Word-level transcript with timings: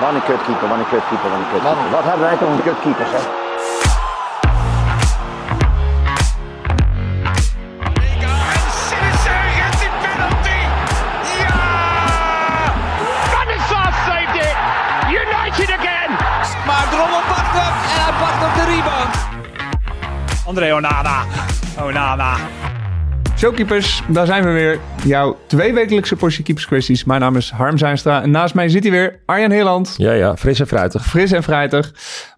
Wat 0.00 0.14
een 0.14 0.22
kutkeeper, 0.22 0.68
wat 0.68 0.78
een 0.78 0.88
kutkeeper, 0.88 1.30
wat 1.30 1.38
een 1.38 1.50
kutkeeper. 1.52 1.90
Wat 1.90 2.04
hebben 2.04 2.20
wij 2.20 2.36
toch 2.36 2.48
een 2.48 2.62
kutkeepers, 2.62 3.10
hè? 3.10 3.18
En 9.66 9.70
die 9.80 9.90
penalty. 10.02 10.60
Ja! 11.38 11.58
Van 13.32 13.46
de 13.46 13.58
Sar 13.68 13.92
saved 14.06 14.34
it. 14.34 14.56
United 15.08 15.70
again. 15.78 16.10
Maar 16.66 16.86
Drommel 16.90 17.22
pakt 17.28 17.52
hem 17.58 17.74
en 17.94 18.02
hij 18.04 18.12
pakt 18.20 18.44
op 18.46 18.54
de 18.54 18.64
rebound. 18.74 19.14
André 20.46 20.74
Onana. 20.74 21.24
Onana. 21.80 22.34
Showkeepers, 23.40 24.02
daar 24.08 24.26
zijn 24.26 24.44
we 24.44 24.50
weer. 24.50 24.78
Jouw 25.04 25.38
tweewekelijkse 25.46 26.16
portie 26.16 26.44
keeperskwesties. 26.44 27.04
Mijn 27.04 27.20
naam 27.20 27.36
is 27.36 27.50
Harm 27.50 27.78
Zijnstra 27.78 28.22
en 28.22 28.30
naast 28.30 28.54
mij 28.54 28.68
zit 28.68 28.82
hij 28.82 28.92
weer 28.92 29.20
Arjan 29.26 29.50
Heerland. 29.50 29.94
Ja, 29.96 30.12
ja, 30.12 30.36
fris 30.36 30.60
en 30.60 30.66
fruitig. 30.66 31.06
Fris 31.06 31.32
en 31.32 31.42
vrijdag. 31.42 31.90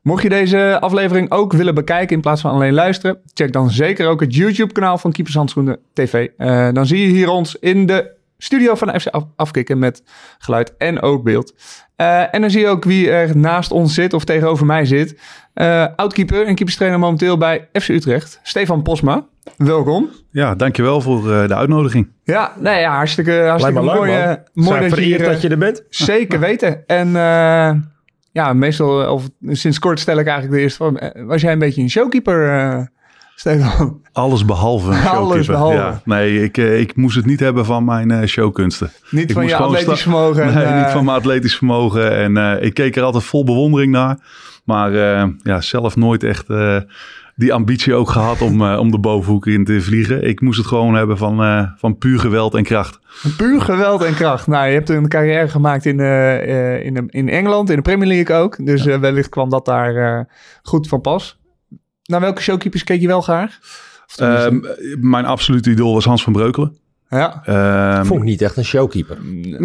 Mocht 0.03 0.23
je 0.23 0.29
deze 0.29 0.79
aflevering 0.81 1.31
ook 1.31 1.53
willen 1.53 1.75
bekijken 1.75 2.17
in 2.17 2.23
plaats 2.23 2.41
van 2.41 2.51
alleen 2.51 2.73
luisteren, 2.73 3.19
check 3.35 3.53
dan 3.53 3.71
zeker 3.71 4.09
ook 4.09 4.21
het 4.21 4.35
YouTube-kanaal 4.35 4.99
van 4.99 5.13
Keepershandschoenen 5.13 5.79
TV. 5.93 6.29
Eh, 6.37 6.69
dan 6.73 6.87
zie 6.87 7.01
je 7.07 7.13
hier 7.13 7.29
ons 7.29 7.57
in 7.61 7.87
de 7.87 8.11
studio 8.43 8.75
van 8.75 9.01
FC 9.01 9.07
af- 9.07 9.27
afkicken 9.37 9.79
met 9.79 10.03
geluid 10.39 10.77
en 10.77 11.01
ook 11.03 11.23
beeld. 11.23 11.55
Eh, 11.97 12.35
en 12.35 12.41
dan 12.41 12.51
zie 12.51 12.61
je 12.61 12.69
ook 12.69 12.85
wie 12.85 13.11
er 13.11 13.37
naast 13.37 13.71
ons 13.71 13.95
zit 13.95 14.13
of 14.13 14.25
tegenover 14.25 14.67
mij 14.67 14.85
zit. 14.85 15.21
Eh 15.55 15.87
oudkeeper 15.97 16.47
en 16.47 16.55
keeperstrainer 16.55 16.99
momenteel 16.99 17.39
bij 17.39 17.69
FC 17.73 17.89
Utrecht, 17.89 18.41
Stefan 18.43 18.83
Posma. 18.83 19.27
Welkom. 19.57 20.09
Ja, 20.31 20.55
dankjewel 20.55 21.01
voor 21.01 21.33
eh, 21.33 21.49
de 21.49 21.55
uitnodiging. 21.55 22.09
Ja, 22.25 22.53
nee, 22.59 22.81
ja 22.81 22.95
hartstikke, 22.95 23.33
hartstikke 23.33 23.81
me 23.81 23.87
leuk, 23.87 23.95
mooi, 23.95 24.37
mooi 24.53 24.89
dat 24.89 24.99
je 24.99 25.05
hier, 25.05 25.19
dat 25.25 25.41
je 25.43 25.49
er 25.49 25.59
bent. 25.59 25.83
Zeker 25.89 26.41
weten. 26.49 26.87
En 26.87 27.09
ja, 28.33 28.53
meestal, 28.53 29.13
of 29.13 29.29
sinds 29.49 29.79
kort 29.79 30.01
stel 30.01 30.19
ik 30.19 30.27
eigenlijk 30.27 30.57
de 30.57 30.63
eerste 30.63 30.79
van, 30.85 31.01
was 31.27 31.41
jij 31.43 31.53
een 31.53 31.59
beetje 31.59 31.83
een 31.83 31.91
showkeeper, 31.91 32.91
Stefan? 33.43 34.01
Alles 34.13 34.45
behalve 34.45 35.09
Alles 35.09 35.47
behalve. 35.47 35.77
Ja, 35.77 36.01
nee, 36.05 36.43
ik, 36.43 36.59
eh, 36.59 36.81
ik 36.81 36.97
moest 36.97 37.17
het 37.17 37.27
niet 37.27 37.41
hebben 37.41 37.65
van 37.65 37.85
mijn 37.85 38.11
eh, 38.11 38.27
showkunsten. 38.27 38.91
Niet 39.11 39.29
Ik 39.31 39.37
van 39.37 39.47
je 39.47 39.57
atletisch 39.57 40.03
vermogen. 40.03 40.43
en, 40.43 40.55
Nee, 40.55 40.65
eh, 40.65 40.83
niet 40.83 40.91
van 40.91 41.05
mijn 41.05 41.17
atletisch 41.17 41.57
vermogen. 41.57 42.17
En 42.17 42.37
eh, 42.37 42.65
ik 42.65 42.75
keek 42.75 42.97
er 42.97 43.03
altijd 43.03 43.25
vol 43.25 43.45
bewondering 43.45 43.93
naar. 43.93 44.19
Maar 44.65 44.93
eh, 44.95 45.29
ja, 45.43 45.61
zelf 45.61 45.97
nooit 45.97 46.23
echt 46.23 46.49
eh, 46.51 46.77
die 47.37 47.53
ambitie 47.53 47.95
ook 47.95 48.09
gehad 48.11 48.41
om, 48.41 48.63
eh, 48.67 48.79
om 48.79 48.91
de 48.91 48.99
bovenhoek 48.99 49.47
in 49.47 49.65
te 49.65 49.81
vliegen. 49.81 50.29
Ik 50.29 50.41
moest 50.41 50.59
het 50.59 50.67
gewoon 50.67 50.95
hebben 50.95 51.19
van, 51.19 51.43
eh, 51.43 51.63
van 51.77 51.99
puur 51.99 52.19
geweld 52.19 52.55
en 52.55 52.63
kracht. 52.63 52.99
Puur 53.37 53.61
geweld 53.61 54.03
en 54.03 54.15
kracht. 54.15 54.47
Nou, 54.47 54.67
je 54.67 54.73
hebt 54.73 54.89
een 54.89 55.09
carrière 55.09 55.49
gemaakt 55.49 55.87
in, 55.87 56.01
eh, 56.01 56.75
eh, 56.77 56.85
in, 56.85 57.09
in 57.09 57.29
Engeland, 57.29 57.71
in 57.71 57.77
de 57.77 57.83
Premier 57.83 58.09
League 58.09 58.37
ook. 58.37 58.67
Dus 58.67 58.87
eh, 58.87 58.99
wellicht 58.99 59.29
kwam 59.29 59.51
dat 59.51 59.65
daar 59.65 59.97
eh, 59.97 60.25
goed 60.63 60.89
van 60.89 61.01
pas. 61.01 61.41
Naar 62.05 62.21
welke 62.21 62.43
showkeepers 62.43 62.85
keek 62.85 63.01
je 63.01 63.07
wel 63.07 63.21
graag? 63.21 63.59
Ehm, 64.17 64.61
mijn 65.01 65.25
absolute 65.25 65.71
idool 65.71 65.95
was 65.95 66.05
Hans 66.05 66.23
van 66.23 66.33
Breukelen. 66.33 66.77
ja. 67.09 67.43
Ehm, 67.45 68.05
Vond 68.05 68.21
ik 68.21 68.27
niet 68.27 68.43
echt 68.43 68.57
een 68.57 68.65
showkeeper. 68.65 69.17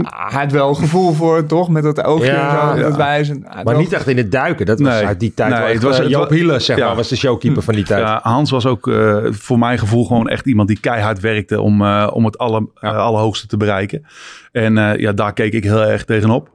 Ah, 0.02 0.31
hij 0.31 0.41
had 0.41 0.52
wel 0.52 0.73
gevoel 0.73 1.13
voor, 1.13 1.45
toch? 1.45 1.69
Met 1.69 1.83
dat 1.83 2.03
oogje 2.03 2.25
Ja, 2.25 2.61
en 2.71 2.75
zo, 2.75 2.80
ja. 2.81 2.85
het 2.85 2.95
wijzen. 2.95 3.39
Maar 3.41 3.63
wel- 3.63 3.77
niet 3.80 3.93
echt 3.93 4.08
in 4.08 4.17
het 4.17 4.31
duiken. 4.31 4.65
Dat 4.65 4.80
was 4.80 4.93
Nee. 4.93 5.05
uit 5.05 5.19
die 5.19 5.33
tijd. 5.33 5.53
Nee, 5.53 5.73
het 5.73 5.83
was- 5.83 5.97
het 5.97 6.09
Joop 6.09 6.30
Hiele, 6.30 6.59
zeg 6.59 6.77
Ja. 6.77 6.85
maar, 6.88 6.95
was 6.95 7.08
de 7.09 7.15
showkeeper 7.15 7.61
van 7.63 7.73
die 7.73 7.83
tijd. 7.83 8.02
Ja, 8.02 8.19
Hans 8.23 8.52
was 8.52 8.65
ook 8.65 8.88
eh, 8.88 9.17
voor 9.31 9.59
mijn 9.59 9.80
gevoel 9.80 10.05
gewoon 10.05 10.30
echt 10.30 10.45
iemand 10.45 10.67
die 10.67 10.80
keihard 10.80 11.19
werkte 11.19 11.61
om, 11.61 11.81
eh, 11.81 12.08
om 12.13 12.25
het 12.25 12.38
alle, 12.38 12.69
allerhoogste 12.80 13.47
te 13.47 13.58
bereiken. 13.58 14.05
En 14.52 14.77
eh, 14.77 14.99
ja, 14.99 15.13
daar 15.13 15.33
keek 15.33 15.53
ik 15.53 15.63
heel 15.63 15.83
erg 15.85 16.05
tegenop. 16.05 16.49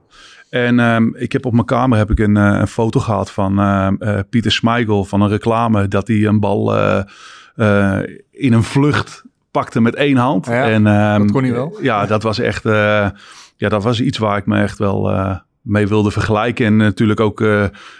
En 0.53 0.81
ehm, 0.81 1.08
ik 1.14 1.33
heb 1.33 1.47
op 1.47 1.53
mijn 1.53 1.64
kamer 1.64 1.98
heb 1.98 2.11
ik 2.11 2.19
een, 2.19 2.36
eh, 2.36 2.58
een 2.61 2.67
foto 2.67 3.00
gehad 3.00 3.31
van 3.31 3.58
ehm, 3.58 3.95
eh, 3.98 4.19
Pieter 4.31 4.53
Schmeichel 4.53 5.05
van 5.05 5.20
een 5.20 5.28
reclame 5.28 5.89
dat 5.89 6.09
hij 6.09 6.25
een 6.25 6.41
bal 6.41 6.76
eh, 6.76 7.99
in 8.31 8.53
een 8.53 8.62
vlucht 8.62 9.22
pakte 9.50 9.81
met 9.81 9.94
één 9.94 10.16
hand. 10.16 10.47
Ja, 10.47 10.65
en, 10.65 10.87
ehm, 10.87 11.19
dat 11.19 11.31
kon 11.31 11.43
hij 11.43 11.53
wel. 11.53 11.78
Ja, 11.81 12.06
dat 12.06 12.22
was 12.22 12.38
echt 12.38 12.62
ja, 13.56 13.69
dat 13.69 13.82
was 13.82 14.00
iets 14.00 14.19
waar 14.19 14.37
ik 14.37 14.47
me 14.47 14.60
echt 14.60 14.78
wel 14.78 15.12
mee 15.60 15.87
wilde 15.87 16.10
vergelijken. 16.10 16.66
En 16.66 16.76
natuurlijk 16.76 17.21
ook 17.21 17.41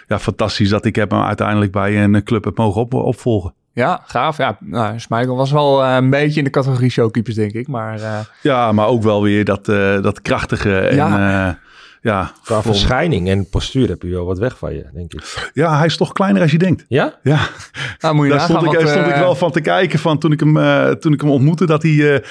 ja, 0.07 0.19
fantastisch 0.19 0.69
dat 0.69 0.85
ik 0.85 0.95
heb 0.95 1.11
hem 1.11 1.21
uiteindelijk 1.21 1.71
bij 1.71 2.03
een 2.03 2.23
club 2.23 2.43
heb 2.43 2.57
mogen 2.57 2.81
op, 2.81 2.93
opvolgen. 2.93 3.53
Ja, 3.71 4.01
gaaf. 4.05 4.37
Ja, 4.37 4.57
nou, 4.59 4.99
Schmeichel 4.99 5.35
was 5.35 5.51
wel 5.51 5.85
een 5.85 6.09
beetje 6.09 6.37
in 6.37 6.43
de 6.43 6.49
categorie 6.49 6.89
showkeepers, 6.89 7.35
denk 7.35 7.51
ik. 7.51 7.67
Maar 7.67 7.99
Ja, 8.41 8.71
maar 8.71 8.87
ook 8.87 9.03
wel 9.03 9.23
weer 9.23 9.45
dat, 9.45 9.65
dat 10.03 10.21
krachtige. 10.21 10.77
En, 10.77 10.95
Ja. 10.95 11.19
ja. 11.19 11.61
Ja, 12.03 12.31
Qua 12.43 12.61
vol- 12.61 12.71
verschijning 12.71 13.29
en 13.29 13.49
postuur 13.49 13.87
heb 13.89 14.01
je 14.01 14.09
wel 14.09 14.25
wat 14.25 14.37
weg 14.37 14.57
van 14.57 14.73
je, 14.73 14.85
denk 14.93 15.13
ik. 15.13 15.51
ja, 15.53 15.77
hij 15.77 15.85
is 15.85 15.97
toch 15.97 16.11
kleiner 16.11 16.41
als 16.41 16.51
je 16.51 16.57
denkt. 16.57 16.85
Ja? 16.87 17.19
Ja, 17.23 17.39
nou, 17.99 18.15
moet 18.15 18.23
je 18.25 18.29
daar 18.31 18.39
nagaan 18.39 18.55
stond, 18.61 18.73
ik, 18.73 18.79
wat, 18.79 18.89
stond 18.89 19.05
ik 19.07 19.13
eh, 19.13 19.19
wel 19.19 19.35
van 19.35 19.51
te 19.51 19.61
kijken 19.61 19.99
van 19.99 20.17
toen 20.17 20.31
ik 20.31 20.39
hem, 20.39 20.57
eh, 20.57 20.89
toen 20.89 21.13
ik 21.13 21.21
hem 21.21 21.29
ontmoette. 21.29 21.65
Dat 21.65 21.83
hij 21.83 22.23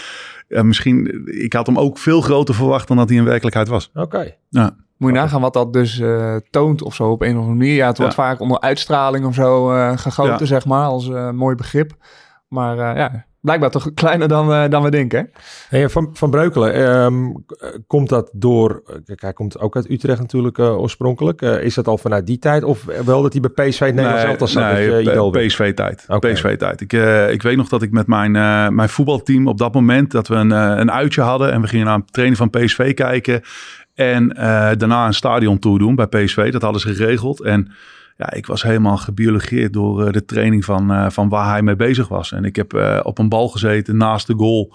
eh, 0.48 0.62
misschien, 0.62 1.22
ik 1.42 1.52
had 1.52 1.66
hem 1.66 1.78
ook 1.78 1.98
veel 1.98 2.20
groter 2.20 2.54
verwacht 2.54 2.88
dan 2.88 2.96
dat 2.96 3.08
hij 3.08 3.18
in 3.18 3.24
werkelijkheid 3.24 3.68
was. 3.68 3.90
Oké. 3.94 4.34
Ja, 4.48 4.76
Moet 4.96 5.10
je 5.12 5.16
nagaan 5.16 5.40
wat 5.40 5.52
dat 5.52 5.72
dus 5.72 5.98
eh, 5.98 6.36
toont 6.50 6.82
of 6.82 6.94
zo 6.94 7.10
op 7.10 7.22
een 7.22 7.30
of 7.30 7.36
andere 7.36 7.56
manier. 7.56 7.74
Ja, 7.74 7.86
het 7.86 7.98
wordt 7.98 8.16
Ja. 8.16 8.22
vaak 8.22 8.40
onder 8.40 8.60
uitstraling 8.60 9.26
of 9.26 9.34
zo 9.34 9.72
eh, 9.72 9.96
gegoten, 9.98 10.36
Ja. 10.38 10.44
zeg 10.44 10.66
maar, 10.66 10.84
als 10.86 11.08
eh, 11.10 11.30
mooi 11.30 11.54
begrip. 11.56 11.92
Maar 12.48 12.78
eh, 12.78 12.96
ja, 12.96 13.24
blijkbaar 13.42 13.70
toch 13.70 13.94
kleiner 13.94 14.28
dan, 14.28 14.53
eh, 14.53 14.69
dan 14.69 14.82
we 14.82 14.91
denken. 14.91 15.30
Hey, 15.69 15.88
van, 15.88 16.10
van 16.12 16.30
Breukelen, 16.30 16.75
ehm, 16.75 17.32
k- 17.47 17.78
komt 17.86 18.08
dat 18.08 18.30
door... 18.32 18.82
eh, 18.86 18.94
Kijk, 19.04 19.20
hij 19.20 19.32
komt 19.32 19.58
ook 19.58 19.76
uit 19.76 19.91
Utrecht 19.91 20.20
natuurlijk 20.20 20.58
eh, 20.58 20.78
oorspronkelijk. 20.80 21.42
Eh, 21.42 21.62
is 21.62 21.75
dat 21.75 21.88
al 21.88 21.98
vanuit 21.98 22.26
die 22.26 22.38
tijd? 22.38 22.64
Of 22.64 22.84
wel 23.04 23.22
dat 23.22 23.32
hij 23.32 23.41
bij 23.50 23.66
PSV 23.69 23.81
het 23.81 23.94
Nederlands 23.94 24.25
elftal 24.25 24.47
zat? 24.47 24.62
dat 24.62 24.78
je 24.78 25.00
idool 25.00 25.31
bent? 25.31 25.47
PSV-tijd. 25.47 26.06
PSV-tijd. 26.19 26.81
Ik, 26.81 26.92
eh, 26.92 27.31
ik 27.31 27.42
weet 27.42 27.56
nog 27.56 27.69
dat 27.69 27.82
ik 27.82 27.91
met 27.91 28.06
mijn, 28.06 28.36
eh, 28.36 28.69
mijn 28.69 28.88
voetbalteam 28.88 29.47
op 29.47 29.58
dat 29.58 29.75
moment... 29.75 30.10
dat 30.10 30.28
we 30.28 30.34
een, 30.34 30.52
eh, 30.52 30.72
een 30.76 30.91
uitje 30.92 31.20
hadden 31.20 31.52
en 31.52 31.60
we 31.60 31.66
gingen 31.66 31.86
naar 31.86 31.94
een 31.94 32.04
training 32.10 32.38
van 32.38 32.50
PSV 32.50 32.94
kijken... 32.94 33.41
en 33.94 34.31
eh, 34.32 34.44
daarna 34.76 35.06
een 35.06 35.14
stadiontour 35.14 35.78
doen 35.78 35.94
bij 35.94 36.06
PSV. 36.06 36.52
Dat 36.52 36.62
hadden 36.62 36.81
ze 36.81 36.94
geregeld. 36.94 37.42
En 37.42 37.72
ja, 38.22 38.32
ik 38.32 38.46
was 38.46 38.62
helemaal 38.62 38.96
gebiologeerd 38.96 39.72
door 39.72 40.06
eh, 40.06 40.12
de 40.12 40.24
training 40.24 40.64
van, 40.64 40.92
eh, 40.92 41.10
van 41.10 41.28
waar 41.28 41.50
hij 41.50 41.62
mee 41.62 41.76
bezig 41.76 42.08
was. 42.08 42.32
En 42.32 42.44
ik 42.44 42.56
heb 42.56 42.74
eh, 42.74 43.00
op 43.02 43.18
een 43.18 43.28
bal 43.28 43.48
gezeten 43.48 43.96
naast 43.96 44.26
de 44.26 44.34
goal... 44.34 44.74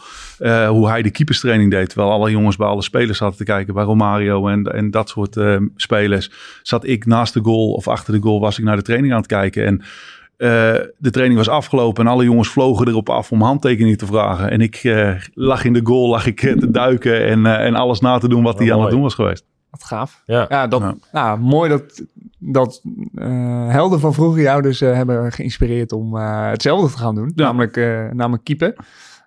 hoe 0.67 0.87
hij 0.87 1.01
de 1.01 1.11
keeperstraining 1.11 1.71
deed. 1.71 1.89
Terwijl 1.89 2.11
alle 2.11 2.31
jongens 2.31 2.55
bij 2.55 2.67
alle 2.67 2.81
spelers 2.81 3.17
zaten 3.17 3.37
te 3.37 3.43
kijken... 3.43 3.73
bij 3.73 3.83
Romario 3.83 4.47
en, 4.47 4.63
en 4.63 4.91
dat 4.91 5.09
soort 5.09 5.37
spelers. 5.75 6.31
Zat 6.61 6.85
ik 6.85 7.05
naast 7.05 7.33
de 7.33 7.39
goal 7.43 7.71
of 7.71 7.87
achter 7.87 8.13
de 8.13 8.21
goal... 8.21 8.39
was 8.39 8.57
ik 8.57 8.63
naar 8.63 8.75
de 8.75 8.81
training 8.81 9.13
aan 9.13 9.19
het 9.19 9.27
kijken. 9.27 9.65
En 9.65 9.81
de 10.97 11.11
training 11.11 11.37
was 11.37 11.49
afgelopen 11.49 12.05
en 12.05 12.11
alle 12.11 12.23
jongens 12.23 12.49
vlogen 12.49 12.87
erop 12.87 13.09
af 13.09 13.31
om 13.31 13.41
handtekeningen 13.41 13.97
te 13.97 14.05
vragen. 14.05 14.51
En 14.51 14.61
ik 14.61 14.81
lag 15.33 15.63
in 15.63 15.73
de 15.73 15.81
goal, 15.83 16.09
lag 16.09 16.25
ik 16.25 16.39
te 16.39 16.71
duiken 16.71 17.25
en, 17.25 17.45
en 17.45 17.75
alles 17.75 17.99
na 17.99 18.17
te 18.17 18.29
doen 18.29 18.43
wat 18.43 18.59
hij 18.59 18.73
aan 18.73 18.81
het 18.81 18.89
doen 18.89 19.01
was 19.01 19.13
geweest. 19.13 19.45
Wat 19.69 19.83
gaaf. 19.83 20.21
Ja. 20.25 20.45
Ja, 20.49 20.67
dat, 20.67 20.81
Ja. 20.81 20.95
Nou, 21.11 21.39
mooi 21.39 21.69
dat, 21.69 22.03
dat 22.39 22.81
eh, 23.15 23.69
helden 23.69 23.99
van 23.99 24.13
vroeger 24.13 24.41
jou 24.41 24.61
dus 24.61 24.81
eh, 24.81 24.93
hebben 24.93 25.31
geïnspireerd 25.31 25.91
om 25.91 26.17
eh, 26.17 26.49
hetzelfde 26.49 26.91
te 26.91 26.97
gaan 26.97 27.15
doen. 27.15 27.31
Ja. 27.35 27.43
Namelijk, 27.43 27.77
eh 27.77 28.09
namelijk 28.11 28.43
keeper. 28.43 28.75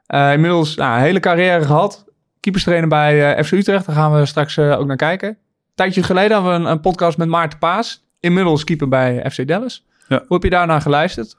Eh, 0.07 0.33
inmiddels 0.33 0.75
nou, 0.75 0.97
een 0.97 1.03
hele 1.03 1.21
carrière 1.21 1.65
gehad. 1.65 2.05
Keeperstrainer 2.41 2.89
bij 2.89 3.35
eh, 3.35 3.45
FC 3.45 3.53
Utrecht. 3.53 3.87
Daar 3.87 3.97
gaan 3.97 4.15
we 4.15 4.27
straks 4.27 4.59
ook 4.59 4.87
naar 4.87 4.97
kijken. 4.97 5.29
Een 5.29 5.37
tijdje 5.75 6.03
geleden 6.03 6.37
hadden 6.37 6.53
we 6.53 6.59
een, 6.59 6.71
een 6.71 6.81
podcast 6.81 7.19
met 7.19 7.29
Maarten 7.29 7.59
Paas. 7.59 8.05
Inmiddels 8.21 8.65
keeper 8.65 8.89
bij 8.89 9.31
FC 9.31 9.47
Dallas. 9.49 9.87
Ja. 10.09 10.17
Hoe 10.19 10.35
heb 10.35 10.43
je 10.43 10.51
daarna 10.51 10.81
geluisterd? 10.81 11.37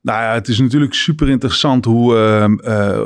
Nou 0.00 0.22
ja, 0.22 0.34
het 0.34 0.48
is 0.48 0.58
natuurlijk 0.58 0.94
super 0.94 1.28
interessant 1.28 1.84
hoe, 1.84 2.16
ehm, 2.16 2.58
eh, 2.58 3.04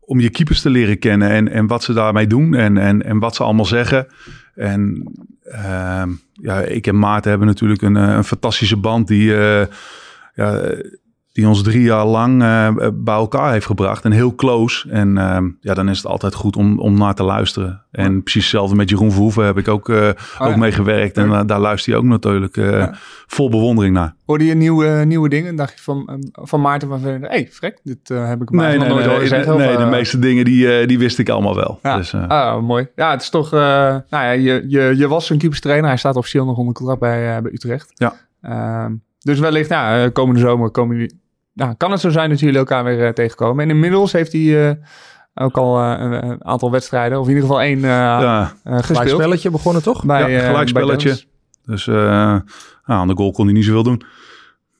om 0.00 0.20
je 0.20 0.30
keepers 0.30 0.60
te 0.60 0.70
leren 0.70 0.98
kennen 0.98 1.30
en, 1.30 1.48
en 1.48 1.66
wat 1.66 1.82
ze 1.82 1.92
daarmee 1.92 2.26
doen 2.26 2.54
en, 2.54 2.76
en, 2.76 3.02
en 3.02 3.18
wat 3.18 3.34
ze 3.34 3.42
allemaal 3.42 3.64
zeggen. 3.64 4.06
En 4.56 5.12
ehm, 5.44 6.10
ja, 6.32 6.60
ik 6.60 6.86
en 6.86 6.98
Maarten 6.98 7.30
hebben 7.30 7.48
natuurlijk 7.48 7.82
een, 7.82 7.96
eh, 7.96 8.14
een 8.14 8.24
fantastische 8.24 8.76
band 8.76 9.08
die, 9.08 9.36
eh, 9.36 9.66
ja, 10.34 10.74
die 11.36 11.48
ons 11.48 11.62
drie 11.62 11.82
jaar 11.82 12.04
lang 12.06 12.42
eh, 12.42 12.68
bij 12.94 13.14
elkaar 13.14 13.52
heeft 13.52 13.66
gebracht 13.66 14.04
en 14.04 14.12
heel 14.12 14.34
close. 14.34 14.90
En 14.90 15.18
ehm, 15.18 15.48
ja, 15.60 15.74
dan 15.74 15.88
is 15.88 15.96
het 15.96 16.06
altijd 16.06 16.34
goed 16.34 16.56
om, 16.56 16.78
om 16.78 16.98
naar 16.98 17.14
te 17.14 17.22
luisteren. 17.22 17.82
En 17.90 18.22
precies 18.22 18.42
hetzelfde 18.42 18.76
met 18.76 18.88
Jeroen 18.90 19.10
Verhoeven 19.12 19.44
heb 19.44 19.58
ik 19.58 19.68
ook, 19.68 19.88
eh, 19.88 20.08
ook 20.38 20.48
ja. 20.48 20.56
mee 20.56 20.72
gewerkt. 20.72 21.16
En 21.16 21.32
eh, 21.32 21.40
daar 21.46 21.60
luister 21.60 21.92
je 21.92 21.98
ook 21.98 22.04
natuurlijk 22.04 22.56
eh, 22.56 22.70
Ja. 22.70 22.94
vol 23.26 23.50
bewondering 23.50 23.94
naar. 23.94 24.14
Hoorde 24.26 24.44
je 24.44 24.54
nieuwe, 24.54 24.86
nieuwe 25.04 25.28
dingen? 25.28 25.56
Dacht 25.56 25.72
je 25.76 25.82
van, 25.82 26.08
eh, 26.08 26.14
van 26.32 26.60
Maarten 26.60 26.88
van 26.88 27.00
Hé, 27.02 27.18
hey, 27.20 27.48
frek, 27.50 27.80
dit 27.82 28.10
eh, 28.10 28.28
heb 28.28 28.42
ik 28.42 28.50
maar 28.50 28.76
nog 28.78 28.88
nooit 28.88 29.06
nee, 29.30 29.40
of, 29.52 29.58
nee, 29.58 29.76
de 29.76 29.82
eh, 29.82 29.90
meeste 29.90 30.18
dingen 30.18 30.44
die, 30.44 30.78
eh, 30.78 30.88
die 30.88 30.98
wist 30.98 31.18
ik 31.18 31.28
allemaal 31.28 31.54
wel. 31.54 31.78
Ja, 31.82 31.96
Dus, 31.96 32.12
eh, 32.12 32.26
ah, 32.28 32.62
mooi. 32.62 32.88
Ja, 32.94 33.10
het 33.10 33.22
is 33.22 33.30
toch... 33.30 33.52
eh, 33.52 33.60
nou 33.60 34.04
ja, 34.10 34.30
je, 34.30 34.64
je, 34.68 34.94
je 34.96 35.08
was 35.08 35.30
een 35.30 35.38
keeperstrainer. 35.38 35.88
Hij 35.88 35.98
staat 35.98 36.16
officieel 36.16 36.44
nog 36.44 36.56
onder 36.56 36.74
contract 36.74 37.00
bij, 37.00 37.36
eh, 37.36 37.42
bij 37.42 37.52
Utrecht. 37.52 37.90
Ja. 37.94 38.14
Ehm, 38.42 38.92
dus 39.18 39.38
wellicht, 39.38 39.68
ja, 39.68 40.04
eh, 40.04 40.12
komende 40.12 40.40
zomer 40.40 40.70
komen 40.70 40.96
jullie... 40.96 41.24
Nou, 41.56 41.74
kan 41.76 41.90
het 41.90 42.00
zo 42.00 42.10
zijn 42.10 42.30
dat 42.30 42.40
jullie 42.40 42.58
elkaar 42.58 42.84
weer 42.84 43.06
eh, 43.06 43.12
tegenkomen. 43.12 43.64
En 43.64 43.70
inmiddels 43.70 44.12
heeft 44.12 44.32
hij 44.32 44.68
eh, 44.68 44.76
Ook 45.34 45.56
al 45.56 45.78
een, 45.78 46.28
een, 46.30 46.44
aantal 46.44 46.70
wedstrijden, 46.70 47.18
of 47.18 47.28
in 47.28 47.34
ieder 47.34 47.48
geval 47.48 47.62
één 47.62 47.80
ja. 47.80 48.52
gespeeld. 48.64 49.08
spelletje 49.08 49.50
begonnen 49.50 49.82
toch? 49.82 50.04
Bij, 50.04 50.30
ja, 50.30 50.46
gelijkspelletje. 50.46 51.20
Dus 51.64 51.86
nou, 51.86 52.42
aan 52.84 53.08
de 53.08 53.16
goal 53.16 53.32
kon 53.32 53.44
hij 53.44 53.54
niet 53.54 53.64
zoveel 53.64 53.82
doen. 53.82 54.02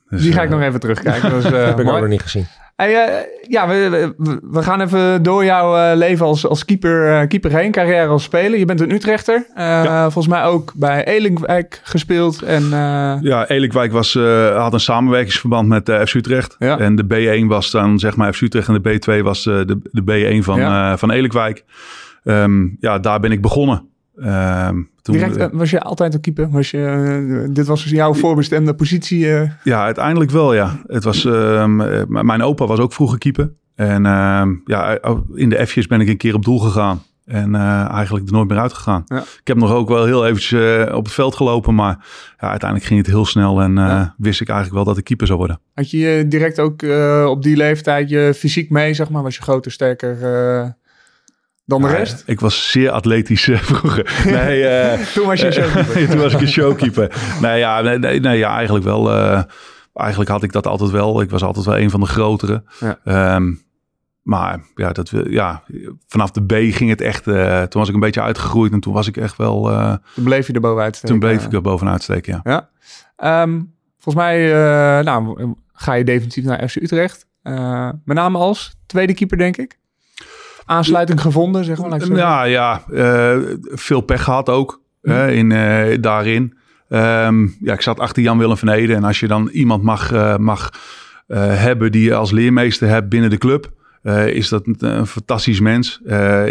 Dus, 0.08 0.22
Die 0.22 0.32
ga 0.32 0.42
ik 0.42 0.48
nog 0.48 0.60
even 0.60 0.80
terugkijken. 0.80 1.30
Dat, 1.30 1.44
is, 1.44 1.50
heb 1.68 1.80
ik 1.80 1.88
ook 1.88 2.00
nog 2.00 2.08
niet 2.08 2.22
gezien. 2.22 2.46
Hey, 2.76 3.26
ja, 3.48 3.68
we, 3.68 4.14
we, 4.50 4.62
gaan 4.62 4.80
even 4.80 5.22
door 5.22 5.44
jouw 5.44 5.94
leven 5.96 6.26
als, 6.26 6.46
als 6.46 6.64
keeper, 6.64 7.26
keeper 7.26 7.50
heen, 7.50 7.70
carrière 7.70 8.06
als 8.06 8.22
speler. 8.22 8.58
Je 8.58 8.64
bent 8.64 8.80
een 8.80 8.92
Utrechter. 8.92 9.46
Volgens 10.02 10.26
mij 10.26 10.44
ook 10.44 10.72
bij 10.74 11.04
Elinkwijk 11.04 11.80
gespeeld. 11.82 12.42
En. 12.42 12.68
Ja, 13.22 13.48
Elinkwijk 13.48 13.92
was, 13.92 14.14
had 14.54 14.72
een 14.72 14.80
samenwerkingsverband 14.80 15.68
met 15.68 15.90
FC 16.08 16.14
Utrecht. 16.14 16.56
Ja. 16.58 16.78
En 16.78 16.96
de 16.96 17.04
B1 17.42 17.46
was 17.46 17.70
dan 17.70 17.98
zeg 17.98 18.16
maar 18.16 18.32
FC 18.32 18.40
Utrecht 18.40 18.68
en 18.68 18.82
de 18.82 19.18
B2 19.18 19.22
was 19.22 19.44
de, 19.44 19.80
de 19.92 20.02
B1 20.40 20.44
van, 20.44 20.58
ja. 20.58 20.96
van 20.96 21.10
Elinkwijk. 21.10 21.64
Um, 22.24 22.76
ja, 22.80 22.98
daar 22.98 23.20
ben 23.20 23.32
ik 23.32 23.42
begonnen. 23.42 23.88
Um, 24.18 24.90
toen, 25.02 25.14
Direct, 25.14 25.36
uh, 25.36 25.46
was 25.52 25.70
je 25.70 25.80
altijd 25.80 26.14
een 26.14 26.20
keeper? 26.20 26.50
Was 26.50 26.70
je, 26.70 26.78
uh, 27.28 27.54
dit 27.54 27.66
was 27.66 27.82
dus 27.82 27.92
jouw 27.92 28.14
voorbestemde 28.14 28.74
positie? 28.74 29.26
Uh... 29.26 29.50
Ja, 29.64 29.84
uiteindelijk 29.84 30.30
wel, 30.30 30.54
ja. 30.54 30.80
Het 30.86 31.04
was, 31.04 31.24
ehm, 31.24 31.76
mijn 32.26 32.42
opa 32.42 32.66
was 32.66 32.78
ook 32.78 32.92
vroeger 32.92 33.18
keeper. 33.18 33.52
En 33.74 34.06
ehm, 34.06 34.54
ja, 34.64 34.98
in 35.34 35.48
de 35.48 35.66
F'jes 35.66 35.86
ben 35.86 36.00
ik 36.00 36.08
een 36.08 36.16
keer 36.16 36.34
op 36.34 36.44
doel 36.44 36.58
gegaan. 36.58 37.02
En 37.24 37.54
eigenlijk 37.90 38.26
er 38.26 38.32
nooit 38.32 38.48
meer 38.48 38.58
uitgegaan. 38.58 39.02
Ja. 39.06 39.18
Ik 39.18 39.40
heb 39.44 39.56
nog 39.56 39.72
ook 39.72 39.88
wel 39.88 40.04
heel 40.04 40.26
eventjes 40.26 40.90
op 40.92 41.04
het 41.04 41.14
veld 41.14 41.34
gelopen. 41.34 41.74
Maar 41.74 42.06
ja, 42.38 42.48
uiteindelijk 42.48 42.88
ging 42.88 43.00
het 43.00 43.10
heel 43.10 43.26
snel. 43.26 43.60
En 43.60 43.74
ja. 43.74 44.14
wist 44.18 44.40
ik 44.40 44.48
eigenlijk 44.48 44.76
wel 44.76 44.92
dat 44.92 44.98
ik 44.98 45.04
keeper 45.04 45.26
zou 45.26 45.38
worden. 45.38 45.60
Had 45.74 45.90
je 45.90 46.24
direct 46.28 46.60
ook 46.60 46.82
op 47.28 47.42
die 47.42 47.56
leeftijd 47.56 48.08
je 48.08 48.32
fysiek 48.36 48.70
mee, 48.70 48.94
zeg 48.94 49.10
maar? 49.10 49.22
Was 49.22 49.36
je 49.36 49.42
groter, 49.42 49.72
sterker 49.72 50.16
dan 51.66 51.82
de 51.82 51.88
rest? 51.88 52.22
ik 52.26 52.40
was 52.40 52.70
zeer 52.70 52.90
atletisch 52.90 53.46
uh, 53.46 53.58
vroeger. 53.58 54.14
Nee, 54.24 54.60
uh, 54.60 55.06
toen 55.06 55.26
was 55.26 55.40
je 55.40 55.46
een 55.46 55.52
showkeeper. 55.52 56.08
toen 56.10 56.20
was 56.20 56.32
ik 56.32 56.40
een 56.40 56.48
showkeeper. 56.48 57.36
nee, 57.40 57.58
ja, 57.58 57.80
nee, 57.80 57.98
nee, 57.98 58.20
nee 58.20 58.38
ja, 58.38 58.54
eigenlijk 58.56 58.84
wel. 58.84 59.12
Uh, 59.12 59.42
eigenlijk 59.94 60.30
had 60.30 60.42
ik 60.42 60.52
dat 60.52 60.66
altijd 60.66 60.90
wel. 60.90 61.20
Ik 61.20 61.30
was 61.30 61.42
altijd 61.42 61.64
wel 61.66 61.78
een 61.78 61.90
van 61.90 62.00
de 62.00 62.06
grotere. 62.06 62.62
Ja. 62.80 63.34
Um, 63.34 63.64
maar 64.22 64.60
ja, 64.74 64.92
dat, 64.92 65.12
ja, 65.28 65.62
vanaf 66.06 66.30
de 66.30 66.44
B 66.44 66.52
ging 66.52 66.90
het 66.90 67.00
echt. 67.00 67.26
Uh, 67.26 67.62
toen 67.62 67.80
was 67.80 67.88
ik 67.88 67.94
een 67.94 68.00
beetje 68.00 68.22
uitgegroeid 68.22 68.72
en 68.72 68.80
toen 68.80 68.92
was 68.92 69.06
ik 69.06 69.16
echt 69.16 69.36
wel. 69.36 69.70
Uh, 69.70 69.94
toen 70.14 70.24
bleef 70.24 70.46
je 70.46 70.52
er 70.52 70.60
bovenuit 70.60 70.96
steken. 70.96 71.20
Toen 71.20 71.28
bleef 71.28 71.44
ik 71.44 71.52
er 71.52 71.60
bovenuit 71.60 72.02
steken, 72.02 72.40
ja. 72.44 72.68
ja. 73.16 73.42
Um, 73.42 73.74
volgens 73.98 74.24
mij 74.24 74.44
uh, 74.48 75.04
nou, 75.04 75.54
ga 75.72 75.92
je 75.92 76.04
definitief 76.04 76.44
naar 76.44 76.68
FC 76.68 76.76
Utrecht. 76.76 77.26
met 78.04 78.16
name 78.16 78.38
als 78.38 78.76
tweede 78.86 79.14
keeper, 79.14 79.38
denk 79.38 79.56
ik 79.56 79.78
aansluiting 80.66 81.20
gevonden, 81.20 81.64
zeg 81.64 81.78
maar? 81.78 82.16
Ja, 82.16 82.42
ja 82.42 82.82
uh, 82.90 83.36
veel 83.60 84.00
pech 84.00 84.22
gehad 84.22 84.48
ook 84.48 84.80
uh, 85.02 85.36
in, 85.36 85.50
uh, 85.50 85.96
daarin. 86.00 86.56
Um, 86.88 87.56
ja, 87.60 87.72
ik 87.72 87.80
zat 87.80 88.00
achter 88.00 88.22
Jan-Willem 88.22 88.56
van 88.56 88.68
Ede. 88.68 88.94
En 88.94 89.04
als 89.04 89.20
je 89.20 89.26
dan 89.26 89.48
iemand 89.48 89.82
mag, 89.82 90.10
mag 90.38 90.70
hebben 91.26 91.92
die 91.92 92.04
je 92.04 92.14
als 92.14 92.30
leermeester 92.30 92.88
hebt 92.88 93.08
binnen 93.08 93.30
de 93.30 93.38
club... 93.38 93.70
is 94.26 94.48
dat 94.48 94.66
een, 94.66 94.76
een 94.78 95.06
fantastisch 95.06 95.60
mens. 95.60 96.00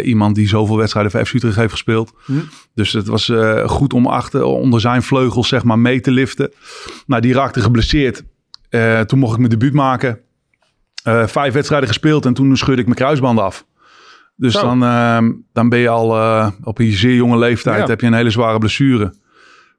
iemand 0.02 0.34
die 0.34 0.48
zoveel 0.48 0.76
wedstrijden 0.76 1.12
voor 1.12 1.24
FC 1.24 1.34
Utrecht 1.34 1.56
heeft 1.56 1.72
gespeeld. 1.72 2.12
Hm. 2.24 2.32
Dus 2.74 2.92
het 2.92 3.06
was 3.06 3.32
goed 3.64 3.92
om 3.92 4.06
achter, 4.06 4.42
onder 4.42 4.80
zijn 4.80 5.02
vleugels 5.02 5.48
zeg 5.48 5.64
maar, 5.64 5.78
mee 5.78 6.00
te 6.00 6.10
liften. 6.10 6.52
Nou, 7.06 7.22
die 7.22 7.34
raakte 7.34 7.60
geblesseerd. 7.60 8.24
toen 9.06 9.18
mocht 9.18 9.32
ik 9.32 9.38
mijn 9.38 9.50
debuut 9.50 9.74
maken. 9.74 10.20
vijf 11.26 11.52
wedstrijden 11.52 11.88
gespeeld 11.88 12.26
en 12.26 12.34
toen 12.34 12.56
schudde 12.56 12.80
ik 12.80 12.86
mijn 12.86 12.98
kruisband 12.98 13.38
af. 13.38 13.66
Dus 14.36 14.52
dan, 14.52 14.82
uh, 14.82 15.18
dan 15.52 15.68
ben 15.68 15.78
je 15.78 15.88
al 15.88 16.16
uh, 16.16 16.48
op 16.62 16.78
een 16.78 16.92
zeer 16.92 17.14
jonge 17.14 17.38
leeftijd, 17.38 17.88
heb 17.88 18.00
je 18.00 18.06
een 18.06 18.12
hele 18.14 18.30
zware 18.30 18.58
blessure. 18.58 19.14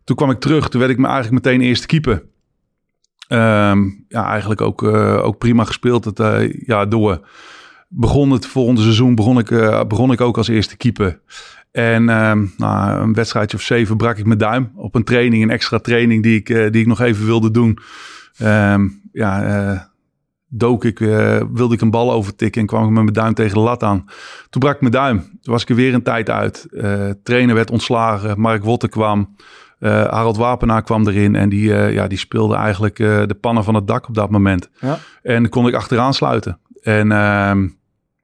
Toen 0.03 0.15
kwam 0.15 0.31
ik 0.31 0.39
terug, 0.39 0.69
toen 0.69 0.79
werd 0.79 0.91
ik 0.91 0.97
me 0.97 1.07
eigenlijk 1.07 1.45
meteen 1.45 1.61
eerste 1.61 1.87
keeper. 1.87 2.23
Um, 3.29 4.05
ja, 4.07 4.25
eigenlijk 4.29 4.61
ook, 4.61 4.81
uh, 4.81 5.23
ook 5.23 5.37
prima 5.37 5.63
gespeeld 5.63 6.05
het 6.05 6.19
uh, 6.19 6.53
jaar 6.53 6.89
door. 6.89 7.27
Begon 7.87 8.31
het 8.31 8.45
volgende 8.45 8.81
seizoen, 8.81 9.15
begon 9.15 9.39
ik, 9.39 9.49
begon 9.87 10.11
ik 10.11 10.21
ook 10.21 10.37
als 10.37 10.47
eerste 10.47 10.77
keeper. 10.77 11.19
En 11.71 12.09
um, 12.09 12.53
nou, 12.57 13.01
een 13.01 13.13
wedstrijdje 13.13 13.57
of 13.57 13.63
zeven 13.63 13.97
brak 13.97 14.17
ik 14.17 14.25
mijn 14.25 14.39
duim 14.39 14.71
op 14.75 14.95
een 14.95 15.03
training, 15.03 15.43
een 15.43 15.49
extra 15.49 15.79
training 15.79 16.23
die 16.23 16.35
ik, 16.35 16.47
die 16.47 16.81
ik 16.81 16.87
nog 16.87 17.01
even 17.01 17.25
wilde 17.25 17.51
doen. 17.51 17.77
Um, 18.41 19.01
ja, 19.11 19.86
dook 20.49 20.85
ik, 20.85 20.99
uh, 20.99 21.41
wilde 21.51 21.73
ik 21.73 21.81
een 21.81 21.91
bal 21.91 22.11
overtikken 22.11 22.61
en 22.61 22.67
kwam 22.67 22.83
ik 22.83 22.89
met 22.89 23.03
mijn 23.03 23.13
duim 23.13 23.33
tegen 23.33 23.53
de 23.53 23.59
lat 23.59 23.83
aan. 23.83 24.05
Toen 24.49 24.61
brak 24.61 24.75
ik 24.75 24.81
mijn 24.81 24.93
duim. 24.93 25.19
Toen 25.19 25.53
was 25.53 25.61
ik 25.61 25.69
er 25.69 25.75
weer 25.75 25.93
een 25.93 26.03
tijd 26.03 26.29
uit. 26.29 26.67
Uh, 26.71 27.09
trainer 27.23 27.55
werd 27.55 27.71
ontslagen. 27.71 28.39
Mark 28.39 28.63
Wotte 28.63 28.87
kwam. 28.87 29.35
Uh, 29.79 30.05
Harold 30.05 30.37
Wapenaar 30.37 30.83
kwam 30.83 31.07
erin 31.07 31.35
en 31.35 31.49
die, 31.49 31.73
ja, 31.73 32.07
die 32.07 32.17
speelde 32.17 32.55
eigenlijk 32.55 32.95
de 32.95 33.37
pannen 33.41 33.63
van 33.63 33.75
het 33.75 33.87
dak 33.87 34.07
op 34.07 34.13
dat 34.13 34.29
moment. 34.29 34.69
Ja. 34.79 34.99
En 35.23 35.49
kon 35.49 35.67
ik 35.67 35.73
achteraan 35.73 36.13
sluiten. 36.13 36.59
En, 36.81 37.11
ehm, 37.11 37.67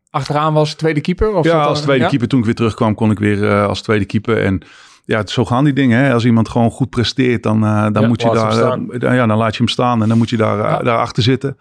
achteraan 0.10 0.54
was 0.54 0.74
tweede 0.74 1.02
keeper? 1.02 1.34
Of 1.34 1.46
ja, 1.46 1.64
als 1.64 1.82
tweede 1.82 2.08
keeper. 2.08 2.28
Toen 2.28 2.40
ik 2.40 2.46
weer 2.46 2.56
terugkwam, 2.56 2.96
kon 2.96 3.12
ik 3.12 3.20
weer 3.20 3.66
als 3.66 3.82
tweede 3.82 4.06
keeper. 4.06 4.44
En 4.44 4.62
ja, 5.06 5.26
zo 5.26 5.46
gaan 5.46 5.64
die 5.64 5.74
dingen. 5.74 6.00
Hè? 6.00 6.14
Als 6.14 6.26
iemand 6.26 6.50
gewoon 6.50 6.72
goed 6.72 6.90
presteert, 6.90 7.44
dan, 7.44 7.62
dan 7.94 8.08
moet 8.08 8.22
je 8.22 8.32
daar, 8.32 9.14
ja, 9.16 9.26
dan 9.26 9.38
laat 9.38 9.52
je 9.52 9.58
hem 9.58 9.68
staan 9.68 10.02
en 10.02 10.08
dan 10.08 10.18
moet 10.18 10.30
je 10.30 10.38
daar, 10.38 10.58
ja. 10.58 10.78
daar 10.78 10.98
achter 10.98 11.24
zitten. 11.24 11.58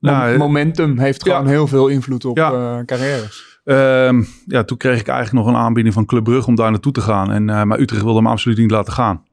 Nou, 0.00 0.38
momentum 0.38 0.98
heeft 0.98 1.22
gewoon 1.22 1.46
heel 1.46 1.66
veel 1.66 1.88
invloed 1.88 2.24
op 2.24 2.36
ja. 2.36 2.52
uh, 2.52 2.84
carrières. 2.84 3.60
Ehm, 3.64 4.22
ja, 4.46 4.64
toen 4.64 4.76
kreeg 4.76 5.00
ik 5.00 5.08
eigenlijk 5.08 5.46
nog 5.46 5.54
een 5.54 5.60
aanbieding 5.60 5.94
van 5.94 6.04
Club 6.04 6.24
Brugge 6.24 6.48
om 6.48 6.54
daar 6.54 6.70
naartoe 6.70 6.92
te 6.92 7.00
gaan. 7.00 7.32
En, 7.32 7.48
uh, 7.48 7.62
maar 7.62 7.78
Utrecht 7.78 8.02
wilde 8.02 8.22
me 8.22 8.28
absoluut 8.28 8.58
niet 8.58 8.70
laten 8.70 8.92
gaan. 8.92 9.24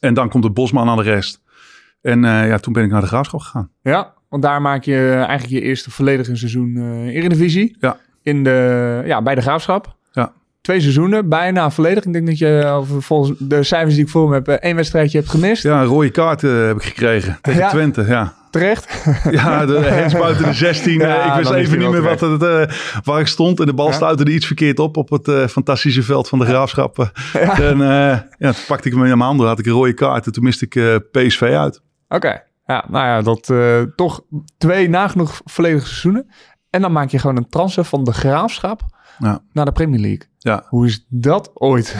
En 0.00 0.14
dan 0.14 0.28
komt 0.28 0.42
de 0.42 0.50
Bosman 0.50 0.88
aan 0.88 0.96
de 0.96 1.02
rest. 1.02 1.42
En 2.00 2.22
uh, 2.22 2.48
ja, 2.48 2.58
toen 2.58 2.72
ben 2.72 2.84
ik 2.84 2.90
naar 2.90 3.00
de 3.00 3.06
Graafschap 3.06 3.40
gegaan. 3.40 3.70
Ja, 3.82 4.14
want 4.28 4.42
daar 4.42 4.62
maak 4.62 4.84
je 4.84 5.10
eigenlijk 5.10 5.48
je 5.48 5.60
eerste 5.60 5.90
volledige 5.90 6.36
seizoen 6.36 6.76
Eredivisie. 7.08 7.76
Ja. 7.80 7.96
In 8.22 8.44
de, 8.44 9.02
ja, 9.06 9.22
bij 9.22 9.34
de 9.34 9.40
Graafschap 9.40 9.96
twee 10.66 10.80
seizoenen, 10.80 11.28
bijna 11.28 11.70
volledig. 11.70 12.04
Ik 12.04 12.12
denk 12.12 12.26
dat 12.26 12.38
je 12.38 12.82
volgens 12.98 13.38
de 13.38 13.62
cijfers 13.62 13.94
die 13.94 14.04
ik 14.04 14.10
voor 14.10 14.28
me 14.28 14.34
heb, 14.34 14.48
één 14.48 14.76
wedstrijdje 14.76 15.18
hebt 15.18 15.30
gemist. 15.30 15.62
Ja, 15.62 15.80
een 15.80 15.86
rode 15.86 16.10
kaart 16.10 16.42
uh, 16.42 16.66
heb 16.66 16.76
ik 16.76 16.82
gekregen 16.82 17.38
tegen 17.42 17.60
ja. 17.60 17.68
Twente, 17.68 18.04
ja. 18.06 18.34
Terecht. 18.50 19.04
Ja, 19.30 19.66
de 19.66 19.78
hens 20.00 20.12
buiten 20.12 20.44
de 20.44 20.52
16. 20.52 20.98
Ja, 20.98 21.24
ik 21.24 21.38
wist 21.38 21.50
even 21.50 21.78
niet 21.78 21.90
meer 21.90 22.02
wat 22.02 22.20
het, 22.20 22.42
uh, 22.42 22.62
waar 23.04 23.20
ik 23.20 23.26
stond. 23.26 23.60
En 23.60 23.66
de 23.66 23.74
bal 23.74 23.86
ja. 23.86 23.92
stuitte 23.92 24.24
er 24.24 24.30
iets 24.30 24.46
verkeerd 24.46 24.78
op 24.78 24.96
op 24.96 25.10
het 25.10 25.50
fantastische 25.50 26.02
veld 26.02 26.28
van 26.28 26.38
de 26.38 26.44
Graafschap. 26.44 27.12
Ja. 27.32 27.60
En 27.60 27.78
ja, 28.38 28.52
toen 28.52 28.64
pakte 28.66 28.88
ik 28.88 28.94
hem 28.94 29.02
in 29.02 29.08
mijn 29.08 29.20
handen, 29.20 29.46
had 29.46 29.58
ik 29.58 29.66
een 29.66 29.72
rode 29.72 29.94
kaart 29.94 30.26
en 30.26 30.32
toen 30.32 30.44
miste 30.44 30.64
ik 30.68 31.00
PSV 31.10 31.42
uit. 31.42 31.80
Oké, 32.08 32.42
ja, 32.66 32.84
nou 32.88 33.06
ja, 33.06 33.22
dat 33.22 33.52
toch 33.96 34.20
twee 34.58 34.88
nagenoeg 34.88 35.40
volledige 35.44 35.86
seizoenen. 35.86 36.30
En 36.70 36.80
dan 36.80 36.92
maak 36.92 37.10
je 37.10 37.18
gewoon 37.18 37.36
een 37.36 37.48
transfer 37.48 37.84
van 37.84 38.04
de 38.04 38.12
Graafschap 38.12 38.82
naar 39.52 39.64
de 39.64 39.72
Premier 39.72 40.00
League. 40.00 40.28
Ja. 40.46 40.64
Hoe 40.68 40.86
is 40.86 41.06
dat 41.08 41.50
ooit? 41.54 41.96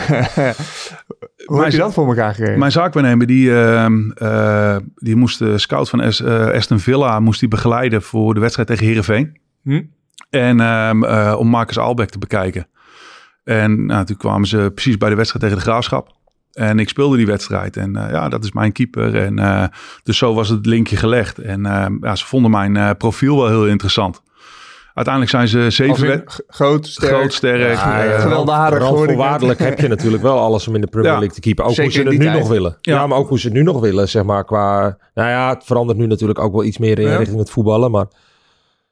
Hoe 1.44 1.62
heb 1.62 1.72
je 1.72 1.78
dat 1.78 1.92
voor 1.92 2.06
elkaar 2.06 2.34
gekregen? 2.34 2.58
Mijn 2.58 2.72
zaakwaarnemer, 2.72 3.26
die, 3.26 3.48
uh, 3.48 3.86
uh, 4.22 4.76
die 4.94 5.16
moest 5.16 5.38
de 5.38 5.58
scout 5.58 5.88
van 5.88 6.00
Est, 6.00 6.20
uh, 6.20 6.46
Aston 6.46 6.78
Villa 6.78 7.20
moest 7.20 7.40
die 7.40 7.48
begeleiden 7.48 8.02
voor 8.02 8.34
de 8.34 8.40
wedstrijd 8.40 8.68
tegen 8.68 8.86
Heerenveen. 8.86 9.38
Hm? 9.62 9.82
En 10.30 10.58
uh, 10.60 11.34
om 11.38 11.48
Marcus 11.48 11.78
Albeck 11.78 12.10
te 12.10 12.18
bekijken. 12.18 12.66
En 13.44 13.86
nou, 13.86 14.04
toen 14.04 14.16
kwamen 14.16 14.48
ze 14.48 14.70
precies 14.74 14.96
bij 14.96 15.08
de 15.08 15.16
wedstrijd 15.16 15.44
tegen 15.44 15.58
de 15.58 15.70
Graafschap. 15.70 16.14
En 16.52 16.78
ik 16.78 16.88
speelde 16.88 17.16
die 17.16 17.26
wedstrijd. 17.26 17.76
En 17.76 17.92
ja, 17.92 18.28
dat 18.28 18.44
is 18.44 18.52
mijn 18.52 18.72
keeper. 18.72 19.14
En 19.14 19.70
dus 20.02 20.18
zo 20.18 20.34
was 20.34 20.48
het 20.48 20.66
linkje 20.66 20.96
gelegd. 20.96 21.38
En 21.38 21.62
ja, 22.00 22.16
ze 22.16 22.26
vonden 22.26 22.50
mijn 22.50 22.96
profiel 22.96 23.36
wel 23.36 23.48
heel 23.48 23.66
interessant. 23.66 24.22
Uiteindelijk 24.96 25.34
zijn 25.34 25.48
ze 25.48 25.70
zeven... 25.70 26.24
Groot, 26.46 26.86
sterk. 26.86 27.12
Groot, 27.12 27.32
sterk. 27.32 27.76
Ja, 27.76 28.06
uh, 28.06 28.20
gewelddadig. 28.20 28.86
Voorwaardelijk 28.86 29.58
heb 29.58 29.80
je 29.80 29.88
natuurlijk 29.88 30.22
wel 30.22 30.38
alles 30.38 30.68
om 30.68 30.74
in 30.74 30.80
de 30.80 30.86
Premier 30.86 31.10
League 31.10 31.30
te 31.30 31.40
keepen. 31.40 31.64
Ook 31.64 31.70
Zeker 31.70 31.84
hoe 31.84 31.92
ze 31.92 32.08
het 32.08 32.18
nu 32.18 32.24
tijd. 32.24 32.38
nog 32.38 32.48
willen. 32.48 32.76
Ja. 32.80 33.06
maar 33.06 33.18
ook 33.18 33.28
hoe 33.28 33.38
ze 33.38 33.46
het 33.46 33.56
nu 33.56 33.62
nog 33.62 33.80
willen, 33.80 34.08
zeg 34.08 34.24
maar. 34.24 34.44
Qua, 34.44 34.98
nou 35.14 35.28
ja, 35.28 35.54
het 35.54 35.64
verandert 35.64 35.98
nu 35.98 36.06
natuurlijk 36.06 36.38
ook 36.38 36.52
wel 36.52 36.64
iets 36.64 36.78
meer 36.78 36.98
in 36.98 37.16
richting 37.16 37.38
het 37.38 37.50
voetballen, 37.50 37.90
maar... 37.90 38.06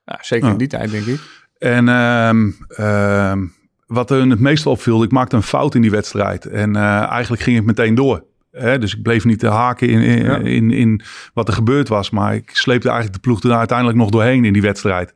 Ja, 0.04 0.18
zeker 0.20 0.48
in 0.48 0.56
die 0.56 0.68
tijd, 0.68 0.90
denk 0.90 1.04
ik. 1.04 1.20
En 1.58 1.88
um, 1.88 2.56
um, 2.80 3.54
wat 3.86 4.10
er 4.10 4.28
het 4.30 4.40
meest 4.40 4.66
opviel, 4.66 5.02
ik 5.02 5.10
maakte 5.10 5.36
een 5.36 5.42
fout 5.42 5.74
in 5.74 5.82
die 5.82 5.90
wedstrijd. 5.90 6.46
En 6.46 6.76
uh, 6.76 7.10
eigenlijk 7.10 7.42
ging 7.42 7.56
het 7.56 7.66
meteen 7.66 7.94
door. 7.94 8.24
Hè? 8.50 8.78
Dus 8.78 8.94
ik 8.96 9.02
bleef 9.02 9.24
niet 9.24 9.38
te 9.38 9.48
haken 9.48 9.88
in, 9.88 10.00
in, 10.00 10.24
ja. 10.24 10.36
in, 10.36 10.70
in, 10.70 11.02
wat 11.34 11.48
er 11.48 11.54
gebeurd 11.54 11.88
was. 11.88 12.10
Maar 12.10 12.34
ik 12.34 12.50
sleepte 12.52 12.88
eigenlijk 12.88 13.22
de 13.22 13.28
ploeg 13.28 13.42
er 13.42 13.58
uiteindelijk 13.58 13.98
nog 13.98 14.10
doorheen 14.10 14.44
in 14.44 14.52
die 14.52 14.62
wedstrijd. 14.62 15.14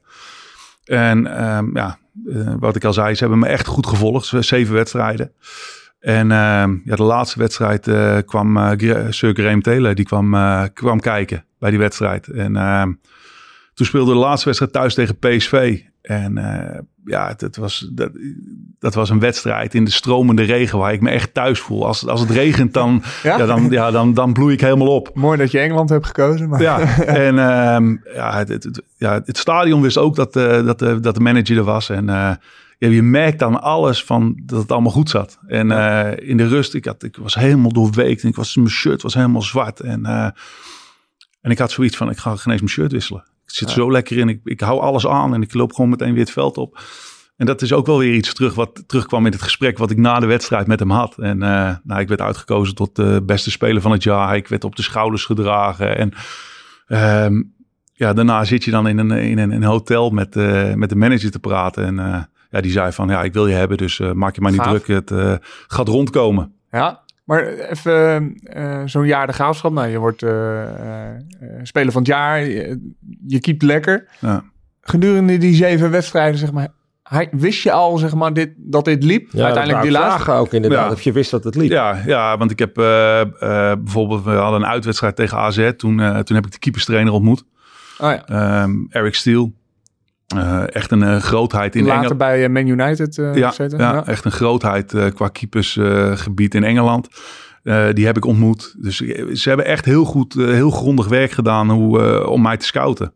En 0.88 1.46
um, 1.56 1.76
ja, 1.76 1.98
uh, 2.26 2.54
wat 2.58 2.76
ik 2.76 2.84
al 2.84 2.92
zei, 2.92 3.14
ze 3.14 3.20
hebben 3.20 3.38
me 3.38 3.46
echt 3.46 3.66
goed 3.66 3.86
gevolgd. 3.86 4.32
Zeven 4.40 4.74
wedstrijden. 4.74 5.32
En 6.00 6.24
uh, 6.26 6.66
ja, 6.84 6.96
de 6.96 7.02
laatste 7.02 7.38
wedstrijd 7.38 7.86
uh, 7.86 8.16
kwam 8.24 8.56
uh, 8.56 9.06
Sir 9.10 9.34
Graham 9.34 9.62
Taylor, 9.62 9.94
die 9.94 10.04
kwam, 10.04 10.36
kwam 10.72 11.00
kijken 11.00 11.44
bij 11.58 11.70
die 11.70 11.78
wedstrijd. 11.78 12.26
En 12.26 12.56
ehm, 12.56 12.92
toen 13.74 13.86
speelde 13.86 14.12
de 14.12 14.18
laatste 14.18 14.44
wedstrijd 14.44 14.72
thuis 14.72 14.94
tegen 14.94 15.18
PSV. 15.18 15.80
En 16.02 16.38
ja, 17.08 17.34
het, 17.36 17.56
was, 17.56 17.88
dat, 17.92 18.10
dat 18.78 18.94
was 18.94 19.10
een 19.10 19.18
wedstrijd 19.18 19.74
in 19.74 19.84
de 19.84 19.90
stromende 19.90 20.42
regen 20.42 20.78
waar 20.78 20.92
ik 20.92 21.00
me 21.00 21.10
echt 21.10 21.34
thuis 21.34 21.60
voel. 21.60 21.86
Als, 21.86 22.06
als 22.06 22.20
het 22.20 22.30
regent, 22.30 22.74
dan, 22.74 23.02
ja? 23.22 23.46
dan, 23.46 23.70
ja, 23.70 23.90
dan, 23.90 24.14
dan 24.14 24.32
bloei 24.32 24.52
ik 24.52 24.60
helemaal 24.60 24.94
op. 24.94 25.10
Mooi 25.14 25.38
dat 25.38 25.50
je 25.50 25.58
Engeland 25.58 25.88
hebt 25.88 26.06
gekozen. 26.06 26.48
Maar... 26.48 26.62
Ja, 26.62 26.80
en 27.06 27.38
ehm, 27.38 27.96
ja, 28.14 28.36
het, 28.36 28.48
het, 28.48 28.82
ja, 28.96 29.22
het 29.24 29.38
stadion 29.38 29.82
wist 29.82 29.98
ook 29.98 30.16
dat, 30.16 30.36
uh, 30.36 30.64
dat, 30.64 30.82
uh, 30.82 30.96
dat 31.00 31.14
de 31.14 31.20
manager 31.20 31.56
er 31.56 31.64
was. 31.64 31.90
En 31.90 32.06
ja, 32.06 32.88
je 32.88 33.02
merkt 33.02 33.38
dan 33.38 33.60
alles 33.60 34.04
van 34.04 34.40
dat 34.44 34.60
het 34.60 34.72
allemaal 34.72 34.92
goed 34.92 35.10
zat. 35.10 35.38
En 35.46 35.70
in 36.18 36.36
de 36.36 36.48
rust, 36.48 36.74
ik, 36.74 36.84
had, 36.84 37.02
ik 37.02 37.16
was 37.16 37.34
helemaal 37.34 37.72
doorweekt. 37.72 38.22
En 38.22 38.28
ik 38.28 38.36
was, 38.36 38.56
mijn 38.56 38.68
shirt 38.68 39.02
was 39.02 39.14
helemaal 39.14 39.42
zwart. 39.42 39.80
En, 39.80 40.06
en 41.40 41.50
ik 41.50 41.58
had 41.58 41.70
zoiets 41.70 41.96
van, 41.96 42.10
ik 42.10 42.16
ga 42.16 42.36
geen 42.36 42.52
eens 42.52 42.60
mijn 42.60 42.72
shirt 42.72 42.92
wisselen. 42.92 43.24
Ik 43.48 43.54
zit 43.54 43.70
zo 43.70 43.92
lekker 43.92 44.18
in. 44.18 44.28
Ik, 44.28 44.40
ik 44.44 44.60
hou 44.60 44.80
alles 44.80 45.06
aan 45.06 45.34
en 45.34 45.42
ik 45.42 45.54
loop 45.54 45.72
gewoon 45.72 45.90
meteen 45.90 46.12
weer 46.12 46.22
het 46.22 46.30
veld 46.30 46.56
op. 46.56 46.80
En 47.36 47.46
dat 47.46 47.62
is 47.62 47.72
ook 47.72 47.86
wel 47.86 47.98
weer 47.98 48.14
iets 48.14 48.34
terug 48.34 48.54
wat 48.54 48.84
terugkwam 48.86 49.26
in 49.26 49.32
het 49.32 49.42
gesprek 49.42 49.78
wat 49.78 49.90
ik 49.90 49.96
na 49.96 50.20
de 50.20 50.26
wedstrijd 50.26 50.66
met 50.66 50.78
hem 50.78 50.90
had. 50.90 51.18
En 51.18 51.42
uh, 51.42 51.74
nou, 51.82 52.00
ik 52.00 52.08
werd 52.08 52.20
uitgekozen 52.20 52.74
tot 52.74 52.96
de 52.96 53.22
beste 53.26 53.50
speler 53.50 53.82
van 53.82 53.90
het 53.90 54.02
jaar. 54.02 54.36
Ik 54.36 54.48
werd 54.48 54.64
op 54.64 54.76
de 54.76 54.82
schouders 54.82 55.24
gedragen. 55.24 55.96
En 55.96 56.12
uh, 56.88 57.42
ja, 57.92 58.12
daarna 58.12 58.44
zit 58.44 58.64
je 58.64 58.70
dan 58.70 58.88
in 58.88 58.98
een, 58.98 59.10
in 59.10 59.38
een, 59.38 59.50
een 59.50 59.62
hotel 59.62 60.10
met, 60.10 60.36
uh, 60.36 60.74
met 60.74 60.88
de 60.88 60.96
manager 60.96 61.30
te 61.30 61.38
praten. 61.38 61.84
En 61.84 61.94
uh, 61.94 62.22
ja, 62.50 62.60
die 62.60 62.72
zei 62.72 62.92
van, 62.92 63.08
ja, 63.08 63.22
ik 63.22 63.32
wil 63.32 63.46
je 63.46 63.54
hebben, 63.54 63.76
dus 63.76 63.98
maak 63.98 64.34
je 64.34 64.40
maar 64.40 64.52
niet 64.52 64.62
druk. 64.62 64.86
Het 64.86 65.12
gaat 65.66 65.88
rondkomen. 65.88 66.52
Ja, 66.70 67.02
maar 67.28 67.46
even 67.46 68.34
uh, 68.56 68.82
zo'n 68.84 69.06
jaar 69.06 69.26
de 69.26 69.32
graafschap. 69.32 69.72
Nou, 69.72 69.88
je 69.88 69.98
wordt 69.98 70.22
uh, 70.22 70.30
uh, 70.30 70.66
speler 71.62 71.92
van 71.92 72.02
het 72.02 72.10
jaar. 72.10 72.40
Je, 72.40 72.92
je 73.26 73.40
keept 73.40 73.62
lekker. 73.62 74.08
Ja. 74.20 74.44
Gedurende 74.80 75.38
die 75.38 75.54
zeven 75.54 75.90
wedstrijden, 75.90 76.38
zeg 76.38 76.52
maar. 76.52 76.68
Hij, 77.02 77.28
wist 77.30 77.62
je 77.62 77.72
al, 77.72 77.98
zeg 77.98 78.14
maar, 78.14 78.32
dit, 78.32 78.50
dat 78.56 78.84
dit 78.84 79.04
liep? 79.04 79.28
Ja, 79.32 79.44
Uiteindelijk 79.44 79.82
die 79.82 79.92
laatste. 79.92 80.30
ook 80.30 80.52
inderdaad, 80.52 80.86
ja. 80.86 80.92
of 80.92 81.02
je 81.02 81.12
wist 81.12 81.30
dat 81.30 81.44
het 81.44 81.54
liep. 81.54 81.70
Ja, 81.70 82.02
ja 82.06 82.36
want 82.36 82.50
ik 82.50 82.58
heb 82.58 82.74
bijvoorbeeld, 82.74 84.24
we 84.24 84.30
hadden 84.30 84.60
een 84.60 84.68
uitwedstrijd 84.68 85.16
tegen 85.16 85.38
AZ. 85.38 85.72
Toen, 85.76 85.96
toen 86.24 86.36
heb 86.36 86.46
ik 86.46 86.52
de 86.52 86.58
keeperstrainer 86.58 87.12
ontmoet. 87.12 87.44
Oh 87.98 88.12
ja. 88.26 88.62
Um, 88.62 88.86
Eric 88.90 89.14
Steele. 89.14 89.50
Uh, 90.34 90.74
echt 90.74 90.90
een 90.90 91.02
uh, 91.02 91.16
grootheid 91.16 91.74
in 91.74 91.80
Engeland. 91.80 92.02
Later 92.02 92.16
bij 92.16 92.42
uh, 92.42 92.48
Man 92.48 92.66
United 92.66 93.14
ja, 93.14 93.48
gezeten. 93.48 93.78
Ja, 93.78 93.92
ja, 93.92 94.06
echt 94.06 94.24
een 94.24 94.32
grootheid 94.32 95.12
qua 95.14 95.28
keepersgebied 95.28 96.54
in 96.54 96.64
Engeland. 96.64 97.08
die 97.92 98.06
heb 98.06 98.16
ik 98.16 98.24
ontmoet. 98.24 98.74
Dus 98.78 98.96
ze 99.32 99.48
hebben 99.48 99.66
echt 99.66 99.84
heel 99.84 100.04
goed, 100.04 100.34
heel 100.34 100.70
grondig 100.70 101.08
werk 101.08 101.30
gedaan 101.30 101.70
hoe, 101.70 102.26
om 102.26 102.42
mij 102.42 102.56
te 102.56 102.66
scouten. 102.66 103.12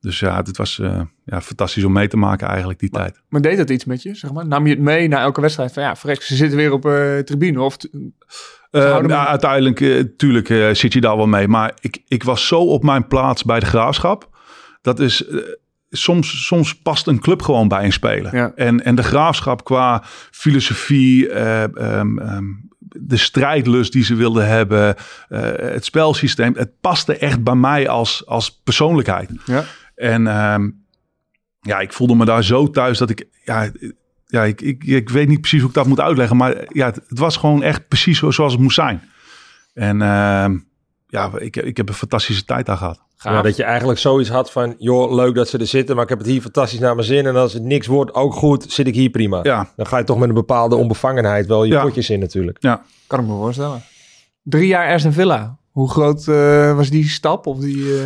Dus 0.00 0.18
ja, 0.18 0.36
het 0.36 0.56
was 0.56 0.80
ja, 1.24 1.40
fantastisch 1.40 1.84
om 1.84 1.92
mee 1.92 2.08
te 2.08 2.16
maken 2.16 2.48
eigenlijk 2.48 2.78
die 2.78 2.88
maar, 2.92 3.02
tijd. 3.02 3.22
Maar 3.28 3.40
deed 3.40 3.56
dat 3.56 3.70
iets 3.70 3.84
met 3.84 4.02
je, 4.02 4.14
zeg 4.14 4.32
maar? 4.32 4.46
Nam 4.46 4.66
je 4.66 4.74
het 4.74 4.82
mee 4.82 5.08
naar 5.08 5.22
elke 5.22 5.40
wedstrijd? 5.40 5.72
Van 5.72 5.82
ja, 5.82 5.96
verrek, 5.96 6.22
ze 6.22 6.36
zitten 6.36 6.58
weer 6.58 6.72
op 6.72 6.86
uh, 6.86 7.18
tribune 7.18 7.60
of... 7.60 7.76
ja, 8.70 9.26
uiteindelijk, 9.26 10.06
tuurlijk 10.16 10.76
zit 10.76 10.92
je 10.92 11.00
daar 11.00 11.16
wel 11.16 11.26
mee. 11.26 11.48
Maar 11.48 11.74
ik, 11.80 12.02
ik 12.08 12.22
was 12.22 12.46
zo 12.46 12.60
op 12.60 12.82
mijn 12.82 13.06
plaats 13.06 13.44
bij 13.44 13.60
de 13.60 13.66
Graafschap. 13.66 14.28
Dat 14.82 15.00
is 15.00 15.24
soms, 15.96 16.46
soms 16.46 16.74
past 16.74 17.06
een 17.06 17.20
club 17.20 17.42
gewoon 17.42 17.68
bij 17.68 17.84
een 17.84 17.92
speler. 17.92 18.52
En, 18.54 18.84
en 18.84 18.94
de 18.94 19.02
graafschap 19.02 19.64
qua 19.64 20.02
filosofie, 20.30 21.28
uh, 21.28 21.62
um, 21.62 22.18
um, 22.18 22.68
de 22.78 23.16
strijdlust 23.16 23.92
die 23.92 24.04
ze 24.04 24.14
wilden 24.14 24.48
hebben, 24.48 24.94
uh, 25.28 25.40
het 25.56 25.84
spelsysteem, 25.84 26.54
het 26.56 26.80
paste 26.80 27.16
echt 27.16 27.42
bij 27.42 27.54
mij 27.54 27.88
als, 27.88 28.26
als 28.26 28.60
persoonlijkheid. 28.64 29.30
Ja. 29.44 29.64
En 29.94 30.26
um, 30.26 30.84
ja, 31.60 31.78
ik 31.80 31.92
voelde 31.92 32.14
me 32.14 32.24
daar 32.24 32.44
zo 32.44 32.70
thuis 32.70 32.98
dat 32.98 33.10
ik, 33.10 33.24
ja, 33.44 33.70
ja 34.26 34.44
ik, 34.44 34.60
ik, 34.60 34.84
ik 34.84 35.08
weet 35.08 35.28
niet 35.28 35.40
precies 35.40 35.60
hoe 35.60 35.68
ik 35.68 35.74
dat 35.74 35.86
moet 35.86 36.00
uitleggen, 36.00 36.36
maar 36.36 36.54
ja, 36.68 36.86
het, 36.86 37.00
het 37.08 37.18
was 37.18 37.36
gewoon 37.36 37.62
echt 37.62 37.88
precies 37.88 38.18
zoals 38.18 38.52
het 38.52 38.62
moest 38.62 38.74
zijn. 38.74 39.02
En 39.74 40.00
ja, 41.06 41.30
ik, 41.38 41.56
ik 41.56 41.76
heb 41.76 41.88
een 41.88 41.94
fantastische 41.94 42.44
tijd 42.44 42.66
daar 42.66 42.76
gehad. 42.76 43.04
Ja, 43.18 43.42
dat 43.42 43.56
je 43.56 43.64
eigenlijk 43.64 43.98
zoiets 43.98 44.28
had 44.28 44.50
van, 44.50 44.74
joh, 44.78 45.14
leuk 45.14 45.34
dat 45.34 45.48
ze 45.48 45.58
er 45.58 45.66
zitten, 45.66 45.94
maar 45.94 46.04
ik 46.04 46.10
heb 46.10 46.18
het 46.18 46.26
hier 46.26 46.40
fantastisch 46.40 46.78
naar 46.78 46.94
mijn 46.94 47.06
zin. 47.06 47.26
En 47.26 47.36
als 47.36 47.52
het 47.52 47.62
niks 47.62 47.86
wordt, 47.86 48.14
ook 48.14 48.34
goed, 48.34 48.72
zit 48.72 48.86
ik 48.86 48.94
hier 48.94 49.10
prima. 49.10 49.40
Ja. 49.42 49.72
Dan 49.76 49.86
ga 49.86 49.98
je 49.98 50.04
toch 50.04 50.18
met 50.18 50.28
een 50.28 50.34
bepaalde 50.34 50.76
onbevangenheid 50.76 51.46
wel 51.46 51.64
je 51.64 51.72
ja. 51.72 51.82
potjes 51.82 52.10
in 52.10 52.20
natuurlijk. 52.20 52.56
Ja, 52.60 52.82
kan 53.06 53.20
ik 53.20 53.26
me 53.26 53.32
voorstellen. 53.32 53.82
Drie 54.42 54.66
jaar 54.66 54.94
Aston 54.94 55.12
Villa. 55.12 55.58
Hoe 55.70 55.90
groot 55.90 56.26
uh, 56.26 56.76
was 56.76 56.90
die 56.90 57.08
stap? 57.08 57.46
Of 57.46 57.58
die, 57.58 57.76
uh... 57.76 58.02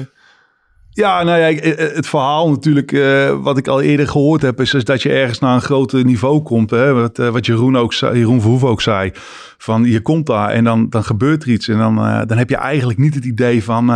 Ja, 0.93 1.23
nou 1.23 1.39
ja, 1.39 1.71
het 1.77 2.07
verhaal 2.07 2.51
natuurlijk, 2.51 2.93
uh, 2.93 3.43
wat 3.43 3.59
ik 3.59 3.69
al 3.69 3.81
eerder 3.81 4.09
gehoord 4.09 4.43
heb, 4.43 4.61
is, 4.61 4.75
is, 4.75 4.85
dat 4.85 5.03
je 5.03 5.13
ergens 5.13 5.39
naar 5.39 5.55
een 5.55 5.61
groter 5.61 6.05
niveau 6.05 6.43
komt. 6.43 6.71
Hè? 6.71 6.93
Wat, 6.93 7.17
wat 7.17 7.47
Jeroen, 7.47 7.77
ook 7.77 7.93
zei, 7.93 8.19
Jeroen 8.19 8.41
Verhoeven 8.41 8.69
ook 8.69 8.81
zei. 8.81 9.11
Van 9.59 9.85
je 9.85 10.01
komt 10.01 10.27
daar 10.27 10.51
en 10.51 10.65
dan, 10.65 10.89
dan 10.89 11.05
gebeurt 11.05 11.43
er 11.43 11.49
iets. 11.49 11.69
En 11.69 11.79
dan, 11.79 11.95
dan 12.27 12.39
heb 12.39 12.49
je 12.49 12.57
eigenlijk 12.57 12.99
niet 12.99 13.15
het 13.15 13.25
idee 13.25 13.65
van 13.65 13.89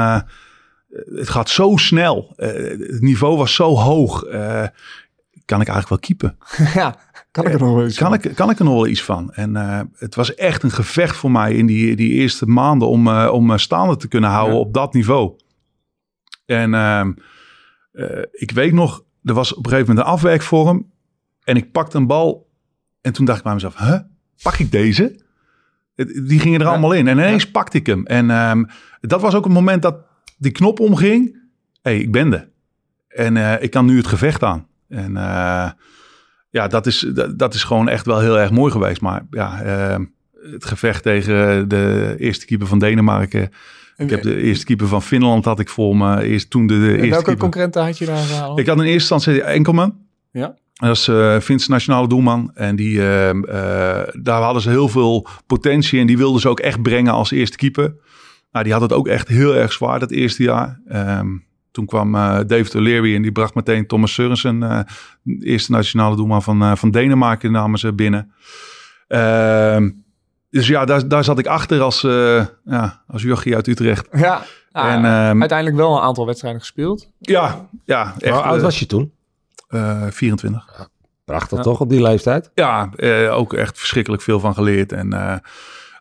het 1.15 1.29
gaat 1.29 1.49
zo 1.49 1.77
snel. 1.77 2.33
Het 2.37 3.01
niveau 3.01 3.37
was 3.37 3.55
zo 3.55 3.77
hoog. 3.77 4.25
Kan 5.45 5.61
ik 5.61 5.69
eigenlijk 5.69 5.89
wel 5.89 5.99
keepen? 5.99 6.39
ja, 6.81 6.97
kan 7.31 7.47
ik 7.47 7.53
er 7.53 7.61
nog 7.61 7.75
wel 7.75 7.87
iets 7.87 7.99
kan 7.99 8.09
van? 8.09 8.31
Ik, 8.31 8.35
kan 8.35 8.51
ik 8.51 8.59
er 8.59 8.65
nog 8.65 8.75
wel 8.75 8.87
iets 8.87 9.03
van? 9.03 9.33
En 9.33 9.55
het 9.97 10.15
was 10.15 10.35
echt 10.35 10.63
een 10.63 10.71
gevecht 10.71 11.17
voor 11.17 11.31
mij 11.31 11.55
in 11.55 11.67
die, 11.67 11.97
die 11.97 12.13
eerste 12.13 12.47
maanden 12.47 12.89
om, 12.89 13.09
om 13.19 13.59
staande 13.59 13.97
te 13.97 14.09
kunnen 14.09 14.31
houden 14.31 14.55
ja. 14.55 14.61
op 14.61 14.75
dat 14.75 14.95
niveau. 14.95 15.37
En 16.47 16.75
ehm, 16.75 17.13
ik 18.33 18.51
weet 18.51 18.73
nog, 18.73 19.05
er 19.25 19.35
was 19.35 19.55
op 19.55 19.65
een 19.65 19.71
gegeven 19.71 19.89
moment 19.89 20.07
een 20.07 20.13
afwerkvorm. 20.13 20.93
En 21.45 21.57
ik 21.57 21.73
pakte 21.73 21.97
een 21.97 22.07
bal. 22.07 22.51
En 23.01 23.13
toen 23.13 23.25
dacht 23.25 23.39
ik 23.39 23.45
bij 23.45 23.55
mezelf, 23.55 23.77
huh? 23.77 23.99
Pak 24.43 24.59
ik 24.59 24.71
deze? 24.71 25.23
Die 26.25 26.41
gingen 26.41 26.61
er 26.61 26.67
allemaal 26.67 26.93
in. 26.93 27.09
En 27.09 27.19
ineens 27.19 27.51
pakte 27.51 27.79
ik 27.79 27.87
hem. 27.87 28.07
En 28.07 28.31
um, 28.31 28.67
dat 29.01 29.21
was 29.21 29.35
ook 29.35 29.45
een 29.45 29.53
moment 29.53 29.83
dat 29.83 29.97
die 30.39 30.53
knop 30.53 30.81
omging. 30.81 31.43
hey, 31.83 31.99
ik 31.99 32.13
ben 32.13 32.33
er. 32.33 32.49
En 33.09 33.37
uh, 33.37 33.63
ik 33.63 33.71
kan 33.71 33.87
nu 33.87 33.97
het 33.97 34.07
gevecht 34.07 34.43
aan. 34.43 34.67
En 34.89 35.11
uh, 35.11 35.71
ja, 36.51 36.69
dat 36.69 36.87
is, 36.87 36.99
dat, 36.99 37.39
dat, 37.39 37.55
is 37.55 37.65
gewoon 37.65 37.89
echt 37.89 38.07
wel 38.07 38.21
heel 38.21 38.39
erg 38.39 38.51
mooi 38.51 38.73
geweest. 38.73 39.01
Maar 39.01 39.27
ja, 39.31 39.65
uh, 39.65 40.05
het 40.53 40.65
gevecht 40.65 41.03
tegen 41.03 41.69
de 41.69 42.15
eerste 42.19 42.47
keeper 42.47 42.67
van 42.67 42.79
Denemarken. 42.79 43.51
Ik 43.97 44.11
heb 44.11 44.23
de 44.23 44.43
eerste 44.43 44.65
keeper 44.65 44.87
van 44.87 45.03
Finland 45.03 45.45
had 45.45 45.61
ik 45.61 45.69
voor 45.69 45.97
me. 45.97 46.23
Eerst 46.23 46.51
toen 46.51 46.67
de, 46.67 46.79
de 46.79 46.89
eerste 46.89 47.01
welke 47.01 47.25
keeper. 47.25 47.37
concurrenten 47.37 47.85
had 47.85 47.99
je 47.99 48.07
daar 48.07 48.17
gehaald? 48.17 48.59
Ik 48.59 48.67
had 48.67 48.77
in 48.77 48.83
eerste 48.83 49.15
instantie 49.15 49.43
Enkelman. 49.43 49.95
Ja. 50.31 50.55
Dat 50.73 50.97
is 50.97 51.09
uh, 51.09 51.39
Finse 51.39 51.71
nationale 51.71 52.09
doelman. 52.09 52.51
En 52.55 52.77
die, 52.77 52.97
uh, 52.97 53.29
uh, 53.29 53.35
daar 54.13 54.43
hadden 54.43 54.63
ze 54.63 54.71
heel 54.71 54.89
veel 54.89 55.27
potentie. 55.47 56.01
En 56.01 56.07
die 56.07 56.17
wilden 56.17 56.41
ze 56.41 56.49
ook 56.49 56.61
echt 56.61 56.83
brengen 56.83 57.13
als 57.13 57.31
eerste 57.31 57.57
keeper. 57.57 57.95
Nou, 58.53 58.65
die 58.65 58.73
had 58.73 58.83
het 58.83 58.93
ook 58.93 59.09
echt 59.09 59.29
heel 59.29 59.55
erg 59.55 59.73
zwaar 59.73 59.99
dat 59.99 60.11
eerste 60.11 60.43
jaar. 60.43 60.81
Um, 60.93 61.45
toen 61.71 61.87
kwam 61.87 62.15
uh, 62.15 62.39
David 62.47 62.75
O'Leary 62.75 63.15
en 63.15 63.23
die 63.23 63.33
bracht 63.33 63.55
meteen 63.55 63.87
Thomas 63.87 64.13
Sørensen, 64.13 64.63
uh, 64.63 64.81
eerste 65.41 65.73
nationale 65.73 66.17
doelman 66.17 66.43
van, 66.43 66.63
uh, 66.63 66.75
van 66.75 66.91
Denemarken, 66.91 67.53
namen 67.53 67.79
ze 67.79 67.93
binnen. 67.93 68.33
Uh, 70.55 70.61
dus 70.61 70.69
ja, 70.69 70.85
daar, 70.85 71.09
daar 71.09 71.25
zat 71.25 71.39
ik 71.39 71.47
achter 71.47 71.81
als, 71.81 72.01
ja, 72.65 73.03
als 73.07 73.23
jochie 73.23 73.55
uit 73.55 73.67
Utrecht. 73.67 74.09
Ja, 74.13 74.43
nou, 74.73 74.89
en, 74.89 75.29
um, 75.29 75.41
uiteindelijk 75.41 75.77
wel 75.77 75.97
een 75.97 76.03
aantal 76.03 76.27
wedstrijden 76.27 76.61
gespeeld. 76.61 77.11
Ja, 77.19 77.69
ja. 77.85 78.15
Echt, 78.19 78.35
Hoe 78.35 78.45
oud 78.45 78.61
was 78.61 78.79
je 78.79 78.87
toen? 78.87 79.13
24. 80.11 80.75
Ja, 80.79 80.89
prachtig 81.25 81.61
toch 81.61 81.81
op 81.81 81.89
die 81.89 82.03
leeftijd? 82.03 82.51
Ja, 82.55 82.91
ook 83.31 83.53
echt 83.53 83.79
verschrikkelijk 83.79 84.23
veel 84.23 84.41
van 84.41 84.55
geleerd. 84.55 84.93
En 84.93 85.43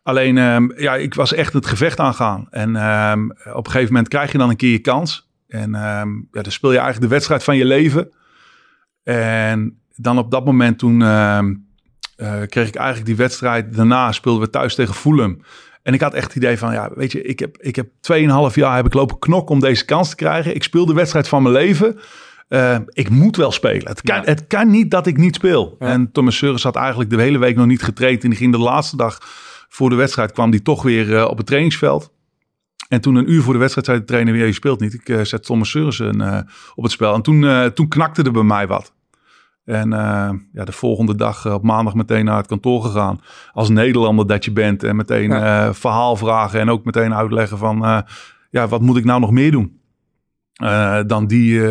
Alleen, 0.04 0.38
um, 0.38 0.74
ja, 0.76 0.96
ik 0.96 1.14
was 1.14 1.34
echt 1.34 1.54
het 1.54 1.66
gevecht 1.66 2.00
aangaan. 2.00 2.48
En 2.50 2.76
um, 2.76 3.32
op 3.32 3.66
een 3.66 3.72
gegeven 3.72 3.94
moment 3.94 4.08
krijg 4.08 4.32
je 4.32 4.38
dan 4.38 4.50
een 4.50 4.56
keer 4.56 4.72
je 4.72 4.80
kans. 4.80 5.30
En 5.48 5.72
ja, 5.72 6.42
dan 6.42 6.52
speel 6.52 6.72
je 6.72 6.78
eigenlijk 6.78 7.08
de 7.08 7.16
wedstrijd 7.16 7.44
van 7.44 7.58
je 7.58 7.66
leven. 7.66 8.12
En 9.04 9.82
dan 9.96 10.18
op 10.18 10.32
dat 10.32 10.46
moment 10.46 10.80
toen 10.80 11.00
uh, 11.00 11.40
kreeg 12.50 12.68
ik 12.68 12.76
eigenlijk 12.76 13.06
die 13.06 13.16
wedstrijd. 13.16 13.76
Daarna 13.76 14.12
speelden 14.12 14.42
we 14.42 14.50
thuis 14.50 14.76
tegen 14.76 14.94
Fulham. 14.94 15.42
En 15.84 15.94
ik 15.94 16.02
had 16.02 16.14
echt 16.14 16.28
het 16.28 16.36
idee 16.36 16.58
van, 16.58 16.74
ja, 16.74 16.90
weet 16.96 17.12
je, 17.12 17.22
ik 17.22 17.40
heb, 17.40 17.58
ik 17.58 17.76
heb 17.76 17.88
2,5 18.12 18.54
jaar 18.54 18.76
heb 18.76 18.86
ik 18.86 18.94
lopen 18.94 19.20
knokken 19.20 19.56
om 19.56 19.62
deze 19.62 19.86
kans 19.86 20.10
te 20.10 20.16
krijgen. 20.16 20.56
Ik 20.56 20.64
speel 20.64 20.86
de 20.86 20.94
wedstrijd 20.94 21.28
van 21.28 21.44
mijn 21.44 21.56
leven. 21.56 22.00
Uh, 22.50 22.78
ik 22.88 23.10
moet 23.10 23.36
wel 23.36 23.52
spelen. 23.52 23.88
Het 23.88 24.02
kan, 24.02 24.16
ja. 24.16 24.24
het 24.24 24.48
kan 24.48 24.70
niet 24.70 24.92
dat 24.92 25.08
ik 25.08 25.18
niet 25.18 25.36
speel. 25.36 25.76
Ja. 25.80 25.88
En 25.88 26.12
Thomas 26.12 26.38
Seuris 26.38 26.64
had 26.64 26.76
eigenlijk 26.76 27.10
de 27.10 27.22
hele 27.22 27.38
week 27.38 27.56
nog 27.56 27.66
niet 27.66 27.84
getraind. 27.84 28.24
En 28.24 28.30
die 28.30 28.38
ging 28.38 28.52
de 28.52 28.58
laatste 28.58 28.98
dag 28.98 29.18
voor 29.70 29.90
de 29.90 29.96
wedstrijd 29.96 30.32
kwam 30.32 30.52
die 30.52 30.62
toch 30.62 30.84
weer 30.84 31.10
uh, 31.10 31.26
op 31.26 31.38
het 31.38 31.46
trainingsveld. 31.46 32.12
En 32.88 33.02
toen 33.02 33.16
een 33.16 33.32
uur 33.32 33.42
voor 33.42 33.54
de 33.54 33.60
wedstrijd 33.60 33.88
zei 33.88 34.00
de 34.00 34.06
trainer 34.06 34.34
weer, 34.34 34.46
je 34.46 34.54
speelt 34.54 34.80
niet. 34.80 34.94
Ik 34.94 35.10
uh, 35.10 35.24
zet 35.24 35.44
Thomas 35.44 35.74
uh, 35.74 36.40
op 36.76 36.84
het 36.84 36.92
spel. 36.92 37.14
En 37.14 37.22
toen, 37.22 37.72
toen 37.74 37.88
knakte 37.88 38.24
er 38.24 38.32
bij 38.32 38.44
mij 38.44 38.68
wat. 38.68 38.94
En 39.66 39.90
ja, 40.54 40.66
de 40.66 40.72
volgende 40.72 41.16
dag 41.16 41.54
op 41.54 41.64
maandag 41.64 41.94
meteen 41.94 42.26
naar 42.26 42.38
het 42.38 42.48
kantoor 42.48 42.84
gegaan. 42.84 43.22
Als 43.52 43.70
Nederlander 43.70 44.28
dat 44.28 44.46
je 44.46 44.52
bent. 44.52 44.84
En 44.84 44.96
meteen 44.96 45.30
ja. 45.30 45.74
verhaal 45.74 46.16
vragen. 46.16 46.60
En 46.60 46.70
ook 46.70 46.86
meteen 46.86 47.14
uitleggen 47.14 47.58
van, 47.58 48.06
ja, 48.50 48.68
wat 48.68 48.82
moet 48.82 48.98
ik 48.98 49.06
nou 49.06 49.20
nog 49.20 49.32
meer 49.32 49.52
doen? 49.52 49.82
Dan 51.08 51.28
die 51.28 51.62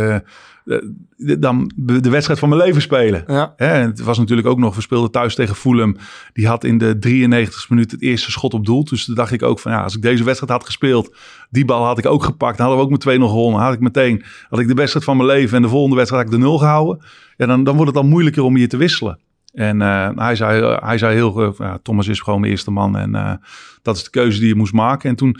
dan 1.39 1.73
de 1.77 2.11
wedstrijd 2.11 2.39
van 2.39 2.49
mijn 2.49 2.61
leven 2.61 2.83
spelen. 2.83 3.25
Ja. 3.27 3.53
Hè, 3.57 3.67
en 3.67 3.87
het 3.87 4.01
was 4.01 4.19
natuurlijk 4.19 4.49
ook 4.49 4.59
nog, 4.59 4.75
we 4.75 4.81
speelden 4.81 5.11
thuis 5.11 5.35
tegen 5.35 5.55
Fulham. 5.55 5.97
Die 6.33 6.47
had 6.47 6.65
in 6.65 6.79
de 6.79 6.99
93 6.99 7.71
minuut 7.71 7.91
het 7.91 8.03
eerste 8.03 8.31
schot 8.31 8.55
op 8.55 8.67
doel. 8.67 8.85
Dus 8.85 9.05
toen 9.05 9.15
dacht 9.15 9.33
ik 9.33 9.43
ook 9.43 9.59
van 9.59 9.73
ja, 9.73 9.83
als 9.83 9.97
ik 9.97 10.03
deze 10.03 10.25
wedstrijd 10.25 10.53
had 10.53 10.65
gespeeld, 10.65 11.17
die 11.51 11.65
bal 11.65 11.85
had 11.85 11.99
ik 11.99 12.07
ook 12.07 12.25
gepakt. 12.25 12.57
Dan 12.57 12.67
hadden 12.67 12.87
we 12.87 12.93
ook 12.93 13.05
met 13.05 13.19
2-0 13.19 13.21
gewonnen. 13.21 13.61
Had 13.61 13.75
ik 13.75 13.81
meteen, 13.81 14.25
had 14.49 14.59
ik 14.59 14.69
de 14.69 14.75
wedstrijd 14.75 15.05
van 15.05 15.17
mijn 15.17 15.29
leven 15.29 15.57
en 15.57 15.63
de 15.63 15.69
volgende 15.69 15.97
wedstrijd 15.97 16.25
had 16.25 16.33
ik 16.33 16.39
de 16.39 16.45
nul 16.47 16.59
gehouden. 16.59 17.05
Ja, 17.37 17.47
dan, 17.47 17.65
dan 17.65 17.77
wordt 17.77 17.91
het 17.91 18.03
al 18.03 18.09
moeilijker 18.09 18.43
om 18.43 18.57
hier 18.57 18.69
te 18.69 18.77
wisselen. 18.77 19.19
En 19.53 19.81
uh, 19.81 20.09
hij, 20.15 20.37
zei, 20.37 20.79
hij 20.81 20.99
zei 20.99 21.15
heel, 21.15 21.55
Thomas 21.83 22.09
is 22.09 22.21
gewoon 22.21 22.43
de 22.43 22.49
eerste 22.49 22.71
man 22.71 22.97
en 22.97 23.41
dat 23.83 23.97
is 23.97 24.05
de 24.05 24.11
keuze 24.11 24.39
die 24.39 24.49
je 24.49 24.55
moest 24.55 24.73
maken. 24.73 25.11
En 25.11 25.17
toen 25.17 25.37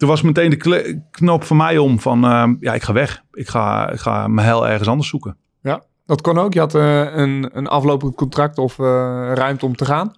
toen 0.00 0.08
was 0.08 0.22
meteen 0.22 0.50
de 0.50 1.02
knop 1.10 1.44
voor 1.44 1.56
mij 1.56 1.78
om 1.78 2.00
van, 2.00 2.24
uh, 2.24 2.48
ja, 2.60 2.74
ik 2.74 2.82
ga 2.82 2.92
weg. 2.92 3.22
Ik 3.32 3.48
ga, 3.48 3.90
ik 3.90 3.98
ga 3.98 4.28
mijn 4.28 4.46
hel 4.46 4.68
ergens 4.68 4.88
anders 4.88 5.08
zoeken. 5.08 5.36
Ja, 5.62 5.82
dat 6.06 6.20
kon 6.20 6.38
ook. 6.38 6.52
Je 6.52 6.58
had 6.58 6.74
uh, 6.74 7.16
een, 7.16 7.50
een 7.52 7.66
aflopend 7.66 8.14
contract 8.14 8.58
of 8.58 8.78
uh, 8.78 8.86
ruimte 9.34 9.66
om 9.66 9.76
te 9.76 9.84
gaan? 9.84 10.14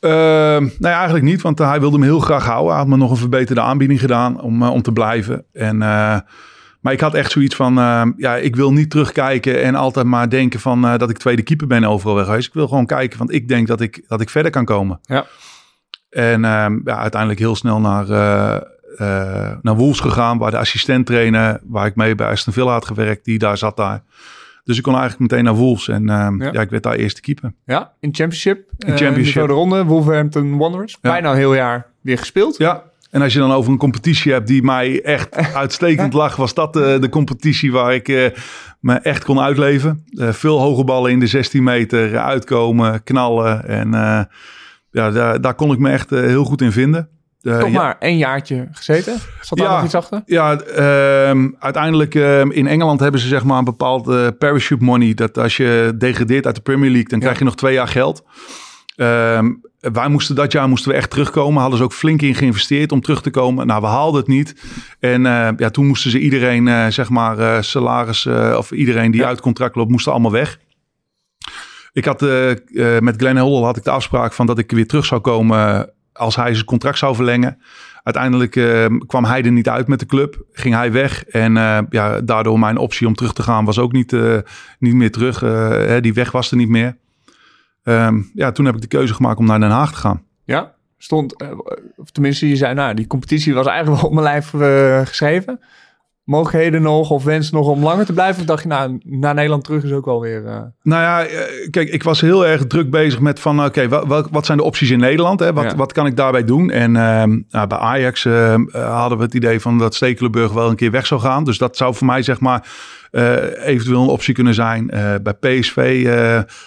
nou 0.00 0.70
ja, 0.78 0.94
eigenlijk 0.96 1.24
niet, 1.24 1.42
want 1.42 1.58
hij 1.58 1.80
wilde 1.80 1.98
me 1.98 2.04
heel 2.04 2.20
graag 2.20 2.44
houden. 2.44 2.68
Hij 2.68 2.78
had 2.78 2.86
me 2.86 2.96
nog 2.96 3.10
een 3.10 3.16
verbeterde 3.16 3.60
aanbieding 3.60 4.00
gedaan 4.00 4.40
om, 4.40 4.62
om 4.62 4.82
te 4.82 4.92
blijven. 4.92 5.44
En, 5.52 5.78
maar 6.80 6.92
ik 6.92 7.00
had 7.00 7.14
echt 7.14 7.32
zoiets 7.32 7.56
van, 7.56 7.74
ja, 8.16 8.36
ik 8.36 8.56
wil 8.56 8.72
niet 8.72 8.90
terugkijken 8.90 9.62
en 9.62 9.74
altijd 9.74 10.06
maar 10.06 10.30
denken 10.30 10.60
van 10.60 10.82
dat 10.82 11.10
ik 11.10 11.18
tweede 11.18 11.42
keeper 11.42 11.66
ben 11.66 11.84
overal 11.84 12.14
weg 12.14 12.24
geweest. 12.24 12.46
Ik 12.46 12.54
wil 12.54 12.68
gewoon 12.68 12.86
kijken, 12.86 13.18
want 13.18 13.32
ik 13.32 13.48
denk 13.48 13.66
dat 13.66 13.80
ik, 13.80 14.04
dat 14.06 14.20
ik 14.20 14.30
verder 14.30 14.50
kan 14.50 14.64
komen. 14.64 15.00
Ja. 15.02 15.26
En 16.10 16.40
ja, 16.84 16.96
uiteindelijk 16.96 17.40
heel 17.40 17.56
snel 17.56 17.80
naar 17.80 18.06
naar 19.62 19.76
Wolves 19.76 20.00
gegaan, 20.00 20.38
waar 20.38 20.50
de 20.50 20.58
assistent 20.58 21.06
trainer, 21.06 21.60
waar 21.64 21.86
ik 21.86 21.96
mee 21.96 22.14
bij 22.14 22.26
Aston 22.26 22.52
Villa 22.52 22.72
had 22.72 22.86
gewerkt, 22.86 23.24
die 23.24 23.38
daar 23.38 23.58
zat 23.58 23.76
daar. 23.76 24.02
Dus 24.64 24.76
ik 24.76 24.82
kon 24.82 24.92
eigenlijk 24.92 25.30
meteen 25.30 25.44
naar 25.44 25.54
Wolves 25.54 25.88
en 25.88 26.02
uh, 26.02 26.08
ja. 26.08 26.52
ja. 26.52 26.60
ik 26.60 26.70
werd 26.70 26.82
daar 26.82 26.94
eerste 26.94 27.20
keeper. 27.20 27.52
Ja, 27.64 27.92
in 28.00 28.14
Championship. 28.14 28.70
In 28.78 28.96
Championship. 28.96 29.42
Uh, 29.42 29.48
de 29.48 29.54
ronde, 29.54 29.84
Wolverhampton 29.84 30.56
Wanderers. 30.56 30.98
Ja. 31.00 31.10
Bijna 31.10 31.30
een 31.30 31.36
heel 31.36 31.54
jaar 31.54 31.86
weer 32.00 32.18
gespeeld. 32.18 32.56
Ja, 32.56 32.82
en 33.10 33.22
als 33.22 33.32
je 33.32 33.38
dan 33.38 33.52
over 33.52 33.72
een 33.72 33.78
competitie 33.78 34.32
hebt 34.32 34.46
die 34.46 34.62
mij 34.62 35.02
echt 35.02 35.36
uitstekend 35.54 36.12
lag, 36.12 36.36
was 36.36 36.54
dat 36.54 36.72
de, 36.72 36.96
de 37.00 37.08
competitie 37.08 37.72
waar 37.72 37.94
ik 37.94 38.08
uh, 38.08 38.26
me 38.80 38.94
echt 38.94 39.24
kon 39.24 39.40
uitleven. 39.40 40.04
Uh, 40.10 40.32
veel 40.32 40.60
hoge 40.60 40.84
ballen 40.84 41.10
in 41.10 41.20
de 41.20 41.26
16 41.26 41.62
meter, 41.62 42.18
uitkomen, 42.18 43.02
knallen. 43.02 43.68
En 43.68 43.88
uh, 43.88 44.20
ja, 44.90 45.10
daar, 45.10 45.40
daar 45.40 45.54
kon 45.54 45.72
ik 45.72 45.78
me 45.78 45.90
echt 45.90 46.10
heel 46.10 46.44
goed 46.44 46.60
in 46.60 46.72
vinden. 46.72 47.08
Uh, 47.42 47.58
Toch 47.58 47.70
maar 47.70 47.96
één 47.98 48.16
jaartje 48.16 48.68
gezeten? 48.72 49.18
Zat 49.40 49.58
daar 49.58 49.66
ja, 49.66 49.74
nog 49.74 49.84
iets 49.84 49.94
achter? 49.94 50.22
Ja, 50.26 50.60
uh, 50.76 51.44
uiteindelijk 51.58 52.14
uh, 52.14 52.40
in 52.40 52.66
Engeland 52.66 53.00
hebben 53.00 53.20
ze 53.20 53.28
zeg 53.28 53.44
maar 53.44 53.58
een 53.58 53.64
bepaald 53.64 54.08
uh, 54.08 54.26
parachute 54.38 54.84
money. 54.84 55.14
Dat 55.14 55.38
als 55.38 55.56
je 55.56 55.94
degradeert 55.98 56.46
uit 56.46 56.54
de 56.54 56.60
Premier 56.60 56.90
League, 56.90 57.08
dan 57.08 57.18
ja. 57.18 57.24
krijg 57.24 57.38
je 57.38 57.44
nog 57.44 57.54
twee 57.54 57.74
jaar 57.74 57.88
geld. 57.88 58.24
Ehm, 58.96 59.50
wij 59.80 60.08
moesten 60.08 60.34
dat 60.34 60.52
jaar 60.52 60.68
moesten 60.68 60.90
we 60.90 60.96
echt 60.96 61.10
terugkomen. 61.10 61.60
Hadden 61.60 61.78
ze 61.78 61.84
ook 61.84 61.92
flink 61.92 62.22
in 62.22 62.34
geïnvesteerd 62.34 62.92
om 62.92 63.00
terug 63.00 63.22
te 63.22 63.30
komen. 63.30 63.66
Nou, 63.66 63.80
we 63.80 63.86
haalden 63.86 64.20
het 64.20 64.28
niet. 64.28 64.54
En 65.00 65.22
ja, 65.56 65.70
toen 65.70 65.86
moesten 65.86 66.10
ze 66.10 66.18
iedereen, 66.18 66.92
zeg 66.92 67.08
maar, 67.08 67.64
salaris 67.64 68.26
of 68.56 68.70
iedereen 68.70 69.10
die 69.10 69.26
uit 69.26 69.40
contract 69.40 69.76
loopt, 69.76 69.90
moesten 69.90 70.12
allemaal 70.12 70.30
weg. 70.30 70.58
Ik 71.92 72.04
had 72.04 72.20
met 73.00 73.16
Glenn 73.16 73.38
Hoddle 73.38 73.64
had 73.64 73.76
ik 73.76 73.84
de 73.84 73.90
afspraak 73.90 74.32
van 74.32 74.46
dat 74.46 74.58
ik 74.58 74.70
weer 74.70 74.86
terug 74.86 75.04
zou 75.04 75.20
komen 75.20 75.90
als 76.12 76.36
hij 76.36 76.54
zijn 76.54 76.66
contract 76.66 76.98
zou 76.98 77.14
verlengen. 77.14 77.58
Uiteindelijk 78.02 78.56
uh, 78.56 78.86
kwam 79.06 79.24
hij 79.24 79.42
er 79.42 79.52
niet 79.52 79.68
uit 79.68 79.88
met 79.88 79.98
de 79.98 80.06
club. 80.06 80.44
Ging 80.52 80.74
hij 80.74 80.92
weg. 80.92 81.24
En 81.24 81.56
uh, 81.56 81.78
ja, 81.90 82.20
daardoor 82.20 82.58
mijn 82.58 82.76
optie 82.76 83.06
om 83.06 83.14
terug 83.14 83.32
te 83.32 83.42
gaan 83.42 83.64
was 83.64 83.78
ook 83.78 83.92
niet, 83.92 84.12
uh, 84.12 84.38
niet 84.78 84.94
meer 84.94 85.10
terug. 85.10 85.40
Hè, 85.40 86.00
die 86.00 86.14
weg 86.14 86.32
was 86.32 86.50
er 86.50 86.56
niet 86.56 86.68
meer. 86.68 86.96
Um, 87.82 88.30
ja, 88.34 88.52
toen 88.52 88.64
heb 88.64 88.74
ik 88.74 88.80
de 88.80 88.86
keuze 88.86 89.14
gemaakt 89.14 89.38
om 89.38 89.46
naar 89.46 89.60
Den 89.60 89.70
Haag 89.70 89.92
te 89.92 89.98
gaan. 89.98 90.22
Ja, 90.44 90.74
stond, 90.98 91.36
of 91.96 92.10
tenminste, 92.10 92.48
je 92.48 92.56
zei, 92.56 92.74
nou, 92.74 92.94
die 92.94 93.06
competitie 93.06 93.54
was 93.54 93.66
eigenlijk 93.66 94.00
wel 94.00 94.10
op 94.10 94.14
mijn 94.14 94.26
lijf 94.26 94.50
geschreven 95.08 95.60
mogelijkheden 96.24 96.82
nog 96.82 97.10
of 97.10 97.24
wens 97.24 97.50
nog 97.50 97.68
om 97.68 97.82
langer 97.82 98.06
te 98.06 98.12
blijven? 98.12 98.40
Of 98.40 98.46
dacht 98.46 98.62
je, 98.62 98.68
nou, 98.68 99.00
naar 99.04 99.34
Nederland 99.34 99.64
terug 99.64 99.84
is 99.84 99.92
ook 99.92 100.04
wel 100.04 100.20
weer... 100.20 100.42
Uh... 100.42 100.60
Nou 100.82 101.02
ja, 101.02 101.26
kijk, 101.70 101.88
ik 101.88 102.02
was 102.02 102.20
heel 102.20 102.46
erg 102.46 102.66
druk 102.66 102.90
bezig 102.90 103.20
met 103.20 103.40
van, 103.40 103.58
oké, 103.64 103.66
okay, 103.86 104.06
wat, 104.06 104.28
wat 104.30 104.46
zijn 104.46 104.58
de 104.58 104.64
opties 104.64 104.90
in 104.90 104.98
Nederland? 104.98 105.40
Hè? 105.40 105.52
Wat, 105.52 105.64
ja. 105.64 105.76
wat 105.76 105.92
kan 105.92 106.06
ik 106.06 106.16
daarbij 106.16 106.44
doen? 106.44 106.70
En 106.70 106.90
uh, 106.94 107.22
nou, 107.50 107.66
bij 107.66 107.78
Ajax 107.78 108.24
uh, 108.24 108.54
hadden 108.72 109.18
we 109.18 109.24
het 109.24 109.34
idee 109.34 109.60
van 109.60 109.78
dat 109.78 109.94
Stekelenburg 109.94 110.52
wel 110.52 110.68
een 110.68 110.76
keer 110.76 110.90
weg 110.90 111.06
zou 111.06 111.20
gaan. 111.20 111.44
Dus 111.44 111.58
dat 111.58 111.76
zou 111.76 111.94
voor 111.94 112.06
mij, 112.06 112.22
zeg 112.22 112.40
maar, 112.40 112.68
eventueel 113.64 114.02
een 114.02 114.08
optie 114.08 114.34
kunnen 114.34 114.54
zijn. 114.54 114.86
bij 115.22 115.34
PSV 115.40 116.08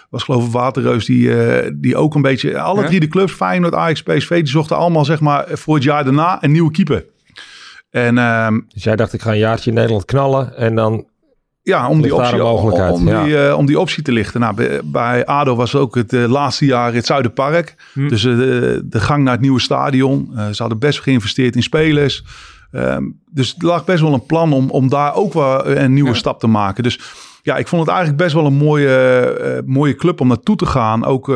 was 0.09 0.23
geloof 0.23 0.45
ik 0.45 0.51
Waterreus 0.51 1.05
die, 1.05 1.31
die 1.73 1.95
ook 1.95 2.15
een 2.15 2.21
beetje... 2.21 2.59
Alle 2.59 2.81
ja? 2.81 2.87
drie 2.87 2.99
de 2.99 3.07
clubs, 3.07 3.33
Feyenoord, 3.33 3.73
Ajax, 3.73 4.03
PSV, 4.03 4.35
die 4.35 4.47
zochten 4.47 4.77
allemaal, 4.77 5.05
zeg 5.05 5.19
maar, 5.19 5.45
voor 5.51 5.75
het 5.75 5.83
jaar 5.83 6.03
daarna 6.03 6.43
een 6.43 6.51
nieuwe 6.51 6.71
keeper. 6.71 7.05
En, 7.95 8.17
um, 8.17 8.65
dus 8.73 8.83
jij 8.83 8.95
dacht, 8.95 9.13
ik 9.13 9.21
ga 9.21 9.31
een 9.31 9.37
jaartje 9.37 9.69
in 9.69 9.75
Nederland 9.75 10.05
knallen 10.05 10.57
en 10.57 10.75
dan... 10.75 11.05
Ja, 11.61 11.89
om 11.89 12.01
die, 12.01 12.15
optie, 12.15 12.37
mogelijkheid. 12.37 12.93
Om, 12.93 13.07
ja. 13.07 13.23
die, 13.23 13.33
uh, 13.33 13.57
om 13.57 13.65
die 13.65 13.79
optie 13.79 14.03
te 14.03 14.11
lichten. 14.11 14.39
Nou, 14.39 14.55
bij, 14.55 14.81
bij 14.83 15.25
ADO 15.25 15.55
was 15.55 15.75
ook 15.75 15.95
het 15.95 16.13
uh, 16.13 16.25
laatste 16.25 16.65
jaar 16.65 16.93
het 16.93 17.05
Zuiderpark. 17.05 17.75
Hm. 17.93 18.07
Dus 18.07 18.23
uh, 18.23 18.37
de, 18.37 18.81
de, 18.85 18.99
gang 18.99 19.23
naar 19.23 19.33
het 19.33 19.41
nieuwe 19.41 19.59
stadion. 19.59 20.31
ze 20.51 20.61
hadden 20.61 20.79
best 20.79 21.01
geïnvesteerd 21.01 21.55
in 21.55 21.63
spelers. 21.63 22.23
Um, 22.71 23.19
dus 23.29 23.55
er 23.57 23.65
lag 23.65 23.85
best 23.85 24.01
wel 24.01 24.13
een 24.13 24.25
plan 24.25 24.53
om, 24.53 24.69
om 24.69 24.89
daar 24.89 25.15
ook 25.15 25.33
wel 25.33 25.67
een 25.67 25.93
nieuwe 25.93 26.09
ja. 26.09 26.15
stap 26.15 26.39
te 26.39 26.47
maken. 26.47 26.83
Dus 26.83 26.99
ja, 27.41 27.57
ik 27.57 27.67
vond 27.67 27.81
het 27.81 27.91
eigenlijk 27.91 28.23
best 28.23 28.33
wel 28.33 28.45
een 28.45 28.57
mooie, 28.57 29.63
mooie 29.65 29.95
club 29.95 30.21
om 30.21 30.27
naartoe 30.27 30.55
te 30.55 30.65
gaan. 30.65 31.05
Ook 31.05 31.27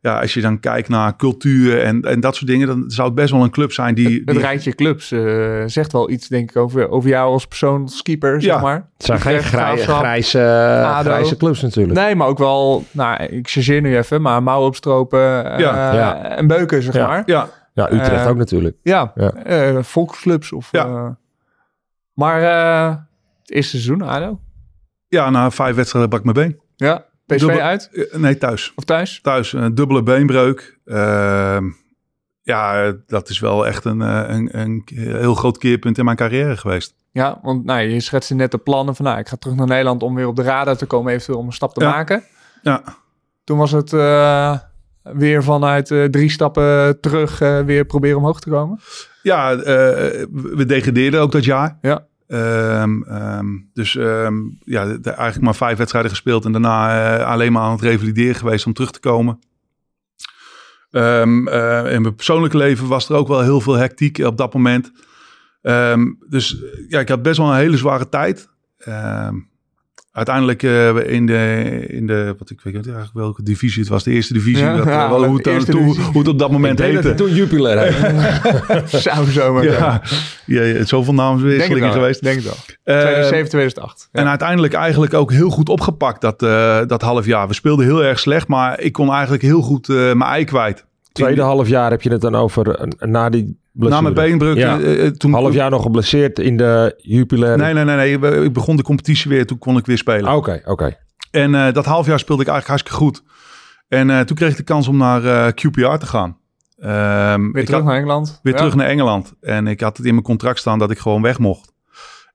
ja, 0.00 0.20
als 0.20 0.34
je 0.34 0.40
dan 0.40 0.60
kijkt 0.60 0.88
naar 0.88 1.16
cultuur 1.16 1.82
en, 1.82 2.02
en 2.02 2.20
dat 2.20 2.36
soort 2.36 2.50
dingen, 2.50 2.66
dan 2.66 2.84
zou 2.86 3.06
het 3.06 3.16
best 3.16 3.30
wel 3.30 3.42
een 3.42 3.50
club 3.50 3.72
zijn 3.72 3.94
die... 3.94 4.06
Het, 4.06 4.14
het 4.14 4.26
die... 4.26 4.38
rijtje 4.38 4.74
clubs 4.74 5.12
uh, 5.12 5.62
zegt 5.66 5.92
wel 5.92 6.10
iets, 6.10 6.28
denk 6.28 6.50
ik, 6.50 6.56
over, 6.56 6.88
over 6.88 7.08
jou 7.08 7.32
als 7.32 7.46
persoon, 7.46 7.82
als 7.82 8.02
keeper, 8.02 8.42
zeg 8.42 8.54
ja. 8.54 8.60
maar. 8.60 8.88
Het 8.96 9.06
zijn 9.06 9.20
geen 9.20 9.42
grij, 9.42 9.76
grijze, 9.76 10.38
grijze 11.02 11.36
clubs 11.36 11.62
natuurlijk. 11.62 11.98
Nee, 11.98 12.14
maar 12.14 12.26
ook 12.26 12.38
wel, 12.38 12.84
nou, 12.90 13.22
ik 13.22 13.48
chargeer 13.48 13.80
nu 13.80 13.96
even, 13.96 14.22
maar 14.22 14.42
mouw 14.42 14.64
opstropen 14.64 15.20
uh, 15.20 15.58
ja. 15.58 15.92
ja. 15.94 16.22
en 16.22 16.46
beuken, 16.46 16.82
zeg 16.82 16.94
ja. 16.94 17.06
maar. 17.06 17.22
Ja, 17.26 17.48
ja 17.74 17.92
Utrecht 17.92 18.24
uh, 18.24 18.28
ook 18.28 18.36
natuurlijk. 18.36 18.76
Ja, 18.82 19.12
ja. 19.14 19.82
volksclubs 19.82 20.52
of... 20.52 20.68
Ja. 20.72 21.18
maar 22.14 22.40
het 23.40 23.50
eerste 23.50 23.70
seizoen, 23.70 24.02
ADO? 24.02 24.40
Ja, 25.08 25.30
na 25.30 25.50
vijf 25.50 25.76
wedstrijden 25.76 26.10
bak 26.10 26.22
mijn 26.22 26.34
been. 26.34 26.60
Ja, 26.76 27.04
PSV 27.28 27.46
Dubbel, 27.46 27.60
uit? 27.60 28.08
Nee, 28.12 28.38
thuis. 28.38 28.72
Of 28.74 28.84
thuis? 28.84 29.20
Thuis, 29.22 29.52
een 29.52 29.74
dubbele 29.74 30.02
beenbreuk. 30.02 30.78
Uh, 30.84 31.58
ja, 32.42 32.92
dat 33.06 33.28
is 33.28 33.38
wel 33.38 33.66
echt 33.66 33.84
een, 33.84 34.00
een, 34.00 34.58
een, 34.58 34.82
heel 34.94 35.34
groot 35.34 35.58
keerpunt 35.58 35.98
in 35.98 36.04
mijn 36.04 36.16
carrière 36.16 36.56
geweest. 36.56 36.94
Ja, 37.12 37.38
want 37.42 37.64
nou, 37.64 37.80
je 37.80 38.00
schetste 38.00 38.34
net 38.34 38.50
de 38.50 38.58
plannen 38.58 38.94
van... 38.94 39.04
nou, 39.04 39.18
ik 39.18 39.28
ga 39.28 39.36
terug 39.36 39.56
naar 39.56 39.66
Nederland 39.66 40.02
om 40.02 40.14
weer 40.14 40.26
op 40.26 40.36
de 40.36 40.42
radar 40.42 40.76
te 40.76 40.86
komen... 40.86 41.12
eventueel 41.12 41.38
om 41.38 41.46
een 41.46 41.52
stap 41.52 41.74
te 41.74 41.80
ja. 41.80 41.90
maken. 41.90 42.22
Ja. 42.62 42.82
Toen 43.44 43.58
was 43.58 43.72
het 43.72 43.92
uh, 43.92 44.58
weer 45.02 45.42
vanuit 45.42 45.90
uh, 45.90 46.04
drie 46.04 46.30
stappen 46.30 47.00
terug... 47.00 47.38
Weer 47.38 47.84
proberen 47.84 48.16
omhoog 48.16 48.40
te 48.40 48.50
komen? 48.50 48.80
Ja, 49.22 49.56
we 49.56 50.64
degradeerden 50.66 51.20
ook 51.20 51.32
dat 51.32 51.44
jaar. 51.44 51.78
Ja. 51.80 52.07
Um, 52.30 53.04
um, 53.08 53.70
dus 53.72 53.94
um, 53.94 54.58
ja, 54.64 54.82
eigenlijk 55.02 55.40
maar 55.40 55.54
vijf 55.54 55.78
wedstrijden 55.78 56.10
gespeeld 56.10 56.44
en 56.44 56.52
daarna 56.52 57.18
uh, 57.18 57.26
alleen 57.26 57.52
maar 57.52 57.62
aan 57.62 57.72
het 57.72 57.80
revalideren 57.80 58.34
geweest 58.34 58.66
om 58.66 58.72
terug 58.72 58.90
te 58.90 59.00
komen. 59.00 59.38
Uh, 60.90 61.22
in 61.92 62.02
mijn 62.02 62.14
persoonlijke 62.14 62.56
leven 62.56 62.88
was 62.88 63.08
er 63.08 63.16
ook 63.16 63.28
wel 63.28 63.42
heel 63.42 63.60
veel 63.60 63.74
hectiek 63.74 64.18
op 64.18 64.36
dat 64.36 64.54
moment. 64.54 64.92
dus 66.28 66.62
ja, 66.88 67.00
ik 67.00 67.08
had 67.08 67.22
best 67.22 67.38
wel 67.38 67.50
een 67.50 67.56
hele 67.56 67.76
zware 67.76 68.08
tijd. 68.08 68.48
Uiteindelijk 70.18 70.62
uh, 70.62 71.12
in, 71.12 71.26
de, 71.26 71.84
in 71.88 72.06
de, 72.06 72.34
wat 72.38 72.50
ik 72.50 72.60
weet 72.60 72.74
niet 72.74 72.86
eigenlijk 72.86 73.16
welke 73.16 73.42
divisie 73.42 73.80
het 73.80 73.90
was, 73.90 74.04
de 74.04 74.10
eerste 74.10 74.32
divisie. 74.32 74.64
Ja, 74.64 74.76
dat, 74.76 74.84
ja, 74.86 75.10
wel, 75.10 75.24
hoe, 75.24 75.36
het, 75.36 75.46
eerste 75.46 75.72
hoe, 75.72 75.86
divisie. 75.86 76.04
hoe 76.04 76.18
het 76.18 76.28
op 76.28 76.38
dat 76.38 76.50
moment 76.50 76.78
heette. 76.78 77.14
toen 77.14 77.34
Jupiler 77.34 77.92
Zou 78.86 79.30
zo 79.30 79.52
maar 79.52 79.64
ja, 79.64 80.02
ja, 80.44 80.84
zoveel 80.84 81.14
naamswisselingen 81.14 81.92
geweest. 81.92 82.22
Denk 82.22 82.36
het 82.36 82.44
wel. 82.44 82.56
2007, 82.84 83.48
2008. 83.48 84.08
Ja. 84.12 84.20
En 84.20 84.28
uiteindelijk 84.28 84.72
eigenlijk 84.72 85.14
ook 85.14 85.32
heel 85.32 85.50
goed 85.50 85.68
opgepakt 85.68 86.20
dat, 86.20 86.42
uh, 86.42 86.80
dat 86.86 87.02
half 87.02 87.26
jaar. 87.26 87.48
We 87.48 87.54
speelden 87.54 87.84
heel 87.84 88.04
erg 88.04 88.18
slecht, 88.18 88.48
maar 88.48 88.80
ik 88.80 88.92
kon 88.92 89.12
eigenlijk 89.12 89.42
heel 89.42 89.60
goed 89.60 89.88
uh, 89.88 89.96
mijn 89.96 90.30
ei 90.30 90.44
kwijt. 90.44 90.86
Tweede 91.12 91.42
half 91.42 91.68
jaar 91.68 91.90
heb 91.90 92.02
je 92.02 92.10
het 92.10 92.20
dan 92.20 92.34
over 92.34 92.88
na 92.98 93.28
die 93.28 93.58
blessure. 93.78 94.02
Na 94.02 94.10
mijn 94.10 94.28
beenbreuk. 94.28 94.56
Ja. 94.56 94.78
Uh, 94.78 95.06
toen, 95.06 95.32
half 95.32 95.54
jaar 95.54 95.70
nog 95.70 95.82
geblesseerd 95.82 96.38
in 96.38 96.56
de 96.56 96.94
Jupiler. 96.96 97.58
Nee, 97.58 97.74
nee, 97.74 97.84
nee, 97.84 98.18
nee. 98.18 98.44
Ik 98.44 98.52
begon 98.52 98.76
de 98.76 98.82
competitie 98.82 99.30
weer. 99.30 99.46
Toen 99.46 99.58
kon 99.58 99.76
ik 99.76 99.86
weer 99.86 99.98
spelen. 99.98 100.26
Oké, 100.26 100.36
okay, 100.36 100.56
oké. 100.58 100.70
Okay. 100.70 100.98
En 101.30 101.54
uh, 101.54 101.72
dat 101.72 101.84
half 101.84 102.06
jaar 102.06 102.18
speelde 102.18 102.42
ik 102.42 102.48
eigenlijk 102.48 102.80
hartstikke 102.80 103.04
goed. 103.04 103.22
En 103.88 104.08
uh, 104.08 104.20
toen 104.20 104.36
kreeg 104.36 104.50
ik 104.50 104.56
de 104.56 104.62
kans 104.62 104.88
om 104.88 104.96
naar 104.96 105.24
uh, 105.24 105.46
QPR 105.46 105.96
te 105.96 106.06
gaan. 106.06 106.36
Um, 106.80 107.52
weer 107.52 107.64
terug 107.64 107.80
had, 107.80 107.88
naar 107.88 107.96
Engeland. 107.96 108.40
Weer 108.42 108.52
ja. 108.52 108.58
terug 108.58 108.74
naar 108.74 108.86
Engeland. 108.86 109.34
En 109.40 109.66
ik 109.66 109.80
had 109.80 109.96
het 109.96 110.06
in 110.06 110.12
mijn 110.12 110.24
contract 110.24 110.58
staan 110.58 110.78
dat 110.78 110.90
ik 110.90 110.98
gewoon 110.98 111.22
weg 111.22 111.38
mocht. 111.38 111.72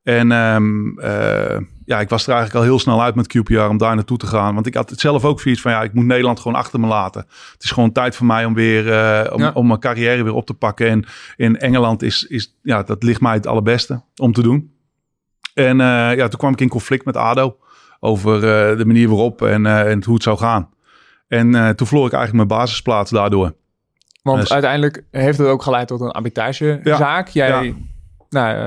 En 0.03 0.31
ehm, 0.31 0.99
eh, 0.99 1.57
ja, 1.85 1.99
ik 1.99 2.09
was 2.09 2.23
er 2.27 2.33
eigenlijk 2.33 2.55
al 2.59 2.69
heel 2.71 2.79
snel 2.79 3.01
uit 3.03 3.15
met 3.15 3.37
QPR 3.37 3.59
om 3.59 3.77
daar 3.77 3.95
naartoe 3.95 4.17
te 4.17 4.27
gaan. 4.27 4.53
Want 4.53 4.65
ik 4.65 4.73
had 4.73 4.89
het 4.89 4.99
zelf 4.99 5.25
ook 5.25 5.41
zoiets 5.41 5.61
van, 5.61 5.71
ja, 5.71 5.81
ik 5.83 5.93
moet 5.93 6.05
Nederland 6.05 6.39
gewoon 6.39 6.57
achter 6.57 6.79
me 6.79 6.87
laten. 6.87 7.25
Het 7.53 7.63
is 7.63 7.71
gewoon 7.71 7.91
tijd 7.91 8.15
voor 8.15 8.25
mij 8.25 8.45
om 8.45 8.53
weer, 8.53 8.85
uh, 8.87 9.33
om, 9.33 9.41
Ja. 9.41 9.51
om 9.53 9.67
mijn 9.67 9.79
carrière 9.79 10.23
weer 10.23 10.33
op 10.33 10.45
te 10.45 10.53
pakken. 10.53 10.87
En 10.89 11.05
in 11.35 11.57
Engeland 11.59 12.01
is, 12.01 12.23
is, 12.23 12.57
ja, 12.61 12.83
dat 12.83 13.03
ligt 13.03 13.21
mij 13.21 13.33
het 13.33 13.47
allerbeste 13.47 14.01
om 14.15 14.33
te 14.33 14.41
doen. 14.41 14.71
En 15.53 15.81
eh, 15.81 15.87
ja, 16.15 16.27
toen 16.27 16.39
kwam 16.39 16.51
ik 16.53 16.61
in 16.61 16.69
conflict 16.69 17.05
met 17.05 17.17
ADO 17.17 17.57
over 17.99 18.35
eh, 18.35 18.77
de 18.77 18.85
manier 18.85 19.07
waarop 19.07 19.41
en, 19.41 19.65
eh, 19.65 19.91
en 19.91 20.03
hoe 20.03 20.13
het 20.13 20.23
zou 20.23 20.37
gaan. 20.37 20.69
En 21.27 21.55
eh, 21.55 21.69
toen 21.69 21.87
verloor 21.87 22.05
ik 22.07 22.13
eigenlijk 22.13 22.47
mijn 22.47 22.59
basisplaats 22.59 23.11
daardoor. 23.11 23.53
Want 24.21 24.39
Dus- 24.39 24.51
uiteindelijk 24.51 25.03
heeft 25.11 25.37
het 25.37 25.47
ook 25.47 25.61
geleid 25.63 25.87
tot 25.87 26.01
een 26.01 26.11
arbitragezaak. 26.11 27.27
Jij, 27.27 27.65
ja. 27.65 27.73
Nou, 28.33 28.55
eh, 28.55 28.63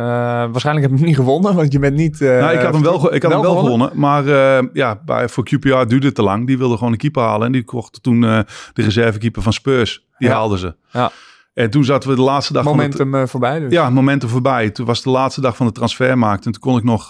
waarschijnlijk 0.52 0.86
heb 0.86 0.90
je 0.94 0.96
hem 1.00 1.06
niet 1.06 1.16
gewonnen, 1.16 1.54
want 1.54 1.72
je 1.72 1.78
bent 1.78 1.96
niet... 1.96 2.20
eh, 2.20 2.28
nou, 2.38 2.52
ik 2.56 2.60
had 2.60 2.72
hem 2.74 2.82
wel, 2.82 3.14
ik 3.14 3.22
had 3.22 3.32
hem 3.32 3.40
wel 3.40 3.56
gewonnen. 3.56 3.88
gewonnen. 3.88 3.98
Maar 4.00 4.26
eh, 4.58 4.64
ja, 4.72 5.00
bij, 5.04 5.28
voor 5.28 5.44
QPR 5.44 5.84
duurde 5.86 6.06
het 6.06 6.14
te 6.14 6.22
lang. 6.22 6.46
Die 6.46 6.58
wilde 6.58 6.76
gewoon 6.76 6.92
een 6.92 6.98
keeper 6.98 7.22
halen. 7.22 7.46
En 7.46 7.52
die 7.52 7.64
kochten 7.64 8.02
toen 8.02 8.20
de 8.20 8.44
reservekeeper 8.74 9.42
van 9.42 9.52
Spurs. 9.52 10.04
Die 10.18 10.28
Ja. 10.28 10.34
haalden 10.34 10.58
ze. 10.58 10.74
Ja. 10.90 11.10
En 11.54 11.70
toen 11.70 11.84
zaten 11.84 12.08
we 12.10 12.14
de 12.16 12.22
laatste 12.22 12.52
dag 12.52 12.62
van 12.64 12.72
het, 12.78 12.82
Momentum 12.92 13.20
eh, 13.20 13.26
voorbij 13.28 13.58
dus. 13.60 13.72
Ja, 13.72 13.90
momenten 13.90 14.28
voorbij. 14.28 14.70
Toen 14.70 14.86
was 14.86 15.02
de 15.02 15.10
laatste 15.10 15.40
dag 15.40 15.56
van 15.56 15.66
de 15.66 15.72
transfermarkt. 15.72 16.46
En 16.46 16.52
toen 16.52 16.60
kon 16.60 16.76
ik 16.78 16.84
nog 16.84 17.08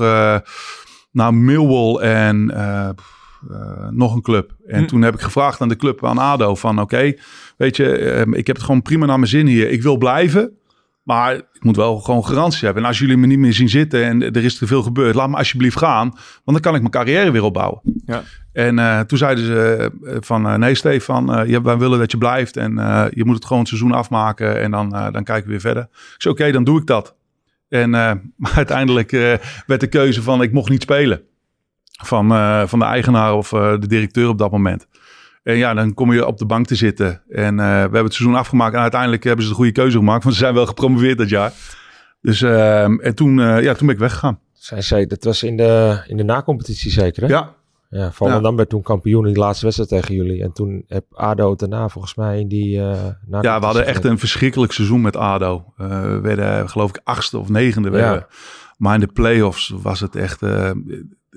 naar 1.12 1.34
Millwall 1.34 1.96
en 2.00 2.54
nog 3.90 4.14
een 4.14 4.22
club. 4.22 4.50
En 4.66 4.80
Hm. 4.80 4.86
toen 4.86 5.02
heb 5.02 5.14
ik 5.14 5.20
gevraagd 5.20 5.60
aan 5.60 5.68
de 5.68 5.76
club, 5.76 6.04
aan 6.06 6.18
ADO, 6.18 6.54
van 6.54 6.80
oké, 6.80 7.12
weet 7.56 7.76
je, 7.76 7.96
eh, 7.98 8.20
ik 8.38 8.46
heb 8.46 8.56
het 8.56 8.64
gewoon 8.64 8.82
prima 8.82 9.06
naar 9.06 9.18
mijn 9.18 9.30
zin 9.30 9.46
hier. 9.46 9.70
Ik 9.70 9.82
wil 9.82 9.96
blijven, 9.96 10.50
maar 11.06 11.34
ik 11.34 11.62
moet 11.64 11.76
wel 11.76 11.98
gewoon 11.98 12.26
garantie 12.26 12.64
hebben. 12.64 12.82
En 12.82 12.88
als 12.88 12.98
jullie 12.98 13.16
me 13.16 13.26
niet 13.26 13.38
meer 13.38 13.52
zien 13.52 13.68
zitten 13.68 14.04
en 14.04 14.22
er 14.22 14.44
is 14.44 14.58
te 14.58 14.66
veel 14.66 14.82
gebeurd, 14.82 15.14
laat 15.14 15.28
me 15.28 15.36
alsjeblieft 15.36 15.78
gaan. 15.78 16.08
Want 16.08 16.44
dan 16.44 16.60
kan 16.60 16.74
ik 16.74 16.80
mijn 16.80 16.92
carrière 16.92 17.30
weer 17.30 17.42
opbouwen. 17.42 17.80
Ja. 18.06 18.22
En 18.52 18.78
eh, 18.78 19.00
toen 19.00 19.18
zeiden 19.18 19.44
ze 19.44 19.92
eh, 20.04 20.16
van, 20.20 20.46
eh, 20.46 20.54
nee 20.54 20.74
Stefan, 20.74 21.26
wij 21.62 21.76
willen 21.76 21.98
dat 21.98 22.10
je 22.10 22.18
blijft. 22.18 22.56
En 22.56 22.72
je 23.14 23.24
moet 23.24 23.34
het 23.34 23.44
gewoon 23.44 23.58
het 23.58 23.68
seizoen 23.68 23.92
afmaken 23.92 24.60
en 24.60 24.70
dan, 24.70 24.90
dan 24.90 25.24
kijken 25.24 25.44
we 25.44 25.50
weer 25.50 25.60
verder. 25.60 25.82
Ik 25.82 26.14
zei, 26.16 26.34
oké, 26.34 26.52
dan 26.52 26.64
doe 26.64 26.80
ik 26.80 26.86
dat. 26.86 27.14
En 27.68 27.90
maar 28.36 28.52
uiteindelijk 28.54 29.10
werd 29.66 29.80
de 29.80 29.86
keuze 29.86 30.22
van, 30.22 30.42
ik 30.42 30.52
mocht 30.52 30.70
niet 30.70 30.82
spelen. 30.82 31.22
Van, 32.02 32.28
van 32.68 32.78
de 32.78 32.84
eigenaar 32.84 33.34
of 33.34 33.48
de 33.48 33.86
directeur 33.86 34.28
op 34.28 34.38
dat 34.38 34.50
moment. 34.50 34.86
En 35.46 35.56
ja, 35.56 35.74
dan 35.74 35.94
kom 35.94 36.12
je 36.12 36.26
op 36.26 36.38
de 36.38 36.46
bank 36.46 36.66
te 36.66 36.74
zitten. 36.74 37.22
En 37.28 37.60
eh, 37.60 37.66
we 37.66 37.72
hebben 37.72 38.04
het 38.04 38.14
seizoen 38.14 38.38
afgemaakt. 38.38 38.74
En 38.74 38.80
uiteindelijk 38.80 39.24
hebben 39.24 39.44
ze 39.44 39.50
de 39.50 39.56
goede 39.56 39.72
keuze 39.72 39.96
gemaakt. 39.96 40.22
Want 40.22 40.34
ze 40.36 40.40
zijn 40.42 40.54
wel 40.54 40.66
gepromoveerd 40.66 41.18
dat 41.18 41.28
jaar. 41.28 41.52
Dus 42.20 42.42
ehm, 42.42 42.98
en 43.00 43.14
toen, 43.14 43.40
eh, 43.40 43.62
ja, 43.62 43.74
toen 43.74 43.86
ben 43.86 43.94
ik 43.94 44.00
weggegaan. 44.00 44.38
Zij 44.52 44.80
zei, 44.82 45.06
dat 45.06 45.24
was 45.24 45.42
in 45.42 45.56
de, 45.56 46.02
in 46.06 46.16
de 46.16 46.22
nacompetitie 46.22 46.90
zeker, 46.90 47.22
hè? 47.22 47.28
Ja, 47.28 47.54
Ja, 47.90 48.12
Volendam 48.12 48.50
Ja. 48.50 48.56
werd 48.56 48.68
toen 48.68 48.82
kampioen 48.82 49.26
in 49.26 49.32
de 49.32 49.38
laatste 49.40 49.64
wedstrijd 49.64 49.90
tegen 49.90 50.14
jullie. 50.14 50.42
En 50.42 50.52
toen 50.52 50.84
heb 50.86 51.04
ADO 51.14 51.54
daarna 51.54 51.88
volgens 51.88 52.14
mij 52.14 52.40
in 52.40 52.48
die 52.48 52.78
eh 52.80 53.04
Ja, 53.40 53.58
we 53.58 53.64
hadden 53.64 53.86
echt 53.86 54.04
een 54.04 54.18
verschrikkelijk 54.18 54.72
seizoen 54.72 55.00
met 55.00 55.16
ADO. 55.16 55.72
We 55.76 56.18
werden 56.22 56.68
geloof 56.70 56.90
ik 56.90 57.00
achtste 57.04 57.38
of 57.38 57.48
negende. 57.48 57.90
werden 57.90 58.10
Ja. 58.12 58.16
we. 58.18 58.24
Maar 58.76 58.94
in 58.94 59.00
de 59.00 59.06
play-offs 59.12 59.72
was 59.82 60.00
het 60.00 60.16
echt... 60.16 60.40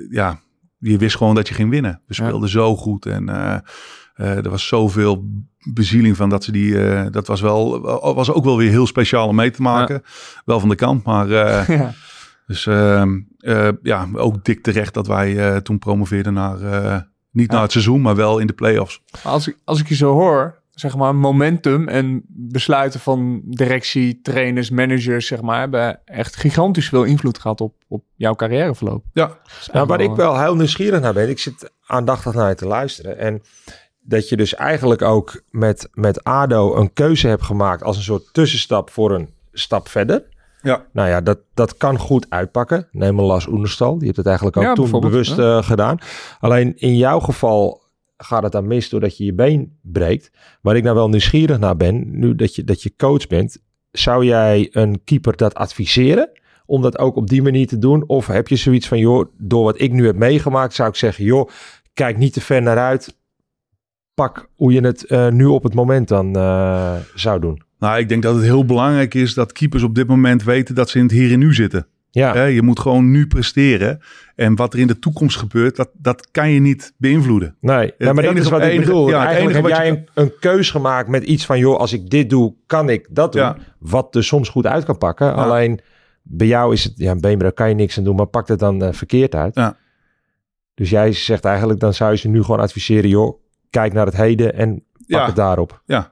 ja, 0.09 0.39
je 0.79 0.97
wist 0.97 1.17
gewoon 1.17 1.35
dat 1.35 1.47
je 1.47 1.53
ging 1.53 1.69
winnen. 1.69 1.91
We 2.07 2.13
Ja. 2.15 2.25
speelden 2.25 2.49
zo 2.49 2.75
goed 2.75 3.05
en 3.05 3.29
eh, 3.29 3.53
eh, 4.13 4.37
er 4.45 4.49
was 4.49 4.67
zoveel 4.67 5.25
bezieling 5.73 6.15
van 6.15 6.29
dat 6.29 6.43
ze 6.43 6.51
die... 6.51 6.83
eh, 6.89 7.05
dat 7.11 7.27
was, 7.27 7.41
wel, 7.41 7.81
was 8.15 8.31
ook 8.31 8.43
wel 8.43 8.57
weer 8.57 8.69
heel 8.69 8.87
speciaal 8.87 9.27
om 9.27 9.35
mee 9.35 9.51
te 9.51 9.61
maken. 9.61 10.03
Wel 10.45 10.59
van 10.59 10.69
de 10.69 10.75
kant, 10.75 11.03
maar... 11.03 11.27
Ja. 11.71 11.93
dus 12.47 12.65
ehm, 12.67 13.19
eh, 13.37 13.69
ja, 13.81 14.07
ook 14.13 14.45
dik 14.45 14.63
terecht 14.63 14.93
dat 14.93 15.07
wij 15.07 15.61
toen 15.61 15.79
promoveerden 15.79 16.33
naar... 16.33 16.57
niet 17.31 17.51
naar 17.51 17.61
het 17.61 17.71
seizoen, 17.71 18.01
maar 18.01 18.15
wel 18.15 18.39
in 18.39 18.47
de 18.47 18.53
play-offs. 18.53 19.01
Als, 19.23 19.47
ik, 19.47 19.57
als 19.63 19.79
ik 19.79 19.87
je 19.87 19.95
zo 19.95 20.11
hoor, 20.13 20.58
zeg 20.79 20.95
maar, 20.95 21.15
momentum 21.15 21.87
en 21.87 22.23
besluiten 22.27 22.99
van 22.99 23.41
directie, 23.45 24.19
trainers, 24.21 24.69
managers, 24.69 25.27
zeg 25.27 25.41
maar, 25.41 25.59
hebben 25.59 26.01
echt 26.05 26.35
gigantisch 26.35 26.89
veel 26.89 27.03
invloed 27.03 27.39
gehad 27.39 27.61
op, 27.61 27.73
op 27.87 28.03
jouw 28.15 28.35
carrièreverloop. 28.35 29.03
Ja, 29.13 29.37
Nou, 29.71 29.87
waar 29.87 30.01
ik 30.01 30.15
wel 30.15 30.39
heel 30.39 30.55
nieuwsgierig 30.55 31.01
naar 31.01 31.13
ben, 31.13 31.29
ik 31.29 31.39
zit 31.39 31.71
aandachtig 31.85 32.33
naar 32.33 32.49
je 32.49 32.55
te 32.55 32.67
luisteren. 32.67 33.17
En 33.17 33.41
dat 34.01 34.29
je 34.29 34.37
dus 34.37 34.55
eigenlijk 34.55 35.01
ook 35.01 35.41
met, 35.49 35.89
met 35.93 36.23
ADO 36.23 36.75
een 36.75 36.93
keuze 36.93 37.27
hebt 37.27 37.43
gemaakt 37.43 37.83
als 37.83 37.97
een 37.97 38.03
soort 38.03 38.33
tussenstap 38.33 38.89
voor 38.89 39.11
een 39.11 39.29
stap 39.51 39.87
verder. 39.87 40.27
Ja. 40.61 40.85
Nou 40.91 41.09
ja, 41.09 41.21
dat, 41.21 41.39
dat 41.53 41.77
kan 41.77 41.97
goed 41.97 42.25
uitpakken. 42.29 42.87
Neem 42.91 43.15
maar 43.15 43.25
Lars 43.25 43.47
Oenerstal, 43.47 43.97
die 43.97 44.05
heeft 44.05 44.17
het 44.17 44.25
eigenlijk 44.25 44.57
ook 44.57 44.63
Ja, 44.63 44.73
toen 44.73 44.99
bewust 44.99 45.37
eh, 45.37 45.63
gedaan. 45.63 45.97
Alleen 46.39 46.77
in 46.77 46.97
jouw 46.97 47.19
geval 47.19 47.81
gaat 48.23 48.43
het 48.43 48.51
dan 48.51 48.67
mis 48.67 48.89
doordat 48.89 49.17
je 49.17 49.25
je 49.25 49.33
been 49.33 49.77
breekt. 49.81 50.31
Waar 50.61 50.75
ik 50.75 50.83
nou 50.83 50.95
wel 50.95 51.09
nieuwsgierig 51.09 51.59
naar 51.59 51.77
ben, 51.77 52.19
nu 52.19 52.35
dat 52.35 52.55
je, 52.55 52.63
dat 52.63 52.83
je 52.83 52.95
coach 52.97 53.27
bent, 53.27 53.61
zou 53.91 54.25
jij 54.25 54.69
een 54.71 55.03
keeper 55.03 55.37
dat 55.37 55.53
adviseren? 55.53 56.29
Om 56.65 56.81
dat 56.81 56.97
ook 56.97 57.15
op 57.15 57.27
die 57.27 57.41
manier 57.41 57.67
te 57.67 57.77
doen? 57.77 58.03
Of 58.07 58.27
heb 58.27 58.47
je 58.47 58.55
zoiets 58.55 58.87
van, 58.87 58.97
joh, 58.97 59.25
door 59.37 59.63
wat 59.63 59.81
ik 59.81 59.91
nu 59.91 60.05
heb 60.05 60.15
meegemaakt, 60.15 60.73
zou 60.73 60.89
ik 60.89 60.95
zeggen, 60.95 61.23
joh, 61.23 61.49
kijk 61.93 62.17
niet 62.17 62.33
te 62.33 62.41
ver 62.41 62.61
naar 62.61 62.77
uit. 62.77 63.17
Pak 64.13 64.49
hoe 64.55 64.73
je 64.73 64.81
het 64.81 65.05
eh, 65.05 65.27
nu 65.27 65.45
op 65.45 65.63
het 65.63 65.73
moment 65.73 66.07
dan 66.07 66.35
eh, 66.35 66.95
zou 67.15 67.39
doen. 67.39 67.61
Nou, 67.79 67.99
ik 67.99 68.09
denk 68.09 68.23
dat 68.23 68.35
het 68.35 68.43
heel 68.43 68.65
belangrijk 68.65 69.13
is 69.13 69.33
dat 69.33 69.51
keepers 69.51 69.83
op 69.83 69.95
dit 69.95 70.07
moment 70.07 70.43
weten 70.43 70.75
dat 70.75 70.89
ze 70.89 70.97
in 70.97 71.03
het 71.03 71.11
hier 71.13 71.31
en 71.31 71.39
nu 71.39 71.53
zitten. 71.53 71.87
Ja, 72.11 72.43
je 72.45 72.61
moet 72.61 72.79
gewoon 72.79 73.11
nu 73.11 73.27
presteren. 73.27 73.99
En 74.35 74.55
wat 74.55 74.73
er 74.73 74.79
in 74.79 74.87
de 74.87 74.99
toekomst 74.99 75.37
gebeurt, 75.37 75.75
dat, 75.75 75.89
dat 75.93 76.31
kan 76.31 76.49
je 76.49 76.59
niet 76.59 76.93
beïnvloeden. 76.97 77.55
nee, 77.59 77.93
ja, 77.97 78.13
maar 78.13 78.13
dat 78.15 78.23
enige- 78.23 78.39
is 78.39 78.49
wat 78.49 78.61
ik 78.61 78.67
enige- 78.67 78.79
bedoel. 78.85 79.09
ja, 79.09 79.19
het 79.19 79.27
Eigenlijk 79.27 79.57
heb 79.57 79.67
jij 79.67 79.89
een, 79.89 80.07
een 80.13 80.31
keus 80.39 80.71
gemaakt 80.71 81.07
met 81.07 81.23
iets 81.23 81.45
van, 81.45 81.59
joh, 81.59 81.77
als 81.79 81.93
ik 81.93 82.09
dit 82.09 82.29
doe, 82.29 82.53
kan 82.65 82.89
ik 82.89 83.07
dat 83.09 83.31
doen. 83.31 83.41
Ja. 83.41 83.57
Wat 83.79 84.15
er 84.15 84.23
soms 84.23 84.49
goed 84.49 84.65
uit 84.65 84.85
kan 84.85 84.97
pakken. 84.97 85.33
Alleen 85.35 85.79
bij 86.21 86.47
jou 86.47 86.73
is 86.73 86.83
het, 86.83 86.93
ja, 86.95 87.11
een 87.11 87.21
beenbreuk 87.21 87.55
kan 87.55 87.69
je 87.69 87.75
niks 87.75 87.97
aan 87.97 88.03
doen, 88.03 88.15
maar 88.15 88.25
pakt 88.25 88.47
het 88.47 88.59
dan 88.59 88.83
eh, 88.83 88.93
verkeerd 88.93 89.35
uit. 89.35 89.55
Ja. 89.55 89.77
Dus 90.73 90.89
jij 90.89 91.11
zegt 91.11 91.45
eigenlijk, 91.45 91.79
dan 91.79 91.93
zou 91.93 92.11
je 92.11 92.17
ze 92.17 92.27
nu 92.27 92.43
gewoon 92.43 92.59
adviseren, 92.59 93.09
joh, 93.09 93.39
kijk 93.69 93.93
naar 93.93 94.05
het 94.05 94.15
heden 94.15 94.53
en 94.53 94.83
pak 95.07 95.25
het 95.25 95.35
daarop. 95.35 95.81
Ja. 95.85 96.11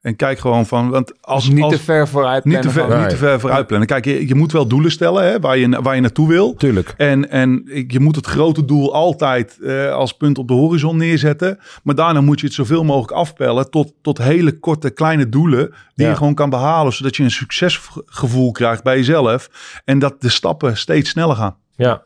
En 0.00 0.16
kijk 0.16 0.38
gewoon 0.38 0.66
van, 0.66 0.90
want 0.90 1.12
als, 1.12 1.20
Als 1.34 1.48
niet 1.48 1.62
als, 1.62 1.72
te 1.72 1.80
ver 1.80 2.08
vooruit 2.08 2.44
niet 2.44 2.62
te 2.62 2.68
plannen 2.68 2.90
ver, 2.92 3.00
niet 3.00 3.08
te 3.08 3.16
ver 3.16 3.40
vooruit 3.40 3.66
plannen. 3.66 3.88
Kijk, 3.88 4.04
je, 4.04 4.28
je 4.28 4.34
moet 4.34 4.52
wel 4.52 4.66
doelen 4.66 4.90
stellen 4.90 5.24
hè, 5.24 5.40
waar, 5.40 5.58
je, 5.58 5.82
waar 5.82 5.94
je 5.94 6.00
naartoe 6.00 6.28
wil. 6.28 6.54
Tuurlijk. 6.54 6.94
En, 6.96 7.30
en 7.30 7.62
je 7.88 8.00
moet 8.00 8.16
het 8.16 8.26
grote 8.26 8.64
doel 8.64 8.94
altijd 8.94 9.58
eh, 9.60 9.92
als 9.92 10.12
punt 10.12 10.38
op 10.38 10.48
de 10.48 10.54
horizon 10.54 10.96
neerzetten. 10.96 11.58
Maar 11.82 11.94
daarna 11.94 12.20
moet 12.20 12.40
je 12.40 12.46
het 12.46 12.54
zoveel 12.54 12.84
mogelijk 12.84 13.12
afpellen 13.12 13.70
tot, 13.70 13.92
tot 14.02 14.18
hele 14.18 14.58
korte, 14.58 14.90
kleine 14.90 15.28
doelen. 15.28 15.74
Die 15.94 16.04
Ja. 16.04 16.10
je 16.10 16.16
gewoon 16.16 16.34
kan 16.34 16.50
behalen. 16.50 16.92
Zodat 16.92 17.16
je 17.16 17.22
een 17.22 17.30
succesgevoel 17.30 18.52
krijgt 18.52 18.82
bij 18.82 18.96
jezelf. 18.96 19.48
En 19.84 19.98
dat 19.98 20.20
de 20.20 20.28
stappen 20.28 20.76
steeds 20.76 21.10
sneller 21.10 21.36
gaan. 21.36 21.56
Ja, 21.76 22.02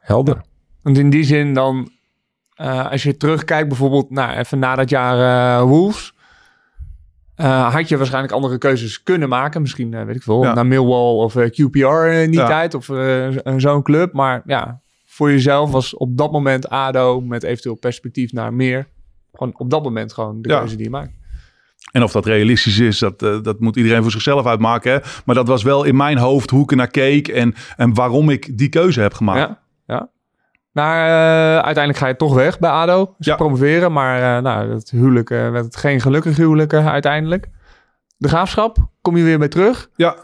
helder. 0.00 0.40
Want 0.82 0.98
in 0.98 1.10
die 1.10 1.24
zin 1.24 1.54
dan, 1.54 1.90
eh, 2.54 2.90
als 2.90 3.02
je 3.02 3.16
terugkijkt 3.16 3.68
bijvoorbeeld, 3.68 4.10
nou, 4.10 4.36
even 4.38 4.58
na 4.58 4.74
dat 4.74 4.90
jaar 4.90 5.58
eh, 5.58 5.62
Wolves, 5.62 6.14
eh, 7.40 7.72
had 7.74 7.88
je 7.88 7.96
waarschijnlijk 7.96 8.32
andere 8.32 8.58
keuzes 8.58 9.02
kunnen 9.02 9.28
maken. 9.28 9.60
Misschien, 9.60 9.94
eh, 9.94 10.04
weet 10.04 10.16
ik 10.16 10.22
veel, 10.22 10.42
Ja. 10.42 10.54
naar 10.54 10.66
Millwall 10.66 11.14
of 11.24 11.36
eh, 11.36 11.50
QPR 11.50 12.06
in 12.06 12.30
die 12.30 12.40
Ja. 12.40 12.46
tijd, 12.46 12.74
of 12.74 12.88
eh, 12.88 13.28
zo'n 13.56 13.82
club. 13.82 14.12
Maar 14.12 14.42
ja, 14.44 14.80
voor 15.06 15.30
jezelf 15.30 15.70
was 15.70 15.94
op 15.96 16.16
dat 16.16 16.32
moment 16.32 16.68
ADO 16.68 17.20
met 17.20 17.42
eventueel 17.42 17.74
perspectief 17.74 18.32
naar 18.32 18.54
meer. 18.54 18.86
Gewoon 19.32 19.52
op 19.56 19.70
dat 19.70 19.82
moment 19.82 20.12
gewoon 20.12 20.42
de 20.42 20.48
Ja. 20.48 20.58
keuze 20.58 20.74
die 20.76 20.84
je 20.84 20.90
maakt. 20.90 21.10
En 21.92 22.02
of 22.02 22.12
dat 22.12 22.26
realistisch 22.26 22.78
is, 22.78 22.98
dat, 22.98 23.22
eh, 23.22 23.42
dat 23.42 23.60
moet 23.60 23.76
iedereen 23.76 24.02
voor 24.02 24.10
zichzelf 24.10 24.46
uitmaken. 24.46 24.92
Hè? 24.92 24.98
Maar 25.24 25.34
dat 25.34 25.46
was 25.48 25.62
wel 25.62 25.84
in 25.84 25.96
mijn 25.96 26.18
hoofd 26.18 26.50
hoe 26.50 26.62
ik 26.62 26.70
er 26.70 26.76
naar 26.76 26.90
keek. 26.90 27.28
En, 27.28 27.54
en 27.76 27.94
waarom 27.94 28.30
ik 28.30 28.58
die 28.58 28.68
keuze 28.68 29.00
heb 29.00 29.14
gemaakt. 29.14 29.38
Ja. 29.48 29.59
Maar 30.72 31.06
eh, 31.06 31.54
uiteindelijk 31.54 31.96
ga 31.98 32.06
je 32.06 32.16
toch 32.16 32.34
weg 32.34 32.58
bij 32.58 32.70
ADO. 32.70 33.14
Ze 33.18 33.30
Ja. 33.30 33.36
promoveren, 33.36 33.92
maar 33.92 34.36
eh, 34.36 34.42
nou, 34.42 34.72
het 34.74 34.90
huwelijk 34.90 35.30
eh, 35.30 35.50
werd 35.50 35.64
het 35.64 35.76
geen 35.76 36.00
gelukkig 36.00 36.36
huwelijk 36.36 36.74
uiteindelijk. 36.74 37.48
De 38.16 38.28
graafschap, 38.28 38.76
kom 39.02 39.16
je 39.16 39.24
weer 39.24 39.38
bij 39.38 39.48
terug. 39.48 39.88
Ja. 39.96 40.14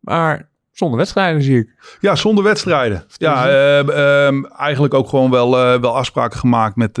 Maar 0.00 0.48
zonder 0.72 0.98
wedstrijden 0.98 1.42
zie 1.42 1.58
ik. 1.58 1.96
Ja, 2.00 2.14
zonder 2.14 2.44
wedstrijden. 2.44 3.04
Ja, 3.16 3.48
eh, 3.48 4.26
ehm, 4.26 4.44
eigenlijk 4.44 4.94
ook 4.94 5.08
gewoon 5.08 5.30
wel, 5.30 5.50
wel 5.80 5.96
afspraken 5.96 6.38
gemaakt 6.38 6.76
met, 6.76 6.96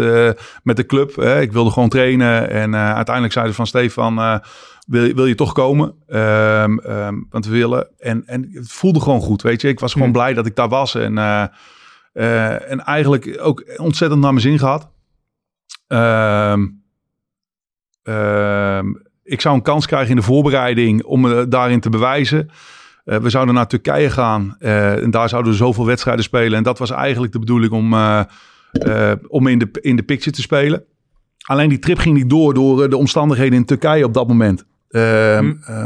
met 0.62 0.76
de 0.76 0.86
club. 0.86 1.16
Hè. 1.16 1.40
Ik 1.40 1.52
wilde 1.52 1.70
gewoon 1.70 1.88
trainen. 1.88 2.50
En 2.50 2.76
uiteindelijk 2.76 3.32
zeiden 3.34 3.54
ze 3.54 3.60
van 3.60 3.66
Stefan, 3.66 4.40
wil, 4.86 5.14
wil 5.14 5.26
je 5.26 5.34
toch 5.34 5.52
komen? 5.52 5.94
Ehm, 6.06 6.78
ehm, 6.78 7.14
want 7.30 7.46
we 7.46 7.52
willen. 7.52 7.88
En, 7.98 8.22
en 8.26 8.48
het 8.52 8.72
voelde 8.72 9.00
gewoon 9.00 9.20
goed, 9.20 9.42
weet 9.42 9.60
je. 9.60 9.68
Ik 9.68 9.80
was 9.80 9.92
gewoon 9.92 10.06
Hm. 10.08 10.12
blij 10.14 10.34
dat 10.34 10.46
ik 10.46 10.56
daar 10.56 10.68
was. 10.68 10.94
En, 10.94 11.14
eh, 12.18 12.46
eh, 12.46 12.70
en 12.70 12.80
eigenlijk 12.80 13.38
ook 13.40 13.64
ontzettend 13.76 14.20
naar 14.20 14.32
mijn 14.32 14.42
zin 14.42 14.58
gehad. 14.58 14.90
Ehm, 15.86 16.66
ehm, 18.02 18.86
ik 19.22 19.40
zou 19.40 19.54
een 19.54 19.62
kans 19.62 19.86
krijgen 19.86 20.10
in 20.10 20.16
de 20.16 20.22
voorbereiding 20.22 21.04
om 21.04 21.20
me 21.20 21.48
daarin 21.48 21.80
te 21.80 21.90
bewijzen. 21.90 22.50
Eh, 23.04 23.18
we 23.18 23.30
zouden 23.30 23.54
naar 23.54 23.66
Turkije 23.66 24.10
gaan 24.10 24.56
eh, 24.58 25.02
en 25.02 25.10
daar 25.10 25.28
zouden 25.28 25.52
we 25.52 25.58
zoveel 25.58 25.86
wedstrijden 25.86 26.24
spelen. 26.24 26.58
En 26.58 26.62
dat 26.62 26.78
was 26.78 26.90
eigenlijk 26.90 27.32
de 27.32 27.38
bedoeling 27.38 27.72
om, 27.72 27.92
eh, 27.92 28.20
eh, 28.72 29.12
om 29.28 29.46
in, 29.46 29.58
de, 29.58 29.68
in 29.80 29.96
de 29.96 30.02
picture 30.02 30.36
te 30.36 30.40
spelen. 30.40 30.84
Alleen 31.46 31.68
die 31.68 31.78
trip 31.78 31.98
ging 31.98 32.16
niet 32.16 32.30
door 32.30 32.54
door 32.54 32.82
eh, 32.82 32.90
de 32.90 32.96
omstandigheden 32.96 33.58
in 33.58 33.64
Turkije 33.64 34.04
op 34.04 34.14
dat 34.14 34.28
moment. 34.28 34.64
Eh, 34.88 35.40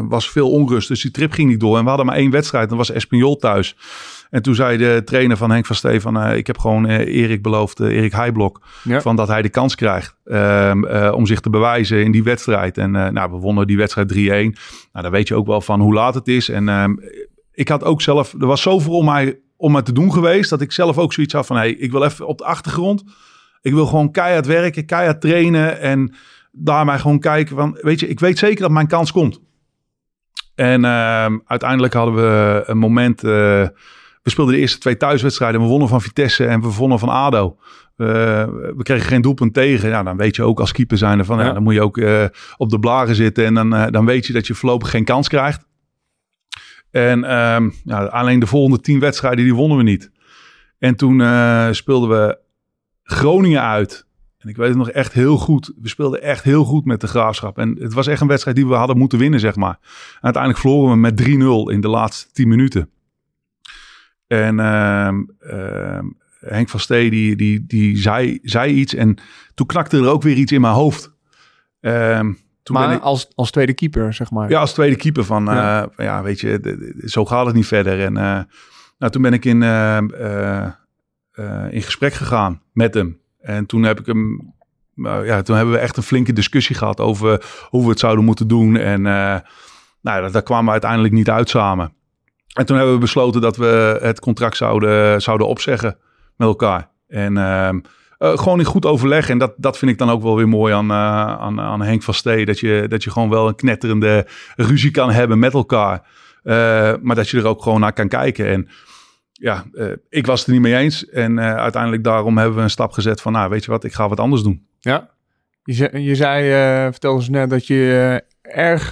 was 0.09 0.31
veel 0.31 0.51
onrust, 0.51 0.89
dus 0.89 1.03
die 1.03 1.11
trip 1.11 1.33
ging 1.33 1.49
niet 1.49 1.61
door. 1.61 1.77
En 1.77 1.83
we 1.83 1.89
hadden 1.89 2.07
maar 2.07 2.17
één 2.17 2.31
wedstrijd, 2.31 2.69
dat 2.69 2.79
was 2.79 2.91
Espanyol 2.91 3.37
thuis. 3.37 3.77
En 4.33 4.43
toen 4.43 4.55
zei 4.55 4.77
de 4.77 5.03
trainer 5.05 5.37
van 5.37 5.51
Henk 5.51 5.67
van 5.67 5.77
Steven, 5.77 6.17
eh, 6.17 6.37
ik 6.37 6.47
heb 6.47 6.59
gewoon 6.59 6.87
eh, 6.87 7.23
Erik 7.23 7.43
beloofd, 7.43 7.81
eh, 7.81 7.97
Erik 7.97 8.13
Heijblok, 8.13 8.61
Ja. 8.85 9.01
van 9.01 9.17
dat 9.17 9.29
hij 9.29 9.43
de 9.43 9.49
kans 9.49 9.75
krijgt 9.75 10.17
ehm, 10.25 10.85
eh, 10.85 11.13
om 11.15 11.27
zich 11.27 11.41
te 11.41 11.51
bewijzen 11.51 12.05
in 12.05 12.13
die 12.13 12.23
wedstrijd. 12.23 12.79
En 12.79 12.91
nou, 12.91 13.31
we 13.31 13.37
wonnen 13.37 13.67
die 13.67 13.77
wedstrijd 13.77 14.09
3-1. 14.09 14.55
Nou, 14.93 15.03
dan 15.05 15.11
weet 15.11 15.29
je 15.29 15.35
ook 15.35 15.47
wel 15.47 15.61
van 15.61 15.81
hoe 15.81 15.95
laat 15.95 16.15
het 16.15 16.29
is. 16.29 16.49
En 16.49 16.69
ehm, 16.69 16.93
ik 17.53 17.69
had 17.69 17.85
ook 17.85 18.03
zelf, 18.03 18.33
er 18.41 18.47
was 18.47 18.63
zoveel 18.63 18.93
om 18.97 19.05
mij, 19.05 19.39
om 19.57 19.73
mij 19.73 19.83
te 19.83 19.93
doen 19.93 20.13
geweest, 20.13 20.51
dat 20.51 20.61
ik 20.61 20.73
zelf 20.73 20.99
ook 20.99 21.13
zoiets 21.13 21.35
had 21.35 21.47
van, 21.47 21.57
hey, 21.57 21.71
ik 21.73 21.91
wil 21.91 22.05
even 22.05 22.27
op 22.27 22.39
de 22.39 22.45
achtergrond. 22.45 23.05
Ik 23.61 23.73
wil 23.73 23.87
gewoon 23.87 24.11
keihard 24.11 24.47
werken, 24.47 24.87
keihard 24.87 25.21
trainen 25.21 25.81
en 25.81 26.15
daarmee 26.53 26.99
gewoon 26.99 27.19
kijken 27.19 27.57
van, 27.57 27.79
weet 27.83 28.01
je, 28.01 28.09
ik 28.09 28.21
weet 28.21 28.39
zeker 28.39 28.61
dat 28.63 28.71
mijn 28.71 28.87
kans 28.87 29.13
komt. 29.13 29.41
En 30.55 30.85
ehm, 30.85 31.39
uiteindelijk 31.47 31.93
hadden 31.93 32.15
we 32.15 32.63
een 32.67 32.79
moment, 32.79 33.23
we 34.23 34.31
speelden 34.31 34.55
de 34.55 34.61
eerste 34.61 34.79
twee 34.79 34.97
thuiswedstrijden, 34.97 35.61
we 35.61 35.67
wonnen 35.67 35.89
van 35.89 36.01
Vitesse 36.01 36.47
en 36.47 36.61
we 36.61 36.73
wonnen 36.73 36.99
van 36.99 37.09
ADO. 37.09 37.57
Eh, 37.97 38.07
we 38.77 38.83
kregen 38.83 39.07
geen 39.07 39.23
doelpunt 39.23 39.55
tegen. 39.55 39.89
Ja, 39.89 40.03
dan 40.03 40.17
weet 40.17 40.37
je 40.37 40.43
ook 40.43 40.61
als 40.61 40.73
keeper 40.73 40.99
zijn 40.99 41.25
van, 41.25 41.39
ja. 41.39 41.45
Ja. 41.45 41.53
dan 41.53 41.63
moet 41.63 41.75
je 41.75 41.83
ook 41.83 41.99
eh, 41.99 42.25
op 42.57 42.71
de 42.71 42.79
blaren 42.79 43.15
zitten 43.15 43.45
en 43.45 43.55
dan, 43.55 43.75
eh, 43.75 43.87
dan 43.91 44.05
weet 44.05 44.27
je 44.27 44.33
dat 44.33 44.47
je 44.47 44.55
voorlopig 44.55 44.91
geen 44.91 45.05
kans 45.05 45.29
krijgt. 45.29 45.67
En 46.91 47.25
ehm, 47.25 47.71
ja, 47.85 48.05
alleen 48.05 48.39
de 48.39 48.47
volgende 48.47 48.81
tien 48.81 49.01
wedstrijden, 49.01 49.45
die 49.45 49.55
wonnen 49.55 49.77
we 49.77 49.83
niet. 49.83 50.11
En 50.79 50.97
toen 50.97 51.23
speelden 51.75 52.09
we 52.09 52.39
Groningen 53.03 53.63
uit. 53.63 54.07
En 54.39 54.49
ik 54.49 54.57
weet 54.57 54.69
het 54.69 54.77
nog 54.77 54.91
echt 54.91 55.13
heel 55.13 55.37
goed. 55.37 55.73
We 55.81 55.89
speelden 55.89 56.23
echt 56.23 56.45
heel 56.45 56.65
goed 56.65 56.85
met 56.85 57.01
de 57.01 57.07
Graafschap. 57.07 57.59
En 57.59 57.77
het 57.79 57.93
was 57.93 58.07
echt 58.07 58.21
een 58.21 58.27
wedstrijd 58.27 58.57
die 58.57 58.67
we 58.67 58.75
hadden 58.75 58.99
moeten 58.99 59.19
winnen, 59.19 59.41
zeg 59.41 59.57
maar. 59.57 59.79
En 60.15 60.23
uiteindelijk 60.23 60.63
verloren 60.63 60.91
we 60.91 60.97
met 60.97 61.17
3-0 61.17 61.73
in 61.73 61.81
de 61.81 61.89
laatste 61.89 62.33
10 62.33 62.49
minuten. 62.49 62.91
En 64.41 64.61
ehm, 64.61 65.23
ehm, 65.41 66.05
Henk 66.41 66.69
van 66.69 66.81
Stee, 66.81 67.11
die, 67.11 67.37
die, 67.37 67.65
die 67.67 67.97
zei, 67.97 68.39
zei 68.43 68.73
iets. 68.73 68.95
En 68.95 69.17
toen 69.55 69.67
knakte 69.67 69.97
er 69.97 70.09
ook 70.09 70.23
weer 70.23 70.37
iets 70.37 70.53
in 70.53 70.61
mijn 70.61 70.75
hoofd. 70.75 71.13
Ehm, 71.81 72.33
toen 72.63 72.77
maar 72.77 72.89
ben 72.89 72.97
ik, 72.97 73.03
als, 73.03 73.29
als 73.35 73.51
tweede 73.51 73.73
keeper, 73.75 74.15
zeg 74.15 74.31
maar. 74.31 74.51
ja, 74.51 74.61
als 74.61 74.73
tweede 74.73 74.97
keeper 74.97 75.25
van, 75.25 75.49
eh, 75.49 75.55
Ja. 75.55 75.89
van, 75.93 76.05
ja, 76.05 76.23
weet 76.23 76.41
je, 76.41 76.95
zo 77.05 77.25
gaat 77.25 77.47
het 77.47 77.55
niet 77.55 77.67
verder. 77.67 78.01
En 78.01 78.17
eh, 78.17 78.41
nou, 78.99 79.13
toen 79.13 79.23
ben 79.23 79.33
ik 79.33 79.45
in, 79.45 79.63
eh, 79.63 79.97
eh, 79.97 80.71
eh, 81.33 81.73
in 81.73 81.83
gesprek 81.83 82.13
gegaan 82.13 82.63
met 82.73 82.95
hem. 82.95 83.21
En 83.41 83.67
toen 83.67 83.83
heb 83.83 84.01
ik 84.01 84.07
hem, 84.07 84.53
nou 84.95 85.27
ja, 85.27 85.43
toen 85.43 85.57
hebben 85.57 85.75
we 85.75 85.81
echt 85.81 85.97
een 85.97 86.03
flinke 86.03 86.33
discussie 86.33 86.77
gehad 86.77 87.01
over 87.01 87.45
hoe 87.69 87.83
we 87.83 87.89
het 87.89 87.99
zouden 87.99 88.25
moeten 88.25 88.49
doen. 88.49 88.77
En 88.77 89.07
eh, 89.07 89.37
nou, 90.01 90.31
daar 90.31 90.43
kwamen 90.43 90.65
we 90.65 90.71
uiteindelijk 90.71 91.15
niet 91.15 91.31
uit 91.31 91.49
samen. 91.49 91.93
En 92.53 92.67
toen 92.67 92.77
hebben 92.77 92.95
we 92.95 93.01
besloten 93.01 93.41
dat 93.41 93.57
we 93.57 93.99
het 94.03 94.21
contract 94.21 94.57
zouden, 94.57 95.23
zouden 95.23 95.47
opzeggen 95.47 95.97
met 96.37 96.49
elkaar. 96.49 96.91
En 97.09 97.37
ehm, 97.37 97.79
eh, 98.23 98.39
gewoon 98.39 98.59
in 98.59 98.65
goed 98.65 98.87
overleg. 98.87 99.29
En 99.29 99.39
dat, 99.39 99.55
dat 99.57 99.79
vind 99.79 99.91
ik 99.91 99.99
dan 99.99 100.11
ook 100.11 100.23
wel 100.23 100.37
weer 100.37 100.49
mooi 100.49 100.75
aan, 100.75 100.91
eh, 100.91 100.97
aan, 101.41 101.61
aan 101.61 101.83
Henk 101.83 102.03
van 102.03 102.15
Stee. 102.15 102.45
Dat 102.45 102.61
je, 102.61 102.87
dat 102.89 103.05
je 103.05 103.11
gewoon 103.11 103.31
wel 103.31 103.49
een 103.49 103.55
knetterende 103.55 104.27
ruzie 104.57 104.91
kan 104.91 105.11
hebben 105.11 105.39
met 105.39 105.55
elkaar. 105.55 106.07
Eh, 106.43 106.93
maar 107.01 107.17
dat 107.17 107.29
je 107.29 107.39
er 107.39 107.47
ook 107.47 107.63
gewoon 107.63 107.81
naar 107.81 107.93
kan 107.93 108.09
kijken. 108.09 108.47
En 108.47 108.69
ja, 109.33 109.65
ik 110.09 110.27
was 110.27 110.39
het 110.39 110.49
er 110.49 110.53
niet 110.53 110.63
mee 110.63 110.77
eens. 110.77 111.09
En 111.09 111.41
uiteindelijk 111.41 112.05
daarom 112.05 112.39
hebben 112.39 112.57
we 112.57 112.63
een 112.63 112.71
stap 112.71 112.93
gezet 112.93 113.21
van... 113.21 113.33
nou, 113.33 113.51
weet 113.51 113.65
je 113.65 113.71
wat, 113.71 113.85
ik 113.85 113.93
ga 113.93 114.09
wat 114.09 114.21
anders 114.21 114.43
doen. 114.43 114.67
Ja. 114.81 115.11
Je, 115.65 115.73
zei, 115.73 115.99
je 115.99 116.15
zei, 116.15 116.51
vertelde 116.91 117.23
ze 117.23 117.31
net 117.31 117.51
dat 117.51 117.67
je 117.67 118.23
erg 118.43 118.91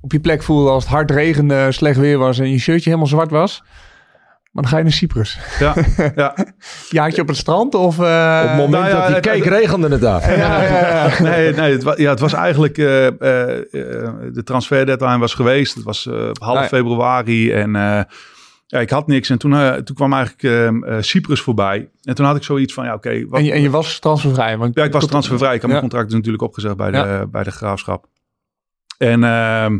op 0.00 0.12
je 0.12 0.20
plek 0.20 0.42
voelde 0.42 0.70
als 0.70 0.82
het 0.84 0.92
hard 0.92 1.10
regende, 1.10 1.72
slecht 1.72 1.98
weer 1.98 2.18
was 2.18 2.38
en 2.38 2.50
je 2.50 2.58
shirtje 2.58 2.84
helemaal 2.88 3.08
zwart 3.10 3.30
was. 3.30 3.62
Maar 4.52 4.64
dan 4.64 4.72
ga 4.72 4.78
je 4.78 4.84
naar 4.84 4.92
Cyprus. 4.92 5.38
Ja, 5.58 5.74
ja. 6.14 6.34
Jaartje 6.90 7.22
op 7.22 7.28
het 7.28 7.36
strand 7.36 7.74
of... 7.74 7.98
eh, 7.98 8.40
Op 8.42 8.48
het 8.48 8.56
moment 8.56 8.70
nou 8.82 8.84
ja, 8.86 8.90
dat 8.92 9.02
hij 9.06 9.12
het- 9.14 9.20
keek, 9.26 9.44
het- 9.44 9.52
regende 9.52 9.88
het 9.88 10.00
daar. 10.00 10.36
Ja, 10.38 10.62
ja, 10.62 11.06
ja. 11.08 11.22
nee, 11.22 11.52
nee 11.52 11.72
het, 11.72 11.82
was, 11.82 11.96
ja, 11.96 12.10
het 12.10 12.20
was 12.20 12.32
eigenlijk... 12.32 12.78
eh, 12.78 13.06
eh, 13.06 13.52
eh, 13.58 14.12
de 14.32 14.42
transfer 14.44 14.86
deadline 14.86 15.18
was 15.18 15.34
geweest. 15.34 15.74
Het 15.74 15.84
was 15.84 16.06
eh, 16.06 16.30
half 16.32 16.58
ja. 16.60 16.66
februari. 16.66 17.52
En 17.52 17.76
eh, 17.76 18.00
ja, 18.66 18.78
ik 18.80 18.90
had 18.90 19.06
niks. 19.06 19.30
En 19.30 19.38
toen, 19.38 19.84
toen 19.84 19.96
kwam 19.96 20.12
eigenlijk 20.12 21.04
Cyprus 21.04 21.40
voorbij. 21.40 21.88
En 22.02 22.14
toen 22.14 22.26
had 22.26 22.36
ik 22.36 22.42
zoiets 22.42 22.74
van... 22.74 22.84
Ja, 22.84 22.94
oké. 22.94 23.26
wat- 23.28 23.38
En, 23.38 23.44
je, 23.44 23.52
en 23.52 23.60
je 23.62 23.70
was 23.70 23.98
transfervrij. 23.98 24.56
Want 24.56 24.74
Ja, 24.74 24.84
ik 24.84 24.92
was 24.92 25.06
transfervrij. 25.06 25.54
Ik 25.54 25.60
had 25.60 25.70
mijn 25.70 25.74
Ja. 25.74 25.80
contract 25.80 26.06
dus 26.06 26.14
natuurlijk 26.16 26.42
opgezegd 26.42 26.76
bij 26.76 26.90
de, 26.90 26.96
Ja. 26.96 27.26
bij 27.26 27.42
de 27.42 27.50
graafschap. 27.50 28.06
En 28.98 29.24
ehm, 29.24 29.78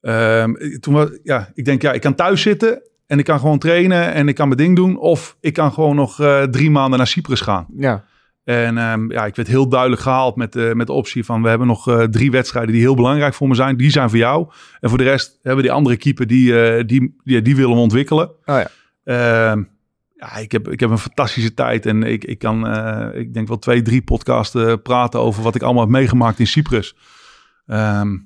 ehm, 0.00 0.78
toen 0.80 0.94
was, 0.94 1.08
ja, 1.22 1.50
ik 1.54 1.64
denk, 1.64 1.82
ja, 1.82 1.92
ik 1.92 2.00
kan 2.00 2.14
thuis 2.14 2.42
zitten 2.42 2.82
en 3.10 3.18
ik 3.18 3.24
kan 3.24 3.38
gewoon 3.38 3.58
trainen 3.58 4.12
en 4.12 4.28
ik 4.28 4.34
kan 4.34 4.48
mijn 4.48 4.60
ding 4.60 4.76
doen. 4.76 4.98
Of 4.98 5.36
ik 5.40 5.52
kan 5.52 5.72
gewoon 5.72 5.96
nog 5.96 6.20
eh, 6.20 6.42
drie 6.42 6.70
maanden 6.70 6.98
naar 6.98 7.06
Cyprus 7.06 7.40
gaan. 7.40 7.66
Ja, 7.76 8.04
En 8.44 8.78
ehm, 8.78 9.12
ja, 9.12 9.26
ik 9.26 9.36
werd 9.36 9.48
heel 9.48 9.68
duidelijk 9.68 10.02
gehaald 10.02 10.36
met, 10.36 10.56
eh, 10.56 10.72
met 10.72 10.86
de 10.86 10.92
optie 10.92 11.24
van... 11.24 11.42
we 11.42 11.48
hebben 11.48 11.66
nog 11.66 11.88
eh, 11.88 12.02
drie 12.02 12.30
wedstrijden 12.30 12.72
die 12.72 12.80
heel 12.80 12.94
belangrijk 12.94 13.34
voor 13.34 13.48
me 13.48 13.54
zijn. 13.54 13.76
Die 13.76 13.90
zijn 13.90 14.08
voor 14.08 14.18
jou. 14.18 14.48
En 14.80 14.88
voor 14.88 14.98
de 14.98 15.04
rest 15.04 15.38
hebben 15.42 15.56
we 15.56 15.62
die 15.62 15.72
andere 15.72 15.96
keeper 15.96 16.26
die, 16.26 16.84
die, 16.84 17.16
die, 17.24 17.42
die 17.42 17.56
willen 17.56 17.74
we 17.74 17.80
ontwikkelen. 17.80 18.28
oh 18.28 18.60
ja. 19.04 19.68
Ja, 20.14 20.36
ik 20.36 20.52
heb, 20.52 20.68
ik 20.68 20.80
heb 20.80 20.90
een 20.90 20.98
fantastische 20.98 21.54
tijd 21.54 21.86
en 21.86 22.02
ik, 22.02 22.24
ik 22.24 22.38
kan, 22.38 22.66
ik 23.14 23.34
denk 23.34 23.48
wel 23.48 23.58
twee, 23.58 23.82
drie 23.82 24.02
podcasten 24.02 24.82
praten 24.82 25.20
over 25.20 25.42
wat 25.42 25.54
ik 25.54 25.62
allemaal 25.62 25.82
heb 25.82 25.92
meegemaakt 25.92 26.38
in 26.38 26.46
Cyprus. 26.46 26.96
Ehm, 27.66 28.16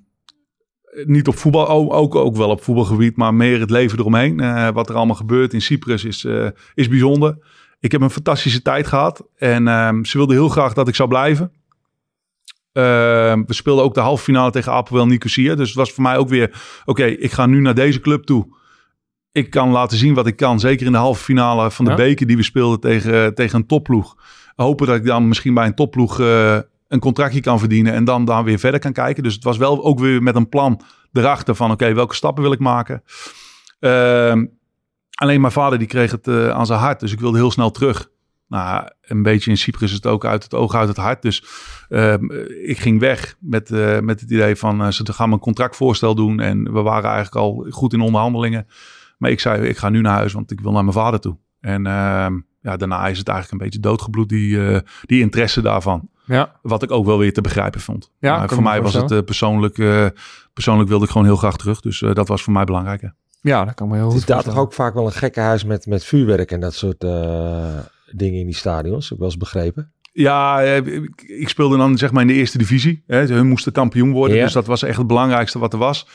niet 1.05 1.29
op 1.29 1.37
voetbal, 1.37 1.93
ook, 1.93 2.15
ook, 2.15 2.37
wel 2.37 2.49
op 2.51 2.63
voetbalgebied, 2.63 3.17
maar 3.17 3.35
meer 3.35 3.61
het 3.61 3.71
leven 3.71 3.99
eromheen. 3.99 4.41
Eh, 4.41 4.69
wat 4.71 4.89
er 4.89 4.95
allemaal 4.95 5.17
gebeurt 5.17 5.53
in 5.53 5.63
Cyprus 5.63 6.05
is, 6.05 6.25
eh, 6.25 6.47
is 6.75 6.89
bijzonder. 6.89 7.39
Ik 7.81 7.93
heb 7.93 8.01
een 8.01 8.11
fantastische 8.11 8.63
tijd 8.63 8.87
gehad 8.87 9.27
en 9.37 9.69
ehm, 9.69 10.05
ze 10.05 10.17
wilden 10.17 10.37
heel 10.37 10.49
graag 10.49 10.73
dat 10.73 10.89
ik 10.89 10.95
zou 10.95 11.09
blijven. 11.09 11.53
Ehm, 12.73 13.43
we 13.47 13.55
speelden 13.55 13.85
ook 13.85 13.95
de 13.95 14.01
halve 14.01 14.25
finale 14.25 14.51
tegen 14.51 14.73
Apelwel 14.73 15.07
Nicosia. 15.07 15.55
Dus 15.55 15.69
het 15.69 15.77
was 15.77 15.93
voor 15.93 16.03
mij 16.03 16.17
ook 16.17 16.29
weer, 16.29 16.63
oké, 16.85 17.05
ik 17.05 17.33
ga 17.33 17.47
nu 17.47 17.61
naar 17.61 17.75
deze 17.75 18.01
club 18.01 18.25
toe 18.25 18.63
ik 19.35 19.51
kan 19.51 19.71
laten 19.71 19.99
zien 19.99 20.15
wat 20.15 20.27
ik 20.27 20.37
kan. 20.37 20.61
Zeker 20.61 20.87
in 20.87 20.93
de 20.93 20.99
halve 20.99 21.25
finale 21.25 21.71
van 21.71 21.85
de 21.85 21.91
Ja. 21.91 21.97
beker 21.97 22.27
die 22.27 22.37
we 22.37 22.43
speelden 22.43 22.81
tegen, 22.81 23.35
tegen 23.35 23.59
een 23.59 23.67
topploeg. 23.67 24.17
Hopen 24.57 24.87
dat 24.87 24.97
ik 24.97 25.05
dan 25.05 25.29
misschien 25.29 25.55
bij 25.55 25.67
een 25.67 25.75
topploeg 25.75 26.21
eh, 26.21 26.59
een 26.89 27.01
contractje 27.01 27.41
kan 27.41 27.59
verdienen. 27.59 27.93
En 27.93 28.05
dan, 28.05 28.25
dan 28.25 28.45
weer 28.45 28.59
verder 28.59 28.81
kan 28.81 28.93
kijken. 28.93 29.23
Dus 29.23 29.35
het 29.35 29.45
was 29.45 29.57
wel 29.57 29.85
ook 29.85 29.99
weer 29.99 30.23
met 30.23 30.35
een 30.35 30.49
plan 30.49 30.81
erachter 31.13 31.55
van 31.55 31.71
oké, 31.71 31.95
welke 31.95 32.15
stappen 32.15 32.43
wil 32.43 32.53
ik 32.53 32.59
maken. 32.59 33.03
Ehm, 33.81 34.47
alleen 35.15 35.41
mijn 35.41 35.53
vader 35.53 35.79
die 35.79 35.89
kreeg 35.89 36.11
het 36.11 36.29
eh, 36.29 36.51
aan 36.51 36.67
zijn 36.67 36.79
hart. 36.79 37.01
Dus 37.01 37.13
ik 37.13 37.21
wilde 37.21 37.39
heel 37.39 37.51
snel 37.51 37.71
terug. 37.71 38.13
Nou, 38.49 38.89
een 39.01 39.23
beetje 39.23 39.51
in 39.51 39.57
Cyprus 39.57 39.91
is 39.91 39.97
het 39.97 40.07
ook 40.07 40.25
uit 40.25 40.43
het 40.43 40.55
oog, 40.55 40.75
uit 40.75 40.89
het 40.89 40.97
hart. 40.97 41.23
Dus 41.23 41.45
ehm, 41.89 42.31
ik 42.65 42.79
ging 42.79 43.01
weg 43.01 43.37
met, 43.41 43.71
eh, 43.71 44.01
met 44.01 44.21
het 44.21 44.31
idee 44.31 44.57
van 44.57 44.83
eh, 44.83 44.91
ze 44.91 45.13
gaan 45.13 45.33
een 45.33 45.39
contractvoorstel 45.39 46.15
doen. 46.15 46.41
En 46.41 46.73
we 46.73 46.83
waren 46.83 47.11
eigenlijk 47.11 47.37
al 47.37 47.67
goed 47.71 47.93
in 47.93 48.01
onderhandelingen. 48.01 48.67
Maar 49.19 49.31
ik 49.31 49.41
zei, 49.41 49.69
ik 49.69 49.77
ga 49.77 49.89
nu 49.89 50.01
naar 50.01 50.17
huis, 50.17 50.33
want 50.33 50.51
ik 50.51 50.61
wil 50.61 50.73
naar 50.73 50.83
mijn 50.83 50.97
vader 50.97 51.21
toe. 51.21 51.37
En 51.61 51.87
ehm, 51.87 52.41
ja, 52.61 52.77
daarna 52.77 53.07
is 53.07 53.19
het 53.19 53.29
eigenlijk 53.29 53.51
een 53.51 53.69
beetje 53.69 53.89
doodgebloed, 53.89 54.29
die, 54.29 54.83
die 55.03 55.21
interesse 55.21 55.63
daarvan. 55.63 56.09
Ja, 56.27 56.53
Wat 56.63 56.83
ik 56.83 56.91
ook 56.91 57.07
wel 57.07 57.19
weer 57.19 57.33
te 57.33 57.41
begrijpen 57.41 57.81
vond. 57.81 58.11
Ja, 58.19 58.39
maar 58.39 58.49
voor 58.49 58.63
mij 58.63 58.83
was 58.83 58.95
het 58.95 59.11
eh, 59.11 59.19
persoonlijk, 59.25 59.79
eh, 59.79 60.07
persoonlijk 60.53 60.89
wilde 60.89 61.05
ik 61.05 61.11
gewoon 61.11 61.27
heel 61.27 61.37
graag 61.37 61.57
terug. 61.57 61.81
Dus 61.81 62.03
eh, 62.03 62.15
dat 62.15 62.29
was 62.29 62.43
voor 62.43 62.53
mij 62.53 62.65
belangrijk. 62.65 63.01
hè. 63.01 63.09
ja 63.41 63.65
dat 63.65 63.75
kan 63.75 63.89
me 63.89 63.95
heel 63.95 64.03
Het 64.05 64.13
goed 64.13 64.21
is 64.21 64.27
daar 64.27 64.43
toch 64.43 64.57
ook 64.59 64.73
vaak 64.73 64.95
wel 64.95 65.07
een 65.07 65.13
gekke 65.13 65.41
huis 65.41 65.65
met, 65.65 65.87
met 65.87 66.05
vuurwerk 66.05 66.51
en 66.51 66.61
dat 66.61 66.75
soort 66.75 67.05
eh, 67.05 67.79
dingen 68.13 68.41
in 68.41 68.47
die 68.47 68.55
stadions. 68.55 69.03
Heb 69.05 69.13
ik 69.13 69.19
wel 69.19 69.29
eens 69.29 69.37
begrepen. 69.37 69.93
Ja, 70.13 70.61
ik, 70.61 71.49
speelde 71.49 71.77
dan 71.77 71.99
zeg 71.99 72.13
maar 72.13 72.23
in 72.23 72.29
de 72.29 72.35
eerste 72.35 72.59
divisie. 72.59 73.03
Hè. 73.07 73.25
Hun 73.27 73.47
moesten 73.49 73.73
kampioen 73.73 74.13
worden, 74.13 74.37
Ja. 74.37 74.45
dus 74.45 74.53
dat 74.53 74.67
was 74.67 74.83
echt 74.83 74.99
het 74.99 75.07
belangrijkste 75.07 75.59
wat 75.59 75.73
er 75.73 75.79
was. 75.79 76.07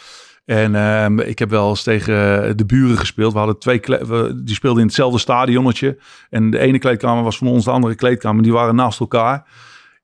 En 0.45 0.75
ehm, 0.75 1.19
ik 1.19 1.39
heb 1.39 1.49
wel 1.49 1.69
eens 1.69 1.83
tegen 1.83 2.57
de 2.57 2.65
buren 2.65 2.97
gespeeld. 2.97 3.31
We 3.33 3.37
hadden 3.37 3.59
twee, 3.59 3.79
we, 3.79 4.41
die 4.43 4.55
speelden 4.55 4.81
in 4.81 4.87
hetzelfde 4.87 5.19
stadionnetje. 5.19 5.97
En 6.29 6.49
de 6.49 6.59
ene 6.59 6.79
kleedkamer 6.79 7.23
was 7.23 7.37
van 7.37 7.47
ons, 7.47 7.65
de 7.65 7.71
andere 7.71 7.95
kleedkamer. 7.95 8.43
Die 8.43 8.51
waren 8.51 8.75
naast 8.75 8.99
elkaar. 8.99 9.47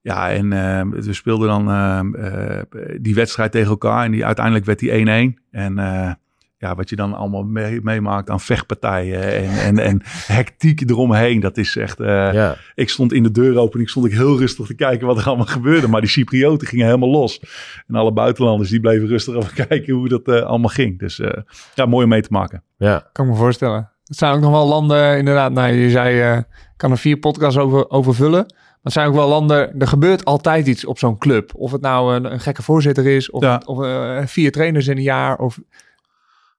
Ja, 0.05 0.31
en 0.31 0.53
ehm, 0.53 0.89
we 0.89 1.13
speelden 1.13 1.47
dan 1.47 1.69
ehm, 1.71 2.13
eh, 2.15 2.61
die 3.01 3.15
wedstrijd 3.15 3.51
tegen 3.51 3.69
elkaar. 3.69 4.05
En 4.05 4.11
die, 4.11 4.25
uiteindelijk 4.25 4.65
werd 4.65 4.79
die 4.79 4.91
1-1. 4.91 5.43
En 5.51 5.79
eh, 5.79 6.11
ja, 6.57 6.75
wat 6.75 6.89
je 6.89 6.95
dan 6.95 7.13
allemaal 7.13 7.43
mee- 7.43 7.79
meemaakt 7.83 8.29
aan 8.29 8.39
vechtpartijen 8.39 9.21
en, 9.33 9.49
en, 9.57 9.79
en 9.79 10.01
hectiek 10.37 10.89
eromheen. 10.89 11.39
Dat 11.39 11.57
is 11.57 11.75
echt... 11.75 11.99
eh, 11.99 12.33
Ja. 12.33 12.55
Ik 12.75 12.89
stond 12.89 13.13
in 13.13 13.23
de 13.23 13.31
deuropening, 13.31 13.89
stond 13.89 14.05
ik 14.05 14.11
heel 14.11 14.37
rustig 14.37 14.65
te 14.65 14.75
kijken 14.75 15.07
wat 15.07 15.17
er 15.17 15.25
allemaal 15.27 15.45
gebeurde. 15.45 15.87
Maar 15.87 16.01
die 16.01 16.09
Cyprioten 16.09 16.67
gingen 16.67 16.85
helemaal 16.85 17.09
los. 17.11 17.39
En 17.87 17.95
alle 17.95 18.13
buitenlanders 18.13 18.69
die 18.69 18.79
bleven 18.79 19.07
rustig 19.07 19.35
even 19.35 19.53
kijken 19.67 19.93
hoe 19.93 20.09
dat 20.09 20.27
allemaal 20.27 20.69
ging. 20.69 20.99
Dus 20.99 21.19
eh, 21.19 21.41
ja, 21.75 21.85
mooi 21.85 22.03
om 22.03 22.09
mee 22.09 22.21
te 22.21 22.31
maken. 22.31 22.63
Ja. 22.77 23.09
Kan 23.11 23.25
ik 23.25 23.31
me 23.31 23.37
voorstellen. 23.37 23.89
Het 24.03 24.17
zijn 24.17 24.33
ook 24.33 24.41
nog 24.41 24.51
wel 24.51 24.67
landen, 24.67 25.17
inderdaad, 25.17 25.51
nou, 25.51 25.73
je 25.73 25.89
zei, 25.89 26.21
eh, 26.21 26.37
ik 26.37 26.45
kan 26.77 26.91
er 26.91 26.97
vier 26.97 27.17
podcasts 27.17 27.57
over, 27.59 27.89
over 27.89 28.15
vullen. 28.15 28.53
Het 28.85 28.93
zijn 28.93 29.07
ook 29.07 29.13
wel 29.13 29.27
landen, 29.27 29.79
er 29.79 29.87
gebeurt 29.87 30.25
altijd 30.25 30.67
iets 30.67 30.85
op 30.85 30.97
zo'n 30.99 31.17
club. 31.17 31.51
Of 31.55 31.71
het 31.71 31.81
nou 31.81 32.15
een, 32.15 32.31
een 32.31 32.39
gekke 32.39 32.63
voorzitter 32.63 33.05
is, 33.07 33.29
of, 33.29 33.43
Ja. 33.43 33.61
of 33.65 33.83
eh, 33.83 34.21
vier 34.25 34.51
trainers 34.51 34.87
in 34.87 34.97
een 34.97 35.03
jaar. 35.03 35.37
Of 35.37 35.59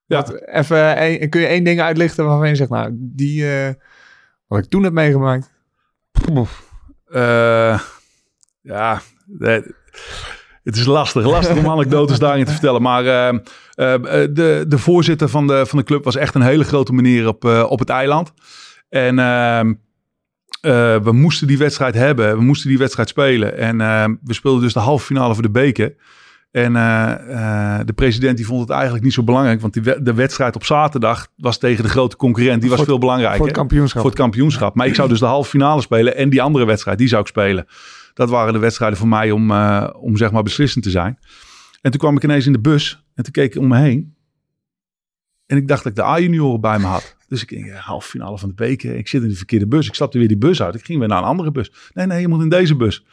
Ja. 0.06 0.16
Wat- 0.16 0.42
even, 0.46 0.96
één- 0.96 1.28
kun 1.28 1.40
je 1.40 1.46
één 1.46 1.64
ding 1.64 1.80
uitlichten 1.80 2.24
waarvan 2.26 2.48
je 2.48 2.54
zegt, 2.54 2.70
nou, 2.70 2.88
die, 2.92 3.50
eh, 3.60 3.72
wat 4.46 4.58
ik 4.58 4.64
toen 4.70 4.82
heb 4.82 4.92
meegemaakt. 4.92 5.52
Eh, 7.06 7.80
ja, 8.62 9.00
eh, 9.40 9.58
het 10.62 10.76
is 10.76 10.84
lastig. 10.86 11.24
Lastig 11.24 11.56
om 11.56 11.68
anekdotes 11.76 12.18
daarin 12.18 12.44
te 12.44 12.50
vertellen. 12.52 12.82
Maar 12.82 13.04
eh, 13.06 13.28
eh, 13.94 14.00
de, 14.32 14.64
de 14.68 14.78
voorzitter 14.78 15.28
van 15.28 15.46
de, 15.46 15.66
van 15.66 15.78
de 15.78 15.84
club 15.84 16.04
was 16.04 16.16
echt 16.16 16.34
een 16.34 16.42
hele 16.42 16.64
grote 16.64 16.92
meneer 16.92 17.28
op, 17.28 17.44
eh, 17.44 17.66
op 17.68 17.78
het 17.78 17.88
eiland. 17.90 18.32
En 18.88 19.18
eh, 20.66 21.02
we 21.02 21.12
moesten 21.12 21.46
die 21.46 21.58
wedstrijd 21.58 21.94
hebben. 21.94 22.36
We 22.36 22.42
moesten 22.42 22.68
die 22.68 22.78
wedstrijd 22.78 23.08
spelen. 23.08 23.58
En 23.58 23.80
ehm, 23.80 24.14
we 24.22 24.34
speelden 24.34 24.62
dus 24.62 24.72
de 24.72 24.80
halve 24.80 25.04
finale 25.04 25.34
voor 25.34 25.42
de 25.42 25.50
beker. 25.50 25.94
En 26.50 26.76
eh, 26.76 27.78
eh, 27.78 27.86
de 27.86 27.92
president 27.92 28.36
die 28.36 28.46
vond 28.46 28.60
het 28.60 28.70
eigenlijk 28.70 29.04
niet 29.04 29.12
zo 29.12 29.22
belangrijk. 29.22 29.60
Want 29.60 29.72
die, 29.72 30.02
de 30.02 30.14
wedstrijd 30.14 30.54
op 30.54 30.64
zaterdag 30.64 31.28
was 31.36 31.58
tegen 31.58 31.84
de 31.84 31.90
grote 31.90 32.16
concurrent. 32.16 32.60
Die 32.60 32.70
was 32.70 32.82
veel 32.82 32.98
belangrijker. 32.98 33.36
Voor 33.36 33.46
het 33.46 33.56
kampioenschap. 33.56 34.00
Voor 34.00 34.10
het 34.10 34.18
kampioenschap. 34.18 34.74
Maar 34.74 34.86
ik 34.86 34.94
zou 34.94 35.08
dus 35.08 35.18
de 35.18 35.26
halve 35.26 35.50
finale 35.50 35.80
spelen 35.80 36.16
en 36.16 36.30
die 36.30 36.42
andere 36.42 36.64
wedstrijd, 36.64 36.98
die 36.98 37.08
zou 37.08 37.20
ik 37.20 37.26
spelen. 37.26 37.66
Dat 38.14 38.30
waren 38.30 38.52
de 38.52 38.58
wedstrijden 38.58 38.98
voor 38.98 39.08
mij 39.08 39.30
om, 39.30 39.50
eh, 39.50 39.88
om 40.00 40.16
zeg 40.16 40.30
maar 40.30 40.42
beslissend 40.42 40.84
te 40.84 40.90
zijn. 40.90 41.18
En 41.80 41.90
toen 41.90 42.00
kwam 42.00 42.16
ik 42.16 42.24
ineens 42.24 42.46
in 42.46 42.52
de 42.52 42.60
bus 42.60 43.04
en 43.14 43.24
toen 43.24 43.32
keek 43.32 43.54
ik 43.54 43.60
om 43.60 43.68
me 43.68 43.78
heen. 43.78 44.15
En 45.46 45.56
ik 45.56 45.68
dacht 45.68 45.82
dat 45.82 45.92
ik 45.92 45.98
de 45.98 46.04
A-junioren 46.04 46.60
bij 46.60 46.78
me 46.78 46.86
had. 46.86 47.16
Dus 47.28 47.42
ik 47.42 47.48
denk, 47.48 47.66
ja, 47.66 47.78
halve 47.78 48.08
finale 48.08 48.38
van 48.38 48.48
de 48.48 48.54
beker. 48.54 48.96
Ik 48.96 49.08
zit 49.08 49.22
in 49.22 49.28
de 49.28 49.34
verkeerde 49.34 49.66
bus. 49.66 49.86
Ik 49.86 49.94
stapte 49.94 50.18
weer 50.18 50.28
die 50.28 50.36
bus 50.36 50.62
uit. 50.62 50.74
Ik 50.74 50.84
ging 50.84 50.98
weer 50.98 51.08
naar 51.08 51.18
een 51.18 51.24
andere 51.24 51.50
bus. 51.50 51.72
Nee, 51.94 52.06
nee, 52.06 52.20
je 52.20 52.28
moet 52.28 52.42
in 52.42 52.48
deze 52.48 52.76
bus. 52.76 53.04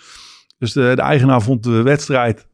Dus 0.57 0.73
de, 0.73 0.91
de 0.95 1.01
eigenaar 1.01 1.41
vond 1.41 1.63
de 1.63 1.81
wedstrijd 1.81 2.47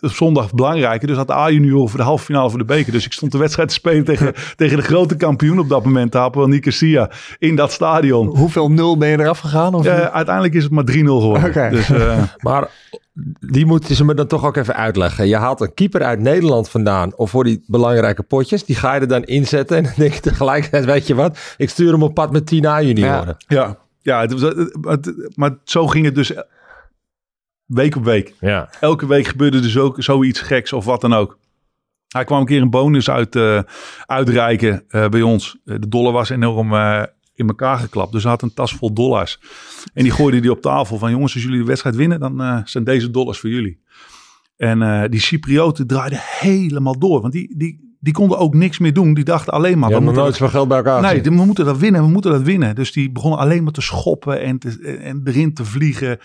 zondag 0.00 0.52
belangrijker. 0.54 1.08
Dus 1.08 1.16
had 1.16 1.26
de 1.26 1.32
A-junioren 1.34 1.88
voor 1.88 1.98
de 1.98 2.04
halve 2.04 2.24
finale 2.24 2.50
voor 2.50 2.58
de 2.58 2.64
beker. 2.64 2.92
Dus 2.92 3.04
ik 3.06 3.12
stond 3.12 3.32
de 3.32 3.38
wedstrijd 3.38 3.68
te 3.68 3.74
spelen 3.74 4.04
tegen, 4.04 4.34
tegen 4.56 4.76
de 4.76 4.82
grote 4.82 5.16
kampioen 5.16 5.58
op 5.58 5.68
dat 5.68 5.84
moment. 5.84 6.14
Hapoel 6.14 6.46
Nicosia. 6.46 7.10
In 7.38 7.56
dat 7.56 7.72
stadion. 7.72 8.36
Hoeveel 8.36 8.70
nul 8.70 8.96
ben 8.98 9.08
je 9.08 9.20
eraf 9.20 9.38
gegaan? 9.38 9.74
Of 9.74 9.84
Ja, 9.84 10.10
uiteindelijk 10.10 10.54
is 10.54 10.62
het 10.62 10.72
maar 10.72 10.84
3-0 10.92 10.94
geworden. 10.98 11.70
Dus 11.70 11.90
eh, 11.90 12.22
Maar 12.38 12.68
die 13.40 13.66
moeten 13.66 13.94
ze 13.94 14.04
me 14.04 14.14
dan 14.14 14.26
toch 14.26 14.44
ook 14.46 14.56
even 14.56 14.74
uitleggen. 14.76 15.28
Je 15.28 15.36
haalt 15.36 15.60
een 15.60 15.74
keeper 15.74 16.02
uit 16.02 16.20
Nederland 16.20 16.68
vandaan 16.70 17.16
of 17.16 17.30
voor 17.30 17.44
die 17.44 17.62
belangrijke 17.66 18.22
potjes. 18.22 18.64
Die 18.64 18.76
ga 18.76 18.94
je 18.94 19.00
er 19.00 19.08
dan 19.08 19.22
inzetten 19.24 19.76
en 19.76 19.82
dan 19.82 19.92
denk 19.96 20.12
je 20.12 20.20
tegelijkertijd, 20.20 20.84
weet 20.84 21.06
je 21.06 21.14
wat? 21.14 21.38
Ik 21.56 21.70
stuur 21.70 21.92
hem 21.92 22.02
op 22.02 22.14
pad 22.14 22.32
met 22.32 22.46
10 22.46 22.66
A-junioren. 22.66 23.36
ja, 23.48 23.76
ja 24.02 24.20
het, 24.20 24.32
was- 24.32 24.42
het- 24.42 24.76
het- 24.82 25.32
maar 25.34 25.56
zo 25.64 25.86
ging 25.86 26.04
het 26.04 26.14
dus 26.14 26.32
week 27.68 27.96
op 27.96 28.04
week. 28.04 28.34
Ja. 28.40 28.68
Elke 28.80 29.06
week 29.06 29.26
gebeurde 29.26 29.58
er 29.58 29.70
zo, 29.70 29.92
zoiets 29.96 30.40
geks 30.40 30.72
of 30.72 30.84
wat 30.84 31.00
dan 31.00 31.12
ook. 31.12 31.38
Hij 32.08 32.24
kwam 32.24 32.40
een 32.40 32.46
keer 32.46 32.62
een 32.62 32.70
bonus 32.70 33.10
uit, 33.10 33.36
eh, 33.36 33.60
uitreiken 34.06 34.84
eh, 34.88 35.08
bij 35.08 35.22
ons. 35.22 35.58
Eh, 35.64 35.74
de 35.78 35.88
dollar 35.88 36.12
was 36.12 36.28
enorm 36.28 36.74
in 37.34 37.48
elkaar 37.48 37.78
geklapt. 37.78 38.12
Dus 38.12 38.22
hij 38.22 38.30
had 38.30 38.42
een 38.42 38.54
tas 38.54 38.72
vol 38.72 38.92
dollars. 38.92 39.40
En 39.94 40.02
die 40.02 40.12
gooide 40.12 40.40
die 40.40 40.50
op 40.50 40.60
tafel 40.60 40.98
van 40.98 41.10
jongens, 41.10 41.34
als 41.34 41.42
jullie 41.42 41.58
de 41.58 41.64
wedstrijd 41.64 41.96
winnen, 41.96 42.20
dan 42.20 42.62
zijn 42.64 42.84
deze 42.84 43.10
dollars 43.10 43.38
voor 43.38 43.50
jullie. 43.50 43.80
En 44.56 45.10
die 45.10 45.20
Cyprioten 45.20 45.86
draaiden 45.86 46.20
helemaal 46.22 46.98
door. 46.98 47.20
Want 47.20 47.32
die, 47.32 47.54
die, 47.56 47.96
die 48.00 48.12
konden 48.12 48.38
ook 48.38 48.54
niks 48.54 48.78
meer 48.78 48.92
doen. 48.92 49.14
Die 49.14 49.24
dachten 49.24 49.52
alleen 49.52 49.78
maar... 49.78 49.88
Je 49.88 49.96
we 49.96 50.02
moeten 50.02 50.22
nooit 50.22 50.34
zoveel 50.34 50.48
geld 50.48 50.68
bij 50.68 50.76
elkaar 50.76 51.00
Nee, 51.00 51.22
we 51.22 51.30
moeten 51.30 51.64
dat 51.64 51.78
winnen, 51.78 52.02
we 52.02 52.08
moeten 52.08 52.30
dat 52.30 52.42
winnen. 52.42 52.74
Dus 52.74 52.92
die 52.92 53.10
begonnen 53.10 53.38
alleen 53.38 53.62
maar 53.62 53.72
te 53.72 53.80
schoppen 53.80 54.40
en, 54.40 54.58
te, 54.58 54.98
en 55.02 55.20
erin 55.24 55.54
te 55.54 55.64
vliegen. 55.64 56.18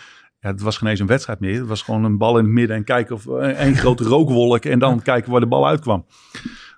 Ja, 0.43 0.49
het 0.49 0.61
was 0.61 0.77
geen 0.77 0.89
eens 0.89 0.99
een 0.99 1.07
wedstrijd 1.07 1.39
meer. 1.39 1.59
Het 1.59 1.67
was 1.67 1.81
gewoon 1.81 2.03
een 2.03 2.17
bal 2.17 2.37
in 2.37 2.43
het 2.43 2.53
midden 2.53 2.75
en 2.75 2.83
kijken 2.83 3.15
of 3.15 3.27
eh, 3.27 3.47
één 3.47 3.75
grote 3.75 4.03
rookwolk 4.03 4.65
en 4.65 4.79
dan 4.79 5.01
kijken 5.01 5.31
waar 5.31 5.39
de 5.39 5.47
bal 5.47 5.67
uitkwam. 5.67 6.05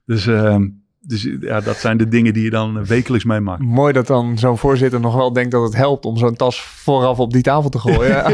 Dus, 0.06 0.28
ehm, 0.28 0.67
dus 0.99 1.30
ja, 1.39 1.60
dat 1.60 1.75
zijn 1.75 1.97
de 1.97 2.08
dingen 2.08 2.34
die 2.34 2.43
je 2.43 2.49
dan 2.49 2.86
wekelijks 2.86 3.25
meemaakt. 3.25 3.62
Mooi 3.62 3.93
dat 3.93 4.08
dan 4.08 4.38
zo'n 4.38 4.58
voorzitter 4.58 4.99
nog 4.99 5.15
wel 5.15 5.34
denkt 5.34 5.51
dat 5.51 5.63
het 5.63 5.75
helpt 5.75 6.06
om 6.06 6.17
zo'n 6.17 6.36
tas 6.36 6.62
vooraf 6.62 7.19
op 7.19 7.32
die 7.34 7.41
tafel 7.41 7.69
te 7.69 7.80
gooien. 7.80 8.23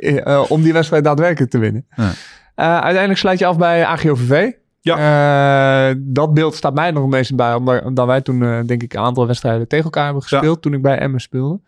Eh, 0.24 0.44
om 0.48 0.62
die 0.62 0.72
wedstrijd 0.72 1.04
daadwerkelijk 1.04 1.50
te 1.50 1.58
winnen. 1.58 1.86
Ja. 1.96 2.10
Eh, 2.54 2.72
uiteindelijk 2.72 3.18
sluit 3.18 3.38
je 3.38 3.46
af 3.46 3.58
bij 3.58 3.84
AGOVV. 3.84 4.50
Ja. 4.80 5.94
dat 5.98 6.34
beeld 6.34 6.54
staat 6.54 6.74
mij 6.74 6.90
nog 6.90 7.02
het 7.02 7.10
meest 7.10 7.36
bij, 7.36 7.54
omdat, 7.54 7.84
omdat 7.84 8.06
wij 8.06 8.20
toen 8.20 8.42
eh, 8.42 8.60
denk 8.66 8.82
ik 8.82 8.94
een 8.94 9.00
aantal 9.00 9.26
wedstrijden 9.26 9.68
tegen 9.68 9.84
elkaar 9.84 10.04
hebben 10.04 10.22
gespeeld 10.22 10.62
toen 10.62 10.74
ik 10.74 10.82
bij 10.82 10.98
Emmen 10.98 11.20
speelde. 11.20 11.60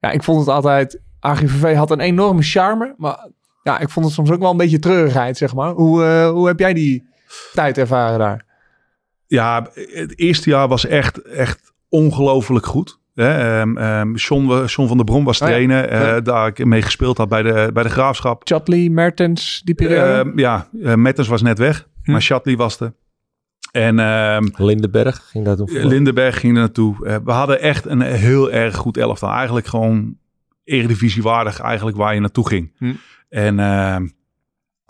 Ja, 0.00 0.10
ik 0.10 0.22
vond 0.22 0.38
het 0.38 0.48
altijd, 0.48 1.00
AGVV 1.20 1.74
had 1.74 1.90
een 1.90 2.00
enorme 2.00 2.42
charme, 2.42 2.94
maar 2.96 3.28
ja, 3.62 3.78
ik 3.78 3.88
vond 3.88 4.06
het 4.06 4.14
soms 4.14 4.30
ook 4.30 4.40
wel 4.40 4.50
een 4.50 4.56
beetje 4.56 4.78
treurigheid, 4.78 5.36
zeg 5.36 5.54
maar. 5.54 5.70
Hoe, 5.70 6.04
eh, 6.04 6.30
hoe 6.30 6.46
heb 6.46 6.58
jij 6.58 6.72
die 6.74 7.08
tijd 7.54 7.78
ervaren 7.78 8.18
daar? 8.18 8.44
Ja, 9.26 9.66
het 9.74 10.18
eerste 10.18 10.50
jaar 10.50 10.68
was 10.68 10.86
echt, 10.86 11.22
echt 11.22 11.72
ongelooflijk 11.88 12.66
goed. 12.66 12.98
Hè, 13.14 13.60
ehm, 13.60 13.76
ehm, 13.76 14.14
John, 14.14 14.66
van 14.86 14.96
der 14.96 15.04
Brom 15.04 15.24
was 15.24 15.40
Oh 15.40 15.48
ja. 15.48 15.54
trainer, 15.54 15.88
eh, 15.88 16.00
Ja. 16.00 16.20
daar 16.20 16.46
ik 16.46 16.64
mee 16.64 16.82
gespeeld 16.82 17.18
had 17.18 17.28
bij 17.28 17.42
de, 17.42 17.70
bij 17.72 17.82
de 17.82 17.88
Graafschap. 17.88 18.40
Chatley, 18.44 18.88
Mertens, 18.88 19.62
die 19.64 19.74
periode? 19.74 20.30
Ehm, 20.30 20.38
ja, 20.38 20.68
uh, 20.72 20.94
Metters 20.94 21.28
was 21.28 21.42
net 21.42 21.58
weg, 21.58 21.88
Hm. 22.02 22.10
maar 22.12 22.22
Shatley 22.22 22.56
was 22.56 22.80
er. 22.80 22.92
En 23.72 23.98
ehm, 23.98 24.48
Lindenberg 24.56 25.28
ging 25.30 25.44
daar 25.44 25.56
toen 25.56 25.68
voor. 25.68 25.80
Lindenberg 25.84 26.40
ging 26.40 26.52
er 26.54 26.58
naartoe. 26.60 27.06
Eh, 27.06 27.16
we 27.24 27.32
hadden 27.32 27.60
echt 27.60 27.86
een 27.86 28.00
heel 28.00 28.50
erg 28.50 28.76
goed 28.76 28.96
elftal. 28.96 29.30
Eigenlijk 29.30 29.66
gewoon 29.66 30.16
eredivisiewaardig 30.66 31.60
eigenlijk 31.60 31.96
waar 31.96 32.14
je 32.14 32.20
naartoe 32.20 32.48
ging. 32.48 32.72
Hm. 32.78 32.94
En 33.28 33.58
ehm, 33.58 34.06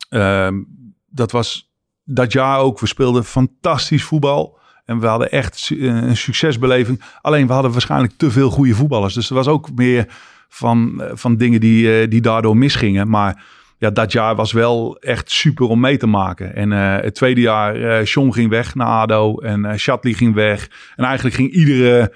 ehm, 0.09 0.62
dat 1.07 1.33
was 1.33 1.75
dat 2.05 2.33
jaar 2.33 2.59
ook. 2.59 2.81
We 2.81 2.87
speelden 2.87 3.25
fantastisch 3.25 4.05
voetbal. 4.05 4.59
En 4.85 5.01
we 5.01 5.07
hadden 5.07 5.31
echt 5.31 5.71
eh, 5.71 5.79
een 5.79 6.17
succesbeleving. 6.17 7.03
Alleen 7.21 7.47
we 7.47 7.53
hadden 7.53 7.73
waarschijnlijk 7.73 8.12
te 8.17 8.31
veel 8.31 8.51
goede 8.51 8.75
voetballers. 8.75 9.15
Dus 9.15 9.29
er 9.29 9.35
was 9.35 9.49
ook 9.49 9.69
meer 9.75 10.07
van, 10.49 11.03
eh, 11.03 11.11
van 11.15 11.37
dingen 11.37 11.61
die, 11.61 12.01
eh, 12.01 12.11
die 12.11 12.21
daardoor 12.21 12.57
misgingen. 12.57 13.09
Maar 13.09 13.45
ja, 13.79 13.91
dat 13.91 14.12
jaar 14.12 14.35
was 14.35 14.53
wel 14.53 14.97
echt 14.99 15.31
super 15.31 15.67
om 15.67 15.81
mee 15.81 15.97
te 15.97 16.07
maken. 16.07 16.55
En 16.55 16.71
het 16.71 17.15
tweede 17.15 17.41
jaar, 17.41 18.07
Sean 18.07 18.33
ging 18.33 18.51
weg 18.51 18.75
naar 18.75 18.87
ADO 18.87 19.39
en 19.39 19.79
Shatley 19.79 20.12
ging 20.12 20.35
weg. 20.35 20.71
En 20.97 21.05
eigenlijk 21.05 21.37
ging 21.37 21.51
iedere 21.51 22.12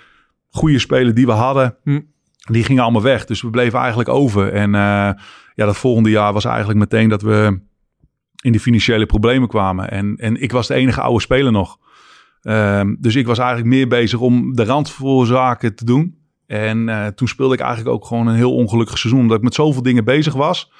goede 0.51 0.79
speler 0.79 1.14
die 1.14 1.27
we 1.27 1.33
hadden, 1.33 1.77
Hm. 1.85 2.01
Die 2.50 2.64
gingen 2.64 2.83
allemaal 2.83 3.03
weg. 3.03 3.24
Dus 3.24 3.42
we 3.42 3.50
bleven 3.50 3.79
eigenlijk 3.79 4.09
over. 4.09 4.53
En 4.53 4.74
eh, 4.74 4.81
ja, 5.55 5.66
dat 5.66 5.76
volgende 5.76 6.11
jaar 6.11 6.33
was 6.33 6.44
eigenlijk 6.44 6.79
meteen 6.79 7.09
dat 7.09 7.22
we 7.22 7.61
in 8.42 8.53
de 8.53 8.61
financiële 8.61 9.07
problemen 9.07 9.48
kwamen. 9.48 9.90
En, 9.90 10.16
en 10.16 10.42
ik 10.42 10.53
was 10.53 10.66
de 10.66 10.74
enige 10.74 11.00
oude 11.00 11.20
speler 11.20 11.53
nog. 11.53 11.79
Ehm, 12.42 12.94
dus 12.98 13.16
ik 13.16 13.26
was 13.26 13.38
eigenlijk 13.38 13.68
meer 13.68 13.88
bezig 13.88 14.18
om 14.20 14.55
de 14.55 14.64
randvoorzaken 14.64 15.74
te 15.74 15.85
doen. 15.85 16.18
En 16.46 16.88
eh, 16.88 17.07
toen 17.07 17.29
speelde 17.29 17.55
ik 17.55 17.61
eigenlijk 17.61 17.94
ook 17.94 18.05
gewoon 18.05 18.26
een 18.26 18.35
heel 18.35 18.55
ongelukkig 18.55 18.98
seizoen. 18.98 19.22
Omdat 19.22 19.37
ik 19.37 19.42
met 19.42 19.55
zoveel 19.55 19.83
dingen 19.83 20.05
bezig 20.05 20.35
was. 20.35 20.72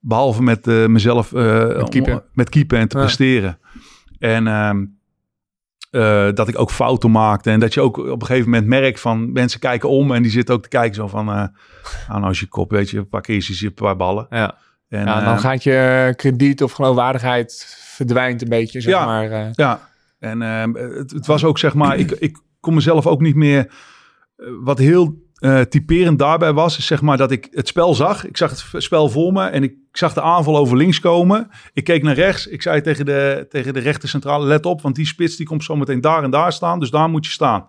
Behalve 0.00 0.42
met 0.42 0.66
eh, 0.66 0.86
mezelf 0.86 1.32
eh, 1.32 1.66
Met 1.76 1.88
keeper. 1.88 2.24
met 2.32 2.48
keeper 2.48 2.78
en 2.78 2.88
te 2.88 2.96
Ja. 2.98 3.02
presteren. 3.04 3.58
En 4.18 4.46
ehm, 4.46 4.84
eh, 5.92 6.28
dat 6.34 6.48
ik 6.48 6.58
ook 6.58 6.70
fouten 6.70 7.10
maakte. 7.10 7.50
En 7.50 7.60
dat 7.60 7.74
je 7.74 7.80
ook 7.80 7.96
op 7.96 8.20
een 8.20 8.26
gegeven 8.26 8.50
moment 8.50 8.68
merkt 8.68 9.00
van 9.00 9.32
mensen 9.32 9.60
kijken 9.60 9.88
om. 9.88 10.12
En 10.12 10.22
die 10.22 10.30
zitten 10.30 10.54
ook 10.54 10.62
te 10.62 10.68
kijken 10.68 10.94
zo 10.94 11.06
van... 11.08 11.28
eh 11.28 11.34
nou, 12.08 12.20
nou 12.20 12.30
is 12.30 12.40
je 12.40 12.46
kop, 12.48 12.70
weet 12.70 12.90
je, 12.90 12.98
een 12.98 13.08
paar 13.08 13.20
keertjes, 13.20 13.60
een 13.60 13.74
paar 13.74 13.96
ballen. 13.96 14.26
ja. 14.30 14.54
En, 14.88 15.04
ja, 15.06 15.24
dan 15.24 15.34
eh, 15.34 15.40
gaat 15.40 15.62
je 15.62 16.12
krediet 16.16 16.62
of 16.62 16.72
geloofwaardigheid 16.72 17.76
verdwijnt 17.80 18.42
een 18.42 18.48
beetje, 18.48 18.80
zeg 18.80 18.92
Ja. 18.92 19.04
maar. 19.04 19.50
Ja, 19.52 19.88
en 20.18 20.40
het, 20.40 21.10
het 21.10 21.26
was 21.26 21.44
ook 21.44 21.58
zeg 21.58 21.74
maar, 21.74 21.96
ik, 21.96 22.10
ik 22.10 22.38
kon 22.60 22.74
mezelf 22.74 23.06
ook 23.06 23.20
niet 23.20 23.34
meer. 23.36 23.72
wat 24.62 24.78
heel 24.78 25.21
eh, 25.42 25.60
typerend 25.60 26.18
daarbij 26.18 26.52
was, 26.52 26.78
is 26.78 26.86
zeg 26.86 27.00
maar 27.00 27.16
dat 27.16 27.30
ik 27.30 27.48
het 27.50 27.68
spel 27.68 27.94
zag. 27.94 28.26
Ik 28.26 28.36
zag 28.36 28.50
het 28.50 28.82
spel 28.82 29.08
voor 29.08 29.32
me 29.32 29.44
en 29.44 29.62
ik 29.62 29.74
zag 29.92 30.12
de 30.12 30.22
aanval 30.22 30.56
over 30.56 30.76
links 30.76 31.00
komen. 31.00 31.48
Ik 31.72 31.84
keek 31.84 32.02
naar 32.02 32.14
rechts. 32.14 32.46
Ik 32.46 32.62
zei 32.62 32.80
tegen 32.80 33.06
de, 33.06 33.46
tegen 33.48 33.74
de 33.74 33.80
rechter 33.80 34.08
centrale, 34.08 34.46
let 34.46 34.66
op, 34.66 34.82
want 34.82 34.94
die 34.94 35.06
spits 35.06 35.36
die 35.36 35.46
komt 35.46 35.64
zo 35.64 35.76
meteen 35.76 36.00
daar 36.00 36.22
en 36.22 36.30
daar 36.30 36.52
staan. 36.52 36.80
Dus 36.80 36.90
daar 36.90 37.08
moet 37.08 37.26
je 37.26 37.32
staan. 37.32 37.68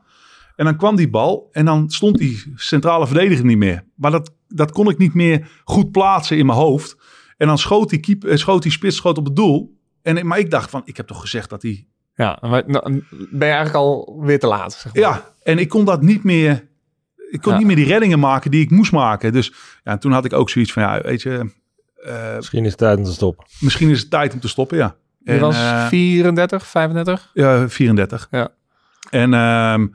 En 0.55 0.65
dan 0.65 0.77
kwam 0.77 0.95
die 0.95 1.09
bal 1.09 1.49
en 1.51 1.65
dan 1.65 1.89
stond 1.89 2.17
die 2.17 2.53
centrale 2.55 3.07
verdediger 3.07 3.45
niet 3.45 3.57
meer. 3.57 3.83
Maar 3.95 4.11
dat, 4.11 4.33
dat 4.47 4.71
kon 4.71 4.89
ik 4.89 4.97
niet 4.97 5.13
meer 5.13 5.47
goed 5.63 5.91
plaatsen 5.91 6.37
in 6.37 6.45
mijn 6.45 6.57
hoofd. 6.57 6.97
En 7.37 7.47
dan 7.47 7.57
schoot 7.57 7.89
die, 7.89 7.99
keep, 7.99 8.23
eh, 8.23 8.35
schoot 8.35 8.63
die 8.63 8.71
spits 8.71 8.95
schoot 8.95 9.17
op 9.17 9.25
het 9.25 9.35
doel. 9.35 9.77
En, 10.01 10.27
maar 10.27 10.39
ik 10.39 10.51
dacht 10.51 10.69
van, 10.69 10.81
ik 10.85 10.97
heb 10.97 11.07
toch 11.07 11.21
gezegd 11.21 11.49
dat 11.49 11.61
hij 11.61 11.87
Ja, 12.15 12.37
maar, 12.41 12.63
nou, 12.67 13.03
ben 13.09 13.47
je 13.47 13.53
eigenlijk 13.53 13.75
al 13.75 14.19
weer 14.21 14.39
te 14.39 14.47
laat. 14.47 14.73
Zeg 14.73 14.93
maar. 14.93 15.03
Ja, 15.03 15.33
en 15.43 15.57
ik 15.57 15.69
kon 15.69 15.85
dat 15.85 16.01
niet 16.01 16.23
meer. 16.23 16.71
Ik 17.33 17.41
kon 17.41 17.51
Ja. 17.51 17.57
niet 17.57 17.67
meer 17.67 17.75
die 17.75 17.85
reddingen 17.85 18.19
maken 18.19 18.51
die 18.51 18.61
ik 18.61 18.69
moest 18.69 18.91
maken. 18.91 19.31
Dus 19.33 19.53
ja, 19.83 19.97
toen 19.97 20.11
had 20.11 20.25
ik 20.25 20.33
ook 20.33 20.49
zoiets 20.49 20.73
van, 20.73 20.83
ja, 20.83 21.01
weet 21.01 21.21
je, 21.21 21.49
eh, 21.95 22.35
Misschien 22.35 22.63
is 22.63 22.69
het 22.69 22.77
tijd 22.79 22.97
om 22.97 23.03
te 23.03 23.11
stoppen. 23.11 23.45
misschien 23.59 23.89
is 23.89 23.99
het 23.99 24.09
tijd 24.09 24.33
om 24.33 24.39
te 24.39 24.47
stoppen, 24.47 24.77
ja. 24.77 24.95
Je 25.19 25.31
En, 25.31 25.39
was 25.39 25.55
eh, 25.55 25.87
34, 25.87 26.67
35? 26.67 27.29
Ja, 27.33 27.69
34. 27.69 28.27
Ja. 28.31 28.49
En 29.09 29.33
ehm, 29.33 29.87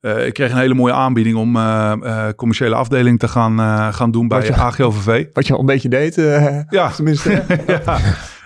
eh, 0.00 0.26
ik 0.26 0.34
kreeg 0.34 0.50
een 0.50 0.56
hele 0.58 0.74
mooie 0.74 0.92
aanbieding 0.92 1.36
om 1.36 1.56
eh, 1.56 1.92
eh, 2.02 2.34
commerciële 2.36 2.74
afdeling 2.74 3.18
te 3.18 3.28
gaan, 3.28 3.60
eh, 3.60 3.92
gaan 3.94 4.10
doen 4.10 4.28
bij 4.28 4.44
je- 4.44 4.54
AGOVV. 4.54 5.26
Wat 5.32 5.46
je 5.46 5.52
al 5.52 5.60
een 5.60 5.66
beetje 5.66 5.88
deed, 5.88 6.18
eh, 6.18 6.60
Ja, 6.68 6.90
tenminste. 6.90 7.44
ja. 7.66 7.98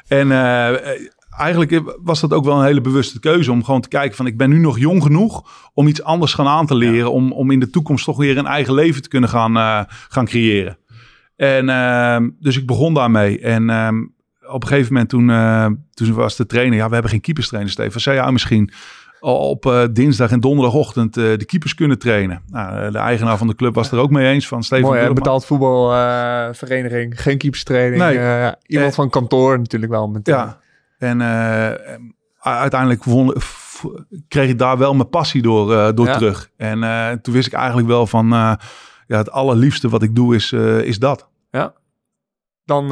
En 0.09 0.31
eh, 0.33 0.69
eh, 0.95 1.01
eigenlijk 1.39 1.83
was 2.03 2.21
dat 2.21 2.33
ook 2.33 2.45
wel 2.45 2.59
een 2.59 2.65
hele 2.65 2.81
bewuste 2.81 3.21
keuze 3.21 3.53
om 3.53 3.65
gewoon 3.65 3.81
te 3.81 3.89
kijken 3.89 4.17
van 4.17 4.27
ik 4.27 4.37
ben 4.37 4.51
nu 4.51 4.59
nog 4.59 4.79
jong 4.79 5.03
genoeg 5.03 5.43
om 5.75 5.87
iets 5.87 6.03
anders 6.03 6.35
gaan 6.35 6.47
aan 6.47 6.67
te 6.67 6.75
leren. 6.75 7.13
Om, 7.13 7.33
om 7.33 7.51
in 7.51 7.61
de 7.61 7.71
toekomst 7.71 8.05
toch 8.05 8.17
weer 8.17 8.39
een 8.39 8.47
eigen 8.47 8.75
leven 8.75 9.03
te 9.03 9.09
kunnen 9.09 9.29
gaan, 9.29 9.57
eh, 9.57 9.81
gaan 10.09 10.27
creëren. 10.27 10.79
En 11.37 11.69
ehm, 11.69 12.29
dus 12.41 12.57
ik 12.57 12.67
begon 12.67 12.95
daarmee. 12.95 13.41
En 13.41 13.71
ehm, 13.71 14.03
op 14.49 14.63
een 14.63 14.69
gegeven 14.69 14.93
moment 14.93 15.11
toen, 15.11 15.31
eh, 15.31 15.67
toen 15.91 16.13
was 16.13 16.37
de 16.37 16.47
trainer, 16.47 16.79
ja 16.79 16.87
we 16.87 16.93
hebben 16.93 17.11
geen 17.11 17.21
keeperstrainer 17.21 17.73
Stefan. 17.73 18.01
Zou 18.01 18.17
jij 18.17 18.33
misschien 18.33 18.71
op 19.21 19.67
eh, 19.67 19.85
dinsdag 19.93 20.31
en 20.31 20.41
donderdagochtend 20.41 21.15
de 21.15 21.45
keepers 21.47 21.75
kunnen 21.75 21.99
trainen? 21.99 22.43
Nou, 22.47 22.91
de 22.91 22.99
eigenaar 22.99 23.39
van 23.39 23.47
de 23.47 23.55
club 23.55 23.75
was 23.75 23.91
er 23.91 23.99
ook 23.99 24.11
mee 24.11 24.33
eens 24.33 24.49
van. 24.49 24.65
Mooi, 24.69 24.83
hè? 24.83 24.91
Bulleman. 24.91 25.15
betaald 25.15 25.45
voetbalvereniging, 25.45 27.21
geen 27.23 27.39
keeperstraining. 27.39 28.03
Nee. 28.03 28.53
iemand 28.67 28.95
van 28.95 29.11
kantoor 29.11 29.59
natuurlijk 29.59 29.93
wel. 29.93 30.09
Met, 30.09 30.27
Ja, 30.27 30.59
en 30.99 31.21
eh, 31.21 31.71
uiteindelijk 32.41 33.05
won, 33.05 33.35
f- 33.41 33.85
kreeg 34.29 34.49
ik 34.49 34.59
daar 34.59 34.79
wel 34.79 34.95
mijn 34.95 35.09
passie 35.09 35.43
door, 35.43 35.75
eh, 35.75 35.89
door 35.95 36.07
Ja. 36.07 36.13
terug. 36.17 36.51
En 36.57 36.83
eh, 36.83 37.11
toen 37.13 37.35
wist 37.35 37.47
ik 37.47 37.53
eigenlijk 37.53 37.89
wel 37.89 38.07
van, 38.07 38.33
eh, 38.33 38.53
ja, 39.07 39.17
het 39.17 39.31
allerliefste 39.31 39.89
wat 39.89 40.03
ik 40.03 40.15
doe 40.15 40.35
is, 40.35 40.53
eh, 40.53 40.79
is 40.81 40.99
dat. 40.99 41.29
Dan, 42.65 42.85
eh, 42.85 42.91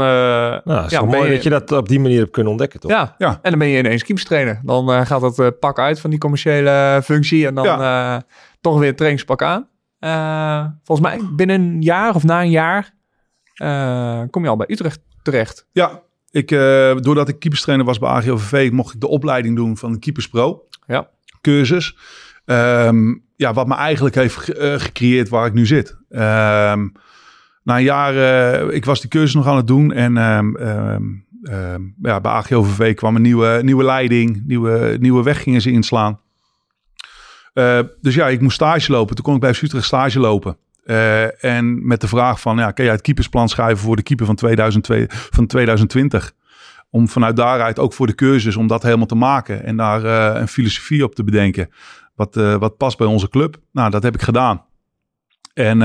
Nou, 0.65 0.85
Ja, 0.89 1.03
mooi 1.03 1.29
je- 1.29 1.35
dat 1.35 1.43
je 1.43 1.51
dat 1.51 1.73
op 1.73 1.89
die 1.89 2.01
manier 2.01 2.19
hebt 2.19 2.31
kunnen 2.31 2.51
ontdekken, 2.53 2.81
toch? 2.81 2.91
ja. 2.91 3.15
Ja. 3.19 3.39
en 3.43 3.51
dan 3.51 3.59
ben 3.59 3.69
je 3.69 3.79
ineens 3.79 4.03
keeperstrainer. 4.05 4.61
Dan 4.65 4.93
eh, 4.93 5.07
gaat 5.07 5.21
dat 5.21 5.39
eh, 5.39 5.47
pak 5.61 5.79
uit 5.79 6.01
van 6.01 6.11
die 6.11 6.19
commerciële 6.19 7.01
functie 7.05 7.47
en 7.47 7.55
dan 7.55 7.67
eh, 7.67 8.17
toch 8.61 8.79
weer 8.79 8.87
het 8.89 8.97
trainingspak 8.97 9.43
aan. 9.43 9.69
Eh, 9.99 10.67
volgens 10.85 11.09
mij 11.09 11.21
binnen 11.37 11.61
een 11.61 11.83
jaar 11.83 12.15
of 12.15 12.25
na 12.25 12.41
een 12.43 12.51
jaar 12.51 12.95
eh, 13.55 14.21
kom 14.31 14.43
je 14.43 14.49
al 14.49 14.57
bij 14.57 14.67
Utrecht 14.71 15.01
terecht. 15.23 15.67
Ja, 15.73 16.01
ik, 16.37 16.51
eh, 16.51 16.97
doordat 16.97 17.29
ik 17.29 17.39
keeperstrainer 17.39 17.87
was 17.87 17.99
bij 17.99 18.09
AGOVV, 18.09 18.71
mocht 18.73 18.95
ik 18.95 19.01
de 19.01 19.09
opleiding 19.09 19.57
doen 19.57 19.77
van 19.77 19.93
de 19.93 19.99
Keepers 19.99 20.29
Pro. 20.29 20.65
Ja. 20.87 21.09
Cursus. 21.41 21.97
Ehm, 22.45 23.15
ja, 23.37 23.53
wat 23.53 23.67
me 23.67 23.75
eigenlijk 23.75 24.15
heeft 24.15 24.37
ge- 24.37 24.55
eh, 24.59 24.81
gecreëerd 24.81 25.29
waar 25.29 25.47
ik 25.47 25.53
nu 25.53 25.67
zit. 25.67 25.97
Ehm, 26.11 26.89
na 27.63 27.77
een 27.77 27.83
jaar, 27.83 28.17
eh, 28.17 28.75
ik 28.75 28.85
was 28.85 29.01
die 29.01 29.11
cursus 29.11 29.35
nog 29.35 29.47
aan 29.47 29.57
het 29.57 29.67
doen. 29.67 29.93
En 29.93 30.17
ehm, 30.17 30.47
ja, 32.03 32.21
bij 32.21 32.33
AGOVV 32.33 32.95
kwam 32.95 33.17
een 33.17 33.23
nieuwe, 33.23 33.61
nieuwe 33.63 33.85
leiding. 33.85 34.43
Nieuwe, 34.47 34.97
nieuwe 35.01 35.23
weg 35.23 35.43
gingen 35.43 35.61
ze 35.61 35.71
inslaan. 35.71 36.21
Dus 38.01 38.15
ja, 38.15 38.29
ik 38.29 38.41
moest 38.41 38.55
stage 38.55 38.93
lopen. 38.93 39.15
Toen 39.15 39.25
kon 39.25 39.35
ik 39.35 39.41
bij 39.41 39.51
Utrecht 39.63 39.85
stage 39.85 40.21
lopen. 40.21 40.57
Eh, 40.87 41.45
en 41.45 41.87
met 41.87 42.01
de 42.01 42.09
vraag 42.09 42.41
van, 42.41 42.57
ja, 42.57 42.71
kan 42.71 42.85
jij 42.85 42.95
het 42.95 43.03
keepersplan 43.03 43.49
schrijven 43.49 43.79
voor 43.79 43.97
de 43.97 44.03
keeper 44.03 44.27
van, 44.27 44.35
2002, 44.35 45.07
van 45.09 45.47
2020? 45.47 46.33
Om 46.91 47.09
vanuit 47.09 47.37
daaruit 47.37 47.79
ook 47.79 47.93
voor 47.93 48.07
de 48.07 48.15
cursus, 48.15 48.57
om 48.57 48.67
dat 48.67 48.83
helemaal 48.83 49.07
te 49.07 49.15
maken. 49.15 49.65
En 49.65 49.77
daar 49.77 50.05
eh, 50.05 50.41
een 50.41 50.49
filosofie 50.49 51.05
op 51.05 51.15
te 51.15 51.25
bedenken. 51.25 51.71
Wat, 52.15 52.37
eh, 52.37 52.55
wat 52.55 52.77
past 52.77 52.99
bij 52.99 53.07
onze 53.07 53.29
club. 53.29 53.57
Nou, 53.73 53.91
dat 53.91 54.03
heb 54.03 54.15
ik 54.15 54.23
gedaan. 54.23 54.65
En 55.55 55.79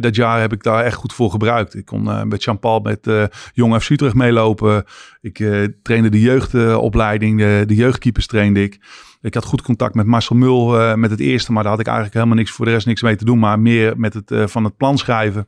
dat 0.00 0.16
jaar 0.16 0.40
heb 0.40 0.52
ik 0.52 0.62
daar 0.62 0.84
echt 0.84 0.94
goed 0.94 1.12
voor 1.12 1.30
gebruikt. 1.30 1.74
Ik 1.74 1.84
kon 1.84 2.28
met 2.28 2.44
Jean-Paul 2.44 2.80
met 2.80 3.06
eh 3.06 3.24
Jong 3.52 3.82
FC 3.82 3.90
Utrecht 3.90 4.14
meelopen. 4.14 4.84
Ik 5.20 5.44
trainde 5.82 6.08
de 6.08 6.20
jeugdopleiding, 6.20 7.38
de, 7.38 7.64
de 7.66 7.74
jeugdkeepers 7.74 8.26
trainde 8.26 8.62
ik. 8.62 8.80
Ik 9.22 9.34
had 9.34 9.44
goed 9.44 9.62
contact 9.62 9.94
met 9.94 10.06
Marcel 10.06 10.36
Mul 10.36 10.80
eh, 10.80 10.94
met 10.94 11.10
het 11.10 11.20
eerste, 11.20 11.52
maar 11.52 11.62
daar 11.62 11.72
had 11.72 11.80
ik 11.80 11.86
eigenlijk 11.86 12.16
helemaal 12.16 12.36
niks 12.36 12.50
voor 12.50 12.64
de 12.64 12.70
rest 12.70 12.86
niks 12.86 13.02
mee 13.02 13.16
te 13.16 13.24
doen. 13.24 13.38
Maar 13.38 13.60
meer 13.60 13.98
met 13.98 14.14
het 14.14 14.30
eh, 14.30 14.46
van 14.46 14.64
het 14.64 14.76
plan 14.76 14.98
schrijven. 14.98 15.46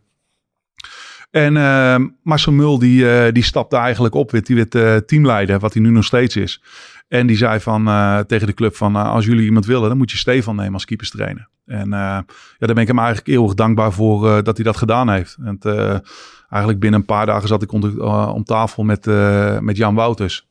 En 1.30 1.56
eh, 1.56 1.96
Marcel 2.22 2.52
Mul 2.52 2.78
die, 2.78 3.32
die 3.32 3.42
stapte 3.42 3.76
eigenlijk 3.76 4.14
op, 4.14 4.30
werd, 4.30 4.46
die 4.46 4.56
werd 4.56 5.08
teamleider, 5.08 5.58
wat 5.58 5.72
hij 5.72 5.82
nu 5.82 5.90
nog 5.90 6.04
steeds 6.04 6.36
is. 6.36 6.62
En 7.08 7.26
die 7.26 7.36
zei 7.36 7.60
van, 7.60 7.84
tegen 8.26 8.46
de 8.46 8.54
club 8.54 8.76
van, 8.76 8.96
als 8.96 9.24
jullie 9.24 9.44
iemand 9.44 9.66
willen, 9.66 9.88
dan 9.88 9.96
moet 9.96 10.10
je 10.10 10.16
Stefan 10.16 10.56
nemen 10.56 10.72
als 10.72 10.84
keeperstrainer. 10.84 11.48
En 11.66 11.88
ja, 11.90 12.24
daar 12.58 12.74
ben 12.74 12.76
ik 12.76 12.86
hem 12.86 12.98
eigenlijk 12.98 13.28
eeuwig 13.28 13.54
dankbaar 13.54 13.92
voor 13.92 14.42
dat 14.42 14.56
hij 14.56 14.64
dat 14.64 14.76
gedaan 14.76 15.10
heeft. 15.10 15.36
En 15.44 15.58
eigenlijk 16.48 16.80
binnen 16.80 17.00
een 17.00 17.06
paar 17.06 17.26
dagen 17.26 17.48
zat 17.48 17.62
ik 17.62 17.72
onder, 17.72 18.02
om 18.32 18.44
tafel 18.44 18.82
met, 18.82 19.06
met 19.60 19.76
Jan 19.76 19.94
Wouters. 19.94 20.48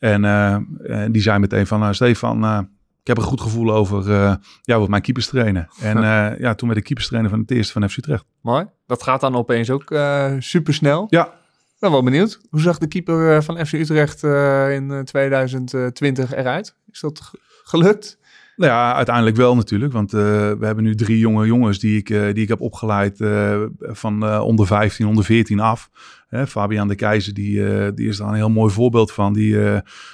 En 0.00 0.24
eh, 0.24 0.54
en 0.82 1.12
die 1.12 1.22
zei 1.22 1.38
meteen 1.38 1.66
van, 1.66 1.82
eh, 1.82 1.92
Stefan, 1.92 2.44
eh, 2.44 2.60
ik 3.00 3.06
heb 3.06 3.16
een 3.16 3.22
goed 3.22 3.40
gevoel 3.40 3.72
over, 3.72 4.12
eh 4.12 4.34
jij 4.62 4.74
wordt 4.76 4.90
mijn 4.90 5.02
keeperstrainer. 5.02 5.68
En 5.82 5.96
eh, 5.96 6.38
ja, 6.38 6.54
toen 6.54 6.68
werd 6.68 6.80
ik 6.80 6.84
keeperstrainer 6.84 7.30
van 7.30 7.40
het 7.40 7.50
eerste 7.50 7.72
van 7.72 7.88
FC 7.88 7.96
Utrecht. 7.96 8.24
Mooi. 8.40 8.66
Dat 8.86 9.02
gaat 9.02 9.20
dan 9.20 9.34
opeens 9.36 9.70
ook 9.70 9.94
super 10.38 10.74
snel. 10.74 11.06
Ja, 11.08 11.40
ben 11.80 11.90
wel 11.90 12.02
benieuwd. 12.02 12.40
Hoe 12.50 12.60
zag 12.60 12.78
de 12.78 12.86
keeper 12.86 13.36
eh, 13.36 13.42
van 13.42 13.66
FC 13.66 13.72
Utrecht 13.72 14.24
eh, 14.24 14.74
in 14.74 14.90
eh, 14.90 15.00
2020 15.00 16.34
eruit? 16.34 16.76
Is 16.90 17.00
dat 17.00 17.30
gelukt? 17.64 18.18
Nou 18.60 18.72
ja, 18.72 18.94
uiteindelijk 18.94 19.36
wel 19.36 19.56
natuurlijk. 19.56 19.92
Want 19.92 20.12
eh, 20.12 20.20
we 20.52 20.66
hebben 20.66 20.84
nu 20.84 20.94
drie 20.94 21.18
jonge 21.18 21.46
jongens 21.46 21.78
die 21.78 21.98
ik, 21.98 22.10
eh, 22.10 22.24
die 22.24 22.42
ik 22.42 22.48
heb 22.48 22.60
opgeleid 22.60 23.20
eh, 23.20 23.62
van 23.78 24.40
onder 24.40 24.66
15, 24.66 25.06
onder 25.06 25.24
14 25.24 25.60
af. 25.60 25.90
Hè, 26.28 26.46
Fabian 26.46 26.88
de 26.88 26.94
Keizer, 26.94 27.34
die, 27.34 27.94
die 27.94 28.08
is 28.08 28.16
daar 28.16 28.28
een 28.28 28.34
heel 28.34 28.50
mooi 28.50 28.72
voorbeeld 28.72 29.12
van. 29.12 29.32
Die, 29.32 29.58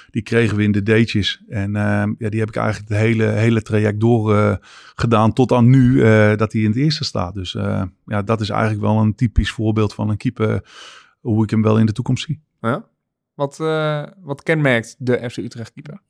die 0.09 0.21
kregen 0.21 0.57
we 0.57 0.63
in 0.63 0.71
de 0.71 0.83
datejes. 0.83 1.43
En 1.47 1.75
eh, 1.75 2.03
ja, 2.17 2.29
die 2.29 2.39
heb 2.39 2.49
ik 2.49 2.55
eigenlijk 2.55 2.89
het 2.89 2.97
hele, 2.97 3.25
hele 3.25 3.61
traject 3.61 3.99
door 3.99 4.59
gedaan 4.95 5.33
tot 5.33 5.51
aan 5.51 5.69
nu 5.69 5.99
dat 6.35 6.51
hij 6.51 6.61
in 6.61 6.69
het 6.69 6.77
eerste 6.77 7.03
staat. 7.03 7.33
Dus 7.33 7.51
ja, 8.05 8.21
dat 8.21 8.41
is 8.41 8.49
eigenlijk 8.49 8.81
wel 8.81 8.97
een 8.97 9.15
typisch 9.15 9.51
voorbeeld 9.51 9.93
van 9.93 10.09
een 10.09 10.17
keeper. 10.17 10.61
Hoe 11.19 11.43
ik 11.43 11.49
hem 11.49 11.61
wel 11.61 11.79
in 11.79 11.85
de 11.85 11.91
toekomst 11.91 12.25
zie. 12.25 12.41
Ja. 12.61 12.85
Wat, 13.33 13.57
wat 14.21 14.43
kenmerkt 14.43 14.95
de 14.99 15.29
FC 15.29 15.37
Utrecht 15.37 15.73
keeper? 15.73 16.01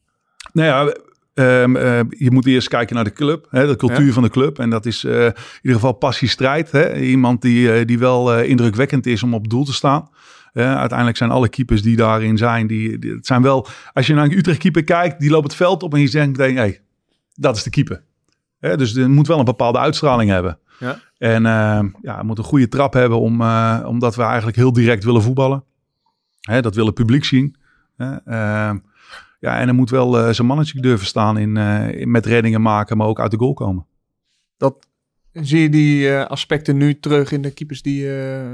Nou 0.54 0.68
ja, 0.68 0.94
ehm, 1.38 1.76
eh, 1.76 2.00
je 2.10 2.32
moet 2.32 2.46
eerst 2.46 2.68
kijken 2.68 2.96
naar 2.96 3.04
de 3.04 3.14
club, 3.14 3.48
hè, 3.50 3.68
de 3.68 3.76
cultuur 3.76 4.06
Ja. 4.06 4.12
van 4.12 4.24
de 4.24 4.30
club. 4.30 4.60
En 4.60 4.70
dat 4.70 4.86
is 4.86 5.04
eh, 5.04 5.14
in 5.26 5.34
ieder 5.62 5.80
geval 5.80 5.92
passie 5.94 6.28
strijd. 6.28 6.72
Hè. 6.72 7.00
Iemand 7.00 7.42
die, 7.42 7.74
eh, 7.74 7.86
die 7.86 8.00
wel 8.00 8.40
indrukwekkend 8.42 9.06
is 9.06 9.24
om 9.24 9.34
op 9.34 9.50
doel 9.50 9.64
te 9.66 9.74
staan. 9.74 10.10
Uiteindelijk 10.54 11.18
zijn 11.18 11.30
alle 11.32 11.50
keepers 11.50 11.82
die 11.82 11.96
daarin 11.96 12.38
zijn, 12.38 12.68
die, 12.68 13.00
die- 13.00 13.12
het 13.12 13.26
zijn 13.26 13.42
wel, 13.42 13.68
als 13.94 14.08
je 14.08 14.14
naar 14.14 14.26
een 14.26 14.38
Utrecht 14.38 14.60
keeper 14.60 14.84
kijkt, 14.84 15.20
die 15.20 15.30
loopt 15.30 15.44
het 15.44 15.56
veld 15.56 15.84
op 15.84 15.94
en 15.94 16.00
je 16.02 16.10
denkt, 16.10 16.38
meteen, 16.38 16.56
hey, 16.56 16.82
dat 17.34 17.56
is 17.56 17.64
de 17.64 17.70
keeper. 17.70 18.04
Hè, 18.60 18.78
dus 18.78 18.96
er 18.96 19.10
moet 19.10 19.28
wel 19.28 19.40
een 19.40 19.46
bepaalde 19.46 19.80
uitstraling 19.80 20.30
hebben. 20.30 20.60
Ja. 20.80 21.00
En 21.18 21.46
eh, 21.46 21.80
ja, 22.02 22.24
moet 22.24 22.38
een 22.38 22.44
goede 22.44 22.68
trap 22.68 22.94
hebben, 22.94 23.20
om, 23.20 23.42
omdat 23.86 24.16
we 24.16 24.22
eigenlijk 24.24 24.58
heel 24.58 24.74
direct 24.74 25.04
willen 25.04 25.22
voetballen. 25.22 25.64
Hè, 26.42 26.62
dat 26.62 26.76
wil 26.76 26.86
het 26.86 26.96
publiek 26.96 27.24
zien. 27.26 27.56
Hè. 27.98 28.16
Ja, 29.40 29.60
en 29.60 29.68
er 29.68 29.74
moet 29.76 29.90
wel 29.90 30.18
eh, 30.20 30.34
zijn 30.34 30.48
mannetje 30.48 30.82
durven 30.82 31.08
staan 31.08 31.38
in, 31.38 31.58
eh, 31.58 32.00
in- 32.00 32.12
met 32.12 32.26
reddingen 32.26 32.62
maken, 32.62 32.98
maar 32.98 33.08
ook 33.08 33.20
uit 33.20 33.32
de 33.32 33.38
goal 33.38 33.54
komen. 33.54 33.86
Dat, 34.58 34.88
zie 35.34 35.62
je 35.62 35.70
die 35.70 36.10
eh, 36.16 36.26
aspecten 36.26 36.78
nu 36.78 37.00
terug 37.00 37.32
in 37.32 37.42
de 37.42 37.52
keepers 37.52 37.82
die, 37.82 38.02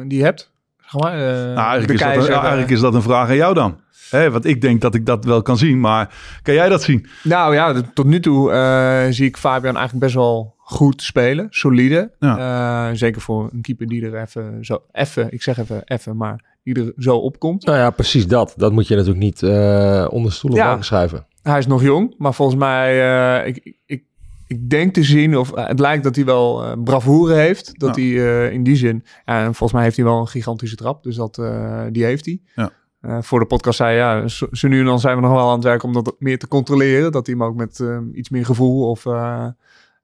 die 0.08 0.18
je 0.18 0.24
hebt? 0.24 0.52
Zeg 0.78 1.02
maar, 1.02 1.18
Nou, 1.18 1.58
eigenlijk, 1.58 1.92
is 1.94 2.00
dat, 2.00 2.28
eigenlijk 2.30 2.70
is 2.70 2.80
dat 2.80 2.94
een 2.94 3.02
vraag 3.02 3.30
aan 3.30 3.36
jou 3.36 3.54
dan. 3.54 3.80
Hè, 4.10 4.32
want 4.32 4.46
ik 4.46 4.62
denk 4.62 4.82
dat 4.82 4.96
ik 4.96 5.06
dat 5.06 5.26
wel 5.26 5.42
kan 5.42 5.58
zien, 5.58 5.80
maar 5.80 6.16
kan 6.42 6.54
jij 6.54 6.70
dat 6.70 6.84
zien? 6.84 7.06
Nou 7.24 7.54
ja, 7.54 7.82
tot 7.94 8.06
nu 8.06 8.20
toe 8.20 8.52
eh, 8.52 9.06
zie 9.10 9.26
ik 9.26 9.38
Fabian 9.38 9.76
eigenlijk 9.76 10.06
best 10.06 10.16
wel 10.16 10.54
goed 10.58 11.02
spelen. 11.02 11.48
Solide. 11.50 12.12
Eh, 12.20 12.90
zeker 12.94 13.22
voor 13.22 13.50
een 13.54 13.62
keeper 13.62 13.88
die 13.88 14.06
er 14.06 14.22
even 14.22 14.66
zo... 14.66 14.82
Even, 14.92 15.32
ik 15.32 15.42
zeg 15.44 15.58
even 15.58 15.82
even, 15.86 16.18
maar 16.18 16.44
die 16.64 16.76
er 16.76 16.94
zo 16.98 17.18
opkomt. 17.18 17.66
Nou 17.66 17.78
ja, 17.78 17.90
precies 17.90 18.28
dat. 18.28 18.54
Dat 18.58 18.72
moet 18.72 18.88
je 18.88 18.96
natuurlijk 18.96 19.24
niet 19.24 19.44
eh 19.44 20.08
onder 20.10 20.32
stoel 20.32 20.52
of 20.52 20.58
Ja. 20.58 20.82
schuiven. 20.82 21.26
Hij 21.42 21.58
is 21.58 21.68
nog 21.68 21.82
jong, 21.84 22.16
maar 22.18 22.34
volgens 22.34 22.58
mij... 22.60 23.02
eh, 23.42 23.48
ik, 23.48 23.74
ik, 23.86 24.04
ik 24.48 24.70
denk 24.70 24.94
te 24.94 25.04
zien, 25.04 25.38
of 25.38 25.52
het 25.56 25.80
lijkt 25.80 26.04
dat 26.04 26.16
hij 26.16 26.26
wel 26.26 26.64
eh 26.64 26.72
bravoure 26.84 27.34
heeft. 27.36 27.80
Dat 27.80 27.96
Ja. 27.96 28.02
hij 28.04 28.46
eh, 28.46 28.54
in 28.54 28.64
die 28.64 28.76
zin... 28.76 29.04
ja, 29.26 29.38
en 29.40 29.44
volgens 29.46 29.72
mij 29.72 29.84
heeft 29.84 29.96
hij 29.96 30.06
wel 30.06 30.20
een 30.20 30.28
gigantische 30.28 30.76
trap. 30.76 31.04
Dus 31.04 31.16
dat, 31.16 31.38
eh, 31.38 31.82
die 31.92 32.04
heeft 32.04 32.26
hij. 32.26 32.40
Ja. 32.56 32.72
Eh, 33.04 33.22
voor 33.22 33.40
de 33.40 33.46
podcast 33.46 33.78
zei 33.78 33.96
ja, 33.96 34.28
zo, 34.28 34.68
nu 34.68 34.80
en 34.80 34.86
dan 34.86 35.00
zijn 35.00 35.16
we 35.16 35.22
nog 35.22 35.32
wel 35.32 35.48
aan 35.48 35.54
het 35.56 35.64
werk 35.64 35.84
om 35.84 35.94
dat 35.94 36.16
meer 36.20 36.40
te 36.40 36.48
controleren. 36.48 37.12
Dat 37.12 37.26
hij 37.26 37.36
hem 37.36 37.44
ook 37.44 37.56
met 37.56 37.80
eh, 37.80 38.00
iets 38.14 38.30
meer 38.30 38.46
gevoel 38.46 38.90
of 38.90 39.06
eh, 39.06 39.48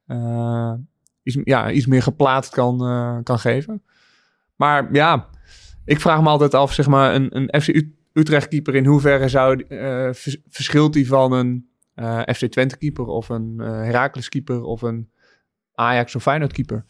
eh, 0.07 0.73
iets, 1.23 1.37
ja, 1.43 1.71
iets 1.71 1.85
meer 1.85 2.03
geplaatst 2.03 2.53
kan, 2.53 2.77
kan 3.23 3.39
geven. 3.39 3.83
Maar 4.55 4.89
ja, 4.91 5.27
ik 5.85 5.99
vraag 5.99 6.21
me 6.21 6.29
altijd 6.29 6.53
af, 6.53 6.73
zeg 6.73 6.87
maar, 6.87 7.15
een, 7.15 7.37
een 7.37 7.61
FC 7.61 7.67
Ut- 7.67 7.93
Utrecht 8.13 8.47
keeper 8.47 8.75
in 8.75 8.85
hoeverre 8.85 9.27
zou, 9.29 9.65
vers- 10.13 10.37
verschilt 10.49 10.93
die 10.93 11.07
van 11.07 11.31
een 11.31 11.67
FC 12.35 12.45
Twente 12.45 12.77
keeper 12.77 13.05
of 13.05 13.29
een 13.29 13.59
Heracles 13.59 14.29
keeper 14.29 14.63
of 14.63 14.81
een 14.81 15.09
Ajax 15.73 16.15
of 16.15 16.21
Feyenoord 16.21 16.53
keeper. 16.53 16.85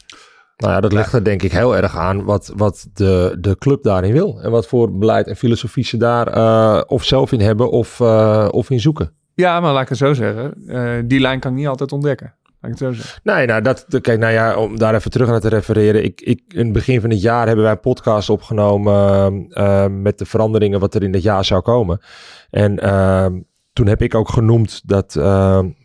Nou 0.59 0.73
ja, 0.73 0.79
dat 0.79 0.93
ligt 0.93 1.13
er 1.13 1.23
denk 1.23 1.43
ik 1.43 1.51
heel 1.51 1.75
erg 1.75 1.97
aan 1.97 2.23
wat, 2.23 2.53
wat 2.55 2.87
de, 2.93 3.37
de 3.39 3.57
club 3.57 3.83
daarin 3.83 4.13
wil. 4.13 4.39
En 4.41 4.51
wat 4.51 4.67
voor 4.67 4.97
beleid 4.97 5.27
en 5.27 5.35
filosofie 5.35 5.83
ze 5.83 5.97
daar 5.97 6.27
eh, 6.27 6.81
of 6.87 7.03
zelf 7.03 7.31
in 7.31 7.39
hebben 7.39 7.71
of, 7.71 7.99
eh, 7.99 8.47
of 8.51 8.69
in 8.69 8.79
zoeken. 8.79 9.13
Ja, 9.33 9.59
maar 9.59 9.73
laat 9.73 9.81
ik 9.81 9.89
het 9.89 9.97
zo 9.97 10.13
zeggen. 10.13 10.67
eh, 10.67 10.91
die 11.05 11.19
lijn 11.19 11.39
kan 11.39 11.51
ik 11.51 11.57
niet 11.57 11.67
altijd 11.67 11.91
ontdekken. 11.91 12.33
Laat 12.43 12.71
ik 12.71 12.79
het 12.79 12.87
zo 12.87 12.91
zeggen. 13.01 13.21
Nee, 13.23 13.45
nou, 13.45 13.61
dat, 13.61 13.85
kijk, 14.01 14.19
nou 14.19 14.33
ja, 14.33 14.57
om 14.57 14.77
daar 14.77 14.95
even 14.95 15.11
terug 15.11 15.27
naar 15.29 15.39
te 15.39 15.49
refereren. 15.49 16.03
Ik, 16.03 16.21
ik, 16.21 16.41
in 16.47 16.63
het 16.63 16.73
begin 16.73 17.01
van 17.01 17.09
het 17.09 17.21
jaar 17.21 17.45
hebben 17.45 17.63
wij 17.63 17.73
een 17.73 17.79
podcast 17.79 18.29
opgenomen 18.29 20.01
met 20.01 20.17
de 20.17 20.25
veranderingen 20.25 20.79
wat 20.79 20.95
er 20.95 21.03
in 21.03 21.13
het 21.13 21.23
jaar 21.23 21.45
zou 21.45 21.61
komen. 21.61 21.99
En 22.49 22.75
toen 23.73 23.87
heb 23.87 24.01
ik 24.01 24.15
ook 24.15 24.29
genoemd 24.29 24.81
dat 24.85 25.15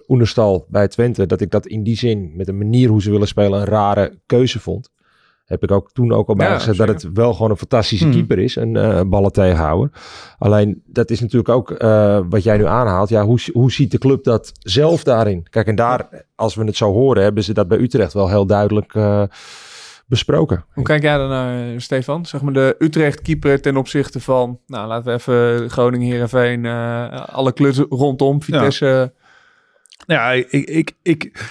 Oenerstal 0.09 0.66
bij 0.68 0.88
Twente, 0.88 1.26
dat 1.26 1.40
ik 1.40 1.50
dat 1.50 1.66
in 1.66 1.82
die 1.82 1.96
zin, 1.96 2.32
met 2.36 2.46
de 2.46 2.52
manier 2.52 2.88
hoe 2.88 3.02
ze 3.02 3.11
willen 3.11 3.28
spelen, 3.28 3.61
een 3.61 3.66
rare 3.66 4.18
keuze 4.26 4.61
vond. 4.61 4.92
Heb 5.44 5.62
ik 5.62 5.70
ook 5.70 5.92
toen 5.92 6.12
ook 6.12 6.28
al 6.28 6.34
bij 6.34 6.48
Ja, 6.48 6.59
gezet 6.59 6.86
dat 6.86 7.02
het 7.02 7.12
wel 7.12 7.32
gewoon 7.34 7.50
een 7.50 7.57
fantastische 7.57 8.05
Hmm. 8.05 8.14
keeper 8.14 8.38
is, 8.38 8.57
een 8.57 8.76
eh 8.76 9.00
ballen 9.07 9.32
tegenhouder. 9.32 9.90
Alleen 10.38 10.82
dat 10.86 11.11
is 11.11 11.20
natuurlijk 11.20 11.48
ook 11.48 11.70
eh, 11.70 12.20
wat 12.28 12.42
jij 12.42 12.57
nu 12.57 12.66
aanhaalt. 12.66 13.09
Ja, 13.09 13.24
hoe, 13.24 13.38
hoe 13.52 13.72
ziet 13.72 13.90
de 13.90 13.98
club 13.98 14.24
dat 14.24 14.52
zelf 14.59 15.02
daarin? 15.05 15.46
Kijk, 15.50 15.66
en 15.66 15.74
daar, 15.74 16.09
als 16.34 16.55
we 16.55 16.64
het 16.64 16.76
zo 16.76 16.92
horen, 16.92 17.22
hebben 17.22 17.44
ze 17.44 17.52
dat 17.55 17.68
bij 17.68 17.78
Utrecht 17.78 18.12
wel 18.12 18.28
heel 18.28 18.46
duidelijk 18.46 18.94
eh, 18.94 19.22
besproken. 20.07 20.64
Hoe 20.72 20.84
kijk 20.84 21.02
jij 21.02 21.16
dan 21.16 21.28
naar, 21.28 21.80
Stefan? 21.80 22.26
Zeg 22.26 22.42
maar 22.42 22.52
de 22.52 22.74
Utrecht-keeper 22.78 23.61
ten 23.61 23.76
opzichte 23.76 24.20
van... 24.20 24.59
Nou, 24.66 24.88
laten 24.88 25.05
we 25.07 25.12
even 25.12 25.70
Groningen, 25.70 26.07
Heerenveen, 26.11 26.64
eh 26.64 27.26
alle 27.26 27.52
kleuren 27.52 27.86
rondom. 27.88 28.42
Vitesse. 28.42 28.86
Ja, 28.86 29.11
ik, 30.07 30.50
ik, 30.68 30.92
ik, 31.02 31.50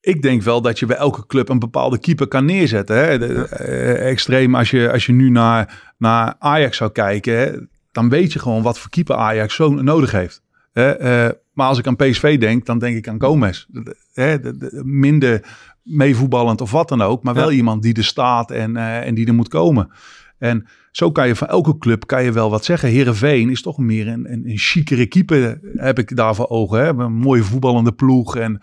ik 0.00 0.22
denk 0.22 0.42
wel 0.42 0.60
dat 0.62 0.78
je 0.78 0.86
bij 0.86 0.96
elke 0.96 1.26
club 1.26 1.48
een 1.48 1.58
bepaalde 1.58 1.98
keeper 1.98 2.28
kan 2.28 2.44
neerzetten. 2.44 2.96
Hè? 2.96 3.18
De, 3.18 3.48
eh, 3.48 4.10
extreem 4.10 4.54
als 4.54 4.70
je, 4.70 4.92
als 4.92 5.06
je 5.06 5.12
nu 5.12 5.30
naar, 5.30 5.92
naar 5.98 6.34
Ajax 6.38 6.76
zou 6.76 6.90
kijken, 6.92 7.38
hè, 7.38 7.52
dan 7.92 8.08
weet 8.08 8.32
je 8.32 8.38
gewoon 8.38 8.62
wat 8.62 8.78
voor 8.78 8.90
keeper 8.90 9.14
Ajax 9.16 9.54
zo 9.54 9.68
nodig 9.70 10.10
heeft. 10.12 10.42
Hè? 10.72 10.90
Eh, 10.90 11.30
maar 11.52 11.66
als 11.68 11.78
ik 11.78 11.86
aan 11.86 11.96
PSV 11.96 12.38
denk, 12.38 12.66
dan 12.66 12.78
denk 12.78 12.96
ik 12.96 13.08
aan 13.08 13.20
Gomez. 13.20 13.66
Hè, 14.12 14.40
de- 14.40 14.56
de- 14.56 14.82
minder 14.84 15.42
meevoetballend 15.82 16.60
of 16.60 16.70
wat 16.70 16.88
dan 16.88 17.02
ook, 17.02 17.22
maar 17.22 17.34
wel 17.34 17.50
Ja. 17.50 17.56
iemand 17.56 17.82
die 17.82 17.94
er 17.94 18.04
staat 18.04 18.50
en, 18.50 18.76
eh, 18.76 19.06
en 19.06 19.14
die 19.14 19.26
er 19.26 19.34
moet 19.34 19.48
komen. 19.48 19.90
En 20.38 20.66
zo 20.96 21.12
kan 21.12 21.26
je 21.26 21.36
van 21.36 21.48
elke 21.48 21.78
club 21.78 22.06
kan 22.06 22.24
je 22.24 22.32
wel 22.32 22.50
wat 22.50 22.64
zeggen. 22.64 22.88
Herenveen 22.88 23.50
is 23.50 23.62
toch 23.62 23.78
meer 23.78 24.08
een, 24.08 24.32
een, 24.32 24.48
een 24.50 24.58
chicere 24.58 25.06
keeper, 25.06 25.60
heb 25.74 25.98
ik 25.98 26.16
daar 26.16 26.34
voor 26.34 26.48
ogen. 26.48 26.78
Hè? 26.78 26.88
Een 26.88 27.12
mooie 27.12 27.42
voetballende 27.42 27.92
ploeg. 27.92 28.36
En 28.36 28.62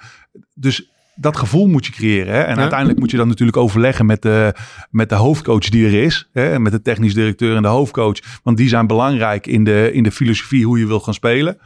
dus 0.53 0.91
dat 1.15 1.37
gevoel 1.37 1.67
moet 1.67 1.85
je 1.85 1.91
creëren. 1.91 2.33
Hè? 2.33 2.41
En 2.41 2.55
Ja. 2.55 2.61
uiteindelijk 2.61 2.99
moet 2.99 3.11
je 3.11 3.17
dan 3.17 3.27
natuurlijk 3.27 3.57
overleggen 3.57 4.05
met 4.05 4.21
de, 4.21 4.53
met 4.89 5.09
de 5.09 5.15
hoofdcoach 5.15 5.69
die 5.69 5.85
er 5.85 6.03
is. 6.03 6.29
Hè? 6.31 6.59
Met 6.59 6.71
de 6.71 6.81
technisch 6.81 7.13
directeur 7.13 7.55
en 7.55 7.61
de 7.61 7.67
hoofdcoach. 7.67 8.17
Want 8.43 8.57
die 8.57 8.67
zijn 8.69 8.87
belangrijk 8.87 9.47
in 9.47 9.63
de, 9.63 9.89
in 9.93 10.03
de 10.03 10.11
filosofie 10.11 10.65
hoe 10.65 10.79
je 10.79 10.87
wil 10.87 10.99
gaan 10.99 11.13
spelen. 11.13 11.57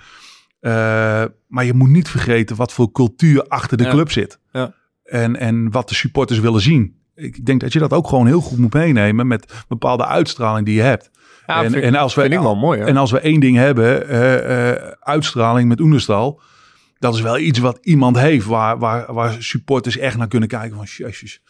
Eh, 0.60 0.72
maar 1.48 1.66
je 1.66 1.74
moet 1.74 1.90
niet 1.90 2.10
vergeten 2.10 2.56
wat 2.56 2.74
voor 2.74 2.92
cultuur 2.92 3.44
achter 3.48 3.78
de 3.78 3.84
Ja. 3.84 3.90
club 3.90 4.12
zit. 4.12 4.40
Ja. 4.52 4.74
En, 5.04 5.36
en 5.36 5.72
wat 5.72 5.90
de 5.90 5.96
supporters 5.96 6.40
willen 6.40 6.62
zien. 6.62 6.96
Ik 7.16 7.46
denk 7.46 7.62
dat 7.62 7.74
je 7.74 7.80
dat 7.80 7.94
ook 7.94 8.08
gewoon 8.08 8.28
heel 8.28 8.42
goed 8.42 8.58
moet 8.58 8.74
meenemen 8.74 9.28
met 9.28 9.54
bepaalde 9.68 10.06
uitstraling 10.06 10.66
die 10.66 10.76
je 10.76 10.82
hebt. 10.82 11.10
Ja, 11.48 11.64
en, 11.64 11.72
vind, 11.72 11.84
en 11.84 11.96
als 11.96 12.16
we, 12.16 12.30
wel 12.30 12.56
mooi. 12.56 12.82
En 12.82 12.98
als 12.98 13.12
we 13.12 13.20
één 13.20 13.40
ding 13.40 13.58
hebben, 13.58 14.08
eh, 14.08 14.70
eh, 14.70 14.92
uitstraling 15.00 15.68
met 15.68 15.80
Oenerstal. 15.80 16.42
Dat 17.00 17.16
is 17.16 17.22
wel 17.22 17.38
iets 17.38 17.60
wat 17.60 17.80
iemand 17.82 18.20
heeft 18.20 18.46
waar, 18.46 18.78
waar, 18.78 19.14
waar 19.14 19.36
supporters 19.40 19.98
echt 19.98 20.18
naar 20.18 20.28
kunnen 20.28 20.50
kijken 20.50 20.76
van 20.76 20.86
jezus. 20.86 21.42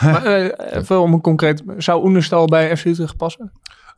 Maar, 0.00 0.24
eh, 0.24 0.78
even 0.78 1.00
om 1.00 1.12
een 1.12 1.20
concreet... 1.20 1.62
Zou 1.76 2.04
Oenerstal 2.04 2.46
bij 2.46 2.76
FC 2.76 2.84
Utrecht 2.84 3.16
passen? 3.16 3.52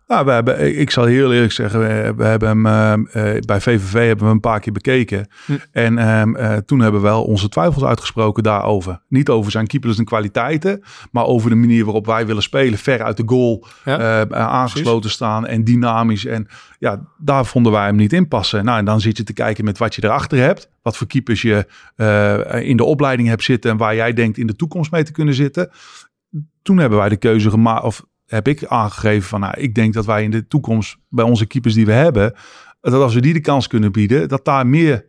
Nou, 0.08 0.24
we 0.24 0.30
hebben, 0.30 0.78
ik 0.78 0.90
zal 0.90 1.04
heel 1.04 1.32
eerlijk 1.32 1.52
zeggen, 1.52 1.80
we, 1.80 2.12
we 2.16 2.24
hebben 2.24 2.48
hem 2.48 2.66
eh, 2.66 2.92
eh, 3.36 3.40
bij 3.42 3.60
VVV 3.60 4.06
hebben 4.06 4.26
we 4.26 4.32
een 4.32 4.40
paar 4.40 4.60
keer 4.60 4.72
bekeken. 4.72 5.28
Hm. 5.46 5.52
En 5.72 5.98
ehm, 5.98 6.34
eh, 6.36 6.56
toen 6.56 6.80
hebben 6.80 7.00
we 7.00 7.06
wel 7.06 7.24
onze 7.24 7.48
twijfels 7.48 7.84
uitgesproken 7.84 8.42
daarover. 8.42 9.00
Niet 9.08 9.28
over 9.28 9.50
zijn 9.50 9.66
keeperlijke 9.66 10.04
kwaliteiten, 10.04 10.82
maar 11.10 11.24
over 11.24 11.50
de 11.50 11.56
manier 11.56 11.84
waarop 11.84 12.06
wij 12.06 12.26
willen 12.26 12.42
spelen. 12.42 12.78
Ver 12.78 13.02
uit 13.02 13.16
de 13.16 13.22
goal, 13.26 13.66
Ja. 13.84 14.24
eh, 14.24 14.38
aangesloten 14.46 15.10
staan 15.10 15.46
en 15.46 15.64
dynamisch. 15.64 16.24
En 16.24 16.46
ja, 16.78 17.00
daar 17.18 17.46
vonden 17.46 17.72
wij 17.72 17.84
hem 17.86 17.96
niet 17.96 18.12
in 18.12 18.28
passen. 18.28 18.64
Nou, 18.64 18.78
en 18.78 18.84
dan 18.84 19.00
zit 19.00 19.16
je 19.16 19.22
te 19.22 19.32
kijken 19.32 19.64
met 19.64 19.78
wat 19.78 19.94
je 19.94 20.04
erachter 20.04 20.38
hebt. 20.38 20.70
Wat 20.82 20.96
voor 20.96 21.06
keepers 21.06 21.42
je 21.42 21.66
in 22.62 22.76
de 22.76 22.84
opleiding 22.84 23.28
hebt 23.28 23.42
zitten 23.44 23.70
en 23.70 23.76
waar 23.76 23.94
jij 23.94 24.12
denkt 24.12 24.38
in 24.38 24.46
de 24.46 24.56
toekomst 24.56 24.90
mee 24.90 25.02
te 25.02 25.12
kunnen 25.12 25.34
zitten. 25.34 25.70
Toen 26.62 26.78
hebben 26.78 26.98
wij 26.98 27.08
de 27.08 27.16
keuze 27.16 27.50
gemaakt, 27.50 27.84
of 27.84 28.04
heb 28.28 28.48
ik 28.48 28.64
aangegeven 28.66 29.28
van, 29.28 29.40
nou, 29.40 29.54
ik 29.60 29.74
denk 29.74 29.94
dat 29.94 30.04
wij 30.06 30.22
in 30.22 30.30
de 30.30 30.46
toekomst 30.46 30.96
bij 31.08 31.24
onze 31.24 31.46
keepers 31.46 31.74
die 31.74 31.86
we 31.86 31.92
hebben, 31.92 32.34
dat 32.80 33.02
als 33.02 33.14
we 33.14 33.20
die 33.20 33.32
de 33.32 33.40
kans 33.40 33.66
kunnen 33.66 33.92
bieden, 33.92 34.28
dat 34.28 34.44
daar 34.44 34.66
meer 34.66 35.06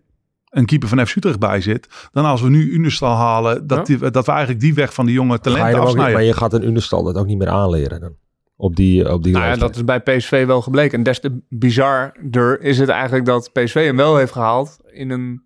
een 0.49 0.65
keeper 0.65 0.88
van 0.88 1.05
FC 1.07 1.15
Utrecht 1.15 1.39
bij 1.39 1.61
zit, 1.61 1.88
dan 2.11 2.26
als 2.26 2.41
we 2.41 2.49
nu 2.49 2.72
Unestal 2.72 3.15
halen, 3.15 3.67
dat, 3.67 3.88
Ja. 3.88 3.97
die, 3.97 4.11
dat 4.11 4.26
we 4.26 4.32
eigenlijk 4.32 4.61
die 4.61 4.74
weg 4.74 4.93
van 4.93 5.05
die 5.05 5.13
jonge 5.15 5.39
talenten 5.39 5.80
afsnijden. 5.80 6.13
maar 6.13 6.24
je 6.24 6.34
gaat 6.34 6.53
een 6.53 6.67
Unestal 6.67 7.03
dat 7.03 7.15
ook 7.15 7.26
niet 7.26 7.38
meer 7.38 7.49
aanleren 7.49 7.99
dan. 7.99 8.13
Op 8.55 8.76
die, 8.76 9.11
op 9.13 9.24
die 9.24 9.34
Nou 9.34 9.45
ja, 9.45 9.55
dat 9.55 9.76
is 9.76 9.84
bij 9.84 9.99
PSV 10.01 10.45
wel 10.45 10.61
gebleken. 10.61 10.97
En 10.97 11.03
des 11.03 11.20
te 11.20 11.41
bizarder 11.49 12.61
is 12.61 12.80
het 12.80 12.89
eigenlijk 12.89 13.26
dat 13.26 13.49
PSV 13.53 13.86
hem 13.86 13.95
wel 13.95 14.17
heeft 14.17 14.32
gehaald 14.32 14.78
in 14.91 15.09
een... 15.09 15.43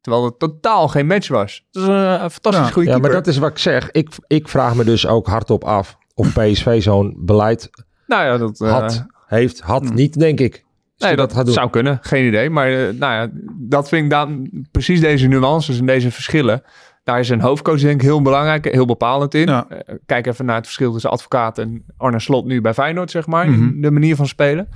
Terwijl 0.00 0.24
het 0.24 0.38
totaal 0.38 0.88
geen 0.88 1.06
match 1.06 1.28
was. 1.28 1.64
Het 1.72 1.82
is 1.82 1.88
een, 1.88 1.94
een 2.22 2.30
fantastisch 2.30 2.66
Ja. 2.66 2.72
goede 2.72 2.88
Ja, 2.88 2.94
keeper. 2.94 3.00
maar 3.00 3.10
dat 3.22 3.26
is 3.26 3.38
wat 3.38 3.50
ik 3.50 3.58
zeg. 3.58 3.90
Ik, 3.90 4.08
ik 4.26 4.48
vraag 4.48 4.74
me 4.74 4.84
dus 4.84 5.06
ook 5.06 5.26
hardop 5.26 5.64
af 5.64 5.96
of 6.16 6.32
PSV 6.32 6.82
zo'n 6.82 7.14
beleid 7.18 7.70
Nou 8.06 8.24
ja, 8.24 8.36
dat... 8.38 8.60
eh, 8.60 8.70
had, 8.72 9.06
heeft, 9.26 9.60
had 9.60 9.84
Hmm. 9.86 9.94
niet, 9.94 10.18
denk 10.18 10.40
ik. 10.40 10.64
Nee, 10.98 11.16
dat, 11.16 11.34
doen. 11.34 11.52
zou 11.52 11.70
kunnen. 11.70 11.98
Geen 12.02 12.26
idee. 12.26 12.50
Maar 12.50 12.66
eh, 12.66 12.78
nou 12.78 13.12
ja, 13.12 13.28
dat 13.58 13.88
vind 13.88 14.04
ik 14.04 14.10
dan 14.10 14.50
precies 14.70 15.00
deze 15.00 15.26
nuances 15.26 15.78
en 15.78 15.86
deze 15.86 16.10
verschillen. 16.10 16.62
Daar 17.04 17.18
is 17.18 17.28
een 17.28 17.40
hoofdcoach 17.40 17.80
denk 17.80 17.94
ik 18.00 18.06
heel 18.06 18.22
belangrijk, 18.22 18.64
heel 18.72 18.86
bepalend 18.86 19.34
in. 19.34 19.46
Ja. 19.46 19.66
Eh, 19.68 19.94
kijk 20.06 20.26
even 20.26 20.44
naar 20.44 20.56
het 20.56 20.64
verschil 20.64 20.92
tussen 20.92 21.10
advocaat 21.10 21.58
en 21.58 21.84
Arne 21.96 22.20
Slot 22.20 22.44
nu 22.44 22.60
bij 22.60 22.74
Feyenoord, 22.74 23.10
zeg 23.10 23.26
maar. 23.26 23.48
Mhm. 23.50 23.62
in 23.62 23.80
De 23.80 23.90
manier 23.90 24.16
van 24.16 24.26
spelen. 24.26 24.68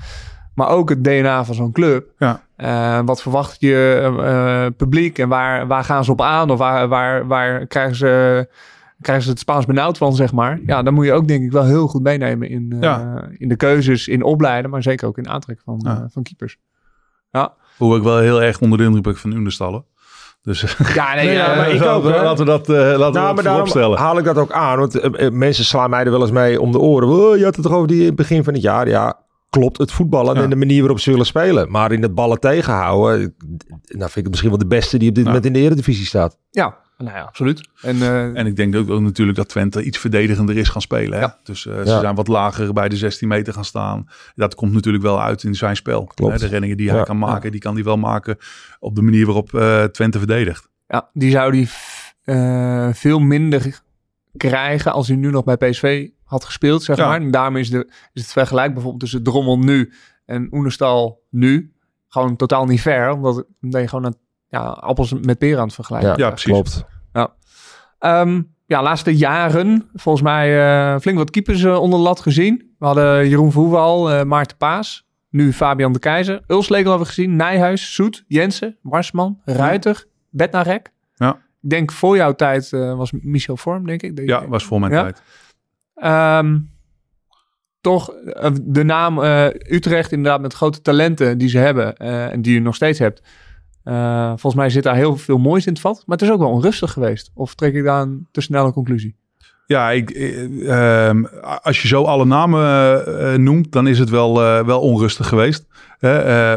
Maar 0.55 0.69
ook 0.69 0.89
het 0.89 1.05
DNA 1.05 1.45
van 1.45 1.55
zo'n 1.55 1.73
club. 1.73 2.07
Ja. 2.19 2.43
Eh, 2.57 3.01
wat 3.05 3.23
verwacht 3.23 3.57
je 3.61 4.73
publiek 4.77 5.19
en 5.19 5.29
waar, 5.29 5.67
waar 5.67 5.85
gaan 5.85 6.05
ze 6.05 6.13
op 6.13 6.21
aan? 6.21 6.51
Of 6.51 6.59
waar, 6.59 6.89
waar, 6.89 7.27
waar 7.27 7.67
krijgen, 7.67 7.97
ze, 7.97 8.49
krijgen 9.01 9.25
ze 9.25 9.31
het 9.31 9.39
Spaans 9.39 9.67
benauwd 9.67 9.99
van, 9.99 10.15
zeg 10.15 10.33
maar? 10.33 10.61
Ja, 10.67 10.83
dan 10.83 10.95
moet 10.95 11.05
je 11.05 11.13
ook 11.13 11.29
denk 11.29 11.45
ik 11.45 11.53
wel 11.53 11.65
heel 11.65 11.87
goed 11.89 12.03
meenemen 12.03 12.49
in, 12.49 12.67
eh, 12.73 12.81
Ja. 12.81 13.25
in 13.39 13.49
de 13.49 13.57
keuzes, 13.57 14.09
in 14.09 14.23
opleiden, 14.23 14.71
maar 14.71 14.83
zeker 14.83 15.07
ook 15.09 15.19
in 15.19 15.29
aantrekken 15.29 15.65
van, 15.65 15.81
Ja. 15.85 15.97
eh, 15.97 16.05
van 16.09 16.23
keepers. 16.23 16.57
Ja, 17.31 17.53
Hoe 17.77 17.97
ik 17.97 18.03
wel 18.03 18.19
heel 18.19 18.43
erg 18.43 18.61
onder 18.61 18.79
de 18.79 18.85
indruk 18.85 19.03
ben 19.03 19.17
van 19.17 19.33
Unestallen. 19.33 19.85
Dus 20.43 20.77
ja 20.95 21.15
nee, 21.15 21.25
Nee, 21.25 21.35
ja, 21.35 21.55
maar 21.57 21.71
ik 21.71 21.79
laten 21.81 21.93
ook, 21.95 22.03
we- 22.03 22.09
laten 22.09 22.45
we 22.45 22.51
dat, 22.51 22.69
eh 22.69 22.75
laten 22.77 22.93
we 22.93 22.99
Nou, 22.99 23.13
dat 23.13 23.13
maar 23.13 23.35
daarom 23.35 23.45
vooropstellen. 23.45 23.99
haal 23.99 24.19
ik 24.19 24.25
dat 24.25 24.39
ook 24.39 24.53
aan. 24.53 24.79
Want 24.79 25.01
eh, 25.01 25.27
eh, 25.27 25.33
mensen 25.33 25.65
slaan 25.65 25.91
mij 25.91 26.05
er 26.05 26.11
wel 26.11 26.21
eens 26.21 26.31
mee 26.31 26.61
om 26.61 26.73
de 26.73 26.79
oren. 26.79 27.09
Oh, 27.09 27.37
je 27.37 27.45
had 27.45 27.55
het 27.57 27.65
toch 27.65 27.75
over 27.75 27.89
die 27.89 28.15
begin 28.15 28.45
van 28.45 28.53
het 28.53 28.63
jaar. 28.63 28.89
Ja, 28.89 29.19
klopt. 29.51 29.79
Het 29.79 29.93
voetballen 29.93 30.35
Ja. 30.37 30.43
en 30.43 30.51
de 30.51 30.57
manier 30.57 30.79
waarop 30.81 31.01
ze 31.01 31.11
willen 31.11 31.27
spelen. 31.27 31.71
Maar 31.71 31.93
in 31.93 32.03
het 32.03 32.15
ballen 32.15 32.41
tegenhouden, 32.41 33.21
eh, 33.21 33.27
nou 33.97 33.99
vind 33.99 34.17
ik 34.17 34.23
het 34.23 34.29
misschien 34.29 34.51
wel 34.51 34.59
de 34.59 34.67
beste 34.67 34.99
die 34.99 35.09
op 35.09 35.15
dit 35.15 35.25
Ja. 35.25 35.31
moment 35.31 35.47
in 35.49 35.53
de 35.53 35.59
Eredivisie 35.67 36.07
staat. 36.07 36.39
ja, 36.51 36.77
nou 37.03 37.17
ja, 37.17 37.23
absoluut. 37.23 37.69
En, 37.83 37.97
eh, 38.03 38.37
En 38.39 38.47
ik 38.47 38.57
denk 38.57 38.77
ook, 38.77 38.91
ook 38.91 39.01
natuurlijk 39.01 39.37
dat 39.37 39.49
Twente 39.49 39.83
iets 39.83 39.99
verdedigender 39.99 40.57
is 40.57 40.69
gaan 40.69 40.81
spelen. 40.83 41.19
Hè? 41.19 41.25
Ja. 41.25 41.39
Dus 41.43 41.67
eh, 41.67 41.77
Ja. 41.77 41.85
ze 41.85 41.99
zijn 42.01 42.15
wat 42.15 42.29
lager 42.29 42.73
bij 42.73 42.89
de 42.89 42.97
16 42.97 43.29
meter 43.29 43.53
gaan 43.53 43.65
staan. 43.65 44.09
Dat 44.35 44.55
komt 44.55 44.73
natuurlijk 44.73 45.05
wel 45.05 45.23
uit 45.23 45.43
in 45.43 45.55
zijn 45.55 45.77
spel. 45.77 46.05
Klopt. 46.15 46.33
Hè? 46.33 46.39
De 46.39 46.47
reddingen 46.47 46.77
die 46.77 46.91
hij 46.91 47.03
kan 47.03 47.19
maken, 47.19 47.51
die 47.51 47.61
kan 47.61 47.75
hij 47.75 47.85
wel 47.85 47.97
maken 47.99 48.37
op 48.79 48.95
de 48.95 49.03
manier 49.03 49.25
waarop 49.27 49.55
eh, 49.55 49.85
Twente 49.85 50.19
verdedigt. 50.19 50.69
ja, 50.87 51.11
die 51.13 51.31
zou 51.31 51.53
die 51.53 51.69
eh, 52.25 52.89
veel 52.93 53.19
minder 53.19 53.81
krijgen 54.37 54.93
als 54.93 55.09
hij 55.09 55.17
nu 55.17 55.31
nog 55.31 55.45
bij 55.45 55.57
PSV 55.57 56.09
had 56.25 56.45
gespeeld, 56.45 56.83
zeg 56.83 56.97
Ja. 56.97 57.07
maar. 57.09 57.21
En 57.21 57.31
daarom 57.31 57.57
is, 57.57 57.71
de, 57.71 57.91
is 58.13 58.23
het 58.23 58.33
vergelijk 58.33 58.73
bijvoorbeeld 58.73 59.01
tussen 59.03 59.23
Drommel 59.23 59.59
nu 59.59 59.93
en 60.27 60.49
Oenestal 60.53 61.23
nu 61.31 61.73
gewoon 62.09 62.37
totaal 62.37 62.67
niet 62.67 62.81
fair. 62.81 63.11
Omdat, 63.11 63.45
omdat 63.63 63.81
je 63.81 63.89
gewoon 63.89 64.05
een, 64.05 64.17
ja, 64.51 64.61
appels 64.63 65.13
met 65.21 65.39
peren 65.39 65.59
aan 65.59 65.65
het 65.67 65.75
vergelijken 65.75 66.09
Ja, 66.11 66.17
Ja, 66.17 66.29
precies. 66.29 66.51
Klopt. 66.53 66.85
Ehm, 67.99 68.43
ja, 68.67 68.83
laatste 68.83 69.17
jaren 69.17 69.89
volgens 69.95 70.25
mij 70.25 70.61
eh, 70.95 71.01
flink 71.01 71.19
wat 71.19 71.31
keepers 71.31 71.63
eh, 71.63 71.81
onder 71.81 71.99
de 71.99 72.05
lat 72.05 72.21
gezien. 72.21 72.75
We 72.79 72.87
hadden 72.87 73.29
Jeroen 73.29 73.53
Verhoeval, 73.53 74.11
eh 74.11 74.23
Maarten 74.23 74.57
Paas. 74.57 75.09
Nu 75.31 75.53
Fabian 75.53 75.93
de 75.93 75.99
Keizer. 75.99 76.43
Ulslegel 76.47 76.89
hebben 76.89 77.07
we 77.09 77.15
gezien. 77.15 77.37
Nijhuis, 77.37 77.95
Soet, 77.95 78.25
Jensen, 78.27 78.77
Marsman, 78.83 79.41
Ruiter, 79.45 80.05
Bednarek. 80.31 80.93
Ja. 81.15 81.35
Ik 81.63 81.71
denk 81.71 81.93
voor 81.93 82.17
jouw 82.17 82.35
tijd 82.35 82.73
eh, 82.73 82.95
was 82.97 83.13
Michel 83.21 83.57
Vorm, 83.57 83.87
denk 83.87 84.03
ik. 84.03 84.21
Ja, 84.25 84.49
was 84.49 84.65
voor 84.65 84.81
mijn 84.81 84.93
Ja. 84.93 85.03
tijd. 85.03 85.23
Ehm, 85.95 86.59
toch 87.81 88.13
de 88.63 88.83
naam 88.85 89.23
eh, 89.23 89.47
Utrecht 89.47 90.13
inderdaad 90.13 90.41
met 90.41 90.55
grote 90.55 90.83
talenten 90.83 91.39
die 91.39 91.49
ze 91.49 91.59
hebben. 91.59 91.97
eh, 91.97 92.33
en 92.33 92.43
die 92.43 92.55
je 92.55 92.61
nog 92.61 92.75
steeds 92.75 92.99
hebt. 92.99 93.23
Eh, 93.85 94.29
volgens 94.29 94.55
mij 94.55 94.71
zit 94.71 94.83
daar 94.83 94.95
heel 94.95 95.17
veel 95.17 95.39
moois 95.39 95.67
in 95.67 95.73
het 95.73 95.81
vat. 95.81 96.03
Maar 96.07 96.17
het 96.19 96.27
is 96.27 96.33
ook 96.33 96.41
wel 96.41 96.51
onrustig 96.51 96.93
geweest. 96.93 97.31
Of 97.35 97.55
trek 97.55 97.75
ik 97.75 97.85
daar 97.85 98.03
een 98.03 98.27
te 98.31 98.41
snelle 98.41 98.73
conclusie? 98.73 99.17
Ja, 99.67 99.91
ik, 99.91 100.11
eh, 100.11 101.09
ehm, 101.09 101.25
als 101.63 101.83
je 101.83 101.89
zo 101.89 102.05
alle 102.05 102.25
namen 102.25 102.63
eh, 103.07 103.35
noemt, 103.35 103.73
dan 103.73 103.87
is 103.87 103.99
het 103.99 104.11
wel, 104.11 104.35
wel 104.65 104.81
onrustig 104.81 105.29
geweest. 105.29 105.67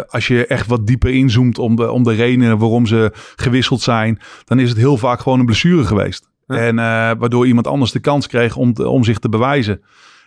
Als 0.07 0.27
je 0.27 0.45
echt 0.47 0.67
wat 0.67 0.87
dieper 0.87 1.09
inzoomt 1.09 1.59
om 1.59 1.75
de, 1.75 1.91
om 1.91 2.03
de 2.03 2.13
redenen 2.13 2.57
waarom 2.57 2.85
ze 2.85 3.11
gewisseld 3.35 3.81
zijn, 3.81 4.19
dan 4.43 4.59
is 4.59 4.69
het 4.69 4.77
heel 4.77 4.97
vaak 4.97 5.19
gewoon 5.19 5.39
een 5.39 5.45
blessure 5.45 5.83
geweest. 5.83 6.29
Ja. 6.47 6.55
En 6.55 6.75
waardoor 7.19 7.47
iemand 7.47 7.67
anders 7.67 7.91
de 7.91 7.99
kans 7.99 8.27
kreeg 8.27 8.55
om, 8.55 8.73
om 8.77 9.03
zich 9.03 9.19
te 9.19 9.29
bewijzen. 9.29 9.81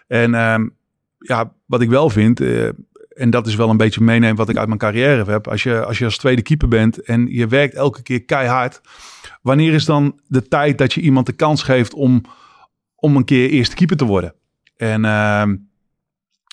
En 0.09 0.35
ehm, 0.35 0.69
ja, 1.19 1.53
wat 1.67 1.81
ik 1.81 1.89
wel 1.89 2.11
vind, 2.11 2.41
en 3.17 3.31
dat 3.31 3.47
is 3.47 3.55
wel 3.55 3.71
een 3.71 3.77
beetje 3.77 4.01
meenemen 4.01 4.37
wat 4.37 4.49
ik 4.49 4.57
uit 4.57 4.67
mijn 4.67 4.79
carrière 4.79 5.31
heb. 5.31 5.49
Als 5.49 5.63
je, 5.63 5.85
als 5.85 5.99
je 5.99 6.05
als 6.05 6.17
tweede 6.19 6.43
keeper 6.43 6.69
bent 6.69 7.03
en 7.03 7.27
je 7.31 7.47
werkt 7.47 7.75
elke 7.75 8.03
keer 8.03 8.25
keihard. 8.25 8.81
Wanneer 9.43 9.73
is 9.73 9.85
dan 9.85 10.21
de 10.27 10.49
tijd 10.49 10.79
dat 10.79 10.93
je 10.93 11.01
iemand 11.01 11.27
de 11.27 11.33
kans 11.33 11.63
geeft 11.63 11.95
om, 11.95 12.23
om 12.95 13.17
een 13.17 13.25
keer 13.25 13.51
eerste 13.51 13.75
keeper 13.75 13.97
te 13.97 14.05
worden? 14.05 14.35
En 14.77 15.05
ehm, 15.05 15.57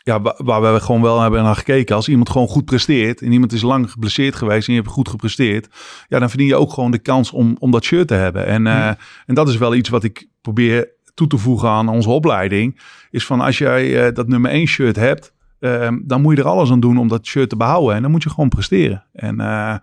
ja, 0.03 0.21
wa- 0.21 0.35
waar 0.43 0.73
we 0.73 0.79
gewoon 0.79 1.01
wel 1.01 1.21
hebben 1.21 1.43
naar 1.43 1.55
gekeken. 1.55 1.95
Als 1.95 2.07
iemand 2.09 2.29
gewoon 2.29 2.47
goed 2.47 2.65
presteert 2.65 3.21
en 3.21 3.31
iemand 3.31 3.51
is 3.53 3.61
lang 3.61 3.91
geblesseerd 3.91 4.35
geweest 4.35 4.67
en 4.67 4.73
je 4.73 4.79
hebt 4.79 4.91
goed 4.93 5.09
gepresteerd. 5.09 5.67
Ja, 6.07 6.19
dan 6.19 6.29
verdien 6.29 6.47
je 6.47 6.55
ook 6.55 6.73
gewoon 6.73 6.91
de 6.91 6.99
kans 6.99 7.31
om, 7.31 7.55
om 7.59 7.71
dat 7.71 7.83
shirt 7.83 8.07
te 8.07 8.13
hebben. 8.13 8.45
En, 8.45 8.67
eh, 8.67 8.87
en 9.25 9.35
dat 9.35 9.49
is 9.49 9.57
wel 9.57 9.75
iets 9.75 9.89
wat 9.89 10.03
ik 10.03 10.27
probeer 10.41 10.89
toe 11.13 11.27
te 11.27 11.37
voegen 11.37 11.69
aan 11.69 11.89
onze 11.89 12.09
opleiding. 12.09 12.79
Is 13.11 13.25
van 13.25 13.41
als 13.41 13.57
jij 13.57 14.05
eh, 14.07 14.13
dat 14.13 14.27
nummer 14.27 14.51
1 14.51 14.67
shirt 14.67 14.95
hebt, 14.95 15.33
ehm, 15.63 15.99
dan 16.05 16.21
moet 16.21 16.35
je 16.35 16.41
er 16.41 16.47
alles 16.49 16.71
aan 16.71 16.79
doen 16.79 16.97
om 16.97 17.07
dat 17.07 17.25
shirt 17.25 17.49
te 17.49 17.55
behouden. 17.55 17.95
En 17.95 18.01
dan 18.01 18.11
moet 18.11 18.23
je 18.23 18.29
gewoon 18.29 18.49
presteren. 18.49 19.05
En, 19.13 19.39
eh, 19.39 19.75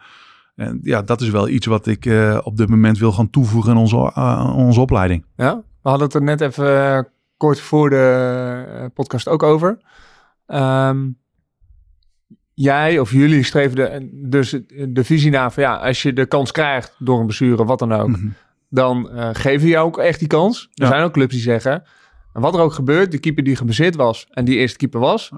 en 0.56 0.78
ja, 0.82 1.02
dat 1.02 1.20
is 1.20 1.30
wel 1.30 1.48
iets 1.48 1.66
wat 1.66 1.86
ik 1.86 2.06
eh, 2.06 2.38
op 2.42 2.56
dit 2.56 2.68
moment 2.68 2.98
wil 2.98 3.12
gaan 3.12 3.30
toevoegen 3.30 3.72
in 3.72 3.78
onze, 3.78 4.14
aan 4.14 4.52
onze 4.54 4.80
opleiding. 4.80 5.24
Ja, 5.36 5.56
we 5.82 5.88
hadden 5.88 6.06
het 6.06 6.14
er 6.16 6.22
net 6.22 6.40
even 6.40 6.78
eh, 6.96 6.98
kort 7.36 7.60
voor 7.60 7.90
de 7.90 8.64
eh, 8.74 8.84
podcast 8.94 9.28
ook 9.28 9.42
over. 9.42 9.78
Ehm, 10.46 11.08
jij 12.54 12.98
of 12.98 13.12
jullie 13.12 13.42
streven 13.42 13.76
de, 13.76 14.08
dus 14.30 14.50
de 14.88 15.04
visie 15.04 15.30
naar 15.30 15.52
van 15.52 15.62
ja, 15.62 15.76
als 15.76 16.02
je 16.02 16.12
de 16.12 16.26
kans 16.26 16.52
krijgt 16.52 16.94
door 16.98 17.18
een 17.20 17.26
blessure, 17.26 17.64
wat 17.64 17.78
dan 17.78 17.92
ook, 17.92 18.08
Mhm. 18.08 18.26
dan 18.68 19.10
eh, 19.10 19.28
geven 19.32 19.68
je 19.68 19.78
ook 19.78 19.98
echt 19.98 20.18
die 20.18 20.28
kans. 20.28 20.62
Er 20.74 20.84
Ja. 20.84 20.90
zijn 20.90 21.02
ook 21.02 21.12
clubs 21.12 21.32
die 21.32 21.42
zeggen, 21.42 21.82
en 22.32 22.40
wat 22.40 22.54
er 22.54 22.60
ook 22.60 22.72
gebeurt, 22.72 23.10
de 23.12 23.18
keeper 23.18 23.44
die 23.44 23.56
geblesseerd 23.56 23.96
was 23.96 24.26
en 24.30 24.44
die 24.44 24.56
eerste 24.56 24.76
keeper 24.78 25.00
was, 25.00 25.30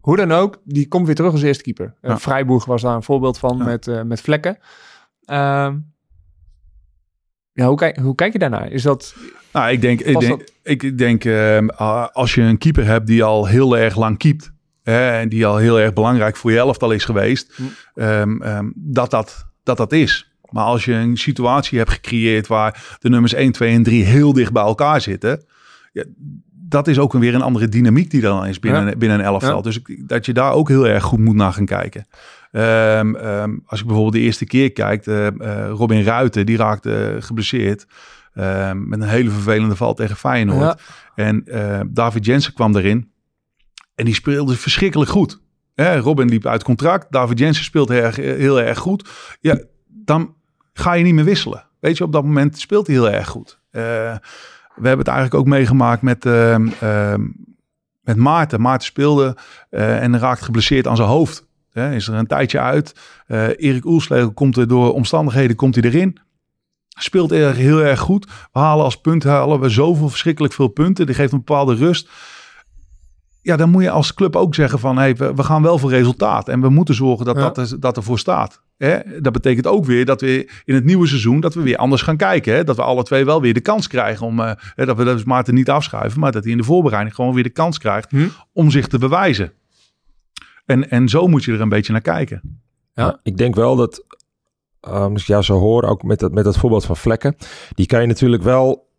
hoe 0.00 0.16
dan 0.16 0.32
ook, 0.32 0.60
die 0.64 0.88
komt 0.88 1.06
weer 1.06 1.14
terug 1.14 1.32
als 1.32 1.42
eerste 1.42 1.62
keeper. 1.62 1.94
Eh, 2.00 2.10
Ja. 2.10 2.18
Freiburg 2.18 2.64
was 2.64 2.82
daar 2.82 2.94
een 2.94 3.02
voorbeeld 3.02 3.38
van 3.38 3.56
Ja. 3.56 3.64
met, 3.64 3.88
eh, 3.88 4.02
met 4.02 4.20
vlekken. 4.20 4.58
Ehm, 5.24 5.78
ja, 7.52 7.66
hoe 7.66 7.76
kijk, 7.76 7.96
hoe 7.96 8.14
kijk 8.14 8.32
je 8.32 8.38
daarnaar? 8.38 8.70
Is 8.70 8.82
dat 8.82 9.14
Nou, 9.52 9.70
ik 9.72 9.80
denk, 9.80 10.00
ik 10.00 10.20
denk, 10.20 10.44
ik 10.62 10.98
denk 10.98 11.24
ehm, 11.24 11.66
als 12.12 12.34
je 12.34 12.42
een 12.42 12.58
keeper 12.58 12.84
hebt 12.86 13.06
die 13.06 13.24
al 13.24 13.46
heel 13.46 13.76
erg 13.76 13.96
lang 13.96 14.18
keept. 14.18 14.52
Hè, 14.82 15.10
en 15.10 15.28
die 15.28 15.46
al 15.46 15.56
heel 15.56 15.80
erg 15.80 15.92
belangrijk 15.92 16.36
voor 16.36 16.50
je 16.50 16.58
elftal 16.58 16.90
is 16.90 17.04
geweest. 17.04 17.52
Hm. 17.54 17.62
ehm, 18.40 18.70
dat, 18.74 19.10
dat, 19.10 19.46
dat 19.62 19.76
dat 19.76 19.92
is. 19.92 20.32
Maar 20.50 20.64
als 20.64 20.84
je 20.84 20.92
een 20.92 21.16
situatie 21.16 21.78
hebt 21.78 21.90
gecreëerd 21.90 22.46
waar 22.46 22.96
de 23.00 23.08
nummers 23.08 23.34
1, 23.34 23.52
2 23.52 23.74
en 23.74 23.82
3 23.82 24.04
heel 24.04 24.32
dicht 24.32 24.52
bij 24.52 24.62
elkaar 24.62 25.00
zitten. 25.00 25.44
Ja, 25.92 26.04
dat 26.72 26.88
is 26.88 26.98
ook 26.98 27.12
weer 27.12 27.34
een 27.34 27.42
andere 27.42 27.68
dynamiek 27.68 28.10
die 28.10 28.22
er 28.22 28.28
dan 28.28 28.46
is 28.46 28.58
binnen, 28.58 28.86
Ja. 28.86 28.96
binnen 28.96 29.18
een 29.18 29.24
elftal. 29.24 29.56
Ja. 29.56 29.62
Dus 29.62 29.78
ik, 29.80 30.08
dat 30.08 30.26
je 30.26 30.32
daar 30.32 30.52
ook 30.52 30.68
heel 30.68 30.88
erg 30.88 31.02
goed 31.04 31.18
moet 31.18 31.34
naar 31.34 31.52
gaan 31.52 31.64
kijken. 31.66 32.06
Ehm, 32.50 33.14
ehm, 33.14 33.56
als 33.66 33.78
je 33.78 33.84
bijvoorbeeld 33.84 34.14
de 34.14 34.20
eerste 34.20 34.44
keer 34.44 34.72
kijkt, 34.72 35.06
eh, 35.06 35.26
eh, 35.26 35.68
Robin 35.70 36.02
Ruiten, 36.02 36.46
die 36.46 36.56
raakte 36.56 36.94
eh, 36.94 37.22
geblesseerd. 37.22 37.86
ehm, 38.34 38.88
met 38.88 39.00
een 39.00 39.08
hele 39.08 39.30
vervelende 39.30 39.76
val 39.76 39.94
tegen 39.94 40.16
Feyenoord. 40.16 40.80
Ja. 41.14 41.24
En 41.24 41.44
David 41.92 42.24
Jensen 42.24 42.52
kwam 42.54 42.76
erin. 42.76 43.10
En 43.94 44.04
die 44.04 44.14
speelde 44.14 44.56
verschrikkelijk 44.56 45.10
goed. 45.10 45.40
Hè, 45.74 45.96
Robin 45.98 46.28
liep 46.28 46.46
uit 46.46 46.62
contract. 46.64 47.06
David 47.12 47.38
Jensen 47.38 47.64
speelt 47.64 47.88
heel 47.88 48.02
erg, 48.02 48.16
heel 48.16 48.60
erg 48.60 48.78
goed. 48.78 49.08
Ja, 49.40 49.58
dan 49.88 50.34
ga 50.72 50.92
je 50.92 51.04
niet 51.04 51.14
meer 51.14 51.24
wisselen. 51.24 51.64
Weet 51.80 51.96
je, 51.96 52.04
op 52.04 52.12
dat 52.12 52.24
moment 52.24 52.58
speelt 52.58 52.86
hij 52.86 52.96
heel 52.96 53.10
erg 53.10 53.28
goed. 53.28 53.60
We 54.82 54.88
hebben 54.88 55.06
het 55.06 55.14
eigenlijk 55.14 55.34
ook 55.34 55.54
meegemaakt 55.54 56.02
met, 56.02 56.26
ehm, 56.26 56.68
ehm, 56.80 57.20
met 58.00 58.16
Maarten. 58.16 58.60
Maarten 58.60 58.86
speelde 58.86 59.36
eh, 59.70 60.02
en 60.02 60.18
raakt 60.18 60.42
geblesseerd 60.42 60.86
aan 60.86 60.96
zijn 60.96 61.08
hoofd. 61.08 61.46
Is 61.72 62.08
er 62.08 62.14
een 62.14 62.26
tijdje 62.26 62.60
uit. 62.60 62.94
Eh 63.26 63.46
Erik 63.46 63.84
Oelslegel 63.84 64.32
komt 64.32 64.56
er 64.56 64.68
door 64.68 64.92
omstandigheden 64.92 65.56
komt 65.56 65.74
hij 65.74 65.84
erin. 65.84 66.18
Speelt 66.88 67.32
erg, 67.32 67.56
heel 67.56 67.82
erg 67.82 68.00
goed. 68.00 68.26
We 68.52 68.58
halen 68.58 68.84
als 68.84 69.00
punt 69.00 69.24
halen 69.24 69.60
we 69.60 69.68
zoveel 69.68 70.08
verschrikkelijk 70.08 70.54
veel 70.54 70.68
punten. 70.68 71.06
Die 71.06 71.14
geeft 71.14 71.32
een 71.32 71.38
bepaalde 71.38 71.74
rust. 71.74 72.08
Ja, 73.42 73.56
dan 73.56 73.70
moet 73.70 73.82
je 73.82 73.90
als 73.90 74.14
club 74.14 74.36
ook 74.36 74.54
zeggen 74.54 74.78
van... 74.78 74.98
Hey, 74.98 75.16
we, 75.16 75.34
we 75.34 75.42
gaan 75.42 75.62
wel 75.62 75.78
voor 75.78 75.90
resultaat. 75.90 76.48
En 76.48 76.60
we 76.60 76.68
moeten 76.68 76.94
zorgen 76.94 77.24
dat 77.24 77.36
Ja. 77.36 77.42
dat, 77.42 77.58
er, 77.58 77.80
dat 77.80 77.96
ervoor 77.96 78.18
staat. 78.18 78.62
Hè? 78.76 79.20
Dat 79.20 79.32
betekent 79.32 79.66
ook 79.66 79.84
weer 79.84 80.04
dat 80.04 80.20
we 80.20 80.50
in 80.64 80.74
het 80.74 80.84
nieuwe 80.84 81.06
seizoen... 81.06 81.40
dat 81.40 81.54
we 81.54 81.62
weer 81.62 81.76
anders 81.76 82.02
gaan 82.02 82.16
kijken. 82.16 82.54
Hè? 82.54 82.64
Dat 82.64 82.76
we 82.76 82.82
alle 82.82 83.02
twee 83.02 83.24
wel 83.24 83.40
weer 83.40 83.54
de 83.54 83.60
kans 83.60 83.86
krijgen 83.86 84.26
om... 84.26 84.40
eh, 84.40 84.52
hè, 84.74 84.86
dat 84.86 84.96
we 84.96 85.04
dat 85.04 85.24
Maarten 85.24 85.54
niet 85.54 85.70
afschuiven... 85.70 86.20
maar 86.20 86.32
dat 86.32 86.42
hij 86.42 86.52
in 86.52 86.58
de 86.58 86.64
voorbereiding 86.64 87.14
gewoon 87.14 87.34
weer 87.34 87.42
de 87.42 87.50
kans 87.50 87.78
krijgt... 87.78 88.10
Hm. 88.10 88.28
om 88.52 88.70
zich 88.70 88.86
te 88.86 88.98
bewijzen. 88.98 89.52
En, 90.66 90.90
en 90.90 91.08
zo 91.08 91.26
moet 91.26 91.44
je 91.44 91.52
er 91.52 91.60
een 91.60 91.68
beetje 91.68 91.92
naar 91.92 92.00
kijken. 92.00 92.60
Ja. 92.94 93.20
Ik 93.22 93.36
denk 93.36 93.54
wel 93.54 93.76
dat, 93.76 94.04
um, 94.88 94.92
als 95.12 95.20
ik 95.20 95.26
jou 95.26 95.42
zo 95.42 95.58
hoor, 95.58 95.82
ook 95.82 96.02
met 96.02 96.18
dat, 96.18 96.32
met 96.32 96.44
dat 96.44 96.56
voorbeeld 96.58 96.84
van 96.84 96.96
vlekken, 96.96 97.36
die 97.74 97.86
kan 97.86 98.00
je 98.00 98.06
natuurlijk 98.06 98.42
wel, 98.42 98.90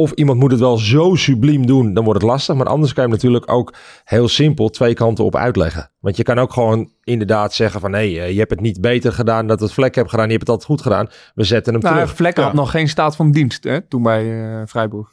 of 0.00 0.12
iemand 0.12 0.38
moet 0.38 0.50
het 0.50 0.60
wel 0.60 0.78
zo 0.78 1.14
subliem 1.14 1.66
doen, 1.66 1.94
dan 1.94 2.04
wordt 2.04 2.20
het 2.20 2.30
lastig. 2.30 2.54
Maar 2.56 2.66
anders 2.66 2.92
kan 2.92 3.02
je 3.04 3.08
hem 3.08 3.18
natuurlijk 3.18 3.52
ook 3.52 3.74
heel 4.04 4.28
simpel 4.28 4.68
twee 4.68 4.94
kanten 4.94 5.24
op 5.24 5.36
uitleggen. 5.36 5.90
Want 6.00 6.16
je 6.16 6.22
kan 6.22 6.38
ook 6.38 6.52
gewoon 6.52 6.90
inderdaad 7.04 7.54
zeggen 7.54 7.80
van, 7.80 7.90
nee, 7.90 8.20
eh, 8.20 8.32
je 8.32 8.38
hebt 8.38 8.50
het 8.50 8.60
niet 8.60 8.80
beter 8.80 9.12
gedaan 9.12 9.46
dat 9.46 9.60
het 9.60 9.72
vlek 9.72 9.94
hebt 9.94 10.10
gedaan, 10.10 10.24
je 10.26 10.30
hebt 10.30 10.46
het 10.46 10.50
altijd 10.50 10.70
goed 10.70 10.82
gedaan. 10.82 11.08
We 11.34 11.44
zetten 11.44 11.72
hem 11.72 11.82
Nou, 11.82 11.94
terug. 11.94 12.14
Vlekken 12.14 12.42
had 12.42 12.52
nog 12.52 12.70
geen 12.70 12.88
staat 12.88 13.16
van 13.16 13.30
dienst 13.30 13.64
hè, 13.64 13.80
toen 13.80 14.02
bij 14.02 14.50
eh 14.60 14.66
Freiburg. 14.66 15.08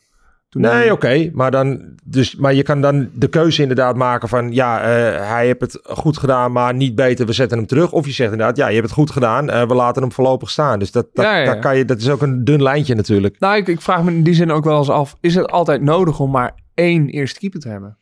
Toen 0.62 0.72
Nee, 0.72 0.92
oké, 0.92 1.30
maar 1.34 1.52
dan, 1.52 1.82
dus, 2.04 2.36
maar 2.36 2.54
je 2.54 2.64
kan 2.64 2.82
dan 2.82 3.10
de 3.14 3.28
keuze 3.28 3.62
inderdaad 3.62 3.96
maken 3.96 4.30
van, 4.30 4.52
ja, 4.52 4.82
eh, 4.82 5.30
hij 5.30 5.46
heeft 5.46 5.62
het 5.62 5.80
goed 5.84 6.18
gedaan, 6.18 6.52
maar 6.52 6.74
niet 6.74 6.96
beter, 6.96 7.26
we 7.26 7.34
zetten 7.34 7.58
hem 7.58 7.68
terug. 7.68 7.92
Of 7.92 8.06
je 8.06 8.12
zegt 8.12 8.32
inderdaad, 8.32 8.58
ja, 8.58 8.68
je 8.68 8.74
hebt 8.74 8.86
het 8.86 8.96
goed 8.96 9.12
gedaan, 9.12 9.50
eh, 9.50 9.68
we 9.68 9.74
laten 9.74 10.02
hem 10.02 10.12
voorlopig 10.12 10.50
staan. 10.50 10.80
Dus 10.80 10.92
dat, 10.92 11.08
dat, 11.14 11.26
Ja, 11.26 11.32
ja, 11.32 11.40
ja. 11.40 11.46
daar 11.46 11.60
kan 11.60 11.78
je, 11.78 11.86
dat 11.86 12.00
is 12.00 12.10
ook 12.10 12.22
een 12.22 12.44
dun 12.44 12.64
lijntje 12.64 12.96
natuurlijk. 12.96 13.40
Nou, 13.40 13.58
ik, 13.58 13.68
ik 13.68 13.82
vraag 13.82 14.04
me 14.04 14.12
in 14.12 14.24
die 14.24 14.34
zin 14.34 14.52
ook 14.52 14.64
wel 14.64 14.78
eens 14.78 14.90
af: 14.90 15.16
is 15.22 15.36
het 15.36 15.52
altijd 15.52 15.82
nodig 15.82 16.20
om 16.20 16.32
maar 16.32 16.56
één 16.74 17.08
eerste 17.08 17.40
keeper 17.40 17.60
te 17.60 17.70
hebben? 17.70 17.98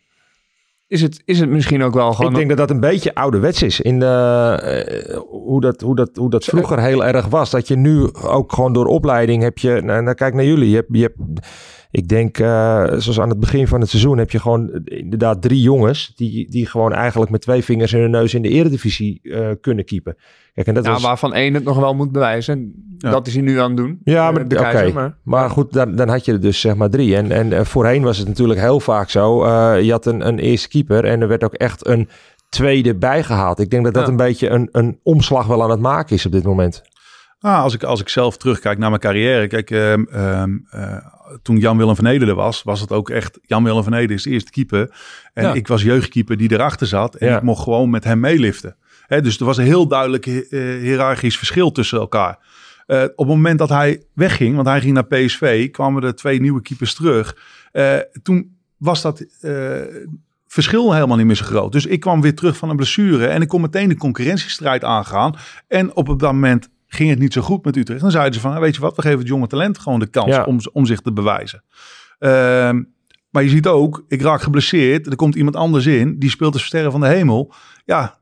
Is 0.87 1.01
het, 1.01 1.21
is 1.25 1.39
het 1.39 1.49
misschien 1.49 1.83
ook 1.83 1.93
wel 1.93 2.13
gewoon. 2.13 2.31
Ik 2.31 2.37
denk 2.37 2.49
dat 2.49 2.57
dat 2.57 2.69
een 2.69 2.79
beetje 2.79 3.15
ouderwets 3.15 3.63
is 3.63 3.81
in 3.81 3.99
de, 3.99 4.05
eh, 4.05 5.17
hoe, 5.17 5.61
dat, 5.61 5.81
hoe, 5.81 5.95
dat, 5.95 6.09
hoe 6.13 6.29
dat 6.29 6.45
vroeger 6.45 6.79
heel 6.79 7.05
erg 7.05 7.25
was. 7.25 7.49
Dat 7.49 7.67
je 7.67 7.75
nu 7.75 8.13
ook 8.13 8.53
gewoon 8.53 8.73
door 8.73 8.85
opleiding 8.85 9.43
heb 9.43 9.57
je, 9.57 9.81
nou, 9.83 10.03
nou 10.03 10.15
kijk 10.15 10.33
naar 10.33 10.45
jullie, 10.45 10.69
je 10.69 10.75
hebt, 10.75 10.87
je 10.91 11.01
hebt 11.01 11.17
ik 11.95 12.07
denk, 12.07 12.37
eh, 12.37 12.83
zoals 12.83 13.19
aan 13.19 13.29
het 13.29 13.39
begin 13.39 13.67
van 13.67 13.79
het 13.79 13.89
seizoen 13.89 14.17
heb 14.17 14.31
je 14.31 14.39
gewoon 14.39 14.71
eh, 14.71 14.99
inderdaad 14.99 15.41
drie 15.41 15.61
jongens 15.61 16.13
die, 16.15 16.49
die 16.49 16.65
gewoon 16.65 16.93
eigenlijk 16.93 17.31
met 17.31 17.41
twee 17.41 17.63
vingers 17.63 17.93
in 17.93 17.99
hun 17.99 18.11
neus 18.11 18.33
in 18.33 18.41
de 18.41 18.49
eredivisie 18.49 19.19
eh, 19.23 19.47
kunnen 19.61 19.85
keepen. 19.85 20.15
Kijk, 20.53 20.67
en 20.67 20.73
dat 20.73 20.85
ja, 20.85 20.91
was, 20.91 21.03
waarvan 21.03 21.33
één 21.33 21.53
het 21.53 21.63
nog 21.63 21.77
wel 21.77 21.95
moet 21.95 22.11
bewijzen. 22.11 22.73
Ja. 22.97 23.09
Dat 23.11 23.27
is 23.27 23.33
hij 23.33 23.41
nu 23.41 23.59
aan 23.59 23.67
het 23.67 23.77
doen. 23.77 23.99
Ja, 24.03 24.31
maar 24.31 24.47
de 24.47 24.91
maar 24.93 25.17
Maar 25.23 25.49
goed, 25.49 25.73
dan, 25.73 25.95
dan 25.95 26.09
had 26.09 26.25
je 26.25 26.31
er 26.31 26.41
dus 26.41 26.59
zeg 26.59 26.75
maar 26.75 26.89
drie. 26.89 27.15
En, 27.15 27.31
en 27.51 27.65
voorheen 27.65 28.03
was 28.03 28.17
het 28.17 28.27
natuurlijk 28.27 28.59
heel 28.59 28.79
vaak 28.79 29.09
zo. 29.09 29.43
eh, 29.43 29.81
je 29.81 29.91
had 29.91 30.05
een, 30.05 30.27
een 30.27 30.39
eerste 30.39 30.67
keeper 30.67 31.05
en 31.05 31.21
er 31.21 31.27
werd 31.27 31.43
ook 31.43 31.53
echt 31.53 31.87
een 31.87 32.09
tweede 32.49 32.95
bijgehaald. 32.95 33.59
Ik 33.59 33.69
denk 33.69 33.83
dat 33.83 33.93
dat 33.93 34.03
Ja. 34.05 34.09
een 34.09 34.17
beetje 34.17 34.49
een, 34.49 34.69
een 34.71 34.99
omslag 35.03 35.47
wel 35.47 35.63
aan 35.63 35.69
het 35.69 35.79
maken 35.79 36.15
is 36.15 36.25
op 36.25 36.31
dit 36.31 36.43
moment. 36.43 36.81
Ah, 37.39 37.61
als, 37.61 37.73
ik, 37.73 37.83
als 37.83 38.01
ik 38.01 38.09
zelf 38.09 38.37
terugkijk 38.37 38.77
naar 38.77 38.89
mijn 38.89 39.01
carrière. 39.01 39.47
Kijk, 39.47 39.71
ehm, 39.71 40.03
ehm, 40.11 40.51
eh, 40.69 40.97
toen 41.41 41.57
Jan-Willem 41.57 41.95
van 41.95 42.05
Ede 42.05 42.25
er 42.25 42.35
was, 42.35 42.63
was 42.63 42.81
het 42.81 42.91
ook 42.91 43.09
echt... 43.09 43.39
Jan-Willem 43.41 43.83
van 43.83 43.93
Ede 43.93 44.13
is 44.13 44.23
de 44.23 44.29
eerste 44.29 44.51
keeper. 44.51 44.95
En 45.33 45.43
Ja. 45.43 45.53
ik 45.53 45.67
was 45.67 45.81
jeugdkeeper 45.81 46.37
die 46.37 46.51
erachter 46.51 46.87
zat. 46.87 47.15
En 47.15 47.35
ik 47.35 47.41
mocht 47.41 47.63
gewoon 47.63 47.89
met 47.89 48.03
hem 48.03 48.19
meeliften. 48.19 48.75
Hè, 49.07 49.21
dus 49.21 49.39
er 49.39 49.45
was 49.45 49.57
een 49.57 49.65
heel 49.65 49.87
duidelijk 49.87 50.25
eh, 50.25 50.41
hiërarchisch 50.59 51.37
verschil 51.37 51.71
tussen 51.71 51.99
elkaar. 51.99 52.37
Eh, 52.85 53.01
op 53.01 53.17
het 53.17 53.27
moment 53.27 53.59
dat 53.59 53.69
hij 53.69 54.03
wegging, 54.13 54.55
want 54.55 54.67
hij 54.67 54.81
ging 54.81 54.93
naar 54.93 55.05
PSV... 55.05 55.71
kwamen 55.71 56.03
er 56.03 56.15
twee 56.15 56.41
nieuwe 56.41 56.61
keepers 56.61 56.93
terug. 56.93 57.37
Eh, 57.71 57.97
toen 58.23 58.57
was 58.77 59.01
dat... 59.01 59.25
verschil 60.47 60.93
helemaal 60.93 61.17
niet 61.17 61.25
meer 61.25 61.35
zo 61.35 61.45
groot. 61.45 61.71
Dus 61.71 61.85
ik 61.85 61.99
kwam 61.99 62.21
weer 62.21 62.35
terug 62.35 62.57
van 62.57 62.69
een 62.69 62.75
blessure 62.75 63.27
en 63.27 63.41
ik 63.41 63.47
kon 63.47 63.61
meteen 63.61 63.89
de 63.89 63.97
concurrentiestrijd 63.97 64.83
aangaan. 64.83 65.35
En 65.67 65.95
op 65.95 66.07
dat 66.07 66.31
moment 66.31 66.69
ging 66.87 67.09
het 67.09 67.19
niet 67.19 67.33
zo 67.33 67.41
goed 67.41 67.65
met 67.65 67.75
Utrecht. 67.75 68.01
Dan 68.01 68.11
zeiden 68.11 68.33
ze 68.33 68.39
van, 68.39 68.53
"Ah, 68.53 68.59
weet 68.59 68.75
je 68.75 68.81
wat, 68.81 68.95
we 68.95 69.01
geven 69.01 69.19
het 69.19 69.27
jonge 69.27 69.47
talent 69.47 69.79
gewoon 69.79 69.99
de 69.99 70.07
kans 70.07 70.29
Ja. 70.35 70.43
om, 70.43 70.59
om 70.73 70.85
zich 70.85 70.99
te 71.01 71.13
bewijzen. 71.13 71.63
Ehm, 72.19 72.83
maar 73.29 73.43
je 73.43 73.49
ziet 73.49 73.67
ook, 73.67 74.05
ik 74.07 74.21
raak 74.21 74.41
geblesseerd, 74.41 75.07
er 75.07 75.15
komt 75.15 75.35
iemand 75.35 75.55
anders 75.55 75.85
in, 75.85 76.19
die 76.19 76.29
speelt 76.29 76.53
de 76.53 76.59
sterren 76.59 76.91
van 76.91 77.01
de 77.01 77.07
hemel. 77.07 77.53
Ja, 77.85 78.17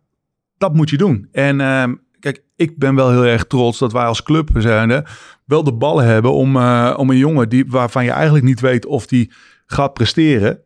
dat 0.58 0.74
moet 0.74 0.90
je 0.90 0.98
doen. 0.98 1.28
En 1.32 1.62
ehm, 1.62 1.94
kijk, 2.20 2.44
ik 2.56 2.78
ben 2.78 2.96
wel 2.96 3.10
heel 3.12 3.26
erg 3.26 3.46
trots 3.46 3.80
dat 3.80 3.92
wij 3.92 4.06
als 4.06 4.24
club 4.24 4.50
zijnde 4.58 5.06
wel 5.46 5.64
de 5.64 5.74
ballen 5.74 6.06
hebben 6.06 6.32
om, 6.34 6.56
eh, 6.56 6.94
om 6.98 7.10
een 7.10 7.18
jongen 7.18 7.50
die, 7.50 7.66
waarvan 7.68 8.04
je 8.04 8.12
eigenlijk 8.12 8.46
niet 8.46 8.60
weet 8.60 8.86
of 8.86 9.06
die 9.08 9.32
gaat 9.66 9.94
presteren. 9.94 10.60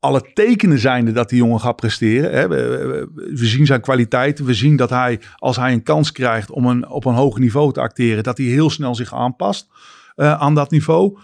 Alle 0.00 0.30
tekenen 0.34 0.78
zijnde 0.78 1.12
dat 1.12 1.28
die 1.28 1.38
jongen 1.38 1.60
gaat 1.60 1.76
presteren. 1.76 2.32
Hè. 2.32 2.48
We, 2.48 3.46
zien 3.46 3.66
zijn 3.66 3.80
kwaliteiten. 3.80 4.44
We 4.44 4.54
zien 4.54 4.76
dat 4.76 4.90
hij, 4.90 5.20
als 5.36 5.56
hij 5.56 5.72
een 5.72 5.82
kans 5.82 6.12
krijgt 6.12 6.50
om 6.50 6.66
een, 6.66 6.88
op 6.88 7.04
een 7.04 7.14
hoger 7.14 7.40
niveau 7.40 7.72
te 7.72 7.80
acteren, 7.80 8.22
dat 8.22 8.38
hij 8.38 8.46
heel 8.46 8.70
snel 8.70 8.94
zich 8.94 9.14
aanpast 9.14 9.68
eh, 10.16 10.40
aan 10.40 10.54
dat 10.54 10.70
niveau. 10.70 11.18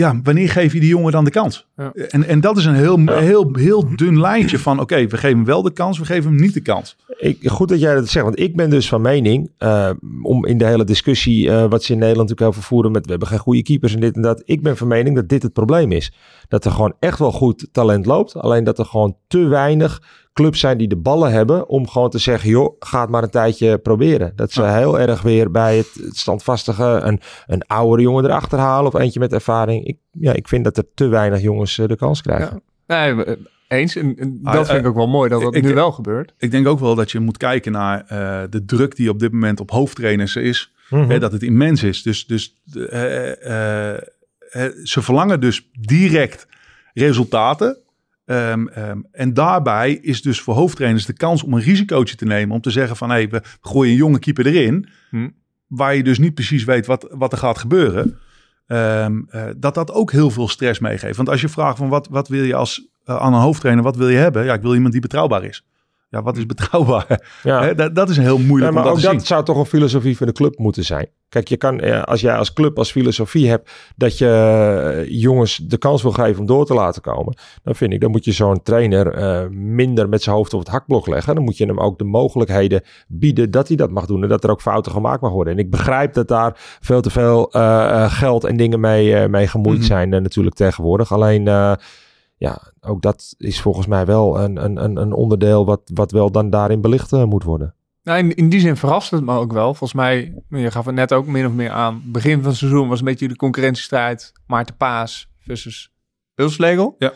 Ja, 0.00 0.20
wanneer 0.22 0.48
geef 0.48 0.72
je 0.72 0.80
die 0.80 0.88
jongen 0.88 1.12
dan 1.12 1.24
de 1.24 1.30
kans? 1.30 1.66
Ja. 1.76 1.92
En, 1.92 2.26
en 2.26 2.40
dat 2.40 2.56
is 2.56 2.64
een 2.64 2.74
heel, 2.74 2.98
heel, 3.06 3.50
heel 3.52 3.96
dun 3.96 4.20
lijntje 4.20 4.58
van, 4.58 4.80
oké, 4.80 5.06
we 5.06 5.16
geven 5.16 5.36
hem 5.36 5.44
wel 5.44 5.62
de 5.62 5.72
kans, 5.72 5.98
we 5.98 6.04
geven 6.04 6.30
hem 6.30 6.40
niet 6.40 6.54
de 6.54 6.60
kans. 6.60 6.96
Ik, 7.18 7.48
goed 7.48 7.68
dat 7.68 7.80
jij 7.80 7.94
dat 7.94 8.08
zegt, 8.08 8.24
want 8.24 8.38
ik 8.38 8.56
ben 8.56 8.70
dus 8.70 8.88
van 8.88 9.00
mening, 9.00 9.50
eh, 9.58 9.90
om 10.22 10.46
in 10.46 10.58
de 10.58 10.64
hele 10.64 10.84
discussie 10.84 11.50
eh, 11.50 11.66
wat 11.68 11.82
ze 11.82 11.92
in 11.92 11.98
Nederland 11.98 12.28
natuurlijk 12.28 12.56
over 12.56 12.68
voeren 12.68 12.92
met 12.92 13.04
we 13.04 13.10
hebben 13.10 13.28
geen 13.28 13.38
goede 13.38 13.62
keepers 13.62 13.94
en 13.94 14.00
dit 14.00 14.14
en 14.14 14.22
dat. 14.22 14.42
Ik 14.44 14.62
ben 14.62 14.76
van 14.76 14.88
mening 14.88 15.16
dat 15.16 15.28
dit 15.28 15.42
het 15.42 15.52
probleem 15.52 15.92
is. 15.92 16.12
Dat 16.48 16.64
er 16.64 16.70
gewoon 16.70 16.94
echt 16.98 17.18
wel 17.18 17.32
goed 17.32 17.68
talent 17.72 18.06
loopt, 18.06 18.36
alleen 18.36 18.64
dat 18.64 18.78
er 18.78 18.86
gewoon 18.86 19.16
te 19.26 19.46
weinig 19.46 20.02
clubs 20.32 20.60
zijn 20.60 20.78
die 20.78 20.88
de 20.88 20.96
ballen 20.96 21.32
hebben 21.32 21.68
om 21.68 21.88
gewoon 21.88 22.10
te 22.10 22.18
zeggen, 22.18 22.50
joh, 22.50 22.74
ga 22.78 23.00
het 23.00 23.10
maar 23.10 23.22
een 23.22 23.30
tijdje 23.30 23.78
proberen. 23.78 24.32
Dat 24.36 24.52
ze 24.52 24.62
heel 24.62 24.98
erg 25.00 25.22
weer 25.22 25.50
bij 25.50 25.76
het, 25.76 26.00
standvastige 26.16 26.84
een, 26.84 27.20
een 27.46 27.66
oudere 27.66 28.02
jongen 28.02 28.24
erachter 28.24 28.58
halen 28.58 28.92
of 28.94 29.00
eentje 29.00 29.20
met 29.20 29.32
ervaring. 29.32 29.84
Ik, 29.86 29.96
ja, 30.10 30.32
ik 30.32 30.48
vind 30.48 30.64
dat 30.64 30.76
er 30.76 30.84
te 30.94 31.06
weinig 31.08 31.40
jongens 31.40 31.78
eh, 31.78 31.86
de 31.86 31.96
kans 31.96 32.22
krijgen. 32.22 32.62
Nee, 32.86 33.24
eh, 33.24 33.36
eens. 33.68 33.96
En, 33.96 34.16
en 34.18 34.38
dat 34.42 34.54
Ah, 34.54 34.64
vind 34.64 34.78
ik 34.78 34.82
eh, 34.84 34.88
ook 34.90 34.96
wel 34.96 35.08
mooi 35.08 35.28
dat 35.28 35.40
dat 35.42 35.54
ik- 35.54 35.62
nu 35.62 35.74
wel 35.74 35.92
gebeurt. 35.92 36.34
Ik 36.38 36.50
denk 36.50 36.66
ook 36.66 36.80
wel 36.80 36.94
dat 36.94 37.10
je 37.10 37.20
moet 37.20 37.36
kijken 37.36 37.72
naar 37.72 38.04
eh, 38.06 38.42
de 38.50 38.64
druk 38.64 38.96
die 38.96 39.10
op 39.10 39.18
dit 39.18 39.32
moment 39.32 39.60
op 39.60 39.70
hoofdtrainers 39.70 40.36
is. 40.36 40.72
Mhm. 40.90 41.10
Hè, 41.10 41.18
dat 41.18 41.32
het 41.32 41.42
immens 41.42 41.82
is. 41.82 42.02
Dus, 42.02 42.26
dus 42.26 42.60
eh, 42.90 43.92
eh, 43.92 43.96
eh, 44.50 44.72
ze 44.82 45.02
verlangen 45.02 45.40
dus 45.40 45.68
direct 45.80 46.46
resultaten. 46.94 47.78
Ehm, 48.30 48.66
ehm, 48.66 49.00
en 49.12 49.34
daarbij 49.34 49.92
is 49.92 50.22
dus 50.22 50.40
voor 50.40 50.54
hoofdtrainers 50.54 51.06
de 51.06 51.12
kans 51.12 51.42
om 51.42 51.52
een 51.52 51.60
risicootje 51.60 52.16
te 52.16 52.24
nemen. 52.24 52.54
Om 52.54 52.60
te 52.60 52.70
zeggen 52.70 52.96
van, 52.96 53.08
hé, 53.10 53.14
hey, 53.14 53.28
we 53.28 53.42
gooien 53.60 53.90
een 53.90 53.96
jonge 53.96 54.18
keeper 54.18 54.46
erin. 54.46 54.88
Hm. 55.10 55.28
Waar 55.66 55.94
je 55.94 56.02
dus 56.02 56.18
niet 56.18 56.34
precies 56.34 56.64
weet 56.64 56.86
wat, 56.86 57.08
wat 57.10 57.32
er 57.32 57.38
gaat 57.38 57.58
gebeuren. 57.58 58.18
Ehm, 58.66 59.20
eh, 59.28 59.44
dat 59.56 59.74
dat 59.74 59.92
ook 59.92 60.12
heel 60.12 60.30
veel 60.30 60.48
stress 60.48 60.80
meegeeft. 60.80 61.16
Want 61.16 61.28
als 61.28 61.40
je 61.40 61.48
vraagt 61.48 61.78
van 61.78 61.88
wat, 61.88 62.08
wat 62.10 62.28
wil 62.28 62.42
je 62.42 62.54
als 62.54 62.88
eh, 63.04 63.16
aan 63.16 63.34
een 63.34 63.40
hoofdtrainer, 63.40 63.84
wat 63.84 63.96
wil 63.96 64.08
je 64.08 64.16
hebben? 64.16 64.44
Ja, 64.44 64.54
ik 64.54 64.62
wil 64.62 64.74
iemand 64.74 64.92
die 64.92 65.02
betrouwbaar 65.02 65.44
is. 65.44 65.66
Ja, 66.10 66.22
wat 66.22 66.36
is 66.36 66.46
betrouwbaar? 66.46 67.38
Ja. 67.42 67.74
Dat, 67.74 67.94
dat 67.94 68.08
is 68.10 68.16
een 68.16 68.22
heel 68.22 68.38
Ja, 68.38 68.46
moeilijk 68.46 68.72
maar 68.72 68.82
om 68.82 68.88
dat 68.88 68.96
ook 68.96 69.00
te 69.02 69.06
zien. 69.08 69.18
dat 69.18 69.26
zou 69.26 69.44
toch 69.44 69.56
een 69.56 69.64
filosofie 69.66 70.16
van 70.16 70.26
de 70.26 70.32
club 70.32 70.58
moeten 70.58 70.84
zijn. 70.84 71.08
Kijk, 71.28 71.48
je 71.48 71.56
kan, 71.56 71.80
eh, 71.80 72.02
als 72.02 72.20
jij 72.20 72.34
als 72.36 72.52
club 72.52 72.78
als 72.78 72.90
filosofie 72.90 73.48
hebt 73.48 73.70
dat 73.96 74.18
je 74.18 74.26
eh, 75.06 75.20
jongens 75.20 75.56
de 75.56 75.78
kans 75.78 76.02
wil 76.02 76.12
geven 76.12 76.40
om 76.40 76.46
door 76.46 76.66
te 76.66 76.74
laten 76.74 77.02
komen, 77.02 77.36
dan 77.62 77.74
vind 77.74 77.92
ik, 77.92 78.00
dan 78.00 78.10
moet 78.10 78.24
je 78.24 78.32
zo'n 78.32 78.62
trainer 78.62 79.12
eh, 79.12 79.48
minder 79.50 80.08
met 80.08 80.22
zijn 80.22 80.36
hoofd 80.36 80.54
op 80.54 80.60
het 80.60 80.68
hakblok 80.68 81.06
leggen. 81.06 81.34
Dan 81.34 81.44
moet 81.44 81.56
je 81.56 81.66
hem 81.66 81.80
ook 81.80 81.98
de 81.98 82.04
mogelijkheden 82.04 82.82
bieden 83.08 83.50
dat 83.50 83.68
hij 83.68 83.76
dat 83.76 83.90
mag 83.90 84.06
doen 84.06 84.22
en 84.22 84.28
dat 84.28 84.44
er 84.44 84.50
ook 84.50 84.60
fouten 84.62 84.92
gemaakt 84.92 85.20
mag 85.20 85.32
worden. 85.32 85.52
En 85.52 85.58
ik 85.58 85.70
begrijp 85.70 86.14
dat 86.14 86.28
daar 86.28 86.52
veel 86.80 87.00
te 87.00 87.10
veel 87.10 87.48
geld 88.08 88.44
en 88.44 88.56
dingen 88.56 88.80
mee, 88.80 89.28
mee 89.28 89.46
gemoeid 89.46 89.78
Mhm. 89.78 89.86
zijn 89.86 90.12
eh, 90.14 90.20
natuurlijk 90.20 90.56
tegenwoordig. 90.56 91.12
Alleen, 91.12 91.48
ja, 92.40 92.72
ook 92.80 93.02
dat 93.02 93.34
is 93.38 93.60
volgens 93.60 93.86
mij 93.86 94.06
wel 94.06 94.40
een, 94.40 94.64
een, 94.64 94.84
een 94.84 94.96
een 94.96 95.12
onderdeel 95.12 95.66
wat, 95.66 95.90
wat 95.94 96.10
wel 96.12 96.30
dan 96.30 96.50
daarin 96.50 96.80
belicht 96.80 97.12
eh, 97.12 97.24
moet 97.24 97.42
worden. 97.44 97.74
Nou, 98.02 98.18
in, 98.18 98.34
in 98.34 98.48
die 98.48 98.60
zin 98.60 98.76
verrast 98.76 99.10
het 99.10 99.24
me 99.24 99.34
ook 99.36 99.52
wel. 99.52 99.74
Volgens 99.74 99.92
mij, 99.92 100.42
je 100.48 100.70
gaf 100.70 100.86
het 100.86 100.94
net 100.94 101.12
ook 101.12 101.26
min 101.26 101.46
of 101.46 101.52
meer 101.52 101.70
aan. 101.70 102.02
Begin 102.04 102.38
van 102.40 102.48
het 102.48 102.58
seizoen 102.58 102.88
was 102.88 102.98
een 102.98 103.04
beetje 103.04 103.28
de 103.28 103.36
concurrentiestrijd. 103.36 104.32
Maarten 104.46 104.76
Paas 104.76 105.30
versus 105.38 105.92
Ulslegel. 106.34 106.94
Ja. 106.98 107.12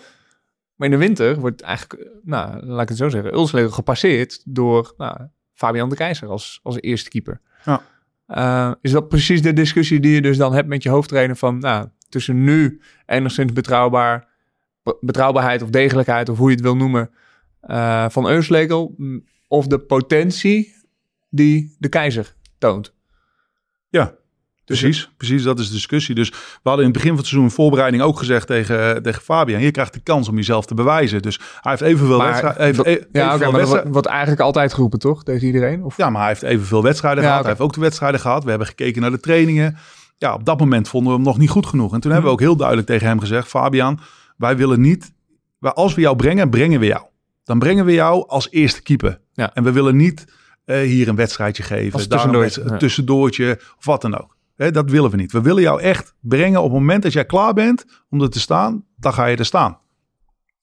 Maar 0.74 0.88
in 0.88 0.94
de 0.94 1.00
winter 1.06 1.40
wordt 1.40 1.60
eigenlijk, 1.62 2.02
eh, 2.02 2.08
nou, 2.22 2.66
laat 2.66 2.82
ik 2.82 2.88
het 2.88 2.98
zo 2.98 3.08
zeggen, 3.08 3.34
Ulslegel 3.34 3.70
gepasseerd 3.70 4.42
door 4.44 4.94
nou, 4.96 5.16
Fabian 5.52 5.88
de 5.88 5.94
Keizer 5.96 6.28
als, 6.28 6.60
als 6.62 6.80
eerste 6.80 7.10
keeper. 7.10 7.40
Ja. 7.64 7.82
Eh, 8.26 8.72
is 8.80 8.90
dat 8.90 9.08
precies 9.08 9.42
de 9.42 9.52
discussie 9.52 10.00
die 10.00 10.14
je 10.14 10.22
dus 10.22 10.36
dan 10.36 10.54
hebt 10.54 10.68
met 10.68 10.82
je 10.82 10.88
hoofdtrainer 10.88 11.36
van, 11.36 11.58
nou, 11.58 11.88
tussen 12.08 12.44
nu 12.44 12.80
enigszins 13.06 13.52
betrouwbaar, 13.52 14.18
be- 14.20 14.26
betrouwbaarheid 15.00 15.62
of 15.62 15.68
degelijkheid 15.70 16.28
of 16.28 16.38
hoe 16.38 16.48
je 16.48 16.54
het 16.54 16.64
wil 16.64 16.76
noemen, 16.76 17.10
eh, 17.60 18.06
van 18.08 18.28
Euslegel 18.28 18.94
mm, 18.96 19.24
of 19.48 19.66
de 19.66 19.78
potentie 19.78 20.74
die 21.30 21.76
de 21.78 21.88
keizer 21.88 22.34
toont. 22.58 22.92
Ja, 23.88 24.14
precies. 24.64 25.12
Precies, 25.16 25.42
dat 25.42 25.58
is 25.58 25.66
de 25.66 25.72
discussie. 25.72 26.14
Dus 26.14 26.30
we 26.30 26.36
hadden 26.62 26.84
in 26.84 26.90
het 26.90 26.92
begin 26.92 27.08
van 27.08 27.18
het 27.18 27.26
seizoen 27.26 27.48
in 27.48 27.54
voorbereiding 27.54 28.02
ook 28.02 28.18
gezegd 28.18 28.46
tegen, 28.46 29.02
tegen 29.02 29.22
Fabian. 29.22 29.60
Je 29.60 29.70
krijgt 29.70 29.92
de 29.92 30.00
kans 30.00 30.28
om 30.28 30.36
jezelf 30.36 30.66
te 30.66 30.74
bewijzen. 30.74 31.22
Dus 31.22 31.40
hij 31.60 31.70
heeft 31.70 31.82
evenveel 31.82 32.18
wedstrijden. 32.22 32.74
Ja, 33.12 33.38
wedstrijden- 33.38 33.68
wordt, 33.68 33.88
wordt 33.88 34.06
eigenlijk 34.06 34.40
altijd 34.40 34.72
geroepen, 34.74 34.98
toch? 34.98 35.22
Tegen 35.24 35.46
iedereen? 35.46 35.84
Of? 35.84 35.96
Ja, 35.96 36.10
maar 36.10 36.20
hij 36.20 36.30
heeft 36.30 36.42
evenveel 36.42 36.82
wedstrijden 36.82 37.22
Ja, 37.22 37.28
gehad. 37.28 37.42
Hij 37.42 37.50
heeft 37.50 37.64
ook 37.64 37.74
de 37.74 37.80
wedstrijden 37.80 38.20
gehad. 38.20 38.44
We 38.44 38.50
hebben 38.50 38.68
gekeken 38.68 39.00
naar 39.00 39.10
de 39.10 39.20
trainingen. 39.20 39.76
Ja, 40.16 40.34
op 40.34 40.44
dat 40.44 40.58
moment 40.58 40.88
vonden 40.88 41.10
we 41.10 41.16
hem 41.16 41.26
nog 41.26 41.38
niet 41.38 41.50
goed 41.50 41.66
genoeg. 41.66 41.92
En 41.94 42.00
toen 42.00 42.10
hebben 42.10 42.28
we 42.30 42.36
ook 42.36 42.42
heel 42.42 42.56
duidelijk 42.56 42.86
tegen 42.86 43.06
hem 43.06 43.20
gezegd... 43.20 43.48
Fabian, 43.48 44.00
wij 44.36 44.56
willen 44.56 44.80
niet... 44.80 45.12
Als 45.60 45.94
we 45.94 46.00
jou 46.00 46.16
brengen, 46.16 46.50
brengen 46.50 46.80
we 46.80 46.86
jou. 46.86 47.04
Dan 47.44 47.58
brengen 47.58 47.84
we 47.84 47.92
jou 47.92 48.28
als 48.28 48.50
eerste 48.50 48.82
keeper. 48.82 49.20
Ja. 49.32 49.54
En 49.54 49.64
we 49.64 49.72
willen 49.72 49.96
niet 49.96 50.24
eh, 50.64 50.80
hier 50.80 51.08
een 51.08 51.16
wedstrijdje 51.16 51.62
geven. 51.62 51.92
Als 51.92 52.06
tussendoortje, 52.06 52.62
een 52.62 52.78
tussendoortje 52.78 53.60
of 53.78 53.84
wat 53.84 54.02
dan 54.02 54.18
ook. 54.18 54.36
Hè, 54.56 54.70
dat 54.70 54.90
willen 54.90 55.10
we 55.10 55.16
niet. 55.16 55.32
We 55.32 55.40
willen 55.40 55.62
jou 55.62 55.80
echt 55.80 56.14
brengen 56.20 56.58
op 56.58 56.70
het 56.70 56.78
moment 56.78 57.02
dat 57.02 57.12
jij 57.12 57.24
klaar 57.24 57.54
bent 57.54 57.84
om 58.10 58.22
er 58.22 58.30
te 58.30 58.40
staan. 58.40 58.84
Dan 58.96 59.12
ga 59.12 59.26
je 59.26 59.36
er 59.36 59.44
staan. 59.44 59.78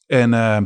En 0.07 0.33
ehm, 0.33 0.65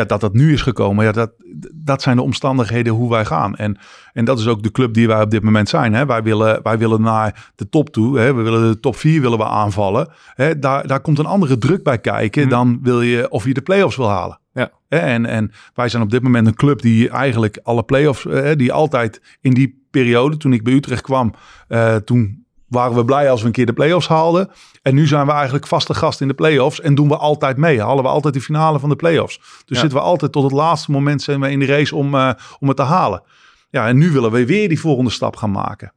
ja, 0.00 0.06
dat 0.06 0.20
dat 0.20 0.32
nu 0.32 0.52
is 0.52 0.62
gekomen, 0.62 1.04
ja, 1.04 1.12
dat, 1.12 1.32
dat 1.74 2.02
zijn 2.02 2.16
de 2.16 2.22
omstandigheden 2.22 2.92
hoe 2.92 3.10
wij 3.10 3.24
gaan. 3.24 3.56
En, 3.56 3.78
en 4.12 4.24
dat 4.24 4.38
is 4.38 4.46
ook 4.46 4.62
de 4.62 4.70
club 4.70 4.94
die 4.94 5.06
wij 5.06 5.22
op 5.22 5.30
dit 5.30 5.42
moment 5.42 5.68
zijn. 5.68 5.94
Hè. 5.94 6.06
Wij, 6.06 6.22
willen, 6.22 6.60
wij 6.62 6.78
willen 6.78 7.02
naar 7.02 7.50
de 7.54 7.68
top 7.68 7.90
toe. 7.90 8.18
Hè. 8.18 8.34
We 8.34 8.42
willen 8.42 8.70
de 8.70 8.80
top 8.80 8.96
4 8.96 9.20
willen 9.20 9.38
we 9.38 9.44
aanvallen. 9.44 10.12
Hè. 10.34 10.58
Daar, 10.58 10.86
daar 10.86 11.00
komt 11.00 11.18
een 11.18 11.26
andere 11.26 11.58
druk 11.58 11.82
bij 11.82 11.98
kijken 11.98 12.42
Mhm. 12.42 12.50
dan 12.50 12.78
wil 12.82 13.02
je 13.02 13.30
of 13.30 13.44
je 13.44 13.54
de 13.54 13.60
play-offs 13.62 13.96
wil 13.96 14.08
halen. 14.08 14.38
Ja. 14.52 14.70
En, 14.88 15.26
en 15.26 15.52
wij 15.74 15.88
zijn 15.88 16.02
op 16.02 16.10
dit 16.10 16.22
moment 16.22 16.46
een 16.46 16.54
club 16.54 16.82
die 16.82 17.08
eigenlijk 17.08 17.60
alle 17.62 17.82
play-offs, 17.82 18.26
eh, 18.26 18.56
die 18.56 18.72
altijd 18.72 19.22
in 19.40 19.54
die 19.54 19.84
periode, 19.90 20.36
toen 20.36 20.52
ik 20.52 20.64
bij 20.64 20.72
Utrecht 20.72 21.02
kwam, 21.02 21.34
eh, 21.68 21.96
toen 21.96 22.39
waren 22.70 22.96
we 22.96 23.04
blij 23.04 23.30
als 23.30 23.40
we 23.40 23.46
een 23.46 23.52
keer 23.52 23.66
de 23.66 23.72
play-offs 23.72 24.08
haalden. 24.08 24.50
En 24.82 24.94
nu 24.94 25.06
zijn 25.06 25.26
we 25.26 25.32
eigenlijk 25.32 25.66
vaste 25.66 25.94
gast 25.94 26.20
in 26.20 26.28
de 26.28 26.34
play-offs 26.34 26.80
en 26.80 26.94
doen 26.94 27.08
we 27.08 27.16
altijd 27.16 27.56
mee. 27.56 27.80
Halen 27.82 28.02
we 28.04 28.10
altijd 28.10 28.34
de 28.34 28.40
finale 28.40 28.78
van 28.78 28.88
de 28.88 28.96
play-offs. 28.96 29.36
Dus 29.38 29.64
Ja. 29.64 29.78
zitten 29.80 29.98
we 29.98 30.04
altijd 30.04 30.32
tot 30.32 30.42
het 30.42 30.52
laatste 30.52 30.90
moment 30.90 31.22
zijn 31.22 31.40
we 31.40 31.50
in 31.50 31.58
de 31.58 31.66
race 31.66 31.96
om, 31.96 32.14
eh, 32.14 32.30
om 32.58 32.68
het 32.68 32.76
te 32.76 32.82
halen. 32.82 33.22
Ja, 33.70 33.86
en 33.88 33.98
nu 33.98 34.10
willen 34.10 34.30
we 34.30 34.46
weer 34.46 34.68
die 34.68 34.80
volgende 34.80 35.10
stap 35.10 35.36
gaan 35.36 35.50
maken. 35.50 35.92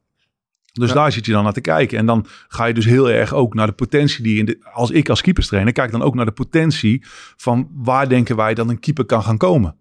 Dus 0.74 0.88
Ja. 0.90 0.96
daar 0.96 1.12
zit 1.12 1.26
je 1.26 1.32
dan 1.32 1.44
naar 1.44 1.54
te 1.54 1.62
kijken. 1.62 1.98
En 1.98 2.06
dan 2.06 2.26
ga 2.48 2.66
je 2.66 2.74
dus 2.74 2.86
heel 2.86 3.10
erg 3.10 3.34
ook 3.34 3.54
naar 3.54 3.68
de 3.68 3.74
potentie 3.74 4.24
die 4.24 4.40
in 4.40 4.46
de, 4.46 4.58
als 4.74 4.92
ik 4.92 5.10
als 5.10 5.22
keeperstrainer 5.22 5.74
kijk 5.74 5.92
dan 5.92 6.02
ook 6.02 6.16
naar 6.16 6.26
de 6.26 6.32
potentie 6.32 7.04
van 7.38 7.68
waar 7.74 8.10
denken 8.10 8.36
wij 8.36 8.54
dat 8.54 8.70
een 8.70 8.80
keeper 8.80 9.06
kan 9.06 9.24
gaan 9.24 9.38
komen. 9.38 9.76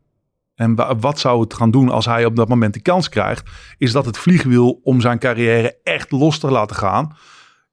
En 0.63 0.75
wa- 0.75 0.97
wat 0.97 1.19
zou 1.19 1.41
het 1.41 1.55
gaan 1.55 1.71
doen 1.71 1.89
als 1.89 2.05
hij 2.07 2.25
op 2.25 2.37
dat 2.37 2.49
moment 2.49 2.75
de 2.75 2.81
kans 2.83 3.09
krijgt? 3.09 3.51
Is 3.79 3.93
dat 3.93 4.07
het 4.07 4.19
vliegwiel 4.19 4.81
om 4.83 5.01
zijn 5.01 5.19
carrière 5.19 5.77
echt 5.83 6.11
los 6.11 6.39
te 6.39 6.51
laten 6.51 6.77
gaan? 6.77 7.17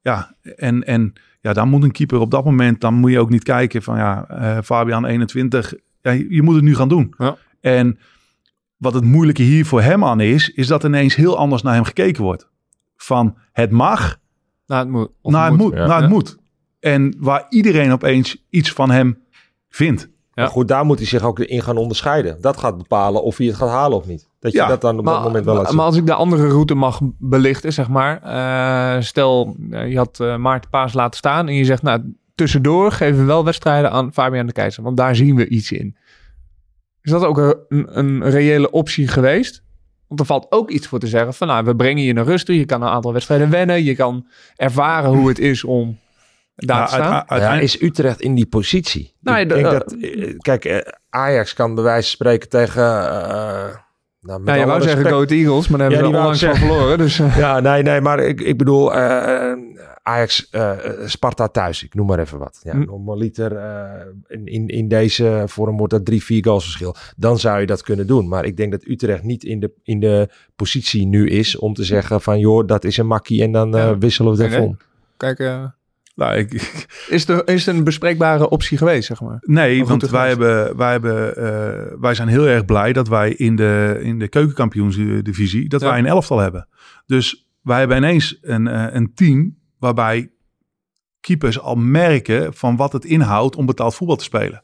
Ja, 0.02 0.36
en, 0.56 0.84
en 0.84 1.14
ja, 1.42 1.54
dan 1.54 1.70
moet 1.70 1.84
een 1.84 1.92
keeper 1.92 2.20
op 2.20 2.32
dat 2.32 2.46
moment, 2.46 2.82
dan 2.82 2.94
moet 2.94 3.12
je 3.12 3.20
ook 3.20 3.30
niet 3.30 3.44
kijken 3.44 3.84
van 3.84 3.98
ja, 3.98 4.26
eh, 4.28 4.58
Fabian 4.64 5.06
21, 5.06 5.74
ja, 6.02 6.12
je, 6.12 6.42
moet 6.42 6.56
het 6.56 6.64
nu 6.64 6.76
gaan 6.76 6.90
doen. 6.90 7.14
Ja. 7.18 7.38
En 7.62 8.00
wat 8.78 8.94
het 8.94 9.04
moeilijke 9.04 9.42
hier 9.44 9.66
voor 9.66 9.82
hem 9.82 10.04
aan 10.06 10.20
is, 10.20 10.50
is 10.50 10.68
dat 10.68 10.84
ineens 10.84 11.16
heel 11.16 11.38
anders 11.38 11.62
naar 11.62 11.74
hem 11.74 11.84
gekeken 11.84 12.24
wordt. 12.24 12.50
Van 12.96 13.38
het 13.52 13.72
mag 13.72 14.18
Nou, 14.68 14.82
het 14.82 14.90
moet. 14.92 15.10
naar 15.24 15.50
het 15.50 15.58
moet. 15.58 15.74
ja. 15.74 15.86
naar 15.88 16.02
het 16.02 16.10
moet. 16.10 16.38
En 16.80 17.16
waar 17.20 17.46
iedereen 17.50 17.92
opeens 17.92 18.46
iets 18.50 18.72
van 18.72 18.92
hem 18.92 19.18
vindt. 19.70 20.10
Ja. 20.40 20.46
Maar 20.46 20.54
goed, 20.54 20.68
daar 20.68 20.86
moet 20.86 20.98
hij 20.98 21.08
zich 21.08 21.24
ook 21.24 21.40
in 21.40 21.62
gaan 21.62 21.78
onderscheiden. 21.78 22.38
Dat 22.42 22.58
gaat 22.58 22.78
bepalen 22.78 23.24
of 23.24 23.38
hij 23.38 23.48
het 23.48 23.56
gaat 23.56 23.70
halen 23.70 23.98
of 23.98 24.06
niet. 24.08 24.28
Dat 24.40 24.52
je 24.52 24.58
Ja, 24.58 24.68
dat 24.68 24.82
dan 24.82 25.00
op 25.00 25.06
dat 25.06 25.24
moment 25.24 25.46
wel 25.46 25.54
laat 25.54 25.62
maar, 25.62 25.72
zien. 25.72 25.78
maar 25.80 25.86
als 25.90 25.98
ik 25.98 26.06
de 26.06 26.14
andere 26.14 26.48
route 26.48 26.76
mag 26.76 27.00
belichten, 27.18 27.74
zeg 27.74 27.88
maar. 27.90 28.22
eh, 28.24 29.02
stel, 29.02 29.56
eh, 29.72 29.90
je 29.92 29.98
had 29.98 30.20
eh, 30.20 30.36
Maarten 30.36 30.70
Paas 30.70 30.94
laten 30.94 31.18
staan 31.18 31.48
en 31.48 31.54
je 31.54 31.66
zegt, 31.66 31.82
nou, 31.82 32.02
tussendoor 32.36 32.92
geven 32.92 33.18
we 33.20 33.24
wel 33.26 33.44
wedstrijden 33.44 33.92
aan 33.92 34.14
Fabian 34.14 34.46
de 34.46 34.52
Keizer, 34.54 34.84
want 34.84 34.98
daar 34.98 35.16
zien 35.16 35.36
we 35.36 35.48
iets 35.48 35.72
in. 35.72 35.96
Is 37.02 37.12
dat 37.12 37.24
ook 37.24 37.38
een, 37.70 37.98
een 37.98 38.30
reële 38.30 38.72
optie 38.72 39.08
geweest? 39.08 39.64
Want 40.08 40.20
er 40.20 40.26
valt 40.26 40.46
ook 40.50 40.70
iets 40.70 40.88
voor 40.88 41.00
te 41.00 41.08
zeggen 41.08 41.34
van, 41.34 41.48
nou, 41.48 41.66
we 41.66 41.76
brengen 41.76 42.04
je 42.04 42.14
naar 42.14 42.26
rust 42.26 42.46
toe, 42.46 42.58
je 42.58 42.66
kan 42.66 42.82
een 42.82 42.88
aantal 42.90 43.14
wedstrijden 43.14 43.50
wennen, 43.50 43.84
je 43.84 43.96
kan 43.96 44.28
ervaren 44.56 45.10
hoe 45.10 45.28
het 45.28 45.40
is 45.40 45.64
om 45.64 45.98
daar 46.66 46.97
Ja, 46.97 47.26
Ja, 47.38 47.53
is 47.60 47.82
Utrecht 47.82 48.22
in 48.22 48.36
die 48.36 48.45
positie? 48.47 49.14
Nou, 49.22 49.39
ik 49.39 49.49
de- 49.49 49.53
denk 49.55 49.66
eh, 49.66 49.72
dat, 49.72 49.93
eh, 49.93 50.38
kijk, 50.38 50.66
eh, 50.66 50.78
Ajax 51.10 51.53
kan 51.53 51.76
bij 51.76 51.84
wijze 51.84 52.01
van 52.01 52.12
spreken 52.12 52.49
tegen, 52.49 52.84
eh, 52.84 53.68
Nou, 54.22 54.39
met 54.39 54.47
Nou, 54.47 54.60
je 54.60 54.66
wou 54.66 54.82
zeggen 54.82 55.05
Go 55.05 55.14
Ahead 55.16 55.32
Eagles, 55.32 55.68
maar 55.68 55.80
daar 55.80 55.89
Ja, 55.91 55.95
hebben 55.95 56.12
die 56.14 56.22
we 56.22 56.28
wou 56.28 56.39
onlangs 56.39 56.43
ik 56.43 56.49
van 56.49 56.78
verloren. 56.78 56.97
Dus, 56.97 57.18
Ja, 57.38 57.60
nee, 57.60 57.84
nee, 57.84 58.01
maar 58.01 58.20
ik, 58.20 58.41
ik 58.41 58.57
bedoel 58.57 58.93
eh, 58.95 59.51
Ajax, 60.03 60.49
eh, 60.49 60.72
Sparta 61.05 61.47
thuis, 61.47 61.84
ik 61.84 61.93
noem 61.95 62.07
maar 62.07 62.20
even 62.20 62.38
wat. 62.39 62.60
Ja, 62.64 62.72
Hm. 62.72 62.80
Normaliter 62.86 63.55
eh, 63.55 64.05
in, 64.28 64.45
in, 64.45 64.68
in 64.68 64.88
deze 64.88 65.43
vorm 65.45 65.78
wordt 65.78 65.93
dat 65.93 66.05
drie, 66.05 66.24
vier 66.24 66.43
goals 66.43 66.64
verschil. 66.64 66.95
Dan 67.18 67.39
zou 67.39 67.60
je 67.60 67.66
dat 67.66 67.82
kunnen 67.84 68.07
doen. 68.07 68.28
Maar 68.28 68.45
ik 68.45 68.57
denk 68.57 68.72
dat 68.72 68.86
Utrecht 68.86 69.24
niet 69.24 69.43
in 69.43 69.60
de, 69.60 69.72
in 69.84 69.99
de 69.99 70.30
positie 70.55 71.05
nu 71.07 71.30
is 71.30 71.57
om 71.57 71.74
te 71.74 71.84
zeggen 71.84 72.22
van 72.22 72.39
joh, 72.39 72.68
dat 72.68 72.84
is 72.84 72.97
een 72.97 73.07
makkie 73.07 73.41
en 73.43 73.51
dan 73.51 73.72
Ja. 73.72 73.97
wisselen 73.97 74.36
we 74.36 74.60
om. 74.62 74.78
kijk, 75.18 75.39
eh, 75.39 75.64
Nou, 76.20 76.36
ik, 76.36 76.53
is, 77.09 77.26
de, 77.26 77.41
is 77.45 77.65
het 77.65 77.76
een 77.76 77.84
bespreekbare 77.84 78.49
optie 78.49 78.78
geweest, 78.78 79.07
zeg 79.07 79.22
maar? 79.22 79.38
Nee, 79.41 79.86
want 79.86 80.01
wij, 80.01 80.09
geweest. 80.09 80.28
hebben, 80.28 80.78
wij, 80.78 80.91
hebben, 80.91 81.36
eh, 81.36 81.97
wij 81.99 82.13
zijn 82.13 82.28
heel 82.28 82.47
erg 82.47 82.65
blij 82.65 82.93
dat 82.93 83.07
wij 83.07 83.34
in 83.34 83.55
de, 83.55 83.99
in 84.01 84.20
de 84.20 84.28
keukenkampioensdivisie, 84.28 85.70
dat 85.70 85.82
Ja. 85.82 85.89
wij 85.89 85.99
een 85.99 86.05
elftal 86.05 86.38
hebben. 86.38 86.67
Dus 87.05 87.49
wij 87.61 87.80
hebben 87.80 87.97
ineens 87.97 88.38
een, 88.41 88.67
eh, 88.67 88.86
een 88.89 89.13
team 89.13 89.57
waarbij 89.80 90.32
keepers 91.20 91.59
al 91.59 91.76
merken 91.76 92.53
van 92.53 92.76
wat 92.76 92.93
het 92.93 93.05
inhoudt 93.05 93.55
om 93.55 93.65
betaald 93.65 93.95
voetbal 93.95 94.15
te 94.15 94.24
spelen. 94.24 94.63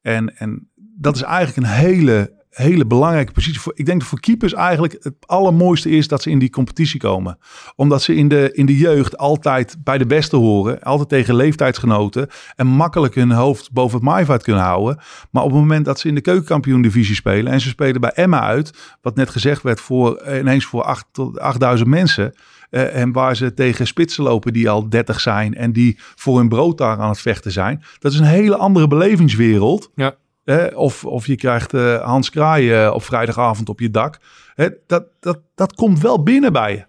En, 0.00 0.36
en 0.36 0.70
dat 0.76 1.16
is 1.16 1.22
eigenlijk 1.22 1.56
een 1.56 1.74
hele, 1.74 2.39
hele 2.60 2.86
belangrijke 2.86 3.32
positie. 3.32 3.60
Voor, 3.60 3.72
ik 3.76 3.86
denk 3.86 3.98
dat 4.00 4.08
voor 4.08 4.20
keepers 4.20 4.54
eigenlijk 4.54 4.96
het 5.00 5.14
allermooiste 5.26 5.90
is 5.90 6.08
dat 6.08 6.22
ze 6.22 6.30
in 6.30 6.38
die 6.38 6.50
competitie 6.50 7.00
komen. 7.00 7.38
Omdat 7.76 8.02
ze 8.02 8.14
in 8.14 8.28
de, 8.28 8.50
in 8.52 8.66
de 8.66 8.76
jeugd 8.76 9.18
altijd 9.18 9.76
bij 9.84 9.98
de 9.98 10.06
beste 10.06 10.36
horen. 10.36 10.80
Altijd 10.80 11.08
tegen 11.08 11.34
leeftijdsgenoten. 11.34 12.28
En 12.56 12.66
makkelijk 12.66 13.14
hun 13.14 13.30
hoofd 13.30 13.72
boven 13.72 13.94
het 13.96 14.04
maaiveld 14.06 14.42
kunnen 14.42 14.62
houden. 14.62 14.98
Maar 15.30 15.42
op 15.42 15.50
het 15.50 15.58
moment 15.60 15.84
dat 15.84 16.00
ze 16.00 16.08
in 16.08 16.14
de 16.14 16.20
keukenkampioen 16.20 16.82
divisie 16.82 17.14
spelen. 17.14 17.52
En 17.52 17.60
ze 17.60 17.68
spelen 17.68 18.00
bij 18.00 18.10
Emma 18.14 18.40
uit. 18.40 18.96
Wat 19.02 19.16
net 19.16 19.30
gezegd 19.30 19.62
werd 19.62 19.80
voor 19.80 20.16
eh, 20.16 20.38
ineens 20.38 20.64
voor 20.64 20.82
8 20.82 21.04
tot 21.12 21.38
8000 21.38 21.88
mensen. 21.88 22.34
eh, 22.70 22.96
en 22.96 23.12
waar 23.12 23.36
ze 23.36 23.54
tegen 23.54 23.86
spitsen 23.86 24.24
lopen 24.24 24.52
die 24.52 24.70
al 24.70 24.88
30 24.88 25.20
zijn. 25.20 25.54
En 25.54 25.72
die 25.72 25.98
voor 26.14 26.38
hun 26.38 26.48
brood 26.48 26.78
daar 26.78 26.98
aan 26.98 27.08
het 27.08 27.20
vechten 27.20 27.52
zijn. 27.52 27.82
Dat 27.98 28.12
is 28.12 28.18
een 28.18 28.24
hele 28.24 28.56
andere 28.56 28.88
belevingswereld. 28.88 29.90
Ja. 29.94 30.14
Hè, 30.50 30.66
of, 30.66 31.04
of 31.04 31.26
je 31.26 31.36
krijgt 31.36 31.74
eh, 31.74 32.02
Hans 32.04 32.30
Kraaien 32.30 32.94
op 32.94 33.02
vrijdagavond 33.02 33.68
op 33.68 33.80
je 33.80 33.90
dak. 33.90 34.18
Hè, 34.54 34.68
dat, 34.86 35.04
dat, 35.20 35.38
dat 35.54 35.74
komt 35.74 36.00
wel 36.00 36.22
binnen 36.22 36.52
bij 36.52 36.72
je. 36.72 36.84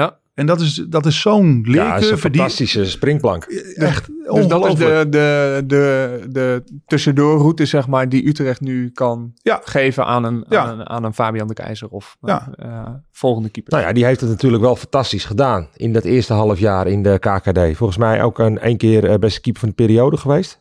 Ja. 0.00 0.18
En 0.34 0.46
dat 0.46 0.60
is, 0.60 0.74
dat 0.88 1.06
is 1.06 1.20
zo'n 1.20 1.46
Ja, 1.46 1.50
dat 1.50 1.56
is 1.56 1.66
een 1.66 1.72
leercurve 1.72 2.30
die 2.30 2.40
fantastische 2.40 2.84
springplank. 2.84 3.44
echt 3.74 4.06
Dus 4.34 4.46
dat 4.46 4.66
is 4.66 4.74
de, 4.74 5.06
de, 5.10 5.62
de, 5.66 6.20
de 6.28 6.62
tussendoorroute, 6.86 7.64
zeg 7.66 7.86
maar, 7.88 8.08
die 8.08 8.28
Utrecht 8.28 8.60
nu 8.60 8.90
kan 8.90 9.32
Ja. 9.42 9.60
geven 9.64 10.06
aan 10.06 10.24
een, 10.24 10.44
Ja. 10.48 10.62
aan, 10.64 10.78
een, 10.80 10.88
aan 10.88 11.04
een 11.04 11.14
Fabian 11.14 11.48
de 11.48 11.54
Keizer 11.54 11.88
of 11.88 12.16
Ja. 12.20 12.48
eh, 12.56 12.86
volgende 13.12 13.48
keeper. 13.48 13.72
Nou 13.72 13.84
ja, 13.84 13.92
die 13.92 14.04
heeft 14.04 14.20
het 14.20 14.30
natuurlijk 14.30 14.62
wel 14.62 14.76
fantastisch 14.76 15.24
gedaan 15.24 15.68
in 15.76 15.92
dat 15.92 16.04
eerste 16.04 16.32
half 16.32 16.58
jaar 16.58 16.86
in 16.86 17.02
de 17.02 17.18
KKD. 17.18 17.76
Volgens 17.76 17.98
mij 17.98 18.22
ook 18.22 18.38
een 18.38 18.58
één 18.58 18.76
keer 18.76 19.10
eh, 19.10 19.18
beste 19.18 19.40
keeper 19.40 19.60
van 19.60 19.68
de 19.68 19.74
periode 19.74 20.16
geweest. 20.16 20.60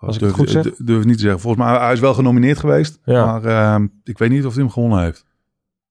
Als 0.00 0.14
ik 0.16 0.20
het 0.20 0.28
durf, 0.36 0.40
goed 0.40 0.50
zeg. 0.50 0.62
durf- 0.62 0.76
durf 0.78 1.00
ik 1.00 1.06
niet 1.06 1.16
te 1.16 1.22
zeggen. 1.22 1.40
Volgens 1.40 1.64
mij 1.64 1.78
hij 1.78 1.92
is 1.92 2.00
wel 2.00 2.14
genomineerd 2.14 2.58
geweest. 2.58 2.98
Ja. 3.04 3.24
Maar 3.24 3.44
ehm, 3.44 3.86
ik 4.04 4.18
weet 4.18 4.30
niet 4.30 4.44
of 4.46 4.54
hij 4.54 4.62
hem 4.62 4.72
gewonnen 4.72 5.02
heeft. 5.02 5.24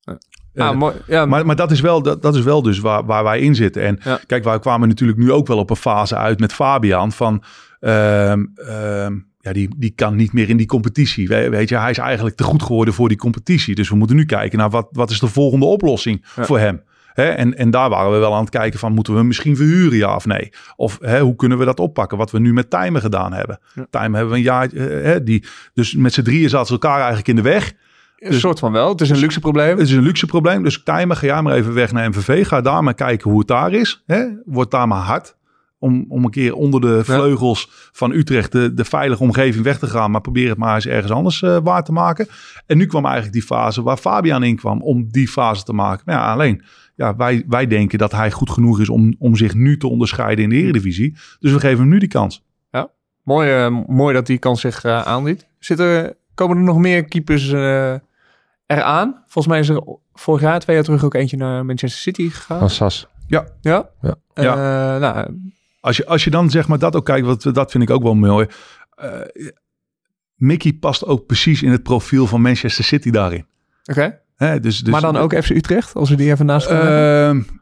Eh, 0.04 0.68
ah, 0.68 0.76
mooi. 0.76 0.94
Ja, 1.06 1.26
Maar, 1.26 1.46
maar 1.46 1.56
dat, 1.56 1.70
is 1.70 1.80
wel, 1.80 2.02
dat, 2.02 2.22
dat 2.22 2.34
is 2.36 2.42
wel 2.42 2.62
dus 2.62 2.78
waar, 2.78 3.04
waar 3.04 3.24
wij 3.24 3.40
in 3.40 3.54
zitten. 3.54 3.82
En 3.82 3.98
Ja. 4.04 4.20
kijk, 4.26 4.44
wij 4.44 4.58
kwamen 4.58 4.88
natuurlijk 4.88 5.18
nu 5.18 5.32
ook 5.32 5.46
wel 5.46 5.58
op 5.58 5.70
een 5.70 5.76
fase 5.76 6.16
uit 6.16 6.40
met 6.40 6.52
Fabian. 6.52 7.12
Van, 7.12 7.42
ehm, 7.80 8.44
ehm, 8.54 9.18
ja, 9.38 9.52
die, 9.52 9.68
die 9.76 9.90
kan 9.90 10.16
niet 10.16 10.32
meer 10.32 10.48
in 10.48 10.56
die 10.56 10.66
competitie. 10.66 11.28
We- 11.28 11.48
Weet 11.48 11.68
je, 11.68 11.76
hij 11.78 11.90
is 11.90 11.98
eigenlijk 11.98 12.36
te 12.36 12.44
goed 12.44 12.62
geworden 12.62 12.94
voor 12.94 13.08
die 13.08 13.16
competitie. 13.18 13.74
Dus 13.74 13.88
we 13.88 13.96
moeten 13.96 14.16
nu 14.16 14.24
kijken 14.24 14.58
naar 14.58 14.70
wat, 14.70 14.88
wat 14.92 15.10
is 15.10 15.18
de 15.20 15.26
volgende 15.28 15.66
oplossing 15.66 16.24
Ja. 16.36 16.44
voor 16.44 16.58
hem. 16.58 16.82
Hè, 17.12 17.28
en, 17.28 17.56
en 17.56 17.70
daar 17.70 17.88
waren 17.88 18.12
we 18.12 18.18
wel 18.18 18.34
aan 18.34 18.40
het 18.40 18.50
kijken 18.50 18.78
van, 18.78 18.92
moeten 18.92 19.12
we 19.12 19.18
hem 19.18 19.28
misschien 19.28 19.56
verhuren, 19.56 19.98
ja 19.98 20.14
of 20.14 20.26
nee? 20.26 20.52
Of 20.76 20.98
hè, 21.00 21.20
hoe 21.20 21.36
kunnen 21.36 21.58
we 21.58 21.64
dat 21.64 21.80
oppakken? 21.80 22.18
Wat 22.18 22.30
we 22.30 22.38
nu 22.38 22.52
met 22.52 22.70
Tijmen 22.70 23.00
gedaan 23.00 23.32
hebben. 23.32 23.58
Ja. 23.74 23.86
Tijmen 23.90 24.14
hebben 24.14 24.32
we 24.32 24.38
een 24.38 24.44
jaar, 24.44 24.72
eh, 24.72 25.04
hè, 25.04 25.22
die, 25.22 25.44
dus 25.74 25.94
met 25.94 26.12
z'n 26.12 26.22
drieën 26.22 26.48
zaten 26.48 26.66
ze 26.66 26.72
elkaar 26.72 26.96
eigenlijk 26.96 27.28
in 27.28 27.36
de 27.36 27.42
weg. 27.42 27.72
een 28.18 28.34
soort 28.34 28.58
van 28.58 28.72
wel. 28.72 28.88
Het 28.88 29.00
is 29.00 29.10
een 29.10 29.16
luxe 29.18 29.40
probleem. 29.40 29.78
Het 29.78 29.88
is 29.88 29.92
een 29.92 30.02
luxe 30.02 30.26
probleem. 30.26 30.62
Dus 30.62 30.82
Tijmen, 30.82 31.16
ga 31.16 31.26
jij 31.26 31.42
maar 31.42 31.54
even 31.54 31.74
weg 31.74 31.92
naar 31.92 32.08
MVV. 32.08 32.46
Ga 32.46 32.60
daar 32.60 32.84
maar 32.84 32.94
kijken 32.94 33.30
hoe 33.30 33.38
het 33.38 33.48
daar 33.48 33.72
is. 33.72 34.02
Hè? 34.06 34.26
Word 34.44 34.70
daar 34.70 34.88
maar 34.88 35.02
hard. 35.02 35.38
Om, 35.78 36.04
om 36.08 36.24
een 36.24 36.30
keer 36.30 36.54
onder 36.54 36.80
de 36.80 37.04
vleugels 37.04 37.68
van 37.92 38.12
Utrecht 38.12 38.52
de, 38.52 38.74
de 38.74 38.84
veilige 38.84 39.22
omgeving 39.22 39.64
weg 39.64 39.78
te 39.78 39.86
gaan. 39.86 40.10
Maar 40.10 40.20
probeer 40.20 40.48
het 40.48 40.58
maar 40.58 40.74
eens 40.74 40.86
ergens 40.86 41.12
anders 41.12 41.42
eh, 41.42 41.56
waar 41.62 41.84
te 41.84 41.92
maken. 41.92 42.28
En 42.66 42.78
nu 42.78 42.86
kwam 42.86 43.04
eigenlijk 43.04 43.34
die 43.34 43.42
fase 43.42 43.82
waar 43.82 43.96
Fabian 43.96 44.42
in 44.42 44.56
kwam 44.56 44.82
om 44.82 45.08
die 45.10 45.28
fase 45.28 45.64
te 45.64 45.72
maken. 45.72 46.02
Maar 46.06 46.14
ja, 46.14 46.32
alleen 46.32 46.62
ja, 47.00 47.16
wij, 47.16 47.44
wij 47.48 47.66
denken 47.66 47.98
dat 47.98 48.12
hij 48.12 48.30
goed 48.30 48.50
genoeg 48.50 48.80
is 48.80 48.88
om, 48.88 49.14
om 49.18 49.36
zich 49.36 49.54
nu 49.54 49.76
te 49.76 49.86
onderscheiden 49.88 50.44
in 50.44 50.50
de 50.50 50.56
Eredivisie. 50.56 51.16
Dus 51.38 51.52
we 51.52 51.60
geven 51.60 51.78
hem 51.78 51.88
nu 51.88 51.98
die 51.98 52.08
kans. 52.08 52.42
Mooi, 53.22 53.50
eh, 53.50 53.76
mooi 53.86 54.14
dat 54.14 54.26
die 54.26 54.38
kans 54.38 54.60
zich 54.60 54.84
eh 54.84 55.02
aanbiedt. 55.02 55.46
Zitten, 55.58 56.16
komen 56.34 56.56
er 56.56 56.62
nog 56.62 56.78
meer 56.78 57.04
keepers 57.04 57.52
eh, 57.52 57.94
eraan? 58.66 59.22
Volgens 59.22 59.46
mij 59.46 59.58
is 59.58 59.68
er 59.68 59.82
vorig 60.12 60.40
jaar, 60.42 60.60
twee 60.60 60.76
jaar 60.76 60.84
terug, 60.84 61.04
ook 61.04 61.14
eentje 61.14 61.36
naar 61.36 61.64
Manchester 61.64 62.00
City 62.00 62.28
gegaan. 62.30 62.58
Van 62.58 62.70
Sas. 62.70 63.06
Ja? 63.26 63.46
Ja. 63.60 63.90
Eh, 64.00 64.44
Ja. 64.44 64.98
nou, 64.98 65.34
Als 65.80 65.96
je, 65.96 66.06
als 66.06 66.24
je 66.24 66.30
dan 66.30 66.50
zeg 66.50 66.68
maar 66.68 66.78
dat 66.78 66.96
ook 66.96 67.04
kijkt, 67.04 67.26
wat, 67.26 67.42
dat 67.42 67.70
vind 67.70 67.82
ik 67.82 67.90
ook 67.90 68.02
wel 68.02 68.14
mooi. 68.14 68.46
Eh, 68.96 69.20
Mickey 70.34 70.72
past 70.72 71.04
ook 71.06 71.26
precies 71.26 71.62
in 71.62 71.70
het 71.70 71.82
profiel 71.82 72.26
van 72.26 72.40
Manchester 72.42 72.84
City 72.84 73.10
daarin. 73.10 73.46
oké. 73.84 74.20
Hè, 74.40 74.60
dus, 74.60 74.78
dus, 74.78 74.92
maar 74.92 75.00
dan 75.00 75.16
ook 75.16 75.34
FC 75.42 75.50
Utrecht, 75.50 75.94
als 75.94 76.10
we 76.10 76.16
die 76.16 76.30
even 76.30 76.46
naast 76.46 76.66
elkaar 76.66 76.86
hebben? 76.86 77.46
Ehm, 77.46 77.56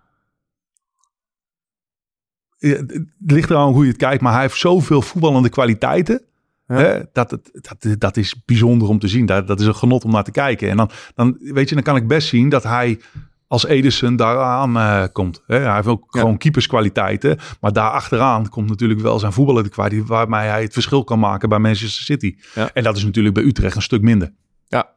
ja, 2.58 2.76
het 2.76 3.04
ligt 3.26 3.50
eraan 3.50 3.72
hoe 3.72 3.82
je 3.82 3.88
het 3.88 3.98
kijkt, 3.98 4.22
maar 4.22 4.32
hij 4.32 4.42
heeft 4.42 4.56
zoveel 4.56 5.02
voetballende 5.02 5.48
kwaliteiten. 5.48 6.22
Ja. 6.66 6.74
Hè, 6.76 7.00
dat, 7.12 7.38
dat, 7.52 7.86
dat 7.98 8.16
is 8.16 8.44
bijzonder 8.44 8.88
om 8.88 8.98
te 8.98 9.08
zien. 9.08 9.26
Dat, 9.26 9.46
dat 9.46 9.60
is 9.60 9.66
een 9.66 9.74
genot 9.74 10.04
om 10.04 10.10
naar 10.10 10.24
te 10.24 10.30
kijken. 10.30 10.70
En 10.70 10.76
dan, 10.76 10.90
dan, 11.14 11.36
weet 11.40 11.68
je, 11.68 11.74
dan 11.74 11.84
kan 11.84 11.96
ik 11.96 12.08
best 12.08 12.28
zien 12.28 12.48
dat 12.48 12.62
hij 12.62 13.00
als 13.46 13.66
Edison 13.66 14.16
daaraan 14.16 14.76
eh, 14.76 15.04
komt. 15.12 15.42
Hè, 15.46 15.58
hij 15.58 15.74
heeft 15.74 15.86
ook 15.86 16.06
Ja. 16.10 16.20
gewoon 16.20 16.38
keeperskwaliteiten. 16.38 17.38
Maar 17.60 17.72
daar 17.72 17.90
achteraan 17.90 18.48
komt 18.48 18.68
natuurlijk 18.68 19.00
wel 19.00 19.18
zijn 19.18 19.32
voetballende 19.32 19.68
kwaliteit... 19.68 20.08
waarmee 20.08 20.48
hij 20.48 20.62
het 20.62 20.72
verschil 20.72 21.04
kan 21.04 21.18
maken 21.18 21.48
bij 21.48 21.58
Manchester 21.58 22.04
City. 22.04 22.36
Ja. 22.54 22.70
En 22.72 22.82
dat 22.82 22.96
is 22.96 23.04
natuurlijk 23.04 23.34
bij 23.34 23.44
Utrecht 23.44 23.76
een 23.76 23.82
stuk 23.82 24.02
minder. 24.02 24.32
Ja, 24.66 24.96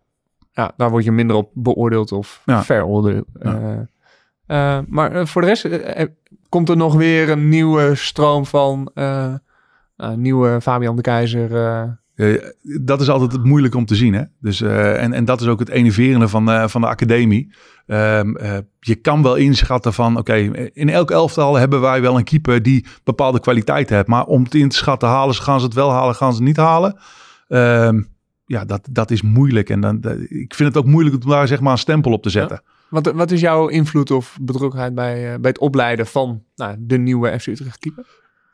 daar 0.53 0.89
word 0.89 1.03
je 1.03 1.11
minder 1.11 1.35
op 1.35 1.49
beoordeeld 1.53 2.11
of 2.11 2.41
Ja. 2.45 2.63
veroordeeld. 2.63 3.25
Ja. 3.39 3.59
Eh, 4.47 4.77
eh, 4.77 4.83
maar 4.87 5.11
eh, 5.11 5.25
voor 5.25 5.41
de 5.41 5.47
rest 5.47 5.67
komt 6.49 6.69
er 6.69 6.77
nog 6.77 6.95
weer 6.95 7.29
een 7.29 7.49
nieuwe 7.49 7.95
stroom 7.95 8.45
van 8.45 8.91
nieuwe 10.15 10.61
Fabian 10.61 10.95
de 10.95 11.01
Keizer. 11.01 11.99
dat 12.81 13.01
is 13.01 13.09
altijd 13.09 13.31
het 13.31 13.43
moeilijk 13.43 13.75
om 13.75 13.85
te 13.85 13.95
zien. 13.95 14.13
Hè? 14.13 14.23
Dus, 14.39 14.61
en, 14.61 15.13
en 15.13 15.25
dat 15.25 15.41
is 15.41 15.47
ook 15.47 15.59
het 15.59 15.69
enerverende 15.69 16.27
van, 16.27 16.69
van 16.69 16.81
de 16.81 16.87
academie. 16.87 17.53
Ehm, 17.87 18.35
eh, 18.35 18.57
je 18.79 18.95
kan 18.95 19.23
wel 19.23 19.35
inschatten 19.35 19.93
van, 19.93 20.17
oké, 20.17 20.33
in 20.73 20.89
elk 20.89 21.11
elftal 21.11 21.55
hebben 21.55 21.81
wij 21.81 22.01
wel 22.01 22.17
een 22.17 22.23
keeper 22.23 22.61
die 22.61 22.85
bepaalde 23.03 23.39
kwaliteiten 23.39 23.95
heeft. 23.95 24.07
Maar 24.07 24.25
om 24.25 24.43
het 24.43 24.55
in 24.55 24.69
te 24.69 24.75
schatten 24.75 25.09
halen, 25.09 25.35
ze- 25.35 25.41
gaan 25.41 25.59
ze 25.59 25.65
het 25.65 25.73
wel 25.75 25.91
halen, 25.91 26.15
gaan 26.15 26.31
ze 26.31 26.37
het 26.37 26.47
niet 26.47 26.57
halen. 26.57 26.97
Ehm, 27.47 28.01
ja, 28.51 28.65
dat, 28.65 28.87
dat 28.91 29.11
is 29.11 29.21
moeilijk. 29.21 29.69
En 29.69 29.81
dan, 29.81 30.01
dat- 30.01 30.17
ik 30.29 30.53
vind 30.55 30.69
het 30.73 30.77
ook 30.77 30.85
moeilijk 30.85 31.23
om 31.23 31.29
daar 31.29 31.47
zeg 31.47 31.59
maar 31.59 31.71
een 31.71 31.77
stempel 31.77 32.11
op 32.11 32.23
te 32.23 32.29
zetten. 32.29 32.61
wat, 32.89 33.11
wat 33.11 33.31
is 33.31 33.39
jouw 33.41 33.67
invloed 33.67 34.11
of 34.11 34.37
betrokkenheid 34.41 34.95
bij, 34.95 35.13
eh, 35.33 35.39
bij 35.39 35.49
het 35.49 35.59
opleiden 35.59 36.07
van 36.07 36.43
nou, 36.55 36.75
de 36.79 36.97
nieuwe 36.97 37.39
FC 37.39 37.47
Utrecht 37.47 37.77
keeper? 37.79 38.05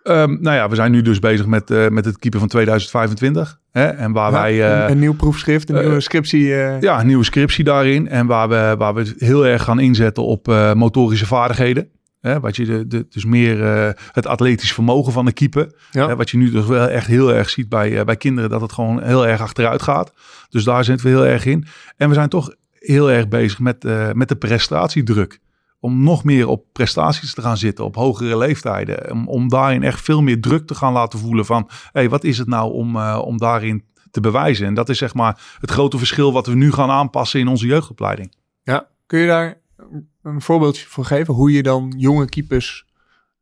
Ehm, 0.04 0.38
nou 0.42 0.56
ja, 0.56 0.70
we 0.70 0.76
zijn 0.76 0.92
nu 0.92 1.02
dus 1.02 1.20
bezig 1.20 1.46
met, 1.46 1.72
eh, 1.72 1.88
met 1.88 2.06
het 2.06 2.18
keeper 2.18 2.40
van 2.40 2.48
2025. 2.50 3.60
Hè? 3.72 3.86
En 3.86 4.12
waar 4.12 4.32
Ja, 4.32 4.42
wij... 4.42 4.64
eh, 4.74 4.84
een, 4.86 4.92
een 4.92 5.00
nieuw 5.00 5.14
proefschrift, 5.16 5.70
een 5.70 5.80
nieuwe 5.80 6.00
scriptie. 6.00 6.46
Ja, 6.80 7.00
een 7.00 7.08
nieuwe 7.08 7.24
scriptie 7.24 7.64
daarin. 7.64 8.10
En 8.10 8.26
waar 8.28 8.50
we, 8.50 8.76
waar 8.78 8.94
we 8.94 9.14
heel 9.18 9.46
erg 9.46 9.64
gaan 9.64 9.80
inzetten 9.80 10.24
op 10.24 10.48
motorische 10.76 11.26
vaardigheden. 11.26 11.90
Hè, 12.20 12.40
wat 12.40 12.56
je 12.56 12.66
de, 12.66 12.88
de, 12.88 13.06
dus 13.10 13.26
meer 13.26 13.64
eh, 13.64 13.94
het 14.12 14.28
atletisch 14.28 14.74
vermogen 14.74 15.14
van 15.14 15.26
de 15.26 15.32
keeper. 15.32 15.74
Ja. 15.92 16.08
Hè, 16.08 16.16
wat 16.16 16.30
je 16.30 16.38
nu 16.38 16.52
dus 16.52 16.66
wel 16.66 16.88
echt 16.88 17.08
heel 17.08 17.34
erg 17.34 17.50
ziet 17.50 17.70
bij, 17.70 18.00
eh, 18.00 18.06
bij 18.06 18.16
kinderen. 18.16 18.50
Dat 18.50 18.62
het 18.62 18.72
gewoon 18.72 19.04
heel 19.04 19.28
erg 19.28 19.42
achteruit 19.42 19.82
gaat. 19.82 20.14
Dus 20.50 20.64
daar 20.64 20.84
zitten 20.84 21.08
we 21.08 21.12
heel 21.12 21.26
erg 21.26 21.46
in. 21.46 21.68
En 21.98 22.08
we 22.08 22.14
zijn 22.14 22.30
toch 22.30 22.56
heel 22.74 23.12
erg 23.12 23.28
bezig 23.28 23.60
met, 23.60 23.86
eh, 23.86 24.12
met 24.12 24.30
de 24.30 24.36
prestatiedruk. 24.36 25.40
Om 25.80 26.04
nog 26.04 26.24
meer 26.24 26.48
op 26.48 26.66
prestaties 26.72 27.34
te 27.34 27.42
gaan 27.42 27.58
zitten. 27.58 27.86
Op 27.86 27.96
hogere 27.96 28.38
leeftijden. 28.38 29.12
Om, 29.12 29.28
om 29.28 29.50
daarin 29.50 29.84
echt 29.84 30.02
veel 30.02 30.22
meer 30.22 30.42
druk 30.42 30.68
te 30.68 30.76
gaan 30.76 30.94
laten 30.94 31.20
voelen. 31.20 31.46
Van 31.46 31.70
hey, 31.92 32.10
wat 32.10 32.24
is 32.24 32.38
het 32.38 32.48
nou 32.48 32.74
om, 32.74 32.98
om 33.00 33.38
daarin 33.38 33.84
te 34.12 34.22
bewijzen. 34.22 34.68
En 34.68 34.74
dat 34.74 34.90
is 34.90 34.98
zeg 34.98 35.14
maar 35.14 35.58
het 35.60 35.72
grote 35.72 35.98
verschil 35.98 36.34
wat 36.34 36.48
we 36.48 36.56
nu 36.56 36.72
gaan 36.72 36.90
aanpassen 36.90 37.40
in 37.40 37.48
onze 37.48 37.66
jeugdopleiding. 37.66 38.36
Ja, 38.64 38.88
kun 39.06 39.20
je 39.20 39.28
daar 39.28 39.62
een 40.28 40.42
voorbeeldje 40.42 40.86
voor 40.88 41.06
geven? 41.06 41.34
Hoe 41.34 41.52
je 41.52 41.64
dan 41.64 41.94
jonge 41.98 42.26
keepers, 42.30 42.86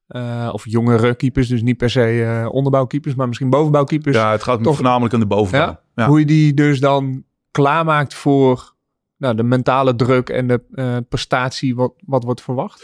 eh, 0.08 0.50
of 0.52 0.66
jongere 0.66 1.16
keepers, 1.16 1.48
dus 1.48 1.62
niet 1.62 1.78
per 1.78 1.90
se 1.90 2.24
eh, 2.24 2.54
onderbouwkeepers, 2.54 3.16
maar 3.16 3.28
misschien 3.28 3.50
bovenbouwkeepers. 3.50 4.16
Ja, 4.16 4.32
het 4.32 4.44
gaat 4.44 4.64
toch- 4.64 4.76
voornamelijk 4.76 5.14
aan 5.14 5.20
de 5.20 5.26
bovenbouw. 5.26 5.68
Ja? 5.68 5.82
Ja. 5.96 6.08
Hoe 6.08 6.20
je 6.20 6.26
die 6.26 6.54
dus 6.54 6.80
dan 6.80 7.24
klaarmaakt 7.52 8.14
voor 8.14 8.74
nou, 9.18 9.36
de 9.36 9.44
mentale 9.44 9.96
druk 9.96 10.30
en 10.30 10.48
de 10.48 10.62
eh, 10.74 10.98
prestatie 11.10 11.76
wat, 11.76 11.94
wat 12.06 12.24
wordt 12.24 12.42
verwacht? 12.42 12.84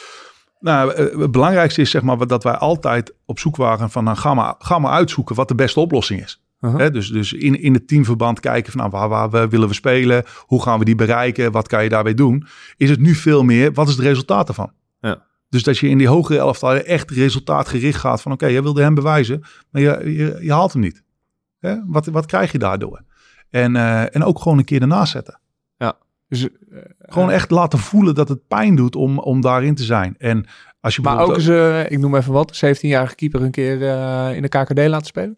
Nou, 0.59 0.93
het 1.21 1.31
belangrijkste 1.31 1.81
is 1.81 1.89
zeg 1.89 2.01
maar 2.01 2.27
dat 2.27 2.43
wij 2.43 2.53
altijd 2.53 3.13
op 3.25 3.39
zoek 3.39 3.55
waren 3.55 3.89
van 3.89 4.03
nou, 4.03 4.17
ga, 4.17 4.33
maar, 4.33 4.55
ga 4.57 4.79
maar 4.79 4.91
uitzoeken 4.91 5.35
wat 5.35 5.47
de 5.47 5.55
beste 5.55 5.79
oplossing 5.79 6.21
is. 6.21 6.41
Uh-huh. 6.62 6.93
Dus 6.93 7.09
dus 7.09 7.34
in, 7.34 7.62
in 7.62 7.74
het 7.74 7.88
teamverband 7.88 8.39
kijken 8.39 8.72
van 8.72 8.89
nou, 8.89 9.09
waar, 9.09 9.30
waar 9.30 9.49
willen 9.49 9.68
we 9.68 9.74
spelen, 9.74 10.24
hoe 10.39 10.62
gaan 10.62 10.80
we 10.80 10.86
die 10.86 10.95
bereiken, 10.95 11.51
wat 11.51 11.68
kan 11.68 11.84
je 11.84 11.89
daarbij 11.89 12.14
doen. 12.14 12.47
Is 12.78 12.89
het 12.89 12.99
nu 12.99 13.16
veel 13.16 13.43
meer, 13.43 13.74
wat 13.74 13.88
is 13.88 13.95
het 13.95 14.03
resultaat 14.03 14.47
ervan? 14.47 14.72
Ja. 14.99 15.26
Dus 15.49 15.64
dat 15.64 15.78
je 15.78 15.89
in 15.89 15.97
die 15.97 16.07
hogere 16.07 16.39
elftallen 16.39 16.86
echt 16.86 17.12
resultaatgericht 17.12 17.99
gaat 17.99 18.22
van 18.22 18.32
oké, 18.32 18.45
jij 18.45 18.64
wilde 18.64 18.82
hem 18.82 18.93
bewijzen, 18.93 19.43
maar 19.70 19.82
je, 19.82 20.01
je, 20.03 20.38
je 20.41 20.51
haalt 20.51 20.74
hem 20.74 20.82
niet. 20.82 21.03
Hè? 21.59 21.76
Wat, 21.86 22.05
wat 22.05 22.26
krijg 22.26 22.51
je 22.51 22.57
daardoor? 22.57 23.01
En, 23.49 23.76
eh, 23.76 24.16
en 24.16 24.24
ook 24.24 24.41
gewoon 24.41 24.57
een 24.57 24.66
keer 24.66 24.82
ernaast 24.82 25.12
zetten. 25.12 25.39
Dus, 26.32 26.47
Gewoon 26.99 27.32
echt 27.32 27.51
laten 27.51 27.80
voelen 27.80 28.16
dat 28.16 28.30
het 28.30 28.47
pijn 28.47 28.76
doet 28.76 28.95
om, 28.95 29.20
om 29.20 29.41
daarin 29.41 29.76
te 29.76 29.84
zijn. 29.84 30.16
En 30.18 30.45
als 30.80 30.95
je 30.95 31.01
maar 31.01 31.20
ook 31.20 31.36
eens, 31.36 31.47
eh, 31.47 31.91
ik 31.91 31.99
noem 31.99 32.16
even 32.16 32.34
wat, 32.34 32.66
17-jarige 32.66 33.16
keeper 33.16 33.41
een 33.41 33.51
keer 33.51 33.88
eh, 33.88 34.36
in 34.36 34.41
de 34.41 34.47
KKD 34.47 34.88
laten 34.88 35.05
spelen? 35.05 35.38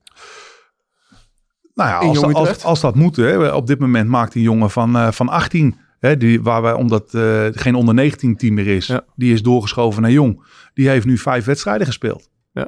Nou 1.74 1.90
ja, 1.90 1.98
als, 1.98 2.22
dat- 2.22 2.64
als, 2.64 2.82
dat 2.82 2.96
moet. 2.96 3.16
Hè. 3.16 3.48
Op 3.54 3.68
dit 3.68 3.80
moment 3.80 4.10
maakt 4.10 4.36
een 4.36 4.42
jongen 4.42 4.70
van, 4.70 4.96
eh, 4.96 5.12
van 5.12 5.30
18, 5.30 5.76
hè, 6.00 6.18
die, 6.18 6.42
waar 6.42 6.62
wij, 6.62 6.74
omdat 6.74 7.14
eh 7.14 7.46
geen 7.52 7.76
onder 7.76 7.94
19 7.94 8.36
team 8.38 8.54
meer 8.54 8.68
is, 8.68 8.88
Ja. 8.88 9.02
die 9.16 9.34
is 9.34 9.42
doorgeschoven 9.44 10.02
naar 10.02 10.12
Jong. 10.12 10.44
Die 10.74 10.90
heeft 10.90 11.06
nu 11.06 11.18
vijf 11.18 11.46
wedstrijden 11.46 11.86
gespeeld. 11.88 12.30
Ja. 12.52 12.68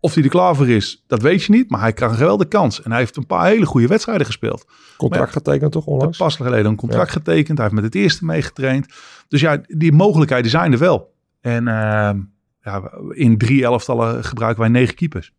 Of 0.00 0.14
hij 0.14 0.22
er 0.22 0.28
klaar 0.28 0.54
voor 0.56 0.68
is, 0.68 1.04
dat 1.06 1.22
weet 1.22 1.44
je 1.44 1.52
niet. 1.52 1.70
Maar 1.70 1.80
hij 1.80 1.92
krijgt 1.92 2.14
een 2.14 2.20
geweldige 2.20 2.48
kans. 2.48 2.82
En 2.82 2.90
hij 2.90 3.00
heeft 3.00 3.16
een 3.16 3.26
paar 3.26 3.46
hele 3.46 3.66
goede 3.66 3.86
wedstrijden 3.86 4.26
gespeeld. 4.26 4.64
Contract 4.96 5.32
getekend 5.32 5.72
toch 5.72 5.86
onlangs? 5.86 6.18
pas 6.18 6.36
geleden 6.36 6.66
een 6.66 6.76
contract 6.76 7.10
getekend. 7.10 7.58
Hij 7.58 7.66
heeft 7.66 7.80
met 7.80 7.84
het 7.92 7.94
eerste 8.02 8.24
meegetraind. 8.24 8.86
Dus 9.28 9.40
ja, 9.40 9.60
die 9.66 9.92
mogelijkheden 9.92 10.50
zijn 10.50 10.72
er 10.72 10.78
wel. 10.78 11.14
En 11.40 11.68
ehm, 11.68 12.18
ja, 12.62 12.90
in 13.10 13.38
drie 13.38 13.64
elftallen 13.64 14.24
gebruiken 14.24 14.60
wij 14.60 14.70
negen 14.70 14.94
keepers. 14.94 15.32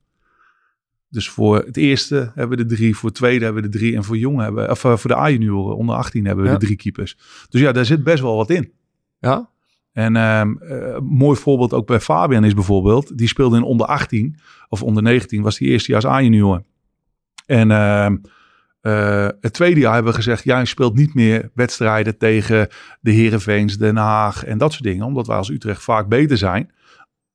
Dus 1.12 1.30
voor 1.30 1.58
het 1.58 1.78
eerste 1.78 2.32
hebben 2.36 2.58
we 2.58 2.64
de 2.66 2.76
drie, 2.76 2.96
voor 2.96 3.10
het 3.10 3.18
tweede 3.18 3.44
hebben 3.46 3.64
we 3.64 3.70
de 3.70 3.78
drie 3.78 3.96
en 3.96 4.04
voor 4.04 4.18
jong 4.18 4.40
hebben 4.40 4.70
of 4.70 4.84
eh, 4.84 4.98
voor 4.98 5.10
de 5.10 5.18
A-junioren 5.18 5.76
onder 5.78 5.96
18 5.96 6.26
hebben 6.26 6.44
we 6.46 6.52
Ja. 6.52 6.58
de 6.58 6.66
drie 6.66 6.78
keepers. 6.78 7.18
Dus 7.50 7.62
ja, 7.62 7.72
daar 7.72 7.86
zit 7.86 8.04
best 8.04 8.22
wel 8.22 8.36
wat 8.36 8.50
in. 8.50 8.72
Ja? 9.20 9.50
En 9.92 10.16
een 10.16 10.60
mooi 11.04 11.38
voorbeeld 11.40 11.74
ook 11.74 11.88
bij 11.88 12.00
Fabian 12.00 12.44
is 12.44 12.54
bijvoorbeeld, 12.54 13.18
die 13.18 13.28
speelde 13.28 13.58
in 13.58 13.64
onder 13.64 13.88
18 13.88 14.38
of 14.70 14.84
onder 14.84 15.04
19, 15.04 15.42
was 15.42 15.58
die 15.58 15.68
eerstejaars 15.70 16.06
A-junior. 16.06 16.64
En 17.46 17.72
ehm, 17.72 18.18
eh, 18.82 19.28
het 19.42 19.54
tweede 19.54 19.80
jaar 19.80 19.94
hebben 19.94 20.12
we 20.12 20.18
gezegd, 20.18 20.44
ja, 20.44 20.60
je 20.60 20.66
speelt 20.66 20.96
niet 20.96 21.14
meer 21.14 21.52
wedstrijden 21.54 22.18
tegen 22.18 22.68
de 23.02 23.12
Heerenveens, 23.12 23.78
Den 23.78 23.96
Haag 23.98 24.46
en 24.46 24.58
dat 24.58 24.72
soort 24.72 24.84
dingen, 24.84 25.06
omdat 25.06 25.28
wij 25.28 25.38
als 25.38 25.50
Utrecht 25.50 25.84
vaak 25.84 26.08
beter 26.08 26.38
zijn. 26.38 26.72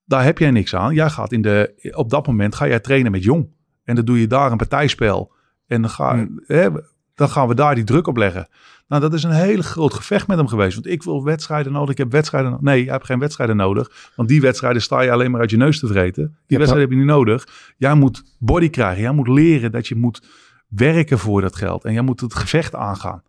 Daar 0.04 0.24
heb 0.24 0.38
jij 0.38 0.50
niks 0.50 0.74
aan. 0.74 0.94
Jij 0.94 1.10
gaat 1.10 1.32
in 1.32 1.42
de, 1.42 1.90
op 1.94 2.10
dat 2.10 2.26
moment 2.26 2.54
ga 2.54 2.66
jij 2.66 2.80
trainen 2.80 3.12
met 3.12 3.22
jong. 3.22 3.48
En 3.86 3.94
dan 3.94 4.04
doe 4.04 4.20
je 4.20 4.26
daar 4.26 4.50
een 4.50 4.56
partijspel. 4.56 5.32
En 5.66 5.80
dan, 5.80 5.90
ga, 5.90 6.14
Hmm. 6.14 6.42
hè, 6.46 6.68
dan 7.14 7.28
gaan 7.28 7.48
we 7.48 7.54
daar 7.54 7.74
die 7.74 7.84
druk 7.84 8.06
op 8.06 8.16
leggen. 8.16 8.48
Nou, 8.88 9.02
dat 9.02 9.14
is 9.14 9.22
een 9.22 9.30
hele 9.30 9.62
groot 9.62 9.94
gevecht 9.94 10.26
met 10.26 10.38
hem 10.38 10.46
geweest. 10.48 10.74
Want 10.74 10.86
ik 10.86 11.02
wil 11.02 11.24
wedstrijden 11.24 11.72
nodig. 11.72 11.90
Ik 11.90 11.98
heb 11.98 12.10
wedstrijden 12.10 12.50
nodig. 12.50 12.64
Nee, 12.64 12.84
je 12.84 12.90
hebt 12.90 13.04
geen 13.04 13.18
wedstrijden 13.18 13.56
nodig. 13.56 14.12
Want 14.16 14.28
die 14.28 14.40
wedstrijden 14.40 14.82
sta 14.82 15.00
je 15.00 15.10
alleen 15.10 15.30
maar 15.30 15.40
uit 15.40 15.50
je 15.50 15.56
neus 15.56 15.78
te 15.78 15.86
vreten. 15.86 16.22
Die 16.22 16.34
Ja, 16.46 16.56
wedstrijden 16.56 16.80
heb 16.80 16.90
je 16.90 17.04
niet 17.04 17.14
nodig. 17.14 17.48
Jij 17.76 17.94
moet 17.94 18.22
body 18.38 18.70
krijgen. 18.70 19.02
Jij 19.02 19.12
moet 19.12 19.28
leren 19.28 19.72
dat 19.72 19.88
je 19.88 19.94
moet 19.94 20.22
werken 20.68 21.18
voor 21.18 21.40
dat 21.40 21.56
geld. 21.56 21.84
En 21.84 21.92
jij 21.92 22.02
moet 22.02 22.20
het 22.20 22.34
gevecht 22.34 22.74
aangaan. 22.74 23.22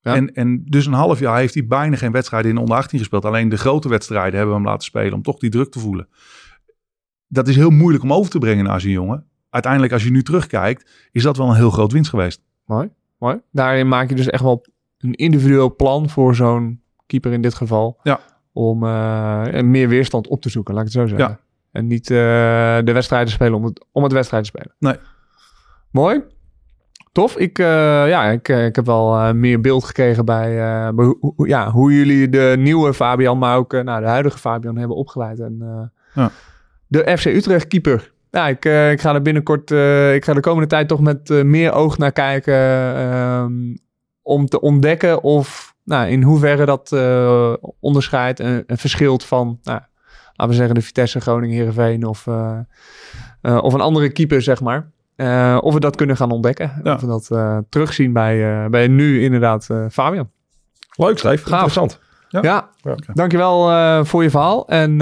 Ja. 0.00 0.14
En, 0.14 0.34
en 0.34 0.64
dus 0.64 0.86
een 0.86 0.92
half 0.92 1.18
jaar 1.18 1.38
heeft 1.38 1.54
hij 1.54 1.66
bijna 1.66 1.96
geen 1.96 2.12
wedstrijden 2.12 2.50
in 2.50 2.56
onder 2.56 2.76
18 2.76 2.98
gespeeld. 2.98 3.24
Alleen 3.24 3.48
de 3.48 3.56
grote 3.58 3.88
wedstrijden 3.88 4.32
hebben 4.34 4.54
we 4.54 4.60
hem 4.60 4.70
laten 4.70 4.84
spelen 4.84 5.12
om 5.12 5.22
toch 5.22 5.38
die 5.38 5.50
druk 5.50 5.70
te 5.70 5.78
voelen. 5.78 6.08
Dat 7.26 7.48
is 7.48 7.56
heel 7.56 7.70
moeilijk 7.70 8.04
om 8.04 8.12
over 8.12 8.30
te 8.30 8.38
brengen 8.38 8.64
naar 8.64 8.80
zijn 8.80 8.92
jongen. 8.92 9.26
Uiteindelijk, 9.58 9.92
als 9.92 10.04
je 10.04 10.10
nu 10.10 10.22
terugkijkt, 10.22 10.90
is 11.12 11.22
dat 11.22 11.36
wel 11.36 11.48
een 11.48 11.54
heel 11.54 11.70
groot 11.70 11.92
winst 11.92 12.10
geweest. 12.10 12.42
Mooi, 12.64 12.88
mooi. 13.18 13.40
Daarin 13.52 13.88
maak 13.88 14.08
je 14.08 14.14
dus 14.14 14.28
echt 14.28 14.42
wel 14.42 14.64
een 14.98 15.12
individueel 15.12 15.76
plan 15.76 16.08
voor 16.08 16.34
zo'n 16.34 16.80
keeper 17.06 17.32
in 17.32 17.42
dit 17.42 17.54
geval. 17.54 17.98
Ja. 18.02 18.20
Om 18.52 18.84
eh, 18.84 19.60
meer 19.62 19.88
weerstand 19.88 20.26
op 20.28 20.40
te 20.40 20.48
zoeken, 20.48 20.74
laat 20.74 20.86
ik 20.86 20.92
het 20.92 21.00
zo 21.00 21.06
zeggen. 21.06 21.28
Ja. 21.28 21.40
En 21.72 21.86
niet 21.86 22.10
eh, 22.10 22.16
de 22.84 22.92
wedstrijden 22.92 23.32
spelen 23.32 23.54
om 23.54 23.64
het, 23.64 23.84
om 23.92 24.02
het 24.02 24.12
wedstrijd 24.12 24.42
te 24.42 24.48
spelen. 24.48 24.74
Nee. 24.78 24.96
Mooi. 25.90 26.22
Tof. 27.12 27.36
Ik, 27.36 27.58
eh, 27.58 27.66
ja, 28.08 28.24
ik, 28.24 28.48
ik 28.48 28.76
heb 28.76 28.86
wel 28.86 29.34
meer 29.34 29.60
beeld 29.60 29.84
gekregen 29.84 30.24
bij, 30.24 30.52
ja, 31.36 31.70
hoe 31.70 31.94
jullie 31.94 32.28
de 32.28 32.54
nieuwe 32.58 32.94
Fabian, 32.94 33.38
maar 33.38 33.56
ook 33.56 33.72
nou, 33.72 34.00
de 34.00 34.08
huidige 34.08 34.38
Fabian 34.38 34.76
hebben 34.76 34.96
opgeleid. 34.96 35.40
En, 35.40 35.92
Ja. 36.14 36.30
De 36.86 37.16
FC 37.18 37.24
Utrecht 37.24 37.66
keeper. 37.66 38.12
Ja, 38.38 38.48
ik, 38.48 38.64
eh, 38.64 38.90
ik 38.90 39.00
ga 39.00 39.14
er 39.14 39.22
binnenkort, 39.22 39.70
eh, 39.70 40.14
ik 40.14 40.24
ga 40.24 40.32
de 40.34 40.40
komende 40.40 40.68
tijd 40.68 40.88
toch 40.88 41.00
met 41.00 41.30
eh, 41.30 41.42
meer 41.42 41.72
oog 41.72 41.98
naar 41.98 42.12
kijken. 42.12 42.54
ehm, 42.96 43.52
om 44.22 44.46
te 44.46 44.60
ontdekken 44.60 45.22
of 45.22 45.74
nou, 45.84 46.08
in 46.08 46.22
hoeverre 46.22 46.64
dat 46.64 46.92
onderscheidt 47.80 48.40
en, 48.40 48.64
en 48.66 48.78
verschilt 48.78 49.24
van, 49.24 49.58
nou, 49.62 49.80
laten 50.32 50.48
we 50.48 50.54
zeggen, 50.54 50.74
de 50.74 50.80
Vitesse, 50.80 51.20
Groningen, 51.20 51.56
Heerenveen 51.56 52.06
of, 52.06 52.26
of 53.42 53.72
een 53.74 53.80
andere 53.80 54.12
keeper, 54.12 54.42
zeg 54.42 54.60
maar. 54.60 54.90
Of 55.60 55.74
we 55.74 55.80
dat 55.80 55.96
kunnen 55.96 56.16
gaan 56.16 56.30
ontdekken. 56.30 56.80
Ja. 56.82 56.94
Of 56.94 57.00
we 57.00 57.06
dat 57.06 57.30
terugzien 57.68 58.12
bij, 58.12 58.66
bij 58.70 58.88
nu 58.88 59.22
inderdaad 59.22 59.68
Fabian. 59.90 60.30
Leuk, 60.96 61.18
Steve. 61.18 61.42
Gaaf. 61.48 61.52
Interessant. 61.52 62.00
Ja. 62.28 62.40
Ja, 62.42 62.68
Ja. 62.82 62.94
dankjewel 63.14 64.04
voor 64.04 64.22
je 64.22 64.30
verhaal. 64.30 64.68
En 64.68 64.96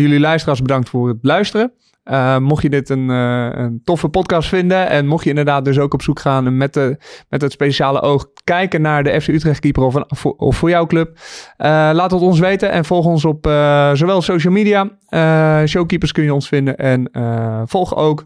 jullie 0.00 0.20
luisteraars 0.20 0.62
bedankt 0.62 0.88
voor 0.88 1.08
het 1.08 1.18
luisteren. 1.22 1.72
Eh, 2.08 2.38
mocht 2.38 2.62
je 2.62 2.70
dit 2.70 2.88
een, 2.88 3.10
eh, 3.10 3.48
een 3.52 3.80
toffe 3.84 4.08
podcast 4.08 4.48
vinden 4.48 4.88
en 4.88 5.06
mocht 5.06 5.24
je 5.24 5.30
inderdaad 5.30 5.64
dus 5.64 5.78
ook 5.78 5.94
op 5.94 6.02
zoek 6.02 6.20
gaan 6.20 6.56
met, 6.56 6.74
de, 6.74 6.96
met 7.28 7.42
het 7.42 7.52
speciale 7.52 8.00
oog 8.00 8.26
kijken 8.44 8.80
naar 8.80 9.04
de 9.04 9.20
FC 9.20 9.28
Utrecht 9.28 9.60
keeper 9.60 9.82
of, 9.82 9.94
een, 9.94 10.06
of 10.36 10.56
voor 10.56 10.70
jouw 10.70 10.86
club, 10.86 11.18
eh, 11.56 11.68
laat 11.92 12.10
het 12.10 12.20
ons 12.20 12.38
weten 12.38 12.70
en 12.70 12.84
volg 12.84 13.04
ons 13.04 13.24
op 13.24 13.46
zowel 13.92 14.22
social 14.22 14.52
media, 14.52 14.90
showkeepers 15.66 16.12
kun 16.12 16.24
je 16.24 16.34
ons 16.34 16.48
vinden 16.48 16.76
en 16.76 17.10
volg 17.66 17.96
ook 17.96 18.24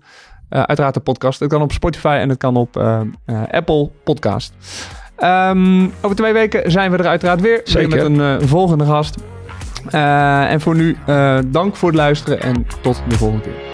uiteraard 0.49 0.95
de 0.95 1.01
podcast. 1.01 1.41
Het 1.41 1.51
kan 1.51 1.63
op 1.63 1.73
Spotify 1.73 2.19
en 2.21 2.29
het 2.29 2.39
kan 2.39 2.57
op 2.57 2.77
Apple 3.51 3.91
Podcast. 4.05 4.55
Ehm, 5.17 5.89
over 6.01 6.17
twee 6.17 6.33
weken 6.33 6.71
zijn 6.71 6.91
we 6.91 6.97
er 6.97 7.07
uiteraard 7.07 7.41
weer. 7.41 7.61
Zeker. 7.65 7.91
Weer 7.91 8.11
met 8.11 8.41
een 8.41 8.49
volgende 8.49 8.85
gast. 8.85 9.23
En 9.91 10.61
voor 10.61 10.77
nu, 10.77 10.97
dank 11.47 11.77
voor 11.77 11.89
het 11.89 11.99
luisteren 11.99 12.41
en 12.41 12.67
tot 12.83 13.03
de 13.09 13.17
volgende 13.17 13.43
keer. 13.43 13.72